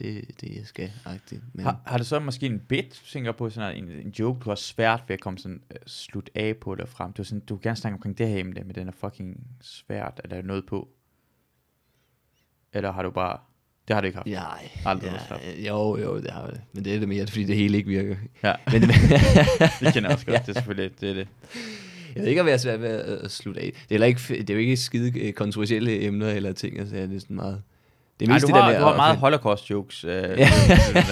det 0.00 0.40
det, 0.40 0.56
jeg 0.56 0.66
skal, 0.66 0.92
agtigt. 1.04 1.42
Men, 1.52 1.64
Har, 1.64 1.80
har 1.86 1.98
du 1.98 2.04
så 2.04 2.18
måske 2.18 2.46
en 2.46 2.60
bit, 2.60 3.02
tænker 3.12 3.32
på, 3.32 3.50
sådan 3.50 3.76
en, 3.76 3.90
en 3.90 4.10
joke, 4.18 4.40
du 4.44 4.50
har 4.50 4.54
svært 4.54 5.02
ved 5.08 5.14
at 5.14 5.20
komme 5.20 5.38
sådan 5.38 5.62
uh, 5.70 5.76
slut 5.86 6.30
af 6.34 6.56
på 6.56 6.72
eller 6.72 6.86
frem? 6.86 7.12
Du, 7.12 7.22
er 7.22 7.24
sådan, 7.24 7.40
du 7.40 7.54
vil 7.54 7.62
gerne 7.62 7.76
snakke 7.76 7.94
omkring 7.94 8.18
det 8.18 8.28
her 8.28 8.38
emne, 8.38 8.62
men 8.64 8.74
den 8.74 8.88
er 8.88 8.92
fucking 8.92 9.46
svært 9.60 10.20
at 10.24 10.30
lave 10.30 10.42
noget 10.42 10.66
på. 10.66 10.88
Eller 12.72 12.92
har 12.92 13.02
du 13.02 13.10
bare, 13.10 13.38
det 13.88 13.94
har 13.94 14.00
du 14.00 14.06
ikke 14.06 14.16
haft? 14.16 14.26
Nej, 14.26 14.70
Aldrig 14.84 15.10
haft. 15.10 15.30
ja, 15.30 15.68
jo, 15.68 15.96
jo, 15.98 16.20
det 16.20 16.30
har 16.30 16.46
jeg. 16.46 16.60
Men 16.72 16.84
det 16.84 16.94
er 16.94 16.98
det 16.98 17.08
mere, 17.08 17.26
fordi 17.26 17.44
det 17.44 17.56
hele 17.56 17.76
ikke 17.76 17.88
virker. 17.88 18.16
Ja, 18.42 18.54
Men, 18.72 18.82
det 18.82 19.92
kender 19.92 20.08
jeg 20.08 20.10
også 20.10 20.26
godt, 20.26 20.46
det 20.46 20.48
er 20.48 20.52
selvfølgelig, 20.52 21.00
det 21.00 21.10
er 21.10 21.14
det. 21.14 21.28
jeg 22.14 22.22
ved 22.22 22.28
ikke, 22.28 22.40
om 22.40 22.46
jeg 22.46 22.54
er 22.54 22.58
svært 22.58 22.80
ved 22.80 22.88
at, 22.88 23.30
slutte 23.30 23.60
af. 23.60 23.72
Det 23.88 24.00
er, 24.00 24.04
ikke, 24.04 24.20
det 24.28 24.50
er 24.50 24.54
jo 24.54 24.60
ikke 24.60 24.76
skide 24.76 25.20
øh, 25.20 25.32
kontroversielle 25.32 26.02
emner 26.02 26.30
eller 26.30 26.52
ting, 26.52 26.78
altså 26.78 26.96
det 26.96 27.16
er 27.16 27.20
sådan 27.20 27.36
meget... 27.36 27.62
Det 28.20 28.26
er 28.28 28.30
Ej, 28.30 28.34
mest 28.34 28.46
du, 28.46 28.52
det 28.52 28.62
har, 28.62 28.70
der 28.70 28.78
med 28.78 28.80
du 28.80 28.86
har 28.86 28.96
meget 28.96 29.16
holocaust 29.16 29.70
jokes. 29.70 30.04
Øh, 30.04 30.10
Ja. 30.38 30.48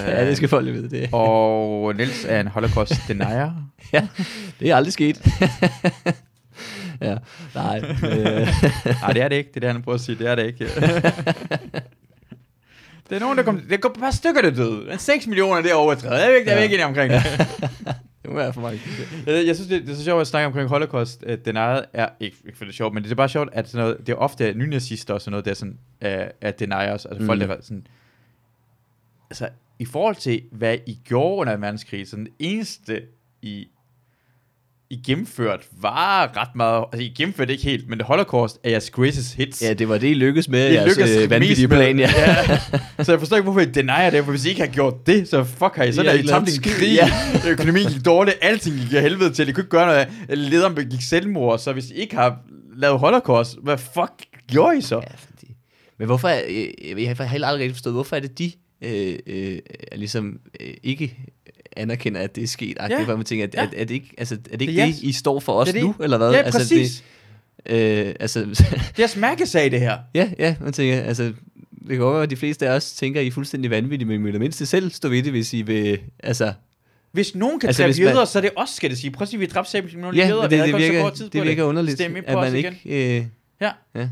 ja, 0.07 0.27
det 0.27 0.37
skal 0.37 0.49
folk 0.49 0.67
vide. 0.67 0.91
Det, 0.91 1.09
Og 1.13 1.95
Niels 1.97 2.25
er 2.29 2.41
en 2.41 2.47
holocaust 2.49 2.93
denier. 3.09 3.53
det 4.61 4.71
er 4.71 4.77
aldrig 4.77 4.93
sket. 4.93 5.27
ja, 7.03 7.17
nej. 7.55 7.79
Øh, 8.05 8.49
Nej, 9.03 9.13
det 9.13 9.23
er 9.23 9.29
det 9.29 9.37
ikke. 9.37 9.51
Det 9.55 9.57
er 9.57 9.61
det, 9.61 9.73
han 9.73 9.83
prøver 9.83 9.95
at 9.95 10.01
sige. 10.01 10.19
Det 10.19 10.27
er 10.27 10.35
det 10.35 10.47
ikke. 10.47 10.65
det 13.11 13.17
er 13.17 13.21
nogen, 13.21 13.39
der 13.39 13.45
kommer... 13.45 13.61
Det 13.71 13.81
går 13.81 13.89
et 13.89 14.01
par 14.01 14.11
stykker, 14.11 14.43
der 14.43 14.51
døde. 14.51 14.85
Men 14.89 14.99
6 14.99 15.27
millioner, 15.27 15.63
det 15.63 15.71
er 15.71 15.75
overtrædet. 15.75 16.19
Jeg 16.21 16.31
er 16.33 16.37
ikke, 16.37 16.51
jeg 16.51 16.59
er 16.59 16.63
ikke 16.63 16.75
enig 16.75 16.87
omkring 16.87 17.13
det. 17.13 17.23
Det 18.29 18.35
må 18.37 18.41
være 18.43 18.53
for 18.53 18.61
mig. 18.61 18.81
jeg, 19.27 19.47
jeg 19.47 19.55
synes, 19.55 19.69
det, 19.69 19.83
det 19.83 19.91
er 19.93 19.97
så 19.97 20.05
sjovt 20.05 20.21
at 20.21 20.27
snakke 20.27 20.47
omkring 20.47 20.69
holocaust. 20.69 21.25
Uh, 21.27 21.33
denied 21.45 21.85
er... 21.93 22.09
Ikke, 22.21 22.37
ikke 22.47 22.59
for 22.59 22.65
det 22.65 22.73
er 22.73 22.75
sjovt, 22.77 22.95
men 22.95 23.03
det 23.03 23.11
er 23.11 23.15
bare 23.15 23.29
sjovt, 23.29 23.49
at 23.53 23.69
sådan 23.69 23.85
noget, 23.85 24.07
det 24.07 24.13
er 24.13 24.17
ofte 24.17 24.55
nynazister 24.55 25.15
og 25.15 25.21
sådan 25.21 25.31
noget, 25.31 25.45
der 25.45 25.51
er 25.51 25.55
sådan... 25.55 25.79
Uh, 26.05 26.09
er 26.41 26.51
deniers. 26.51 27.07
Altså 27.07 27.27
folk, 27.27 27.43
Mm. 27.43 27.49
der 27.49 27.57
er 27.57 27.61
sådan... 27.63 27.87
Altså, 29.31 29.49
i 29.79 29.85
forhold 29.85 30.15
til, 30.17 30.43
hvad 30.53 30.79
I 30.87 30.99
gjorde 31.05 31.41
under 31.41 31.55
2. 31.57 31.61
verdenskrig, 31.61 32.09
så 32.09 32.17
den 32.17 32.29
eneste, 32.39 33.03
I 33.43 33.69
I 34.91 34.97
gennemført 35.07 35.61
var 35.81 36.37
ret 36.37 36.55
meget, 36.57 36.85
altså 36.93 37.05
I 37.05 37.09
gennemførte 37.17 37.53
ikke 37.53 37.65
helt, 37.65 37.89
men 37.89 37.99
det 37.99 38.07
Holocaust 38.07 38.59
er 38.65 38.71
jeres 38.71 38.91
greatest 38.91 39.35
hits. 39.35 39.63
Ja, 39.63 39.73
det 39.73 39.89
var 39.89 39.99
det, 39.99 40.09
I 40.09 40.15
lykkedes 40.15 40.49
med. 40.49 40.71
I 40.71 40.75
jeres, 40.75 40.99
øh, 40.99 41.31
vanvittige 41.31 41.39
mest 41.51 41.61
med- 41.61 41.79
plan, 41.79 41.99
ja. 41.99 42.11
ja. 42.99 43.05
Så 43.05 43.13
jeg 43.13 43.19
forstår 43.19 43.37
ikke, 43.37 43.45
hvorfor 43.45 43.61
I 43.61 43.65
denier 43.65 44.11
det, 44.11 44.25
for 44.25 44.31
hvis 44.31 44.45
I 44.45 44.49
ikke 44.49 44.61
har 44.61 44.69
gjort 44.69 45.07
det, 45.07 45.29
så 45.29 45.45
fuck 45.45 45.77
har 45.77 45.85
I 45.85 45.93
så 45.93 46.03
har 46.03 46.13
der 46.13 46.19
I 46.19 46.27
tabt 46.27 46.49
en 46.57 46.63
krig, 46.63 46.95
ja. 46.95 47.11
økonomien 47.51 47.89
gik 47.89 48.05
dårligt, 48.05 48.37
alting 48.41 48.77
gik 48.77 48.93
af 48.93 49.03
helvede 49.03 49.33
til, 49.33 49.49
I 49.49 49.53
kunne 49.53 49.63
ikke 49.63 49.71
gøre 49.71 49.87
noget, 49.87 50.39
lederen 50.39 50.75
begik 50.75 51.03
selvmord, 51.03 51.59
så 51.59 51.73
hvis 51.73 51.91
I 51.91 51.95
ikke 51.95 52.17
har 52.17 52.39
lavet 52.77 52.99
holocaust, 52.99 53.57
hvad 53.63 53.79
fuck 53.79 54.13
gjorde 54.51 54.79
I 54.79 54.81
så? 54.81 54.97
ja 54.97 55.15
fordi... 55.29 55.47
Men 55.99 56.07
hvorfor, 56.07 56.29
er, 56.29 56.41
øh, 56.49 57.03
jeg 57.03 57.15
har 57.17 57.25
heller 57.25 57.47
aldrig 57.49 57.73
forstået, 57.73 57.95
hvorfor 57.95 58.17
er 58.17 58.21
det 58.21 58.39
de, 58.39 58.53
øh, 58.85 59.19
øh, 59.27 59.59
er 59.93 59.97
ligesom 59.97 60.39
øh, 60.61 60.75
ikke 60.83 61.17
anerkender, 61.77 62.21
at 62.21 62.37
det 62.37 62.43
er 62.43 62.49
sket? 62.49 62.77
Ja. 62.91 63.03
For 63.05 63.17
man 63.17 63.25
tænker, 63.25 63.45
at, 63.47 63.55
Ja. 63.55 63.63
at, 63.63 63.75
at, 63.75 63.89
det 63.89 63.95
ikke, 63.95 64.11
altså, 64.19 64.35
er 64.35 64.39
det 64.39 64.61
ikke 64.61 64.73
Det 64.73 64.77
det, 64.77 64.77
det, 64.77 64.83
jeres- 64.93 65.03
I 65.03 65.13
står 65.13 65.41
for 65.41 65.53
os 65.53 65.67
Det 65.67 65.75
det. 65.75 65.83
nu, 65.83 65.95
eller 66.01 66.17
hvad? 66.19 66.31
Ja, 66.31 66.37
altså, 66.43 66.59
præcis. 66.59 67.05
Øh, 67.67 68.15
altså, 68.21 68.41
Det 68.97 69.03
er 69.03 69.07
smærkesag, 69.07 69.71
det 69.71 69.81
her. 69.81 69.99
ja, 70.15 70.31
ja, 70.39 70.57
man 70.61 70.73
tænker, 70.73 71.01
altså, 71.01 71.23
det 71.25 71.35
kan 71.89 71.99
godt 71.99 72.15
være, 72.15 72.23
at 72.23 72.31
de 72.31 72.37
fleste 72.37 72.69
af 72.69 72.75
os 72.77 72.93
tænker, 72.93 73.21
at 73.21 73.25
I 73.25 73.27
er 73.29 73.33
fuldstændig 73.33 73.71
vanvittige, 73.71 74.09
men 74.09 74.21
I 74.21 74.25
vil 74.25 74.33
det 74.33 74.41
mindste 74.41 74.67
selv 74.67 74.91
stå 74.91 75.09
ved 75.09 75.23
det, 75.23 75.33
hvis 75.33 75.55
I 75.55 75.63
vil, 75.63 75.99
altså, 76.23 76.53
Hvis 77.13 77.35
nogen 77.35 77.61
kan 77.61 77.67
Altså, 77.69 77.83
dræbe 77.83 77.99
man- 78.03 78.09
jøder, 78.13 78.25
så 78.25 78.39
er 78.39 78.41
det 78.41 78.51
os, 78.57 78.71
skal 78.71 78.91
det 78.91 78.99
sige. 78.99 79.11
Prøv 79.11 79.23
at 79.23 79.29
sige, 79.29 79.41
vi 79.41 79.47
dræbte 79.47 79.71
selv 79.71 79.97
nogle 79.99 80.17
ja, 80.19 80.29
jøder. 80.29 80.43
det, 80.43 80.51
det, 80.51 80.71
så 80.71 80.77
virker, 80.79 81.03
kort 81.03 81.15
tid 81.15 81.25
det 81.31 81.41
på 81.41 81.45
virker 81.45 81.65
underligt, 81.65 81.95
Stem 81.99 82.17
ind 82.17 82.25
at 82.27 82.35
man 82.35 82.55
ikke, 82.55 82.81
øh, 82.87 83.25
Ja. 83.61 83.71
ja. 83.95 84.09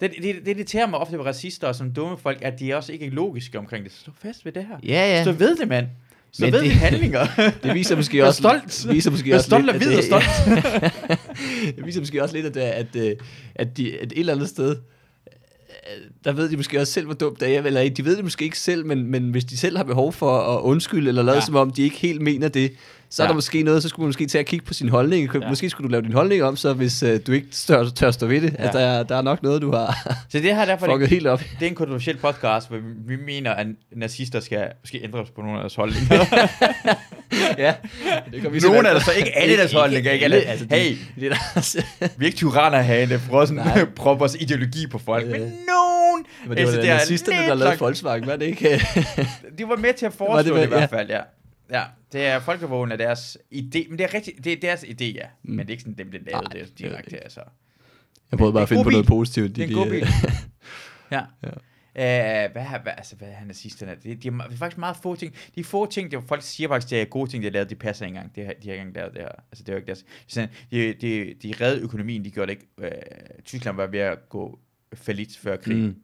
Det, 0.00 0.10
det, 0.22 0.36
det 0.46 0.56
irriterer 0.56 0.86
mig 0.86 0.98
ofte 0.98 1.18
ved 1.18 1.24
racister 1.24 1.66
og 1.68 1.74
som 1.74 1.90
dumme 1.92 2.16
folk, 2.18 2.38
at 2.42 2.60
de 2.60 2.74
også 2.74 2.92
ikke 2.92 3.06
er 3.06 3.10
logiske 3.10 3.58
omkring 3.58 3.84
det. 3.84 3.92
Stå 3.92 4.10
fast 4.22 4.44
ved 4.44 4.52
det 4.52 4.64
her. 4.68 4.76
Ja, 4.82 5.16
ja. 5.16 5.22
Stå 5.22 5.32
ved 5.32 5.56
det, 5.56 5.68
mand. 5.68 5.86
Stå 6.34 6.44
Men 6.44 6.52
ved 6.52 6.60
det- 6.60 6.68
dine 6.68 6.74
handlinger. 6.80 7.26
Det 7.62 7.74
viser 7.74 7.96
måske 7.96 8.26
også... 8.26 8.38
stolt. 8.38 8.92
Viser 8.94 9.10
måske 9.10 9.34
også 9.34 9.46
stolt 9.46 9.64
lidt, 9.66 9.76
og 9.76 9.82
hvid 9.82 9.96
og 9.98 10.02
stolt. 10.04 10.24
det 11.76 11.86
viser 11.86 12.00
måske 12.00 12.22
også 12.22 12.34
lidt, 12.36 12.46
at, 12.46 12.56
at, 12.56 12.96
at, 12.96 13.16
at, 13.54 13.76
de, 13.76 13.98
at 13.98 14.12
et 14.12 14.18
eller 14.18 14.32
andet 14.32 14.48
sted, 14.48 14.70
øh, 14.70 16.04
der 16.24 16.32
ved 16.32 16.48
de 16.48 16.56
måske 16.56 16.80
også 16.80 16.92
selv, 16.92 17.06
hvor 17.06 17.14
dumt 17.14 17.40
det 17.40 17.56
er. 17.56 17.62
Eller 17.62 17.90
de 17.90 18.04
ved 18.04 18.16
det 18.16 18.24
måske 18.24 18.44
ikke 18.44 18.58
selv, 18.58 18.86
men, 18.86 19.06
men 19.06 19.30
hvis 19.30 19.44
de 19.44 19.56
selv 19.56 19.76
har 19.76 19.84
behov 19.84 20.12
for 20.12 20.38
at 20.56 20.60
undskylde, 20.62 21.08
eller 21.08 21.22
lade 21.22 21.36
ja. 21.36 21.44
som 21.44 21.56
om, 21.56 21.70
de 21.70 21.82
ikke 21.82 21.96
helt 21.96 22.20
mener 22.22 22.48
det, 22.48 22.72
så 23.14 23.22
er 23.22 23.26
Ja. 23.26 23.28
der 23.28 23.34
måske 23.34 23.62
noget, 23.62 23.82
så 23.82 23.88
skulle 23.88 24.04
man 24.04 24.08
måske 24.08 24.26
tage 24.26 24.40
at 24.40 24.46
kigge 24.46 24.64
på 24.66 24.74
sin 24.74 24.88
holdning. 24.88 25.30
Ja. 25.34 25.48
Måske 25.48 25.70
skulle 25.70 25.88
du 25.88 25.90
lave 25.92 26.02
din 26.02 26.12
holdning 26.12 26.42
om, 26.42 26.56
så 26.56 26.72
hvis 26.72 27.02
uh, 27.02 27.08
du 27.26 27.32
ikke 27.32 27.48
tør, 27.50 27.88
tør 27.88 28.10
stå 28.10 28.26
ved 28.26 28.40
det, 28.40 28.56
Ja. 28.58 28.66
at 28.66 28.72
der, 28.72 28.80
er- 28.80 29.02
der 29.02 29.16
er 29.16 29.22
nok 29.22 29.42
noget, 29.42 29.62
du 29.62 29.72
har 29.72 29.98
Så 30.28 30.38
det 30.38 30.42
her 30.42 30.60
er 30.60 30.64
derfor, 30.64 30.86
fucket 30.86 31.00
det, 31.00 31.08
helt 31.08 31.26
op. 31.26 31.38
det 31.60 31.66
er 31.66 31.70
en 31.70 31.74
kontroversiel 31.74 32.16
podcast, 32.16 32.68
hvor 32.68 32.76
vi, 32.78 33.16
vi 33.16 33.22
mener, 33.26 33.50
at 33.52 33.66
nazister 33.96 34.40
skal 34.40 34.66
måske 34.82 35.00
ændres 35.04 35.30
på 35.30 35.40
nogle 35.40 35.56
af 35.56 35.62
deres 35.62 35.74
holdninger. 35.74 36.14
ja, 37.58 37.74
det 38.32 38.40
kan 38.42 38.52
Nogle 38.62 38.78
af 38.88 38.94
deres, 38.94 39.02
så 39.04 39.12
ikke 39.12 39.38
alle 39.38 39.56
deres 39.56 39.72
holdninger. 39.72 40.10
Ikke 40.12 40.24
alle. 40.24 40.36
Altså, 40.36 40.66
Hey, 40.70 40.96
det 41.20 41.26
er 41.26 41.34
der, 41.34 41.82
vi 42.18 42.24
er 42.24 42.26
ikke 42.26 42.36
tyranner 42.38 42.80
herinde, 42.82 43.18
for 43.18 43.44
sådan 43.44 43.62
prøve 43.96 44.18
vores 44.18 44.36
ideologi 44.40 44.86
på 44.86 44.98
folk. 44.98 45.24
Øh. 45.24 45.30
Men 45.30 45.40
nogen, 45.40 46.24
men 46.46 46.56
det 46.56 46.66
var 46.66 46.72
altså, 46.72 46.80
da 46.80 46.86
er 46.88 46.94
nazisterne, 46.94 47.38
der 47.48 47.54
lavede 47.54 47.78
Volkswagen, 47.78 48.26
var 48.26 48.36
det 48.36 48.46
ikke? 48.46 48.86
De 49.58 49.68
var 49.68 49.76
med 49.76 49.94
til 49.94 50.06
at 50.06 50.12
foreslå 50.12 50.54
det 50.54 50.60
det, 50.60 50.66
i 50.66 50.68
hvert 50.78 50.90
fald, 50.90 51.08
ja. 51.10 51.20
Ja, 51.72 51.84
det 52.12 52.26
er 52.26 52.40
folkevågen 52.40 52.92
af 52.92 52.98
deres 52.98 53.38
idé, 53.54 53.88
men 53.88 53.98
det 53.98 54.00
er 54.00 54.14
rigtigt, 54.14 54.44
det 54.44 54.52
er 54.52 54.56
deres 54.60 54.84
idé, 54.84 55.04
ja. 55.04 55.26
Mm. 55.42 55.50
Men 55.54 55.58
det 55.58 55.66
er 55.66 55.70
ikke 55.70 55.82
sådan, 55.82 55.98
dem 55.98 56.10
blev 56.10 56.22
lavet 56.26 56.42
Nej, 56.44 56.52
det 56.52 56.68
det 56.68 56.78
direkte, 56.78 57.18
altså. 57.22 57.40
Jeg 58.30 58.38
prøvede 58.38 58.52
bare 58.52 58.60
Det 58.60 58.64
at 58.64 58.68
finde 58.68 58.84
på 58.84 58.90
noget 58.90 59.06
positivt. 59.06 59.56
Det 59.56 59.62
er 59.62 59.66
en 59.66 59.70
de- 59.72 59.76
god 59.76 59.86
de- 59.86 59.90
bil. 59.90 60.06
Ja. 61.10 61.20
Ja. 61.42 61.48
Ja. 61.96 62.46
Uh, 62.46 62.52
hvad, 62.52 62.62
har- 62.62 62.78
hvad, 62.82 62.92
altså, 62.96 63.16
hvad 63.16 63.28
er 63.28 63.44
nazisterne? 63.46 63.96
Det, 64.02 64.22
de 64.22 64.28
er, 64.28 64.46
det 64.50 64.58
faktisk 64.58 64.78
meget 64.78 64.96
få 65.02 65.14
ting. 65.16 65.34
De 65.54 65.64
få 65.64 65.86
ting, 65.90 66.10
det 66.10 66.16
er, 66.16 66.20
folk 66.20 66.42
siger 66.42 66.68
faktisk, 66.68 66.90
det 66.90 67.00
er 67.00 67.04
gode 67.04 67.30
ting, 67.30 67.42
de 67.42 67.46
har 67.48 67.52
lavet, 67.52 67.70
de 67.70 67.74
passer 67.74 68.06
ikke 68.06 68.16
engang. 68.16 68.34
Det, 68.36 68.46
har- 68.46 68.52
de 68.62 68.68
har 68.68 68.72
ikke 68.74 68.80
engang 68.86 68.94
lavet 68.96 69.12
det 69.14 69.22
her. 69.22 69.28
Altså, 69.28 69.62
det 69.64 69.68
er 69.68 69.72
jo 69.72 69.76
ikke 69.76 69.86
deres... 69.86 70.04
Sådan, 70.26 70.48
de, 70.70 70.92
de, 70.94 71.34
de 71.42 71.54
reddede 71.60 71.82
økonomien, 71.82 72.24
de 72.24 72.30
gjorde 72.30 72.54
det 72.54 72.58
ikke. 72.78 72.96
Uh, 73.38 73.42
Tyskland 73.44 73.76
var 73.76 73.86
ved 73.86 73.98
at 74.00 74.28
gå 74.28 74.58
falit 74.94 75.38
før 75.38 75.56
krigen. 75.56 75.80
Mm. 75.82 75.86
Mm. 75.86 75.96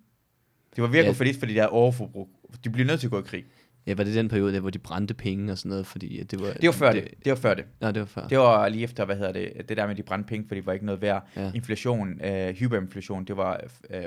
De 0.77 0.83
var 0.83 0.89
ved 0.89 0.99
at 0.99 1.05
Ja. 1.05 1.11
gå 1.11 1.15
falit, 1.15 1.37
fordi 1.37 1.55
der 1.55 1.63
er 1.63 1.67
overforbrug. 1.67 2.29
De 2.65 2.71
blev 2.71 2.87
nødt 2.87 3.01
til 3.01 3.07
at 3.07 3.11
gå 3.11 3.19
i 3.21 3.25
krig. 3.27 3.45
Ja, 3.89 3.95
var 3.95 4.05
det 4.05 4.15
den 4.15 4.29
periode, 4.29 4.53
der, 4.53 4.61
hvor 4.61 4.71
de 4.71 4.79
brændte 4.79 5.15
penge 5.15 5.53
og 5.53 5.59
sådan 5.59 5.69
noget, 5.71 5.87
fordi 5.87 6.23
det 6.23 6.41
var... 6.41 6.47
Det 6.53 6.67
var 6.67 6.73
før 6.73 6.93
det. 6.93 7.05
Det, 7.05 7.25
det 7.25 7.31
var 7.31 7.37
før 7.37 7.55
det. 7.55 7.65
Nej, 7.81 7.91
det 7.91 8.01
var 8.01 8.07
før. 8.07 8.27
Det 8.29 8.39
var 8.39 8.69
lige 8.69 8.85
efter, 8.85 9.05
hvad 9.05 9.17
hedder 9.17 9.33
det, 9.33 9.53
det 9.69 9.77
der 9.77 9.87
med, 9.87 9.95
de 9.95 10.03
brændte 10.03 10.29
penge, 10.29 10.49
fordi 10.49 10.61
det 10.61 10.67
var 10.67 10.73
ikke 10.73 10.87
noget 10.87 11.03
værd. 11.03 11.29
Ja. 11.37 11.51
Inflation, 11.55 12.25
øh, 12.25 12.55
hyperinflation, 12.55 13.25
det 13.25 13.37
var 13.37 13.61
øh, 13.91 14.05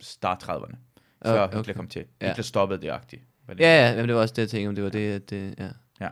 start 0.00 0.42
30'erne. 0.42 0.76
Før 1.26 1.32
Okay. 1.32 1.42
okay. 1.44 1.56
Hitler 1.56 1.74
kom 1.74 1.88
til. 1.88 2.04
Ja. 2.20 2.26
Hitler 2.26 2.42
stoppede 2.44 2.82
det 2.82 2.88
agtigt. 2.90 3.22
Det. 3.48 3.60
Ja, 3.60 3.84
ja, 3.86 3.90
jamen, 3.90 4.06
det 4.08 4.14
var 4.14 4.20
også 4.20 4.34
det, 4.36 4.42
jeg 4.42 4.48
tænkte 4.48 4.68
om. 4.68 4.74
Det 4.74 4.84
var 4.84 4.90
det, 4.90 5.12
at 5.12 5.30
det, 5.30 5.54
ja. 6.00 6.08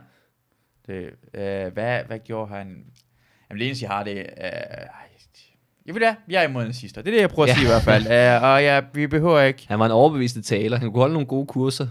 Det, 0.87 1.09
øh, 1.33 1.73
hvad, 1.73 2.03
hvad 2.07 2.19
gjorde 2.19 2.51
han? 2.55 2.67
Jamen, 3.49 3.59
det 3.59 3.65
eneste, 3.67 3.83
jeg 3.83 3.91
har, 3.91 4.03
det 4.03 4.17
øh, 4.17 4.23
jeg 5.85 5.95
ved 5.95 6.01
det, 6.01 6.15
jeg 6.29 6.43
er 6.43 6.47
imod 6.47 6.65
nazister. 6.65 7.01
Det 7.01 7.09
er 7.09 7.15
det, 7.15 7.21
jeg 7.21 7.29
prøver 7.29 7.43
at 7.45 7.49
Ja. 7.49 7.55
sige 7.55 7.65
i 7.65 7.67
hvert 7.69 7.81
fald. 7.81 8.03
Uh, 8.03 8.43
og 8.49 8.63
ja, 8.63 8.81
vi 8.93 9.07
behøver 9.07 9.41
ikke... 9.41 9.65
Han 9.67 9.79
var 9.79 9.85
en 9.85 9.91
overbevisende 9.91 10.45
taler. 10.47 10.77
Han 10.77 10.91
kunne 10.91 10.99
holde 10.99 11.13
nogle 11.13 11.27
gode 11.27 11.47
kurser. 11.47 11.87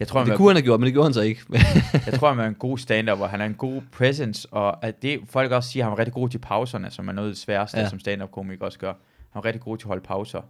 Jeg 0.00 0.08
tror, 0.08 0.20
Det 0.20 0.28
han 0.28 0.36
kunne 0.36 0.48
han 0.48 0.56
have 0.56 0.62
gjort, 0.64 0.80
men 0.80 0.84
det 0.84 0.92
gjorde 0.92 1.06
han 1.06 1.14
så 1.14 1.20
ikke. 1.20 1.40
jeg 2.06 2.14
tror, 2.14 2.28
han 2.28 2.38
er 2.38 2.46
en 2.46 2.54
god 2.54 2.78
stand 2.78 3.10
hvor 3.10 3.26
han 3.26 3.40
er 3.40 3.44
en 3.44 3.54
god 3.54 3.82
presence, 3.92 4.48
og 4.52 4.84
at 4.84 5.02
det, 5.02 5.20
folk 5.30 5.52
også 5.52 5.70
siger, 5.70 5.84
at 5.84 5.84
han 5.84 5.90
var 5.90 5.98
rigtig 5.98 6.14
god 6.14 6.28
til 6.28 6.38
pauserne, 6.38 6.90
som 6.90 7.08
er 7.08 7.12
noget 7.12 7.28
af 7.28 7.34
det 7.34 7.42
sværeste, 7.42 7.76
ja. 7.76 7.82
Ja. 7.82 7.88
som 7.88 8.00
stand-up 8.00 8.30
komiker 8.30 8.64
også 8.64 8.78
gør. 8.78 8.92
Han 9.32 9.34
var 9.34 9.44
rigtig 9.44 9.62
god 9.62 9.78
til 9.78 9.84
at 9.84 9.88
holde 9.88 10.02
pauser. 10.02 10.40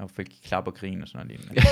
Han 0.00 0.08
fik 0.08 0.26
klap 0.44 0.66
og 0.66 0.74
grin 0.74 1.02
og 1.02 1.08
sådan 1.08 1.26
noget 1.26 1.40
lignende. 1.40 1.62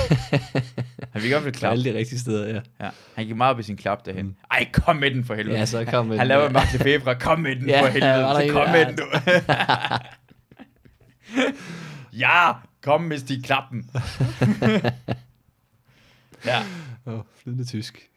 han 1.13 1.21
fik 1.21 1.31
fald 1.31 1.53
klap. 1.53 1.71
Alle 1.71 1.83
de 1.93 1.97
rigtige 1.97 2.19
steder, 2.19 2.47
ja. 2.47 2.61
Ja. 2.85 2.89
Han 3.15 3.25
gik 3.25 3.35
meget 3.35 3.53
op 3.53 3.59
i 3.59 3.63
sin 3.63 3.77
klap 3.77 4.05
derhen. 4.05 4.25
Mm. 4.25 4.35
Ej, 4.51 4.67
kom 4.73 4.95
med 4.95 5.11
den 5.11 5.25
for 5.25 5.35
helvede. 5.35 5.57
Ja, 5.57 5.65
så 5.65 5.85
kom 5.85 6.05
med 6.05 6.17
han 6.17 6.23
den, 6.23 6.27
laver 6.27 6.43
ja. 6.43 6.49
Mark 6.49 6.73
Lefebvre. 6.73 7.15
Kom 7.15 7.39
med 7.39 7.55
den 7.55 7.67
Ja, 7.69 7.81
for 7.81 7.87
helvede. 7.87 8.11
der 8.13 8.47
Så 8.47 8.53
kom 8.53 8.61
ja. 8.65 8.71
med 8.71 8.85
den, 8.85 8.95
du. 8.95 9.03
ja, 12.23 12.51
kom 12.83 13.01
med 13.01 13.17
Stig 13.17 13.43
Klappen. 13.43 13.89
ja 16.45 16.63
og 17.07 17.25
flydende 17.35 17.65
tysk. 17.65 18.09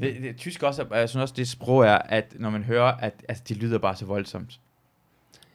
Det, 0.00 0.22
det, 0.22 0.36
tysk 0.36 0.62
også, 0.62 0.82
er- 0.90 0.96
jeg 0.96 1.08
synes 1.08 1.22
også, 1.22 1.34
det 1.36 1.48
sprog 1.48 1.84
er, 1.84 1.98
at 1.98 2.34
når 2.38 2.50
man 2.50 2.62
hører, 2.64 2.92
at 2.92 3.24
altså, 3.28 3.44
det 3.48 3.56
lyder 3.56 3.78
bare 3.78 3.96
så 3.96 4.06
voldsomt. 4.06 4.60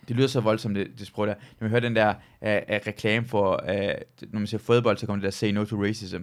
Det 0.07 0.15
lyder 0.15 0.28
så 0.28 0.39
voldsomt, 0.41 0.76
det, 0.76 0.88
det 0.99 1.07
sprog 1.07 1.28
der. 1.28 1.34
Når 1.34 1.65
man 1.65 1.69
hører 1.69 1.80
den 1.82 1.95
der 1.95 2.09
uh, 2.09 2.47
uh, 2.47 2.88
reklame 2.88 3.26
for, 3.28 3.51
uh, 3.63 3.78
når 4.32 4.39
man 4.39 4.47
ser 4.47 4.57
fodbold, 4.57 4.97
så 4.97 5.05
kommer 5.05 5.21
det 5.21 5.26
der 5.26 5.32
say 5.32 5.51
no 5.51 5.65
to 5.65 5.84
racism. 5.84 6.17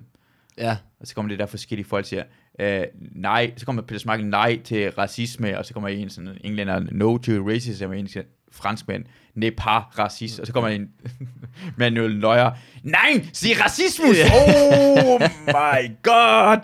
Ja, 0.59 0.77
Og 1.01 1.07
så 1.07 1.15
kommer 1.15 1.29
det 1.29 1.39
der 1.39 1.47
forskellige 1.47 1.89
folk 1.89 2.07
siger, 2.07 2.23
uh, 2.63 3.01
nej, 3.15 3.53
så 3.57 3.67
kommer 3.67 3.83
Peter 3.83 4.01
Smeichel 4.01 4.27
nej 4.27 4.61
til 4.65 4.91
racisme, 4.91 5.59
og 5.59 5.65
så 5.67 5.75
kommer 5.75 5.89
en 5.89 6.11
sådan 6.11 6.39
englænder, 6.45 6.81
no 6.93 7.19
to 7.19 7.33
racism, 7.33 7.85
og 7.85 7.99
en 7.99 8.09
siger, 8.09 8.23
franskmænd, 8.53 9.05
ne 9.35 9.51
pas 9.51 9.83
racist, 9.99 10.41
og 10.41 10.47
så 10.47 10.53
kommer 10.53 10.71
en 10.71 10.89
Manuel 11.79 12.19
Neuer, 12.19 12.51
nej, 12.83 13.25
sig 13.33 13.65
racismus, 13.65 14.17
oh 14.35 15.21
my 15.47 15.97
god, 16.03 16.59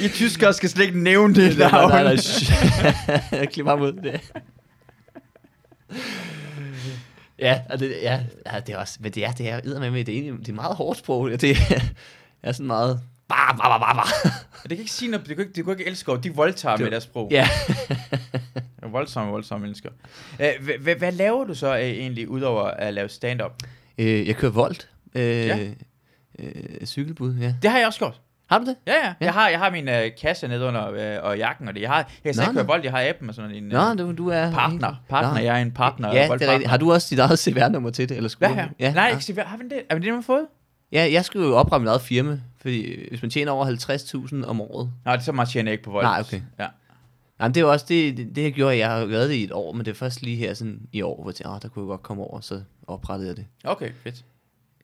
I 0.00 0.08
tyskere 0.08 0.52
skal 0.52 0.68
slet 0.68 0.84
ikke 0.86 1.00
nævne 1.00 1.34
det 1.34 1.58
nej, 1.58 1.70
nej, 1.70 1.88
nej, 1.88 2.02
navn. 2.02 2.18
shh. 2.18 2.52
Jeg 3.40 3.48
klipper 3.52 3.70
ham 3.72 3.80
ud. 3.80 3.92
Det. 3.92 4.32
Ja, 7.38 7.60
og 7.70 7.80
det, 7.80 7.92
ja, 8.02 8.20
det 8.66 8.74
er 8.74 8.78
også, 8.78 8.98
men 9.00 9.12
det 9.12 9.24
er, 9.24 9.32
det 9.32 9.48
er 9.48 9.90
med, 9.90 10.04
det 10.04 10.28
er, 10.28 10.36
det 10.36 10.48
er 10.48 10.52
meget 10.52 10.76
hårdt 10.76 10.98
sprog. 10.98 11.30
Det 11.30 11.56
er 12.42 12.52
sådan 12.52 12.66
meget, 12.66 13.00
bare, 13.28 13.56
bare, 13.56 13.80
bare, 13.80 13.94
bare. 13.94 14.30
Det 14.62 14.68
kan 14.70 14.78
ikke 14.78 14.90
sige 14.92 15.10
noget, 15.10 15.26
det 15.28 15.36
kan 15.36 15.44
ikke, 15.46 15.54
det 15.56 15.64
kan 15.64 15.72
ikke 15.78 15.86
elske, 15.86 16.12
de 16.22 16.34
voldtager 16.34 16.76
Det- 16.76 16.84
med 16.84 16.90
deres 16.90 17.02
sprog. 17.04 17.28
Ja, 17.30 17.48
er 18.82 18.88
Voldsomme, 18.88 19.30
voldsomme 19.32 19.62
mennesker. 19.62 19.90
Hvad, 20.36 20.94
hvad 20.98 21.12
laver 21.12 21.44
du 21.44 21.54
så 21.54 21.74
egentlig, 21.74 22.28
udover 22.28 22.62
at 22.62 22.94
lave 22.94 23.08
stand-up? 23.08 23.52
jeg 23.98 24.36
kører 24.36 24.52
Volt. 24.52 24.88
Øh, 25.14 25.46
Ja. 25.46 25.56
cykelbud, 26.84 27.34
ja. 27.34 27.54
Det 27.62 27.70
har 27.70 27.78
jeg 27.78 27.86
også 27.86 27.98
gjort. 27.98 28.20
Har 28.50 28.58
du 28.58 28.64
det? 28.64 28.76
Ja, 28.86 28.94
ja. 29.06 29.14
Jeg 29.20 29.32
har, 29.32 29.48
jeg 29.48 29.58
har 29.58 29.70
min 29.70 29.88
øh, 29.88 30.10
kasse 30.20 30.48
nede 30.48 30.64
under 30.66 30.90
øh, 30.90 31.24
og 31.24 31.38
jakken 31.38 31.68
og 31.68 31.74
det. 31.74 31.80
Jeg 31.80 31.90
har, 31.90 31.96
jeg 31.96 32.06
kan 32.22 32.28
Nå, 32.28 32.32
slet 32.32 32.42
ikke 32.44 32.52
køre 32.54 32.62
nå. 32.64 32.66
bold, 32.66 32.82
jeg 32.82 32.92
har 32.92 33.08
appen 33.08 33.28
og 33.28 33.34
sådan 33.34 33.50
en 33.50 33.62
Nå, 33.62 33.90
øh, 33.90 33.98
du, 33.98 34.12
du 34.12 34.28
er... 34.28 34.50
partner. 34.52 34.94
Partner, 35.08 35.34
Nå. 35.34 35.38
jeg 35.40 35.58
er 35.58 35.62
en 35.62 35.70
partner. 35.72 36.08
Ja, 36.14 36.22
det 36.32 36.42
er 36.42 36.52
rigtigt. 36.52 36.70
Har 36.70 36.76
du 36.76 36.92
også 36.92 37.06
dit 37.10 37.18
eget 37.18 37.38
CVR-nummer 37.38 37.90
til 37.90 38.08
det? 38.08 38.16
Eller 38.16 38.28
skulle 38.28 38.48
du? 38.48 38.54
her? 38.54 38.68
Ja, 38.78 38.92
Nej, 38.92 39.04
ja. 39.04 39.10
ikke 39.10 39.24
CVR. 39.24 39.42
Har 39.42 39.56
vi 39.56 39.64
det? 39.64 39.82
Er 39.90 39.94
det 39.94 40.02
det, 40.02 40.12
man 40.12 40.14
har 40.18 40.22
fået? 40.22 40.46
Ja, 40.92 41.08
jeg 41.12 41.24
skulle 41.24 41.46
jo 41.46 41.56
oprette 41.56 41.82
mit 41.82 41.88
eget 41.88 42.02
firma, 42.02 42.40
fordi 42.60 42.80
øh, 42.82 43.08
hvis 43.08 43.22
man 43.22 43.30
tjener 43.30 43.52
over 43.52 43.66
50.000 44.42 44.46
om 44.46 44.60
året... 44.60 44.90
Nej, 45.04 45.14
det 45.16 45.20
er 45.20 45.24
så 45.24 45.32
meget 45.32 45.48
tjener 45.48 45.70
jeg 45.70 45.72
ikke 45.72 45.84
på 45.84 45.90
vold. 45.90 46.04
Nej, 46.04 46.20
okay. 46.20 46.40
Ja. 46.58 46.66
Nej, 47.38 47.48
men 47.48 47.54
det 47.54 47.60
er 47.60 47.64
jo 47.64 47.72
også 47.72 47.86
det, 47.88 48.16
det, 48.16 48.36
det 48.36 48.42
jeg 48.42 48.52
gjorde, 48.52 48.76
jeg 48.78 48.90
har 48.90 49.04
været 49.04 49.28
det 49.28 49.34
i 49.34 49.44
et 49.44 49.52
år, 49.52 49.72
men 49.72 49.84
det 49.84 49.90
er 49.90 49.94
først 49.94 50.22
lige 50.22 50.36
her 50.36 50.54
sådan 50.54 50.80
i 50.92 51.02
år, 51.02 51.22
hvor 51.22 51.30
jeg 51.30 51.34
tænkte, 51.34 51.50
ah, 51.50 51.62
der 51.62 51.68
kunne 51.68 51.82
jeg 51.82 51.88
godt 51.88 52.02
komme 52.02 52.22
over, 52.22 52.40
så 52.40 52.62
oprettede 52.86 53.28
jeg 53.28 53.36
det. 53.36 53.46
Okay, 53.64 53.90
fedt. 54.04 54.24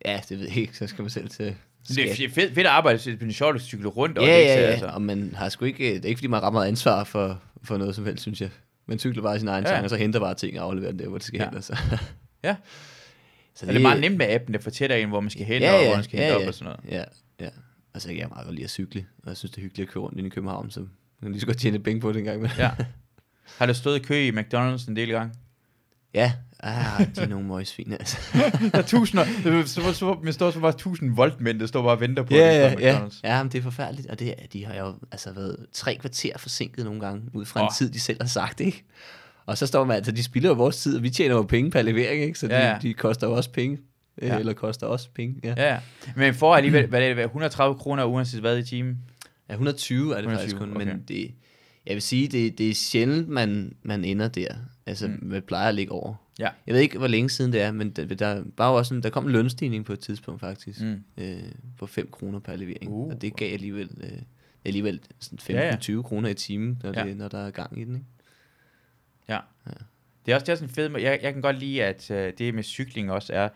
Ja, 0.04 0.20
det 0.28 0.38
ved 0.38 0.46
jeg 0.46 0.56
ikke, 0.56 0.76
så 0.76 0.86
skal 0.86 1.02
man 1.02 1.10
selv 1.10 1.28
til 1.28 1.54
Det 1.88 1.98
er 2.24 2.28
fedt, 2.30 2.34
fedt 2.54 2.58
at 2.58 2.66
arbejde, 2.66 2.98
det 2.98 3.28
er 3.28 3.32
sjovt 3.32 3.56
at 3.56 3.62
cykle 3.62 3.88
rundt. 3.88 4.18
og 4.18 4.24
Ja, 4.24 4.30
det 4.30 4.36
er 4.36 4.40
ikke 4.40 4.52
ja, 4.52 4.56
så- 4.58 4.62
ja, 4.64 4.70
altså. 4.70 4.86
og 4.86 5.02
man 5.02 5.34
har 5.36 5.48
sgu 5.48 5.64
ikke, 5.64 5.94
det 5.94 6.04
er 6.04 6.08
ikke 6.08 6.18
fordi, 6.18 6.26
man 6.26 6.42
rammer 6.42 6.62
ansvar 6.62 7.04
for, 7.04 7.40
for 7.64 7.76
noget 7.76 7.94
som 7.94 8.04
helst, 8.06 8.22
synes 8.22 8.40
jeg. 8.40 8.50
Man 8.86 8.98
cykler 8.98 9.22
bare 9.22 9.38
sin 9.38 9.48
egen 9.48 9.64
Ja. 9.64 9.70
sang, 9.70 9.84
og 9.84 9.90
så 9.90 9.96
henter 9.96 10.20
bare 10.20 10.34
ting 10.34 10.60
og 10.60 10.66
afleverer 10.66 10.92
der, 10.92 11.08
hvor 11.08 11.18
det 11.18 11.26
skal 11.26 11.38
Ja. 11.38 11.44
hen. 11.44 11.54
Altså. 11.54 11.76
Ja. 12.44 12.56
Så 13.56 13.66
Og 13.66 13.72
det 13.72 13.78
er 13.78 13.82
meget 13.82 14.00
nemt 14.00 14.16
med 14.16 14.26
appen, 14.28 14.54
der 14.54 14.60
fortæller 14.60 14.96
en, 14.96 15.08
hvor 15.08 15.20
man 15.20 15.30
skal 15.30 15.44
hen, 15.46 15.62
Ja, 15.62 15.72
og 15.72 15.80
ja, 15.80 15.86
hvor 15.86 15.94
man 15.94 16.04
skal 16.04 16.18
hente 16.18 16.32
ja, 16.32 16.36
op 16.36 16.42
ja. 16.42 16.48
og 16.48 16.54
sådan 16.54 16.64
noget. 16.64 16.98
Ja, 16.98 17.04
ja. 17.44 17.50
Altså, 17.94 18.08
jeg 18.10 18.18
kan 18.18 18.28
meget 18.28 18.44
godt 18.44 18.54
lide 18.54 18.64
at 18.64 18.70
cykle, 18.70 19.06
og 19.22 19.28
jeg 19.28 19.36
synes, 19.36 19.50
det 19.50 19.58
er 19.58 19.62
hyggeligt 19.62 19.88
at 19.88 19.92
køre 19.92 20.04
rundt 20.04 20.18
ind 20.18 20.26
i 20.26 20.30
København, 20.30 20.70
så 20.70 20.80
man 20.80 20.88
kan 21.22 21.30
lige 21.30 21.40
så 21.40 21.46
godt 21.46 21.58
tjene 21.58 21.78
penge 21.78 22.00
på 22.00 22.12
det 22.12 22.18
en 22.18 22.24
gang. 22.24 22.40
Men. 22.40 22.50
Ja. 22.58 22.70
Har 23.58 23.66
du 23.66 23.74
stået 23.74 23.96
i 23.96 24.02
kø 24.02 24.14
i 24.14 24.30
McDonald's 24.30 24.88
en 24.88 24.96
del 24.96 25.08
gange? 25.08 25.34
ja, 26.14 26.32
ah, 26.60 27.06
de 27.16 27.20
er 27.20 27.26
nogle 27.26 27.46
møgsvine, 27.46 27.96
altså. 27.98 28.18
Der 28.72 28.78
er 28.78 28.82
tusinder, 28.82 29.24
så, 29.66 29.82
så, 29.82 29.92
så, 29.92 30.18
man 30.22 30.32
står 30.32 30.50
så 30.50 30.60
bare 30.60 30.72
tusind 30.72 31.16
voltmænd, 31.16 31.60
der 31.60 31.66
står 31.66 31.82
bare 31.82 31.92
og 31.92 32.00
venter 32.00 32.22
på, 32.22 32.34
Ja, 32.34 32.40
at 32.40 32.54
ja, 32.54 32.70
står 32.72 32.80
ja. 32.80 32.98
McDonald's. 32.98 33.20
Ja, 33.24 33.42
men 33.42 33.52
det 33.52 33.58
er 33.58 33.62
forfærdeligt, 33.62 34.08
og 34.08 34.18
det, 34.18 34.34
de 34.52 34.66
har 34.66 34.74
jo 34.74 34.94
altså 35.12 35.32
været 35.32 35.66
tre 35.72 35.96
kvarter 36.00 36.38
forsinket 36.38 36.84
nogle 36.84 37.00
gange, 37.00 37.22
ud 37.32 37.44
fra 37.44 37.60
en 37.60 37.64
Åh. 37.64 37.72
tid, 37.78 37.90
de 37.90 38.00
selv 38.00 38.18
har 38.20 38.28
sagt, 38.28 38.60
ikke? 38.60 38.84
Og 39.46 39.58
så 39.58 39.66
står 39.66 39.84
man, 39.84 39.96
altså, 39.96 40.12
de 40.12 40.22
spilder 40.22 40.48
jo 40.48 40.54
vores 40.54 40.76
tid, 40.76 40.96
og 40.96 41.02
vi 41.02 41.10
tjener 41.10 41.34
jo 41.34 41.42
penge 41.42 41.70
per 41.70 41.82
levering, 41.82 42.22
ikke? 42.22 42.38
Så 42.38 42.48
de, 42.48 42.54
Ja, 42.54 42.70
ja. 42.72 42.78
de 42.82 42.94
koster 42.94 43.26
jo 43.26 43.32
også 43.32 43.50
penge, 43.50 43.78
Ja. 44.22 44.26
ja. 44.26 44.38
eller 44.38 44.52
koster 44.52 44.86
også 44.86 45.08
penge, 45.14 45.40
ja. 45.44 45.54
Ja, 45.56 45.72
ja. 45.72 45.80
Men 46.16 46.34
for 46.34 46.54
alligevel, 46.54 46.86
hvad 46.86 47.02
er 47.02 47.14
det, 47.14 47.24
130 47.24 47.74
kroner 47.78 48.04
uanset 48.04 48.40
hvad 48.40 48.58
i 48.58 48.62
timen? 48.62 48.98
Ja, 49.48 49.52
120 49.54 50.00
er 50.12 50.14
det 50.14 50.16
120, 50.18 50.36
faktisk 50.38 50.56
kun, 50.56 50.76
okay. 50.76 50.86
men 50.86 51.02
det, 51.08 51.30
jeg 51.86 51.94
vil 51.94 52.02
sige, 52.02 52.28
det, 52.28 52.58
det 52.58 52.70
er 52.70 52.74
sjældent, 52.74 53.28
man, 53.28 53.74
man 53.82 54.04
ender 54.04 54.28
der. 54.28 54.54
Altså, 54.86 55.08
mm. 55.08 55.18
man 55.22 55.42
plejer 55.42 55.68
at 55.68 55.74
ligge 55.74 55.92
over. 55.92 56.14
Ja. 56.38 56.48
Jeg 56.66 56.74
ved 56.74 56.80
ikke, 56.80 56.98
hvor 56.98 57.06
længe 57.06 57.30
siden 57.30 57.52
det 57.52 57.60
er, 57.62 57.72
men 57.72 57.90
der, 57.90 58.04
der 58.14 58.42
var 58.58 58.68
også 58.68 58.94
en, 58.94 59.02
der 59.02 59.10
kom 59.10 59.26
en 59.26 59.32
lønstigning 59.32 59.84
på 59.84 59.92
et 59.92 60.00
tidspunkt 60.00 60.40
faktisk, 60.40 60.80
Mm. 60.80 60.96
øh, 61.18 61.36
på 61.78 61.86
5 61.86 62.08
kroner 62.12 62.38
per 62.38 62.56
levering. 62.56 62.90
Uh. 62.90 63.10
Og 63.10 63.22
det 63.22 63.36
gav 63.36 63.52
alligevel, 63.52 63.90
øh, 64.00 64.18
alligevel 64.64 65.00
sådan 65.20 65.38
Ja, 65.48 65.66
ja. 65.66 65.76
15-20 65.76 66.02
kroner 66.02 66.28
i 66.28 66.34
timen, 66.34 66.78
når, 66.82 66.92
Ja. 66.96 67.04
det, 67.04 67.16
når 67.16 67.28
der 67.28 67.38
er 67.46 67.50
gang 67.50 67.80
i 67.80 67.84
den. 67.84 67.94
Ikke? 67.94 68.06
Ja. 69.28 69.38
Det 70.26 70.32
er 70.32 70.34
også, 70.34 70.44
det 70.44 70.52
er 70.52 70.56
sådan 70.56 70.68
en 70.68 70.74
fed 70.74 70.88
måde- 70.88 71.02
jeg, 71.02 71.18
jeg 71.22 71.32
kan 71.32 71.42
godt 71.42 71.58
lide, 71.58 71.84
at 71.84 72.10
øh, 72.10 72.32
det 72.38 72.54
med 72.54 72.62
cykling 72.62 73.10
også 73.12 73.32
er, 73.32 73.48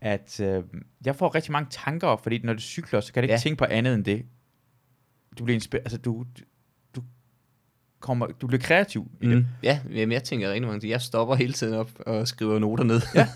at 0.00 0.40
øh, 0.40 0.62
jeg 1.04 1.16
får 1.16 1.34
rigtig 1.34 1.52
mange 1.52 1.68
tanker, 1.70 2.16
fordi 2.22 2.38
når 2.38 2.52
du 2.52 2.60
cykler, 2.60 3.00
så 3.00 3.12
kan 3.12 3.22
du 3.22 3.24
ikke 3.24 3.32
Ja. 3.32 3.36
ja. 3.36 3.40
tænke 3.40 3.58
på 3.58 3.64
andet 3.64 3.94
end 3.94 4.04
det. 4.04 4.26
Du 5.38 5.44
bliver 5.44 5.54
inspireret, 5.54 5.84
altså 5.86 5.98
du, 5.98 6.24
du, 6.96 7.02
kommer, 8.00 8.26
du 8.26 8.46
bliver 8.46 8.60
kreativ 8.62 9.10
i 9.20 9.26
det. 9.26 9.36
Mm. 9.38 9.46
Ja, 9.62 9.80
jamen, 9.90 10.12
jeg 10.12 10.24
tænker 10.24 10.48
rigtig 10.52 10.66
mange 10.66 10.80
ting. 10.80 10.90
Jeg 10.90 11.00
stopper 11.00 11.34
hele 11.34 11.52
tiden 11.52 11.74
op 11.74 11.90
og 12.06 12.28
skriver 12.28 12.58
noter 12.58 12.84
ned 12.84 13.00
Ja. 13.14 13.28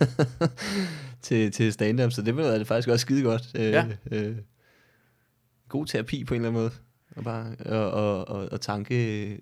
til, 1.22 1.53
til 1.53 1.72
stand-up, 1.72 2.12
så 2.12 2.22
det 2.22 2.37
vil 2.37 2.45
det 2.45 2.66
faktisk 2.66 2.89
også 2.89 3.03
skide 3.03 3.22
godt. 3.22 3.43
Øh, 3.55 3.62
Ja. 3.70 3.87
øh, 4.11 4.37
god 5.68 5.87
terapi 5.87 6.24
på 6.24 6.35
en 6.35 6.41
eller 6.41 6.49
anden 6.49 6.62
måde. 6.62 6.72
Og 7.16 7.24
bare 7.24 7.57
og, 7.66 7.91
og, 7.91 8.29
og, 8.29 8.49
og 8.53 8.61
tanke, 8.61 9.26
øh, 9.33 9.39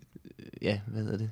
ja, 0.62 0.80
hvad 0.86 1.02
hedder 1.02 1.18
det? 1.18 1.30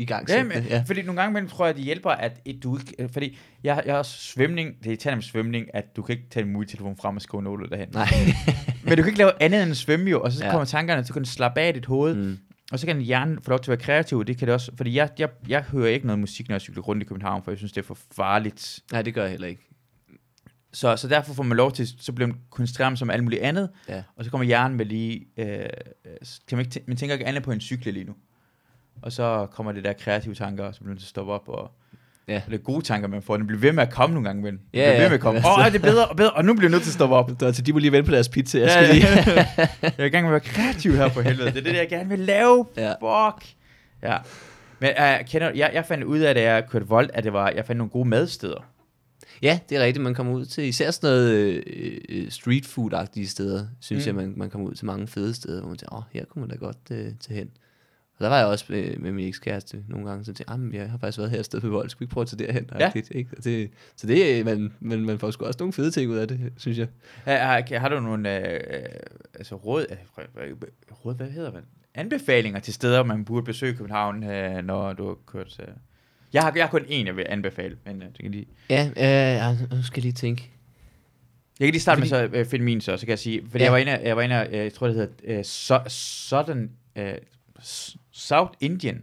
I 0.00 0.04
gang 0.04 0.28
Ja, 0.28 0.44
men, 0.44 0.62
ja, 0.62 0.84
fordi 0.86 1.02
nogle 1.02 1.20
gange 1.20 1.32
imellem 1.32 1.48
tror 1.48 1.64
jeg, 1.64 1.70
at 1.70 1.76
det 1.76 1.84
hjælper, 1.84 2.10
at 2.10 2.40
et, 2.44 2.62
du 2.62 2.78
ikke... 2.78 2.94
øh, 2.98 3.08
Fordi 3.12 3.38
jeg, 3.64 3.82
jeg 3.86 3.92
har 3.94 3.98
også 3.98 4.18
svømning, 4.18 4.84
det 4.84 5.06
er 5.06 5.14
med 5.14 5.22
svømning, 5.22 5.66
at 5.74 5.96
du 5.96 6.02
kan 6.02 6.12
ikke 6.16 6.28
tage 6.30 6.44
din 6.44 6.52
mobiltelefon 6.52 6.96
frem 6.96 7.16
og 7.16 7.22
skrive 7.22 7.42
noter 7.42 7.66
derhen. 7.66 7.88
Nej. 7.92 8.06
Men 8.84 8.96
du 8.96 9.02
kan 9.02 9.06
ikke 9.06 9.18
lave 9.18 9.42
andet 9.42 9.62
end 9.62 9.70
at 9.70 9.76
svømme 9.76 10.10
jo, 10.10 10.20
og 10.20 10.32
så 10.32 10.44
Ja. 10.44 10.50
kommer 10.50 10.64
tankerne, 10.64 11.04
så 11.04 11.12
kan 11.12 11.22
du 11.22 11.28
slappe 11.28 11.60
af 11.60 11.74
dit 11.74 11.86
hoved, 11.86 12.14
mm. 12.14 12.38
og 12.72 12.78
så 12.78 12.86
kan 12.86 12.96
din 12.96 13.04
hjerne 13.04 13.38
få 13.42 13.50
lov 13.50 13.58
til 13.58 13.70
at 13.72 13.78
være 13.78 13.84
kreativ, 13.84 14.24
det 14.24 14.38
kan 14.38 14.46
det 14.48 14.54
også, 14.54 14.72
fordi 14.76 14.94
jeg, 14.94 15.10
jeg, 15.18 15.28
jeg 15.48 15.62
hører 15.62 15.88
ikke 15.88 16.06
noget 16.06 16.18
musik, 16.18 16.48
når 16.48 16.54
jeg 16.54 16.60
cykler 16.60 16.82
rundt 16.82 17.02
i 17.02 17.06
København, 17.06 17.42
for 17.42 17.50
jeg 17.50 17.58
synes, 17.58 17.72
det 17.72 17.80
er 17.82 17.86
for 17.86 17.98
farligt. 18.16 18.80
Nej, 18.92 19.02
det 19.02 19.14
gør 19.14 19.22
jeg 19.22 19.30
heller 19.30 19.48
ikke. 19.48 19.62
Så, 20.72 20.96
så 20.96 21.08
derfor 21.08 21.34
får 21.34 21.42
man 21.42 21.56
lov 21.56 21.72
til, 21.72 21.88
så 21.98 22.12
bliver 22.12 22.26
man 22.28 22.36
koncentreret 22.50 22.98
sig 22.98 23.04
om 23.04 23.10
alt 23.10 23.22
muligt 23.24 23.42
andet, 23.42 23.70
Ja. 23.88 24.02
og 24.16 24.24
så 24.24 24.30
kommer 24.30 24.44
hjernen 24.46 24.76
med 24.76 24.86
lige, 24.86 25.26
øh, 25.36 25.46
øh, 25.48 25.64
kan 26.48 26.56
man, 26.58 26.66
ikke 26.66 26.80
tæ- 26.80 26.84
man 26.86 26.96
tænker 26.96 27.14
ikke 27.14 27.26
andet 27.26 27.42
på 27.42 27.52
en 27.52 27.60
cykle 27.60 27.92
lige 27.92 28.04
nu. 28.04 28.14
Og 29.02 29.12
så 29.12 29.46
kommer 29.52 29.72
det 29.72 29.84
der 29.84 29.92
kreative 29.92 30.34
tanker, 30.34 30.72
så 30.72 30.78
bliver 30.80 30.88
man 30.88 30.98
til 30.98 31.04
at 31.04 31.08
stoppe 31.08 31.32
op, 31.32 31.48
og 31.48 31.70
Ja. 32.28 32.36
og 32.46 32.50
det 32.50 32.58
er 32.58 32.62
gode 32.62 32.82
tanker, 32.84 33.08
man 33.08 33.22
får. 33.22 33.36
Den 33.36 33.46
bliver 33.46 33.60
ved 33.60 33.72
med 33.72 33.82
at 33.82 33.90
komme 33.92 34.14
nogle 34.14 34.28
gange, 34.28 34.42
men 34.42 34.52
den 34.54 34.60
Ja, 34.74 34.78
bliver 34.80 34.88
ved 34.92 35.02
ja. 35.02 35.08
med 35.08 35.14
at 35.14 35.20
komme. 35.20 35.40
Ja, 35.44 35.46
Åh, 35.48 35.54
så- 35.62 35.66
oh, 35.66 35.72
det 35.72 35.78
er 35.78 35.90
bedre 35.90 36.06
og 36.06 36.16
bedre, 36.16 36.30
og 36.30 36.44
nu 36.44 36.54
bliver 36.54 36.68
jeg 36.68 36.70
nødt 36.70 36.82
til 36.82 36.90
at 36.90 36.94
stoppe 36.94 37.16
op. 37.16 37.40
Der, 37.40 37.52
til 37.52 37.66
de 37.66 37.72
må 37.72 37.78
lige 37.78 37.92
vente 37.92 38.08
på 38.08 38.14
deres 38.14 38.28
pizza. 38.28 38.58
Jeg 38.58 38.66
Ja, 38.66 38.84
skal 38.84 38.94
lige... 38.94 39.06
jeg 39.82 39.92
er 39.98 40.04
i 40.04 40.08
gang 40.08 40.26
med 40.28 40.36
at 40.36 40.42
være 40.44 40.52
kreativ 40.54 40.92
her 40.92 41.08
på 41.08 41.20
helvede. 41.20 41.50
Det 41.50 41.58
er 41.58 41.62
det, 41.62 41.74
jeg 41.78 41.88
gerne 41.88 42.08
vil 42.08 42.18
lave. 42.18 42.66
Ja. 42.76 42.90
Fuck. 42.90 43.46
Ja. 44.02 44.16
Men 44.80 44.90
uh, 44.98 45.26
kender, 45.26 45.50
jeg, 45.54 45.70
jeg 45.74 45.84
fandt 45.84 46.04
ud 46.04 46.18
af, 46.18 46.34
da 46.34 46.42
jeg 46.54 46.66
kørte 46.68 46.86
vold, 46.86 47.10
at 47.14 47.24
det 47.24 47.32
var, 47.32 47.50
jeg 47.50 47.64
fandt 47.66 47.78
nogle 47.78 47.90
gode 47.90 48.08
madsteder. 48.08 48.64
Ja, 49.42 49.58
det 49.68 49.78
er 49.78 49.84
rigtigt. 49.84 50.02
Man 50.02 50.14
kommer 50.14 50.32
ud 50.32 50.44
til 50.44 50.64
især 50.64 50.90
sådan 50.90 51.10
noget 51.10 51.30
øh, 51.66 51.98
øh, 52.08 52.30
street 52.30 52.66
food-agtige 52.66 53.26
steder, 53.28 53.66
synes 53.80 54.06
Mm. 54.06 54.12
mm. 54.12 54.18
jeg, 54.20 54.26
man, 54.28 54.38
man 54.38 54.50
kommer 54.50 54.68
ud 54.68 54.74
til 54.74 54.86
mange 54.86 55.06
fede 55.06 55.34
steder, 55.34 55.60
hvor 55.60 55.68
man 55.68 55.78
tænker, 55.78 55.96
åh, 55.96 56.02
her 56.12 56.24
kunne 56.24 56.40
man 56.40 56.50
da 56.50 56.56
godt 56.56 56.76
øh, 56.90 57.06
tage 57.20 57.38
hen. 57.38 57.50
Og 58.20 58.24
der 58.24 58.28
var 58.30 58.38
jeg 58.38 58.46
også 58.46 58.64
øh, 58.68 59.02
med 59.02 59.12
min 59.12 59.28
ekskæreste 59.28 59.84
nogle 59.88 60.08
gange, 60.08 60.24
så 60.24 60.32
tænkte 60.32 60.44
jeg, 60.52 60.60
"Ah, 60.60 60.74
jeg 60.74 60.90
har 60.90 60.98
faktisk 60.98 61.18
været 61.18 61.30
her 61.30 61.38
et 61.38 61.44
sted 61.44 61.60
på 61.60 61.68
vold, 61.68 61.88
skal 61.90 62.00
vi 62.00 62.04
ikke 62.04 62.12
prøve 62.12 62.22
at 62.22 62.28
tage 62.28 62.46
derhen? 62.46 62.70
Ja. 62.78 62.86
Agtigt, 62.86 63.12
ikke? 63.14 63.30
Og 63.38 63.44
Det, 63.44 63.70
så 63.96 64.06
det, 64.06 64.44
man, 64.44 64.72
man, 64.80 65.00
man 65.00 65.18
får 65.18 65.30
sgu 65.30 65.44
også 65.44 65.56
nogle 65.60 65.72
fede 65.72 65.90
ting 65.90 66.10
ud 66.10 66.16
af 66.16 66.28
det, 66.28 66.52
synes 66.56 66.78
jeg. 66.78 66.86
Har, 67.24 67.36
har, 67.38 67.78
har 67.78 67.88
du 67.88 68.00
nogle 68.00 68.38
øh, 68.48 68.54
øh, 68.54 68.84
altså 69.34 69.54
råd, 69.54 69.86
øh, 69.90 69.96
råd, 71.04 71.14
hvad 71.14 71.30
hedder 71.30 71.50
det? 71.50 71.60
Anbefalinger 71.94 72.60
til 72.60 72.74
steder, 72.74 73.02
man 73.04 73.24
burde 73.24 73.44
besøge 73.46 73.74
København, 73.76 74.24
øh, 74.24 74.64
når 74.64 74.92
du 74.92 75.06
har 75.06 75.16
kørt... 75.26 75.56
Øh. 75.60 75.66
Jeg, 76.32 76.42
har, 76.42 76.52
jeg 76.56 76.64
har 76.64 76.70
kun 76.70 76.84
en, 76.88 77.06
jeg 77.06 77.16
vil 77.16 77.26
anbefale, 77.28 77.76
men 77.86 78.02
øh, 78.02 78.08
det 78.08 78.18
kan 78.20 78.30
lige... 78.30 78.46
Ja, 78.70 78.84
øh, 79.50 79.60
nu 79.76 79.82
skal 79.82 80.00
jeg 80.00 80.02
lige 80.04 80.12
tænke. 80.12 80.50
Jeg 81.60 81.66
kan 81.66 81.72
lige 81.72 81.80
starte 81.82 81.98
Fordi- 82.08 82.10
med 82.22 82.30
så 82.30 82.36
øh, 82.38 82.46
finde 82.46 82.64
min 82.64 82.80
så, 82.80 82.96
så 82.96 83.06
kan 83.06 83.10
jeg 83.10 83.18
sige, 83.18 83.42
fordi 83.50 83.58
Ja. 83.58 83.64
jeg 83.64 83.72
var 83.72 83.78
inde, 83.78 83.92
jeg 83.92 84.16
var 84.16 84.22
inde, 84.22 84.36
jeg 84.36 84.72
tror 84.72 84.86
det 84.86 84.96
hedder 84.96 85.12
øh, 85.24 85.44
so, 85.44 85.74
Southern, 85.88 86.70
øh, 86.96 87.14
South 88.20 88.52
Indian, 88.60 89.02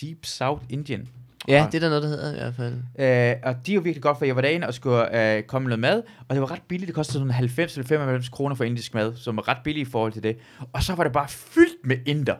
Deep 0.00 0.26
South 0.26 0.64
Indian. 0.68 1.08
Ja, 1.48 1.66
det 1.72 1.74
er 1.74 1.80
der 1.80 1.88
noget, 1.88 2.02
der 2.02 2.08
hedder 2.08 2.32
i 2.32 2.34
hvert 2.34 2.54
fald. 2.54 2.74
Øh, 2.74 3.36
og 3.42 3.66
de 3.66 3.72
er 3.72 3.74
jo 3.74 3.80
virkelig 3.80 4.02
godt, 4.02 4.18
for 4.18 4.24
jeg 4.24 4.36
var 4.36 4.42
derinde 4.42 4.66
og 4.66 4.74
skulle 4.74 5.36
øh, 5.36 5.42
komme 5.42 5.68
noget 5.68 5.80
mad, 5.80 6.02
og 6.28 6.34
det 6.34 6.40
var 6.40 6.50
ret 6.50 6.62
billigt. 6.68 6.86
Det 6.86 6.94
kostede 6.94 7.18
sådan 7.18 7.30
90 7.30 7.76
eller 7.76 7.86
95 7.88 8.28
kroner 8.28 8.54
for 8.54 8.64
indisk 8.64 8.94
mad, 8.94 9.16
som 9.16 9.36
var 9.36 9.48
ret 9.48 9.58
billigt 9.64 9.88
i 9.88 9.90
forhold 9.90 10.12
til 10.12 10.22
det. 10.22 10.36
Og 10.72 10.82
så 10.82 10.94
var 10.94 11.04
det 11.04 11.12
bare 11.12 11.28
fyldt 11.28 11.86
med 11.86 11.96
inder. 12.06 12.36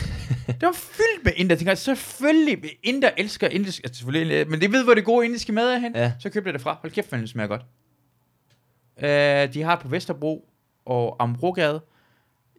det 0.46 0.62
var 0.62 0.72
fyldt 0.72 1.24
med 1.24 1.32
inder. 1.36 1.54
Jeg 1.54 1.58
tænkte, 1.58 1.76
selvfølgelig, 1.76 2.58
inder 2.82 3.10
elsker 3.16 3.48
indisk, 3.48 3.80
altså 3.84 3.98
selvfølgelig, 3.98 4.34
øh, 4.34 4.50
men 4.50 4.60
det 4.60 4.72
ved, 4.72 4.84
hvor 4.84 4.94
det 4.94 5.04
gode 5.04 5.24
indiske 5.24 5.52
mad 5.52 5.68
er 5.74 5.78
hen. 5.78 5.96
Ja. 5.96 6.12
Så 6.18 6.30
købte 6.30 6.48
jeg 6.48 6.54
det 6.54 6.62
fra. 6.62 6.78
Hold 6.80 6.92
kæft, 6.92 7.10
det 7.10 7.28
smager 7.28 7.48
godt. 7.48 7.62
Øh, 9.02 9.54
de 9.54 9.62
har 9.62 9.76
på 9.82 9.88
Vesterbro 9.88 10.48
og 10.86 11.16
Ambrogade. 11.20 11.80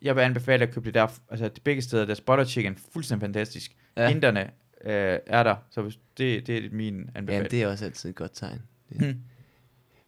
Jeg 0.04 0.16
vil 0.16 0.22
anbefale 0.22 0.64
at 0.64 0.74
købe 0.74 0.86
det 0.86 0.94
der, 0.94 1.08
altså 1.30 1.48
det 1.48 1.64
begge 1.64 1.82
steder, 1.82 2.06
deres 2.06 2.22
butter 2.22 2.46
chicken, 2.46 2.78
fuldstændig 2.94 3.22
fantastisk. 3.22 3.76
Ja. 3.98 4.04
Ja. 4.04 4.10
Inderne 4.10 4.42
øh, 4.86 5.20
er 5.28 5.44
der, 5.44 5.56
så 5.72 5.82
hvis- 5.82 6.00
det, 6.18 6.48
det 6.48 6.66
er 6.66 6.70
min 6.72 7.10
anbefaling. 7.16 7.44
Ja, 7.44 7.58
det 7.58 7.64
er 7.64 7.68
også 7.68 7.86
altid 7.86 8.10
et 8.10 8.16
godt 8.16 8.32
tegn. 8.34 8.62
Hmm. 8.90 9.16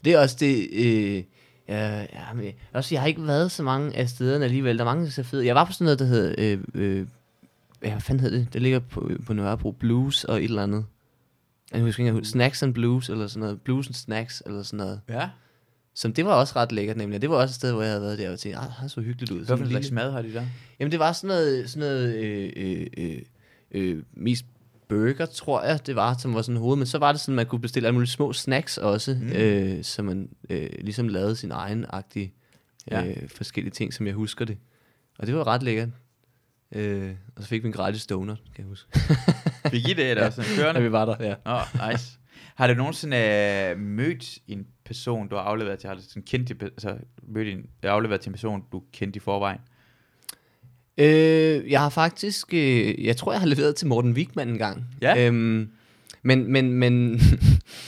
Det 0.05 0.13
er 0.13 0.19
også 0.19 0.37
det... 0.39 0.67
Øh, 0.73 1.23
ja, 1.67 1.99
ja, 2.01 2.33
men, 2.35 2.53
også, 2.73 2.95
jeg 2.95 3.01
har 3.01 3.07
ikke 3.07 3.27
været 3.27 3.51
så 3.51 3.63
mange 3.63 3.95
af 3.95 4.09
stederne 4.09 4.45
alligevel. 4.45 4.77
Der 4.77 4.83
er 4.83 4.85
mange, 4.85 5.01
der 5.01 5.07
er 5.07 5.11
så 5.11 5.23
fede. 5.23 5.45
Jeg 5.45 5.55
var 5.55 5.65
på 5.65 5.71
sådan 5.73 5.85
noget, 5.85 5.99
der 5.99 6.05
hedder... 6.05 6.35
Øh, 6.37 6.59
øh, 6.73 7.07
ja, 7.83 7.91
hvad 7.91 8.01
fanden 8.01 8.19
hedder 8.19 8.37
det? 8.37 8.53
Det 8.53 8.61
ligger 8.61 8.79
på, 8.79 9.11
på 9.25 9.33
Nørrebro. 9.33 9.71
Blues 9.71 10.23
og 10.23 10.37
et 10.37 10.43
eller 10.43 10.63
andet. 10.63 10.85
Jeg 11.73 11.81
husker 11.81 12.05
ikke, 12.05 12.25
Snacks 12.25 12.63
and 12.63 12.73
Blues, 12.73 13.09
eller 13.09 13.27
sådan 13.27 13.39
noget. 13.39 13.61
Blues 13.61 13.87
and 13.87 13.93
Snacks, 13.93 14.43
eller 14.45 14.63
sådan 14.63 14.77
noget. 14.77 15.01
Ja. 15.09 15.29
Som 15.95 16.13
det 16.13 16.25
var 16.25 16.33
også 16.33 16.53
ret 16.55 16.71
lækkert, 16.71 16.97
nemlig. 16.97 17.21
Det 17.21 17.29
var 17.29 17.35
også 17.35 17.51
et 17.51 17.55
sted, 17.55 17.71
hvor 17.71 17.81
jeg 17.81 17.91
havde 17.91 18.01
været 18.01 18.17
der 18.19 18.31
og 18.31 18.39
tænkte, 18.39 18.59
ah, 18.59 18.69
det 18.83 18.91
så 18.91 19.01
hyggeligt 19.01 19.31
ud. 19.31 19.37
Hvad 19.37 19.45
Sådan 19.47 19.65
for 19.65 19.69
slags 19.71 19.91
mad 19.91 20.11
har 20.11 20.21
de 20.21 20.33
der? 20.33 20.45
Jamen, 20.79 20.91
det 20.91 20.99
var 20.99 21.11
sådan 21.11 21.27
noget, 21.27 21.69
sådan 21.69 21.79
noget 21.89 22.15
øh, 22.15 22.51
øh, 22.57 22.87
øh, 22.97 23.21
øh, 23.71 24.03
mest 24.13 24.45
burger, 24.89 25.25
tror 25.25 25.63
jeg, 25.63 25.87
det 25.87 25.95
var, 25.95 26.17
som 26.17 26.33
var 26.33 26.41
sådan 26.41 26.61
hoved. 26.61 26.77
Men 26.77 26.85
så 26.87 26.97
var 26.97 27.11
det 27.11 27.21
sådan, 27.21 27.35
man 27.35 27.45
kunne 27.45 27.61
bestille 27.61 27.87
alle 27.87 27.93
mulige 27.93 28.09
små 28.09 28.33
snacks 28.33 28.77
også, 28.77 29.17
Mm. 29.21 29.27
øh, 29.31 29.83
så 29.83 30.01
man 30.03 30.29
øh, 30.49 30.69
ligesom 30.79 31.07
lavede 31.07 31.35
sin 31.35 31.51
egen 31.51 31.85
agtige 31.89 32.33
Ja. 32.91 33.05
øh, 33.07 33.29
forskellige 33.29 33.71
ting, 33.71 33.93
som 33.93 34.07
jeg 34.07 34.13
husker 34.15 34.45
det. 34.45 34.57
Og 35.19 35.27
det 35.27 35.35
var 35.35 35.47
ret 35.47 35.63
lækkert. 35.63 35.89
Øh, 36.75 37.11
og 37.35 37.43
så 37.43 37.49
fik 37.49 37.63
vi 37.63 37.67
en 37.67 37.73
gratis 37.73 38.05
donut, 38.05 38.37
kan 38.37 38.63
jeg 38.63 38.65
huske. 38.65 38.99
Fik 39.71 39.87
I 39.89 39.93
det, 39.93 40.11
eller 40.11 40.29
sådan 40.29 40.49
Da 40.51 40.61
kørende? 40.61 40.81
vi 40.81 40.91
var 40.91 41.05
der, 41.05 41.15
ja. 41.19 41.33
Åh, 41.45 41.61
oh, 41.81 41.91
nice. 41.91 42.19
Har 42.55 42.67
du 42.67 42.73
nogensinde 42.73 43.17
øh, 43.17 43.79
mødt 43.79 44.37
en 44.47 44.67
person, 44.85 45.27
du 45.27 45.35
har 45.35 45.41
afleveret 45.43 45.79
til, 45.79 45.87
har 45.87 45.95
du 45.95 46.01
sådan 46.09 46.23
kendt, 46.23 46.49
i- 46.49 46.53
altså 46.63 46.95
mødt 47.27 47.47
en, 47.47 47.65
afleveret 47.83 48.21
til 48.21 48.29
en 48.29 48.33
person, 48.33 48.63
du 48.71 48.81
kendte 48.93 49.17
i 49.17 49.19
forvejen? 49.19 49.59
Øh, 50.97 51.71
jeg 51.71 51.79
har 51.81 51.89
faktisk, 51.89 52.53
øh, 52.53 53.05
jeg 53.05 53.17
tror, 53.17 53.31
jeg 53.31 53.41
har 53.41 53.47
leveret 53.47 53.75
til 53.75 53.87
Morten 53.87 54.11
Wigman 54.13 54.49
en 54.49 54.57
gang. 54.57 54.83
Ja. 55.01 55.27
Øhm, 55.27 55.69
men, 56.23 56.51
men, 56.51 56.73
men, 56.73 57.19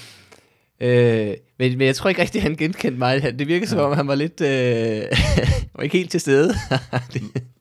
øh, 0.80 1.34
men, 1.60 1.78
men 1.78 1.82
jeg 1.88 1.96
tror 1.96 2.10
ikke 2.10 2.22
rigtig, 2.22 2.42
han 2.42 2.56
genkendte 2.56 3.00
mig. 3.00 3.22
Han- 3.22 3.40
Det 3.40 3.48
virker 3.48 3.68
som 3.68 3.80
om, 3.80 3.94
han 3.94 4.08
var 4.08 4.16
lidt, 4.16 4.42
øh, 4.42 5.02
var 5.76 5.84
ikke 5.84 5.98
helt 5.98 6.12
til 6.12 6.20
stede. 6.20 6.54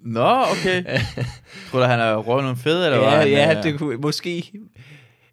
Nå, 0.00 0.30
okay. 0.52 0.84
Tror 1.70 1.78
du, 1.80 1.84
han 1.84 1.98
har 1.98 2.16
røvet 2.16 2.42
nogle 2.44 2.56
fede, 2.58 2.84
eller 2.86 2.98
ja, 2.98 3.08
hvad? 3.10 3.18
Han, 3.18 3.28
ja, 3.30 3.58
øh, 3.58 3.62
det 3.64 3.78
kunne 3.78 3.96
måske. 3.96 4.52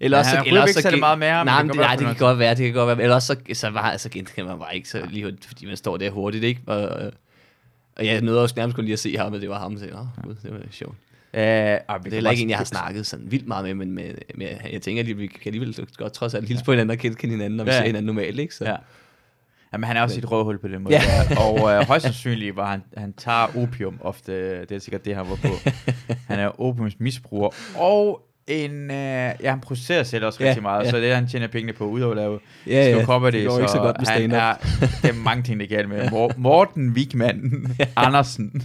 Eller 0.04 0.18
Ja, 0.18 0.20
også, 0.20 0.36
han 0.36 0.44
så, 0.44 0.48
eller 0.48 0.62
også 0.62 0.72
ikke 0.80 0.82
så 0.82 0.90
gen- 0.90 1.00
meget 1.00 1.20
med 1.20 1.28
ham, 1.28 1.46
Nej, 1.46 1.62
det 1.62 1.76
nej, 1.76 1.96
det 1.96 2.06
kan 2.06 2.16
godt 2.16 2.40
være, 2.40 2.56
det 2.56 2.66
kan 2.66 2.74
godt 2.74 2.88
være. 2.98 3.04
Eller 3.04 3.16
også 3.16 3.28
så, 3.48 3.54
så 3.60 3.70
var, 3.70 3.98
så 3.98 4.10
genkender 4.10 4.50
man 4.52 4.60
bare 4.60 4.76
ikke 4.76 4.90
så 4.90 5.02
lige 5.10 5.38
fordi 5.48 5.66
man 5.66 5.78
står 5.78 5.98
der 5.98 6.10
hurtigt, 6.12 6.44
ikke? 6.44 6.62
Og, 6.68 6.78
og- 6.88 8.06
jeg 8.06 8.22
nåede 8.22 8.42
også 8.42 8.56
nærmest 8.58 8.76
kun 8.76 8.84
lige 8.86 8.94
at 8.94 9.00
se 9.00 9.18
ham, 9.18 9.34
og 9.34 9.42
det 9.42 9.50
var 9.50 9.60
ham, 9.60 9.78
så 9.78 9.86
jeg, 9.86 9.94
oh, 9.96 10.24
Gud, 10.24 10.36
det 10.44 10.52
var 10.52 10.60
sjovt. 10.72 10.96
Øh, 11.34 11.42
Det 11.42 11.46
er 11.48 12.10
heller 12.12 12.32
ikke 12.32 12.44
en, 12.44 12.50
jeg 12.50 12.58
har 12.58 12.66
snakket 12.66 13.06
sådan 13.06 13.32
vildt 13.32 13.48
meget 13.48 13.66
med, 13.66 13.74
men 13.74 13.92
med, 13.92 14.14
med, 14.36 14.48
jeg 14.72 14.82
tænker, 14.82 15.04
at 15.04 15.18
vi 15.18 15.28
kan 15.28 15.40
alligevel 15.46 15.88
godt 15.98 16.14
trods 16.14 16.34
alt 16.34 16.48
hilse 16.48 16.64
på 16.66 16.72
hinanden 16.72 16.90
og 16.92 16.98
kende, 16.98 17.16
kende 17.18 17.34
hinanden, 17.36 17.58
når 17.58 17.64
vi 17.64 17.70
Ja. 17.72 17.78
ser 17.78 17.86
hinanden 17.86 18.06
normalt, 18.06 18.40
ikke? 18.40 18.56
Så. 18.56 18.66
Ja. 18.66 18.76
Jamen, 19.74 19.84
han 19.88 19.98
er 19.98 20.02
også 20.02 20.16
Men- 20.18 20.24
et 20.24 20.32
røvhul 20.32 20.58
på 20.60 20.68
den 20.68 20.84
måde. 20.84 20.96
Ja. 20.96 21.42
Og 21.42 21.72
øh, 21.72 21.88
højst 21.88 22.04
sandsynligt 22.04 22.56
var 22.56 22.72
han, 22.72 22.84
han 22.98 23.14
tager 23.14 23.58
opium 23.58 23.98
ofte. 24.02 24.60
Det 24.62 24.72
er 24.72 24.80
sikkert 24.80 25.06
det, 25.06 25.16
han 25.16 25.30
var 25.30 25.36
på. 25.36 25.48
han 26.30 26.40
er 26.40 26.62
opiumsmisbruger. 26.62 27.50
Og 27.78 28.22
en, 28.48 28.92
øh, 28.92 28.96
ja, 29.42 29.50
han 29.50 29.60
processerer 29.62 30.04
selv 30.04 30.26
også 30.26 30.44
Ja, 30.44 30.50
rigtig 30.50 30.62
meget. 30.64 30.86
ja. 30.86 30.90
Så 30.90 30.98
det 30.98 31.12
er, 31.12 31.16
han 31.16 31.28
tjener 31.28 31.48
pengene 31.48 31.74
på, 31.74 31.86
udover 31.86 32.12
at 32.12 32.18
lave 32.18 32.40
ja, 32.68 32.84
stand 32.84 33.00
ja. 33.00 33.06
comedy. 33.06 33.34
det 33.34 33.48
går 33.48 33.60
ikke 33.60 33.72
så 33.72 33.78
godt 33.78 33.98
med 34.00 34.08
han 34.08 34.18
stand-up. 34.20 34.40
er, 34.82 34.88
det 35.02 35.10
er 35.10 35.14
mange 35.24 35.44
ting, 35.44 35.60
det 35.60 35.70
galt 35.70 35.90
med. 35.90 36.10
Mor- 36.10 36.34
Morten 36.38 36.90
Wigman 36.90 37.66
Andersen. 37.96 38.62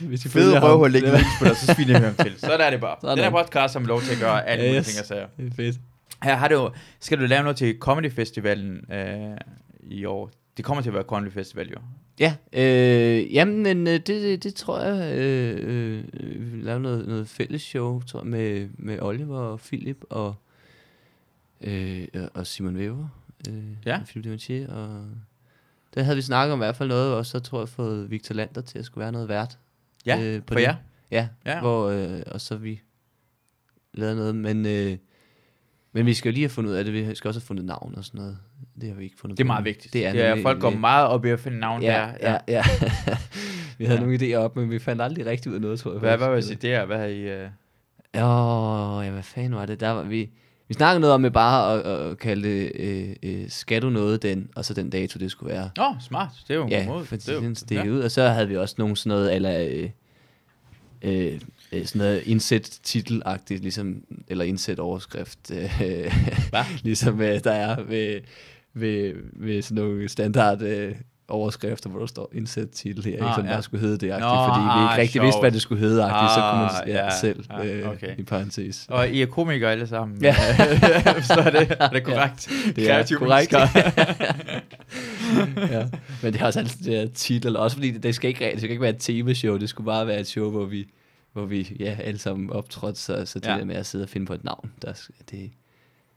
Hvis 0.00 0.24
I 0.24 0.28
Fede 0.28 0.60
røvhul, 0.60 0.94
ikke 0.94 1.12
Det 1.12 1.20
på 1.38 1.44
dig, 1.44 1.56
så 1.56 1.74
sviner 1.74 1.92
jeg 1.92 2.00
ham 2.02 2.14
til. 2.14 2.34
Så 2.38 2.46
der 2.46 2.64
er 2.64 2.70
det 2.70 2.80
bare. 2.80 2.96
Sådan. 3.00 3.16
Den 3.16 3.24
her 3.32 3.42
podcast 3.42 3.74
har 3.74 3.80
man 3.80 3.86
lov 3.88 4.00
til 4.02 4.12
at 4.14 4.20
gøre 4.20 4.46
alle 4.48 4.64
mulige 4.64 4.78
Yes. 4.78 4.86
ting, 4.86 4.96
jeg 4.98 5.06
siger. 5.06 5.20
er 5.50 5.54
fedt. 5.56 5.76
Her 6.22 6.36
har 6.36 6.48
du, 6.48 6.70
skal 7.00 7.18
du 7.20 7.24
lave 7.24 7.42
noget 7.42 7.56
til 7.56 7.76
Comedy 7.80 8.12
Festivalen 8.12 8.92
øh, 8.92 9.36
i 9.82 10.04
år? 10.04 10.30
Det 10.56 10.64
kommer 10.64 10.82
til 10.82 10.90
at 10.90 10.94
være 10.94 11.02
Comedy 11.04 11.32
Festival, 11.32 11.68
jo. 11.68 11.76
Ja, 12.20 12.36
øh, 12.52 13.34
jamen, 13.34 13.62
men, 13.62 13.86
øh, 13.86 13.92
det, 14.00 14.42
det, 14.42 14.54
tror 14.54 14.80
jeg, 14.80 15.18
øh, 15.18 15.60
øh, 15.62 16.04
lave 16.64 16.80
noget, 16.80 17.06
noget 17.08 17.28
fælles 17.28 17.62
show 17.62 18.02
tror 18.02 18.20
jeg, 18.20 18.26
med, 18.26 18.68
med 18.78 18.98
Oliver 19.02 19.38
og 19.38 19.60
Philip 19.60 20.04
og, 20.10 20.34
øh, 21.60 22.06
og 22.34 22.46
Simon 22.46 22.76
Weber. 22.76 23.08
Øh, 23.48 23.64
Ja. 23.86 23.98
og 24.00 24.06
Philip 24.06 24.24
Dementier, 24.24 24.68
og 24.68 25.04
der 25.94 26.02
havde 26.02 26.16
vi 26.16 26.22
snakket 26.22 26.52
om 26.52 26.58
i 26.58 26.64
hvert 26.64 26.76
fald 26.76 26.88
noget, 26.88 27.14
og 27.14 27.26
så 27.26 27.38
tror 27.40 27.60
jeg 27.60 27.68
fået 27.68 28.10
Victor 28.10 28.34
Lander 28.34 28.60
til 28.60 28.78
at 28.78 28.84
skulle 28.84 29.02
være 29.02 29.12
noget 29.12 29.28
vært. 29.28 29.58
Ja, 30.06 30.22
øh, 30.22 30.40
på 30.42 30.44
for 30.48 30.54
det. 30.54 30.62
jer. 30.62 30.76
Ja, 31.10 31.28
Ja. 31.46 31.52
ja. 31.54 31.60
Hvor, 31.60 31.86
øh, 31.88 32.22
og 32.26 32.40
så 32.40 32.56
vi 32.56 32.80
lavede 33.94 34.16
noget, 34.16 34.34
men, 34.36 34.66
øh, 34.66 34.96
men 35.96 36.06
vi 36.06 36.14
skal 36.14 36.28
jo 36.28 36.32
lige 36.32 36.42
have 36.44 36.50
fundet 36.50 36.70
ud 36.70 36.76
af 36.76 36.84
det, 36.84 36.92
vi 36.94 37.14
skal 37.14 37.28
også 37.28 37.40
have 37.40 37.46
fundet 37.46 37.64
navn 37.64 37.94
og 37.96 38.04
sådan 38.04 38.18
noget. 38.20 38.38
Det 38.80 38.88
har 38.88 38.96
vi 38.96 39.04
ikke 39.04 39.16
fundet 39.20 39.38
Det 39.38 39.44
er 39.44 39.46
meget 39.46 39.64
vigtigt. 39.64 39.92
Det 39.92 40.06
er, 40.06 40.12
det 40.12 40.22
er 40.22 40.28
nemlig- 40.28 40.42
folk 40.42 40.60
går 40.60 40.70
meget 40.70 41.06
op 41.06 41.24
i 41.24 41.30
at 41.30 41.40
finde 41.40 41.58
navn 41.58 41.82
Ja, 41.82 42.08
der. 42.20 42.30
ja, 42.30 42.38
ja. 42.48 42.62
vi 43.78 43.84
havde 43.84 43.98
Ja. 44.00 44.04
nogle 44.06 44.18
idéer 44.18 44.34
op, 44.36 44.56
men 44.56 44.70
vi 44.70 44.78
fandt 44.78 45.02
aldrig 45.02 45.26
rigtig 45.26 45.50
ud 45.50 45.54
af 45.54 45.60
noget, 45.60 45.80
tror 45.80 45.90
jeg. 45.90 46.00
Hvad, 46.00 46.16
var 46.18 46.34
det 46.40 46.62
der? 46.62 46.84
Hvad 46.86 46.96
havde 46.98 47.16
I... 47.22 47.44
Uh... 47.44 47.50
Åh, 48.22 49.04
ja, 49.06 49.10
hvad 49.10 49.22
fanden 49.22 49.54
var 49.54 49.66
det? 49.66 49.80
Der 49.80 49.90
var 49.90 50.02
vi... 50.02 50.30
Vi 50.68 50.74
snakkede 50.74 51.00
noget 51.00 51.14
om 51.14 51.20
med 51.20 51.30
bare 51.30 51.74
at, 51.84 51.86
at 52.10 52.18
kalde 52.18 52.48
det, 52.48 52.72
øh, 52.74 53.16
øh, 53.22 53.44
skal 53.48 53.82
du 53.82 53.90
noget 53.90 54.22
den, 54.22 54.48
og 54.56 54.64
så 54.64 54.74
den 54.74 54.90
dato, 54.90 55.18
det 55.18 55.30
skulle 55.30 55.52
være. 55.54 55.70
Åh, 55.80 55.90
oh, 55.90 56.00
smart. 56.00 56.28
Det 56.48 56.54
er 56.54 56.58
jo 56.58 56.64
en 56.64 56.70
Ja, 56.70 56.78
god 56.78 56.86
måde. 56.94 57.04
for 57.04 57.16
Det 57.16 57.28
er 57.28 57.32
jo- 57.32 57.38
sådan 57.40 57.54
stikke 57.54 57.92
ud. 57.92 58.00
Og 58.00 58.10
så 58.10 58.28
havde 58.28 58.48
vi 58.48 58.56
også 58.56 58.74
nogle 58.78 58.96
sådan 58.96 59.08
noget, 59.10 59.34
eller 59.34 59.66
øh, 59.70 59.90
øh, 61.02 61.40
øh, 61.72 61.86
sådan 61.86 61.98
noget 61.98 62.22
indsæt 62.26 62.78
titelagtigt, 62.82 63.62
ligesom, 63.62 64.02
eller 64.28 64.44
indsæt 64.44 64.78
overskrift, 64.78 65.50
øh, 65.50 66.12
ligesom 66.84 67.20
øh, 67.20 67.44
der 67.44 67.52
er 67.52 67.82
ved, 67.82 68.20
ved, 68.74 69.12
ved 69.32 69.62
sådan 69.62 69.84
nogle 69.84 70.08
standard 70.08 70.62
øh, 70.62 70.94
overskrifter, 71.28 71.90
hvor 71.90 71.98
der 71.98 72.06
står 72.06 72.30
indsæt 72.34 72.68
titel 72.70 73.04
her, 73.04 73.12
ikke? 73.12 73.24
Ah, 73.24 73.34
som 73.34 73.46
ja. 73.46 73.60
skulle 73.60 73.80
hedde 73.80 73.98
det, 73.98 74.10
agtigt, 74.10 74.20
Nå, 74.20 74.46
fordi 74.48 74.60
vi 74.60 74.66
ah, 74.68 74.82
ikke 74.82 75.00
rigtig 75.00 75.12
sjovt. 75.12 75.24
vidste, 75.24 75.40
hvad 75.40 75.50
det 75.50 75.62
skulle 75.62 75.80
hedde, 75.80 76.04
agtigt, 76.04 76.34
så 76.34 76.40
kunne 76.50 76.60
man 76.60 76.70
Ah, 76.82 76.88
ja, 76.88 77.04
ja, 77.04 77.10
selv 77.20 77.44
ja, 77.50 77.64
øh, 77.64 77.88
okay. 77.88 78.18
i 78.18 78.22
parentes. 78.22 78.86
Og 78.88 79.08
I 79.08 79.22
er 79.22 79.26
komikere 79.26 79.72
alle 79.72 79.86
sammen. 79.86 80.22
Ja. 80.22 80.34
så 81.22 81.42
er 81.46 81.50
det, 81.50 81.76
er 81.80 81.88
det 81.88 82.04
korrekt. 82.04 82.50
Det 82.76 82.90
er 82.90 82.92
Kreative 82.92 83.18
korrekt. 83.18 83.52
ja. 85.74 85.86
Men 86.22 86.32
det 86.32 86.40
har 86.40 86.46
også 86.46 86.58
altid 86.58 86.84
det 86.84 86.98
her 86.98 87.06
titel, 87.14 87.56
også 87.56 87.76
fordi 87.76 87.90
det, 87.90 88.02
det, 88.02 88.14
skal 88.14 88.28
ikke, 88.28 88.50
det 88.52 88.58
skal 88.58 88.70
ikke 88.70 88.82
være 88.82 88.90
et 88.90 89.00
temashow, 89.00 89.56
det 89.56 89.68
skulle 89.68 89.84
bare 89.84 90.06
være 90.06 90.20
et 90.20 90.26
show, 90.26 90.50
hvor 90.50 90.64
vi, 90.64 90.86
hvor 91.36 91.46
vi 91.46 91.76
ja, 91.80 91.96
alle 92.04 92.18
sammen 92.18 92.50
optrådte, 92.50 93.00
så, 93.00 93.22
så 93.26 93.38
det 93.38 93.46
Ja. 93.46 93.52
der 93.58 93.64
med 93.64 93.74
at 93.76 93.86
sidde 93.86 94.02
og 94.04 94.08
finde 94.08 94.26
på 94.26 94.34
et 94.34 94.44
navn, 94.44 94.70
der, 94.82 94.92
det, 95.30 95.50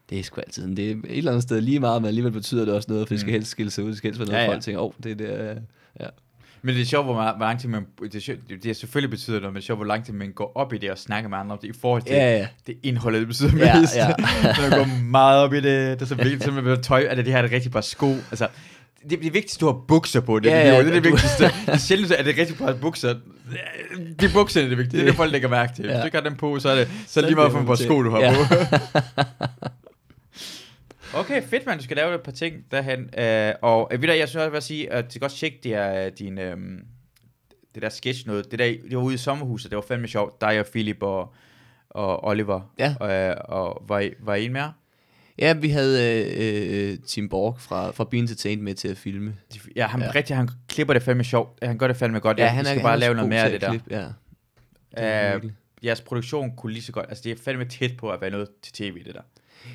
det 0.10 0.20
er 0.20 0.24
sgu 0.24 0.42
altid 0.42 0.62
sådan. 0.62 0.78
Det 0.78 0.92
er 0.92 0.96
et 0.96 1.18
eller 1.18 1.32
andet 1.32 1.44
sted 1.44 1.62
lige 1.62 1.80
meget, 1.80 2.02
men 2.02 2.08
alligevel 2.08 2.32
betyder 2.32 2.66
det 2.66 2.74
også 2.74 2.92
noget, 2.92 3.08
for 3.08 3.14
det 3.14 3.20
skal 3.20 3.30
Mm. 3.32 3.34
helst 3.34 3.52
skille 3.52 3.72
sig 3.72 3.84
ud, 3.84 3.90
det 3.90 3.98
skal 3.98 4.08
helst 4.08 4.20
være 4.20 4.28
noget, 4.28 4.40
Ja, 4.40 4.44
ja, 4.46 4.52
folk 4.52 4.62
tænker, 4.64 4.82
åh, 4.82 4.86
oh, 4.86 4.92
det 5.04 5.12
er 5.12 5.16
der, 5.16 5.56
ja. 6.00 6.06
Men 6.62 6.76
det 6.76 6.82
er 6.82 6.86
sjovt, 6.86 7.06
hvor, 7.06 7.14
meget, 7.14 7.36
hvor 7.38 7.46
lang 7.46 7.60
tid 7.60 7.70
man... 7.70 7.86
Det 8.02 8.16
er, 8.16 8.20
sjovt, 8.20 8.40
det 8.50 8.66
er 8.66 8.74
selvfølgelig 8.74 9.10
betyder 9.10 9.40
noget, 9.40 9.54
men 9.54 9.56
det 9.56 9.62
er 9.62 9.66
sjovt, 9.66 9.78
hvor 9.78 9.86
lang 9.86 10.06
tid 10.06 10.14
man 10.14 10.32
går 10.32 10.52
op 10.56 10.74
i 10.74 10.78
det 10.78 10.92
og 10.92 10.98
snakker 10.98 11.30
med 11.30 11.38
andre 11.38 11.54
om 11.54 11.60
det, 11.62 11.68
i 11.68 11.80
forhold 11.82 12.02
til 12.02 12.12
Ja, 12.12 12.38
ja. 12.38 12.48
det 12.68 12.78
indholdet, 12.84 13.20
det 13.20 13.28
betyder 13.28 13.58
Ja, 13.58 13.80
mest. 13.82 13.96
ja. 13.96 14.08
så 14.56 14.62
man 14.62 14.80
går 14.80 15.04
meget 15.04 15.44
op 15.44 15.54
i 15.54 15.56
det. 15.56 15.66
Det 16.00 16.02
er 16.02 16.06
så 16.06 16.16
vigtigt, 16.16 16.44
så 16.44 16.52
man 16.52 16.82
tøj, 16.82 17.08
at 17.10 17.18
det 17.18 17.28
her 17.28 17.38
er 17.38 17.42
det 17.42 17.52
rigtige 17.52 17.72
par 17.72 17.82
sko. 17.82 18.10
Altså, 18.12 18.48
det, 19.10 19.20
det 19.24 19.34
vigtigste, 19.34 19.60
du 19.60 19.66
har 19.66 19.82
bukser 19.88 20.20
på. 20.22 20.40
Det, 20.40 20.50
Ja, 20.50 20.68
ja, 20.76 20.80
det 20.80 20.88
er 20.88 20.92
det 20.94 21.04
du- 21.04 21.10
vigtigste. 21.10 21.44
det 21.44 21.54
er 21.68 21.78
sjældent, 21.78 22.12
at 22.12 22.26
det 22.26 22.38
rigtige 22.38 22.58
par 22.58 22.74
bukser. 22.74 23.16
De 24.22 24.30
bukser 24.34 24.64
er 24.64 24.68
det 24.70 24.78
vigtige. 24.78 24.98
Det 25.00 25.02
er 25.02 25.12
det, 25.12 25.16
folk 25.16 25.32
lægger 25.32 25.48
mærke 25.50 25.74
til. 25.76 25.86
Hvis 25.86 25.94
Ja. 25.94 26.00
du 26.00 26.06
ikke 26.06 26.18
har 26.18 26.24
dem 26.24 26.36
på, 26.36 26.60
så 26.60 26.70
er 26.70 26.76
det 26.76 26.88
så 27.08 27.22
lige 27.22 27.36
meget 27.36 27.52
for, 27.52 27.60
hvor 27.60 27.76
sko 27.76 28.04
du 28.04 28.10
har 28.10 28.20
til. 28.20 28.38
på. 28.38 29.00
Okay, 31.14 31.44
fedt 31.44 31.66
man, 31.66 31.78
du 31.78 31.84
skal 31.84 31.98
lave 31.98 32.16
et 32.16 32.22
par 32.22 32.32
ting 32.32 32.56
derhen. 32.72 33.00
Uh, 33.00 33.70
og 33.70 33.92
uh, 33.94 34.02
ved 34.02 34.08
du, 34.08 34.14
jeg 34.14 34.30
synes 34.30 34.44
også, 34.46 34.58
at 34.58 34.64
sige, 34.64 34.92
at 34.94 35.06
det 35.06 35.14
skal 35.14 35.26
også 35.26 35.38
tjekke 35.38 35.60
det, 35.64 35.74
er, 35.74 36.10
din, 36.10 36.38
um, 36.54 36.80
det 37.76 37.82
der 37.82 37.90
sketch 37.90 38.28
noget. 38.28 38.52
Det, 38.52 38.60
der, 38.60 38.66
det 38.90 38.98
var 38.98 39.04
ude 39.04 39.14
i 39.14 39.18
sommerhuset, 39.18 39.72
det 39.72 39.76
var 39.76 39.84
fandme 39.88 40.08
sjovt. 40.08 40.42
Dig 40.42 40.60
og 40.60 40.66
Philip 40.66 40.98
og, 41.04 41.34
og 41.90 42.24
Oliver. 42.28 42.62
Ja. 42.80 42.96
Uh, 43.32 43.38
og 43.58 43.84
var, 43.88 44.00
I, 44.00 44.12
var 44.20 44.36
I 44.36 44.46
en 44.46 44.54
mere? 44.54 44.74
Ja, 45.40 45.54
vi 45.54 45.70
havde 45.70 46.24
øh, 46.38 46.92
øh, 46.92 46.98
Tim 47.06 47.30
Borg 47.30 47.56
fra, 47.60 47.92
fra 47.92 48.04
Be 48.04 48.18
Entertained 48.18 48.64
med 48.64 48.74
til 48.76 48.88
at 48.88 48.98
filme. 48.98 49.36
Ja, 49.76 49.88
han, 49.88 50.02
ja. 50.02 50.12
Rigtig, 50.16 50.36
han 50.36 50.50
klipper 50.68 50.94
det 50.94 51.04
fandme 51.04 51.24
sjovt. 51.24 51.60
Han 51.64 51.78
gør 51.78 51.88
det 51.88 51.98
fandme 51.98 52.20
godt. 52.20 52.38
Ja, 52.40 52.48
han 52.48 52.66
skal 52.66 52.82
bare 52.82 52.90
han 52.92 53.00
lave 53.00 53.14
noget 53.14 53.30
mere 53.30 53.42
af 53.44 53.50
det 53.50 53.56
at 53.56 53.62
der. 53.62 53.70
klippe, 53.70 53.96
Ja. 53.96 54.06
Det 54.98 55.34
virkelig. 55.34 55.54
jeres 55.84 56.02
produktion 56.02 56.56
kunne 56.56 56.74
lige 56.74 56.84
så 56.84 56.92
godt, 56.92 57.06
altså 57.10 57.22
det 57.24 57.32
er 57.32 57.36
fandme 57.44 57.66
tæt 57.66 57.98
på 57.98 58.10
at 58.10 58.22
være 58.22 58.30
noget 58.30 58.48
til 58.62 58.74
tv, 58.74 59.04
det 59.04 59.14
der. 59.16 59.22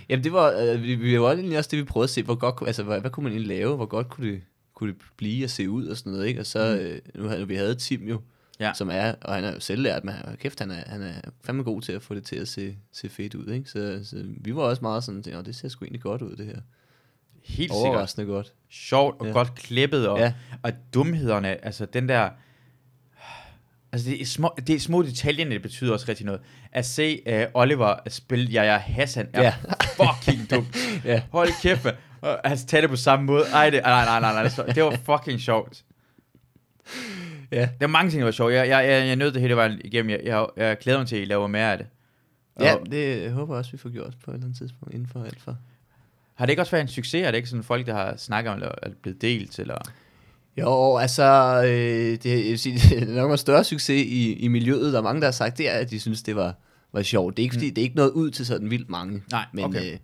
Jamen 0.08 0.24
det 0.24 0.32
var, 0.32 0.52
øh, 0.60 0.82
vi, 0.82 0.94
vi 0.94 1.20
var 1.20 1.32
egentlig 1.32 1.58
også 1.58 1.68
det, 1.70 1.78
vi 1.78 1.84
prøvede 1.84 2.04
at 2.04 2.10
se, 2.10 2.22
hvor 2.22 2.34
godt, 2.34 2.54
altså 2.66 2.82
hvad, 2.82 3.00
hvad 3.00 3.10
kunne 3.10 3.24
man 3.24 3.32
egentlig 3.32 3.56
lave, 3.58 3.76
hvor 3.76 3.86
godt 3.86 4.08
kunne 4.08 4.32
det, 4.32 4.42
kunne 4.74 4.92
det 4.92 5.00
blive 5.16 5.44
og 5.46 5.50
se 5.50 5.70
ud 5.70 5.86
og 5.86 5.96
sådan 5.96 6.12
noget, 6.12 6.26
ikke? 6.26 6.40
Og 6.40 6.46
så, 6.46 6.78
øh, 6.78 6.98
nu 7.22 7.28
havde 7.28 7.48
vi 7.48 7.54
havde 7.54 7.74
Tim 7.74 8.08
jo, 8.08 8.16
Mm. 8.16 8.22
Ja. 8.60 8.72
som 8.74 8.90
er, 8.92 9.14
og 9.20 9.34
han 9.34 9.44
er 9.44 9.52
jo 9.52 9.60
selv 9.60 9.82
lært, 9.82 10.04
men 10.04 10.14
kæft, 10.36 10.60
han 10.60 10.70
er, 10.70 10.82
han 10.86 11.02
er 11.02 11.14
fandme 11.44 11.62
god 11.62 11.82
til 11.82 11.92
at 11.92 12.02
få 12.02 12.14
det 12.14 12.24
til 12.24 12.36
at 12.36 12.48
se, 12.48 12.76
se 12.92 13.08
fedt 13.08 13.34
ud, 13.34 13.52
ikke? 13.52 13.70
Så, 13.70 14.00
så 14.04 14.24
vi 14.40 14.56
var 14.56 14.62
også 14.62 14.82
meget 14.82 15.04
sådan, 15.04 15.24
at 15.32 15.46
det 15.46 15.56
ser 15.56 15.68
sgu 15.68 15.84
egentlig 15.84 16.02
godt 16.02 16.22
ud, 16.22 16.36
det 16.36 16.46
her. 16.46 16.60
Helt 17.44 17.72
sikkert. 17.72 17.88
Overraskende 17.88 18.26
godt. 18.26 18.52
Sjovt 18.70 19.20
og 19.20 19.26
ja. 19.26 19.32
Godt 19.32 19.54
klippet, 19.54 20.08
og, 20.08 20.18
ja. 20.18 20.34
Og 20.62 20.72
dumhederne, 20.94 21.64
altså 21.64 21.86
den 21.86 22.08
der... 22.08 22.30
Altså 23.92 24.10
det 24.10 24.20
er, 24.20 24.26
små, 24.26 24.54
det 24.66 24.74
er 24.74 24.80
små 24.80 25.02
detaljerne, 25.02 25.50
det 25.50 25.62
betyder 25.62 25.92
også 25.92 26.06
rigtig 26.08 26.26
noget. 26.26 26.40
At 26.72 26.86
se 26.86 27.22
uh, 27.26 27.60
Oliver 27.62 27.96
spille 28.08 28.46
Jaja 28.46 28.76
Hassan 28.78 29.28
er 29.32 29.42
ja. 29.42 29.54
Fucking 29.96 30.50
dumt. 30.50 30.76
Ja. 31.04 31.22
Hold 31.32 31.62
kæft. 31.62 31.86
Og 32.20 32.40
han 32.44 32.58
tager 32.58 32.80
det 32.80 32.90
på 32.90 32.96
samme 32.96 33.24
måde. 33.24 33.44
Ej, 33.52 33.70
det, 33.70 33.82
nej, 33.82 34.04
nej, 34.04 34.20
nej, 34.20 34.32
nej, 34.56 34.66
det 34.66 34.84
var 34.84 34.96
fucking 35.04 35.40
sjovt. 35.40 35.84
Ja. 37.52 37.60
Der 37.60 37.68
var 37.80 37.86
mange 37.86 38.10
ting, 38.10 38.20
der 38.20 38.24
var 38.24 38.32
sjovt. 38.32 38.52
Jeg, 38.52 38.68
jeg, 38.68 38.88
jeg, 38.88 39.06
jeg 39.06 39.16
nød 39.16 39.32
det 39.32 39.40
hele 39.40 39.56
vejen 39.56 39.80
igennem. 39.84 40.10
Jeg, 40.10 40.20
jeg, 40.24 40.46
jeg 40.56 40.78
glæder 40.78 40.98
mig 40.98 41.08
til, 41.08 41.16
at 41.16 41.22
I 41.22 41.24
laver 41.24 41.46
mere 41.46 41.72
af 41.72 41.78
det. 41.78 41.86
Ja, 42.60 42.74
Og 42.74 42.90
det 42.90 43.22
jeg 43.22 43.30
håber 43.30 43.54
jeg 43.54 43.58
også, 43.58 43.72
vi 43.72 43.78
får 43.78 43.90
gjort 43.90 44.14
på 44.24 44.30
et 44.30 44.34
eller 44.34 44.46
andet 44.46 44.58
tidspunkt 44.58 44.94
inden 44.94 45.08
for 45.08 45.24
alt 45.24 45.40
for. 45.40 45.56
Har 46.34 46.46
det 46.46 46.50
ikke 46.50 46.62
også 46.62 46.70
været 46.70 46.82
en 46.82 46.88
succes? 46.88 47.26
Er 47.26 47.30
det 47.30 47.36
ikke 47.36 47.48
sådan 47.48 47.64
folk, 47.64 47.86
der 47.86 47.94
har 47.94 48.16
snakket 48.16 48.50
om, 48.52 48.56
eller 48.56 48.74
er 48.82 48.88
det 48.88 48.96
blevet 48.96 49.22
delt? 49.22 49.58
Eller? 49.58 49.78
Jo, 50.56 50.96
altså, 50.96 51.24
øh, 51.64 52.18
det, 52.22 52.26
jeg 52.26 52.50
vil 52.50 52.58
sige, 52.58 52.78
det 53.00 53.10
er 53.10 53.14
nok 53.14 53.30
en 53.30 53.38
større 53.38 53.64
succes 53.64 54.02
i, 54.06 54.32
i 54.32 54.48
miljøet. 54.48 54.92
Der 54.92 54.98
er 54.98 55.02
mange, 55.02 55.20
der 55.20 55.26
har 55.26 55.32
sagt, 55.32 55.58
det 55.58 55.70
er, 55.70 55.78
at 55.78 55.90
de 55.90 56.00
synes, 56.00 56.22
det 56.22 56.36
var, 56.36 56.54
var 56.92 57.02
sjovt. 57.02 57.36
Det 57.36 57.42
er 57.42 57.44
ikke, 57.44 57.54
fordi, 57.54 57.70
det 57.70 57.78
er 57.78 57.82
ikke 57.82 57.96
noget 57.96 58.10
ud 58.10 58.30
til 58.30 58.46
sådan 58.46 58.70
vildt 58.70 58.90
mange. 58.90 59.22
Nej, 59.30 59.46
men, 59.52 59.64
okay. 59.64 59.92
øh, 59.92 59.98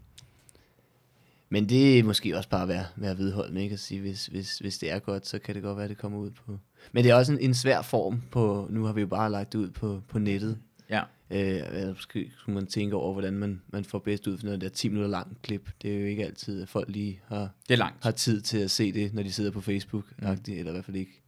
men 1.48 1.68
det 1.68 1.98
er 1.98 2.02
måske 2.02 2.36
også 2.36 2.48
bare 2.48 2.62
at 2.62 2.68
være, 2.68 2.84
være 2.96 3.18
vedholdende, 3.18 3.62
ikke? 3.62 3.72
At 3.72 3.80
sige, 3.80 4.00
hvis, 4.00 4.26
hvis, 4.26 4.58
hvis 4.58 4.78
det 4.78 4.90
er 4.90 4.98
godt, 4.98 5.26
så 5.26 5.38
kan 5.38 5.54
det 5.54 5.62
godt 5.62 5.76
være, 5.76 5.84
at 5.84 5.90
det 5.90 5.98
kommer 5.98 6.18
ud 6.18 6.30
på... 6.30 6.58
Men 6.92 7.04
det 7.04 7.10
er 7.10 7.14
også 7.14 7.32
en, 7.32 7.38
en 7.40 7.54
svær 7.54 7.82
form 7.82 8.22
på... 8.30 8.66
Nu 8.70 8.84
har 8.84 8.92
vi 8.92 9.00
jo 9.00 9.06
bare 9.06 9.30
lagt 9.30 9.52
det 9.52 9.58
ud 9.58 9.70
på, 9.70 10.02
på 10.08 10.18
nettet. 10.18 10.58
Ja. 10.90 11.02
Øh, 11.30 11.88
måske 11.88 12.30
skulle 12.38 12.54
man 12.54 12.66
tænke 12.66 12.96
over, 12.96 13.12
hvordan 13.12 13.34
man, 13.34 13.62
man 13.68 13.84
får 13.84 13.98
bedst 13.98 14.26
ud 14.26 14.38
for 14.38 14.44
noget 14.44 14.60
der 14.60 14.68
10 14.68 14.88
minutter 14.88 15.10
langt 15.10 15.42
klip. 15.42 15.70
Det 15.82 15.94
er 15.94 16.00
jo 16.00 16.06
ikke 16.06 16.24
altid, 16.24 16.62
at 16.62 16.68
folk 16.68 16.88
lige 16.88 17.20
har, 17.28 17.48
Det 17.68 17.74
er 17.74 17.78
langt. 17.78 18.04
har 18.04 18.10
tid 18.10 18.40
til 18.40 18.58
at 18.58 18.70
se 18.70 18.92
det, 18.92 19.14
når 19.14 19.22
de 19.22 19.32
sidder 19.32 19.50
på 19.50 19.60
Facebook, 19.60 20.04
mm. 20.18 20.26
eller 20.48 20.70
i 20.70 20.72
hvert 20.72 20.84
fald 20.84 20.96
ikke 20.96 21.22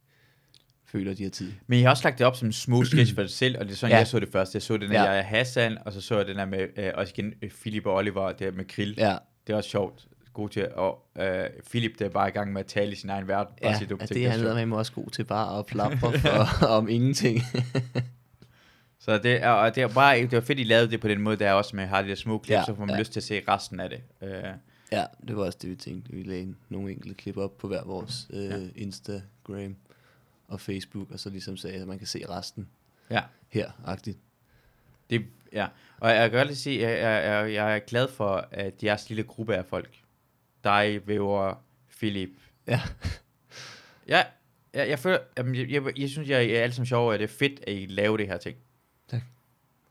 føler, 0.85 1.13
de 1.13 1.23
har 1.23 1.29
tid. 1.29 1.51
Men 1.67 1.79
jeg 1.79 1.85
har 1.85 1.91
også 1.91 2.03
lagt 2.03 2.17
det 2.19 2.27
op 2.27 2.35
som 2.35 2.47
en 2.47 2.51
små 2.53 2.83
sketch 2.83 3.15
for 3.15 3.21
dig 3.21 3.31
selv, 3.31 3.57
og 3.59 3.65
det 3.65 3.71
er 3.71 3.75
sådan, 3.75 3.91
ja. 3.91 3.97
Jeg 3.97 4.07
så 4.07 4.19
det 4.19 4.29
først. 4.31 4.53
Jeg 4.53 4.61
så 4.61 4.77
den 4.77 4.91
der, 4.91 5.13
ja. 5.13 5.21
Hassan, 5.21 5.77
og 5.85 5.93
så 5.93 6.01
så 6.01 6.17
jeg 6.17 6.27
den 6.27 6.37
der 6.37 6.45
med, 6.45 6.67
øh, 6.77 6.91
også 6.95 7.13
igen, 7.17 7.33
øh, 7.41 7.49
Philip 7.49 7.85
og 7.85 7.95
Oliver, 7.95 8.27
det 8.27 8.39
der 8.39 8.51
med 8.51 8.65
Krill. 8.65 8.95
Ja, 8.97 9.17
Det 9.47 9.53
er 9.53 9.57
også 9.57 9.69
sjovt. 9.69 10.07
God 10.33 10.49
til, 10.49 10.67
og 10.75 11.05
øh, 11.19 11.45
Philip, 11.69 11.99
der 11.99 12.05
er 12.05 12.09
bare 12.09 12.27
i 12.27 12.31
gang 12.31 12.53
med 12.53 12.61
at 12.61 12.67
tale 12.67 12.91
i 12.91 12.95
sin 12.95 13.09
egen 13.09 13.27
verden. 13.27 13.53
Ja 13.61 13.69
at 13.71 13.77
ting, 13.77 13.89
det 13.89 14.25
er 14.25 14.31
er 14.31 14.37
sjovt. 14.37 14.57
han 14.57 14.67
med 14.67 14.77
også 14.77 14.91
god 14.91 15.09
til 15.09 15.23
bare 15.23 15.59
at 15.59 15.65
plapre 15.65 16.19
for, 16.19 16.65
om 16.77 16.89
ingenting. 16.89 17.41
Så 18.99 19.17
det 19.17 19.43
er, 19.43 19.49
og 19.49 19.75
det 19.75 19.83
er 19.83 19.87
bare, 19.87 20.21
det 20.21 20.31
var 20.31 20.41
fedt, 20.41 20.59
I 20.59 20.63
lavede 20.63 20.91
det 20.91 21.01
på 21.01 21.07
den 21.07 21.21
måde, 21.21 21.37
der 21.37 21.49
er 21.49 21.53
også 21.53 21.75
med, 21.75 21.83
at 21.83 21.89
har 21.89 22.01
de 22.01 22.09
der 22.09 22.15
små 22.15 22.37
klip, 22.37 22.53
ja. 22.53 22.59
Ja, 22.59 22.65
så 22.65 22.75
får 22.75 22.79
man 22.79 22.89
ja. 22.89 22.95
ja. 22.95 22.99
lyst 22.99 23.11
til 23.13 23.19
at 23.19 23.23
se 23.23 23.41
resten 23.47 23.79
af 23.79 23.89
det. 23.89 24.01
Øh, 24.21 24.43
ja, 24.91 25.05
det 25.27 25.37
var 25.37 25.45
også 25.45 25.57
det, 25.61 25.69
vi 25.69 25.75
tænkte. 25.75 26.11
Vi 26.11 26.23
lagde 26.23 26.55
nogle 26.69 26.91
enkelte 26.91 27.15
klip 27.15 27.37
op 27.37 27.57
på 27.57 27.67
hver 27.67 27.83
vores 27.83 28.27
øh, 28.33 28.43
Ja. 28.45 28.57
ja. 28.57 28.67
Instagram 28.75 29.75
og 30.47 30.59
Facebook, 30.59 31.11
og 31.11 31.19
så 31.19 31.29
ligesom 31.29 31.57
sagde, 31.57 31.81
at 31.81 31.87
man 31.87 31.97
kan 31.97 32.07
se 32.07 32.25
resten 32.29 32.67
ja. 33.09 33.21
her-agtigt. 33.49 34.17
Det, 35.09 35.25
ja, 35.53 35.67
og 35.99 36.09
jeg 36.09 36.29
kan 36.29 36.37
godt 36.37 36.47
lige 36.47 36.57
sige, 36.57 36.81
jeg, 36.81 36.99
jeg, 36.99 37.23
jeg, 37.25 37.53
jeg 37.53 37.75
er 37.75 37.79
glad 37.79 38.07
for, 38.07 38.47
at 38.51 38.83
jeres 38.83 39.09
lille 39.09 39.23
gruppe 39.23 39.55
af 39.55 39.65
folk, 39.65 40.02
dig, 40.63 41.07
Væver, 41.07 41.63
Philip, 41.97 42.29
Ja. 42.67 42.81
ja, 44.07 44.23
jeg, 44.73 44.89
jeg 44.89 44.99
føler, 44.99 45.17
jamen, 45.37 45.55
jeg, 45.55 45.69
jeg, 45.71 45.99
jeg 45.99 46.09
synes, 46.09 46.29
jeg 46.29 46.45
er 46.45 46.61
alle 46.63 46.73
sammen 46.75 46.85
sjov, 46.87 47.13
at 47.13 47.19
det 47.19 47.23
er 47.29 47.33
fedt, 47.33 47.59
at 47.67 47.73
I 47.73 47.85
laver 47.89 48.17
det 48.17 48.27
her 48.27 48.37
ting. 48.37 48.57
Tak. 49.07 49.21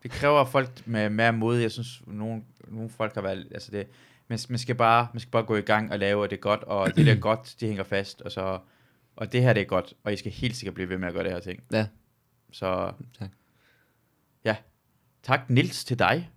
Det 0.02 0.10
kræver 0.10 0.44
folk 0.44 0.86
med 0.86 1.10
mere 1.10 1.32
mod. 1.32 1.58
Jeg 1.58 1.70
synes, 1.72 2.02
nogle, 2.06 2.42
nogle 2.68 2.90
folk 2.90 3.14
har 3.14 3.22
været, 3.22 3.48
altså 3.50 3.70
det, 3.70 3.86
man, 4.28 4.38
man, 4.48 4.58
skal 4.58 4.74
bare, 4.74 5.08
man 5.12 5.20
skal 5.20 5.30
bare 5.30 5.42
gå 5.42 5.56
i 5.56 5.60
gang 5.60 5.92
og 5.92 5.98
lave 5.98 6.28
det 6.28 6.40
godt, 6.40 6.62
og 6.62 6.96
det 6.96 7.06
der 7.06 7.12
er 7.12 7.20
godt, 7.30 7.54
det 7.60 7.68
hænger 7.68 7.84
fast, 7.84 8.22
og 8.22 8.32
så, 8.32 8.58
og 9.16 9.32
det 9.32 9.42
her 9.42 9.52
det 9.52 9.60
er 9.60 9.64
godt, 9.64 9.94
og 10.04 10.12
I 10.12 10.16
skal 10.16 10.32
helt 10.32 10.56
sikkert 10.56 10.74
blive 10.74 10.88
ved 10.88 10.98
med 10.98 11.08
at 11.08 11.14
gøre 11.14 11.24
det 11.24 11.32
her 11.32 11.40
ting. 11.40 11.62
Ja. 11.72 11.86
Så, 12.52 12.92
Tak. 13.18 13.28
Ja. 14.44 14.56
Tak, 15.22 15.50
Nils, 15.50 15.84
til 15.84 15.98
dig. 15.98 16.30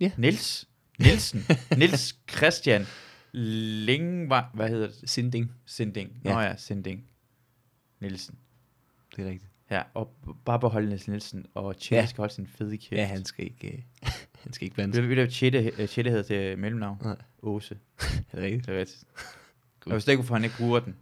Ja. 0.00 0.10
Nils. 0.16 0.68
Nielsen. 0.98 1.46
Nils 1.76 2.16
Christian 2.30 2.86
Lingvar, 3.32 4.50
hvad 4.54 4.68
hedder 4.68 4.86
det? 4.86 5.10
Sinding, 5.10 5.52
Sinding. 5.66 6.20
Ja. 6.24 6.32
Nå 6.32 6.40
ja, 6.40 6.56
Sinding. 6.56 7.04
Nielsen. 8.00 8.38
det 9.16 9.24
er 9.24 9.28
rigtigt. 9.28 9.50
Ja, 9.70 9.82
og 9.94 10.14
bare 10.44 10.60
beholde 10.60 10.88
Niels 10.88 11.08
Nielsen, 11.08 11.46
og 11.54 11.74
Chile 11.78 12.00
Ja. 12.00 12.06
skal 12.06 12.16
holde 12.22 12.34
sin 12.34 12.46
fede 12.46 12.76
kæft. 12.76 12.92
Ja, 12.92 13.04
han 13.06 13.24
skal 13.24 13.44
ikke, 13.44 13.68
øh, 13.72 13.82
han 14.42 14.52
skal 14.52 14.64
ikke 14.64 14.74
blande 14.74 14.94
sig. 14.94 15.02
ved 15.02 15.08
du, 15.08 15.14
hvad 15.14 15.30
Chile, 15.30 15.80
øh, 15.82 15.86
Chile 15.88 16.10
hedder 16.10 16.24
til 16.24 16.58
mellemnavn? 16.58 16.98
Nej. 17.02 17.16
Åse. 17.42 17.78
Er 18.32 18.36
det 18.36 18.42
rigtigt? 18.44 18.66
Det 18.66 18.74
er 18.74 18.78
rigtigt. 18.80 19.04
Jeg 19.86 19.94
forstår 19.94 20.10
ikke, 20.10 20.22
hvorfor 20.22 20.34
han 20.34 20.44
ikke 20.44 20.56
bruger 20.58 20.80
den. 20.80 20.96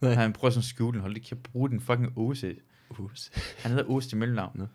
Nej. 0.00 0.14
Han 0.14 0.32
prøver 0.32 0.50
sådan 0.50 0.60
at 0.60 0.64
skjule 0.64 0.92
den. 0.92 1.00
Hold 1.00 1.16
ikke 1.16 1.28
at 1.32 1.42
bruge 1.42 1.70
den 1.70 1.80
fucking 1.80 2.12
Åse. 2.18 2.56
Hus. 2.90 3.30
Han 3.62 3.70
hedder 3.70 3.84
Åse 3.90 4.08
til 4.08 4.18
mellemnavn. 4.18 4.58
Nå. 4.58 4.66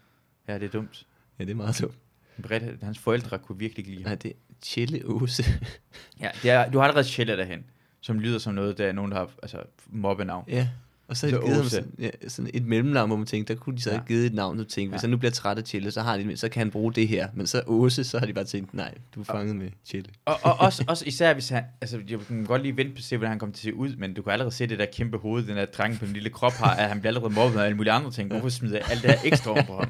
Ja, 0.47 0.53
det 0.53 0.63
er 0.63 0.69
dumt. 0.69 1.07
Ja, 1.39 1.43
det 1.43 1.51
er 1.51 1.55
meget 1.55 1.79
dumt. 1.81 1.97
Bredt, 2.43 2.83
hans 2.83 2.99
forældre 2.99 3.39
kunne 3.39 3.57
virkelig 3.59 3.79
ikke 3.79 3.91
lide 3.91 4.03
ham. 4.03 4.09
Nej, 4.09 4.15
det 4.15 4.33
Chille 4.61 5.01
Ose. 5.05 5.43
Ja, 6.21 6.29
det 6.43 6.51
er, 6.51 6.69
du 6.71 6.77
har 6.77 6.85
allerede 6.85 7.07
Chile 7.07 7.37
derhen, 7.37 7.63
som 8.01 8.19
lyder 8.19 8.39
som 8.39 8.53
noget, 8.53 8.77
der 8.77 8.85
er 8.87 8.91
nogen, 8.91 9.11
der 9.11 9.17
har 9.17 9.29
altså, 9.43 9.57
mobbenavn. 9.89 10.43
ja. 10.47 10.67
Og 11.09 11.17
så 11.17 11.29
Så 11.29 11.39
givet 11.39 11.55
ham 11.55 11.65
sådan, 11.65 11.91
ja, 11.99 12.09
sådan 12.27 12.51
et 12.53 12.65
mellemnavn, 12.65 13.09
hvor 13.09 13.17
man 13.17 13.25
tænker, 13.25 13.55
der 13.55 13.61
kunne 13.61 13.75
de 13.77 13.81
så 13.81 13.89
Ja. 13.89 13.95
have 13.95 14.05
givet 14.07 14.25
et 14.25 14.33
navn, 14.33 14.57
du 14.57 14.63
tænkte, 14.63 14.91
hvis 14.91 14.97
Ja. 15.01 15.05
han 15.05 15.09
nu 15.09 15.17
bliver 15.17 15.31
træt 15.31 15.57
af 15.57 15.63
Chille, 15.63 15.91
så, 15.91 16.01
har 16.01 16.17
de, 16.17 16.37
så 16.37 16.49
kan 16.49 16.59
han 16.59 16.71
bruge 16.71 16.93
det 16.93 17.07
her. 17.07 17.27
Men 17.33 17.47
så 17.47 17.61
Åse, 17.67 18.03
så 18.03 18.19
har 18.19 18.25
de 18.25 18.33
bare 18.33 18.43
tænkt, 18.45 18.73
nej, 18.73 18.93
du 19.15 19.19
er 19.19 19.23
fanget 19.23 19.55
med 19.55 19.69
Chille. 19.85 20.09
Og, 20.25 20.35
og 20.43 20.59
også, 20.65 20.85
også 20.87 21.03
især 21.07 21.33
hvis 21.33 21.49
han, 21.49 21.63
altså 21.81 21.99
jeg 22.09 22.19
kan 22.27 22.45
godt 22.45 22.61
lige 22.61 22.77
vente 22.77 22.91
på 22.93 22.97
at 22.97 23.03
se, 23.03 23.17
hvordan 23.17 23.29
han 23.29 23.39
kommer 23.39 23.53
til 23.55 23.69
at 23.69 23.73
se 23.73 23.77
ud, 23.79 23.95
men 23.95 24.13
du 24.13 24.21
kan 24.21 24.31
allerede 24.31 24.55
se 24.55 24.67
det 24.67 24.79
der 24.79 24.85
kæmpe 24.93 25.17
hoved, 25.17 25.43
den 25.43 25.57
der 25.57 25.65
dreng 25.65 25.99
på 25.99 26.05
den 26.05 26.13
lille 26.13 26.29
krop 26.29 26.53
har, 26.53 26.75
at 26.75 26.89
han 26.89 26.99
bliver 26.99 27.09
allerede 27.09 27.33
mobbet 27.33 27.59
og 27.59 27.65
alle 27.65 27.77
mulige 27.77 27.91
andre 27.93 28.11
ting. 28.11 28.29
Hvorfor 28.29 28.49
smider 28.49 28.79
alt 28.79 29.01
det 29.03 29.11
her 29.11 29.19
ekstra 29.23 29.51
over 29.51 29.63
på 29.63 29.77
ham? 29.77 29.89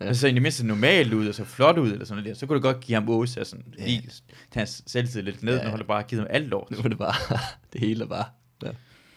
Ja. 0.00 0.04
Ja. 0.04 0.10
Hvis 0.10 0.18
så 0.18 0.26
i 0.28 0.32
det 0.32 0.42
mindste 0.42 0.66
normalt 0.66 1.12
ud, 1.12 1.28
og 1.28 1.34
så 1.34 1.44
flot 1.44 1.78
ud, 1.78 1.92
eller 1.92 2.04
sådan 2.06 2.22
noget 2.22 2.34
der, 2.34 2.38
så 2.38 2.46
kunne 2.46 2.56
du 2.58 2.62
godt 2.62 2.80
give 2.80 2.94
ham 2.94 3.08
åse, 3.08 3.40
og 3.40 3.46
sådan, 3.46 3.64
Ja. 3.78 3.84
lige 3.86 4.00
tage 4.02 4.60
hans 4.60 4.82
selvtid 4.86 5.22
lidt 5.22 5.42
ned, 5.42 5.56
Ja. 5.56 5.64
ja. 5.64 5.70
når 5.70 5.76
du 5.76 5.84
bare 5.84 6.02
givet 6.02 6.22
ham 6.22 6.28
alt 6.30 6.48
lort. 6.48 6.70
Nu 6.70 6.76
var 6.82 6.88
det 6.88 6.98
bare, 6.98 7.38
det 7.72 7.80
hele 7.80 8.06
bare. 8.06 8.24
Ja, 8.64 8.68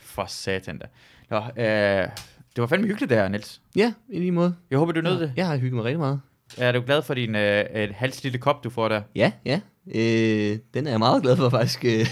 For 0.02 0.26
satan 0.28 0.78
da. 0.78 0.86
Nå, 1.30 1.38
øh, 1.64 2.08
det 2.56 2.62
var 2.62 2.68
fandme 2.68 2.88
hyggeligt 2.88 3.10
der, 3.10 3.28
Niels. 3.28 3.62
ja 3.76 3.94
i 4.10 4.20
lige 4.20 4.32
måde. 4.32 4.56
Jeg 4.72 4.80
håber, 4.80 4.92
du 4.92 5.02
nød 5.02 5.20
det. 5.20 5.34
Jeg 5.36 5.48
har 5.48 5.58
hygget 5.58 5.74
mig 5.74 5.84
rigtig 5.84 6.00
meget. 6.00 6.20
Er 6.58 6.72
du 6.72 6.82
glad 6.86 7.02
for 7.02 7.14
din 7.14 7.36
øh, 7.36 7.62
et 7.76 7.92
halvt 7.92 8.24
lille 8.24 8.38
kop, 8.38 8.64
du 8.64 8.70
får 8.70 8.88
der? 8.90 9.02
Ja, 9.16 9.32
ja. 9.46 9.60
Øh, 9.96 10.58
den 10.74 10.88
er 10.88 10.92
jeg 10.92 11.00
meget 11.00 11.22
glad 11.24 11.38
for 11.38 11.50
faktisk. 11.50 11.86
Øh, 11.86 11.92
Jeg 11.92 12.08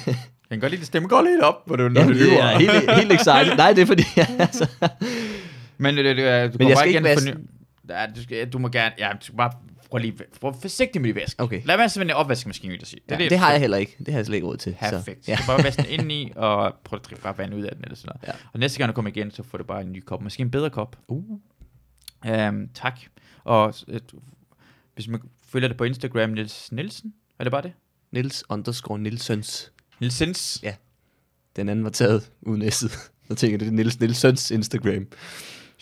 kan 0.51 0.59
godt 0.59 0.71
lide, 0.71 0.79
det 0.79 0.87
stemmer 0.87 1.09
godt 1.09 1.25
lidt 1.25 1.41
op, 1.41 1.55
hvor 1.65 1.75
du, 1.75 1.89
når 1.89 2.01
ja, 2.01 2.07
du 2.07 2.13
det 2.13 2.21
lyver. 2.21 2.43
er 2.43 2.59
helt, 2.59 2.91
helt 2.91 3.11
excited. 3.11 3.55
Nej, 3.63 3.73
det 3.73 3.81
er 3.81 3.85
fordi, 3.85 4.03
ja, 4.17 4.27
altså, 4.39 4.67
Men 5.77 5.97
øh, 5.97 6.05
øh, 6.05 6.53
du 6.53 6.57
Men 6.59 6.69
jeg 6.69 6.77
skal 6.77 6.95
ikke 6.95 7.13
forny- 7.13 7.37
Ja, 7.89 8.05
du, 8.15 8.23
skal, 8.23 8.49
du 8.49 8.57
må 8.59 8.69
gerne... 8.69 8.95
Ja, 8.99 9.11
du 9.21 9.25
skal 9.25 9.37
bare 9.37 9.51
prøv 9.89 9.97
lige... 9.97 10.17
Prøv 10.41 10.53
forsigtigt 10.61 11.01
med 11.01 11.09
de 11.13 11.15
vask. 11.19 11.41
Okay. 11.41 11.61
Lad 11.65 11.77
være 11.77 11.89
simpelthen 11.89 12.15
opvaskemaskine, 12.17 12.71
vil 12.71 12.79
jeg 12.81 12.87
sige. 12.87 13.01
det, 13.09 13.19
ja, 13.19 13.29
det 13.29 13.39
har 13.39 13.51
jeg 13.51 13.59
heller 13.59 13.77
ikke. 13.77 13.95
Det 13.99 14.07
har 14.07 14.19
jeg 14.19 14.25
slet 14.25 14.35
ikke 14.35 14.47
råd 14.47 14.57
til. 14.57 14.75
Perfekt. 14.79 15.25
Så, 15.25 15.31
Ja. 15.31 15.37
Så 15.37 15.43
bare 15.47 15.63
vaske 15.63 15.81
den 15.81 15.91
indeni, 15.99 16.31
og 16.35 16.75
prøv 16.83 16.99
at 16.99 17.05
drikke 17.05 17.23
bare 17.23 17.37
vand 17.37 17.53
ud 17.53 17.63
af 17.63 17.75
den, 17.75 17.83
eller 17.83 17.95
sådan 17.95 18.11
noget. 18.15 18.27
Ja. 18.27 18.47
Og 18.53 18.59
næste 18.59 18.77
gang 18.77 18.87
du 18.87 18.93
kommer 18.93 19.11
igen, 19.11 19.31
så 19.31 19.43
får 19.43 19.57
du 19.57 19.63
bare 19.63 19.81
en 19.81 19.91
ny 19.91 19.99
kop. 19.99 20.21
Måske 20.21 20.41
en 20.41 20.51
bedre 20.51 20.69
kop. 20.69 20.97
Uh. 21.07 21.23
Um, 22.29 22.69
tak. 22.73 22.99
Og 23.43 23.73
øh, 23.87 23.99
hvis 24.93 25.07
man 25.07 25.21
følger 25.47 25.67
det 25.67 25.77
på 25.77 25.83
Instagram, 25.83 26.29
Niels 26.29 26.71
Nielsen, 26.71 27.13
er 27.39 27.43
det 27.43 27.51
bare 27.51 27.61
det? 27.61 27.73
Niels 28.11 28.43
underscore 28.49 28.99
Nielsens. 28.99 29.71
Nielsens? 29.99 30.59
Ja. 30.63 30.75
Den 31.55 31.69
anden 31.69 31.85
var 31.85 31.91
taget 31.91 32.31
uden 32.41 32.61
S'et. 32.61 33.09
Så 33.27 33.35
tænker 33.35 33.53
jeg, 33.53 33.59
det 33.59 33.67
er 33.67 33.71
Niels 33.71 33.99
Nielsens 33.99 34.51
Instagram. 34.51 35.07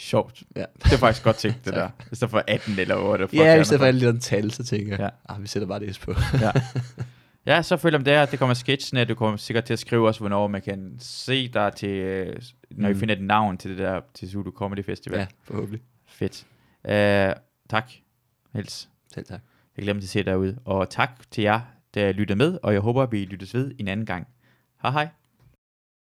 Sjovt. 0.04 0.44
Ja. 0.56 0.66
Det 0.84 0.94
er 0.94 0.98
faktisk 0.98 1.24
godt 1.24 1.36
tænkt, 1.36 1.58
det 1.66 1.74
der. 1.74 1.90
I 2.12 2.16
stedet 2.16 2.32
for 2.32 2.44
18 2.48 2.80
eller 2.80 2.96
8. 2.96 3.28
Ja, 3.34 3.60
i 3.62 3.64
stedet 3.64 3.80
for 3.80 3.88
alle 3.88 4.02
de 4.02 4.14
der 4.14 4.20
tal, 4.20 4.52
så 4.52 4.64
tænker 4.64 4.88
jeg, 4.92 5.00
Ja. 5.00 5.34
ah, 5.34 5.42
vi 5.42 5.48
sætter 5.48 5.68
bare 5.68 5.80
det 5.80 6.00
på. 6.04 6.14
ja. 6.42 6.52
ja, 7.56 7.62
så 7.62 7.78
følg 7.78 7.96
om 7.96 8.04
det 8.04 8.14
her. 8.14 8.26
Det 8.26 8.40
kommer 8.40 8.54
sketchen, 8.54 9.08
du 9.08 9.16
kommer 9.16 9.38
sikkert 9.38 9.64
til 9.64 9.74
at 9.74 9.80
skrive 9.80 10.08
også, 10.08 10.20
hvornår 10.20 10.48
man 10.48 10.62
kan 10.62 10.96
se 11.00 11.48
dig 11.48 11.74
til, 11.76 11.90
øh, 11.90 12.36
når 12.72 12.88
mm. 12.90 12.94
Mm. 12.94 13.00
finder 13.00 13.16
et 13.16 13.22
navn 13.22 13.58
til 13.58 13.72
det 13.72 13.78
der, 13.78 14.02
til 14.14 14.30
Zulu 14.30 14.52
Comedy 14.52 14.86
Festival. 14.86 15.20
ja, 15.20 15.26
forhåbentlig. 15.44 15.82
Fedt. 16.08 16.46
Uh, 16.84 17.42
tak, 17.70 17.92
Niels. 18.54 18.90
Selv 19.14 19.26
tak. 19.26 19.42
Jeg 19.78 19.84
glemmer 19.84 20.04
at 20.04 20.10
se 20.10 20.24
derude. 20.24 20.58
Og 20.66 20.90
tak 20.90 21.10
til 21.32 21.42
jer, 21.42 21.60
der 21.94 22.12
lytter 22.12 22.36
med, 22.36 22.58
og 22.64 22.74
jeg 22.74 22.82
håber, 22.82 23.06
vi 23.06 23.26
lyttes 23.26 23.54
ved 23.54 23.72
en 23.80 23.88
anden 23.88 24.06
gang. 24.06 24.28
Hej 24.82 24.92
hej. 24.92 25.08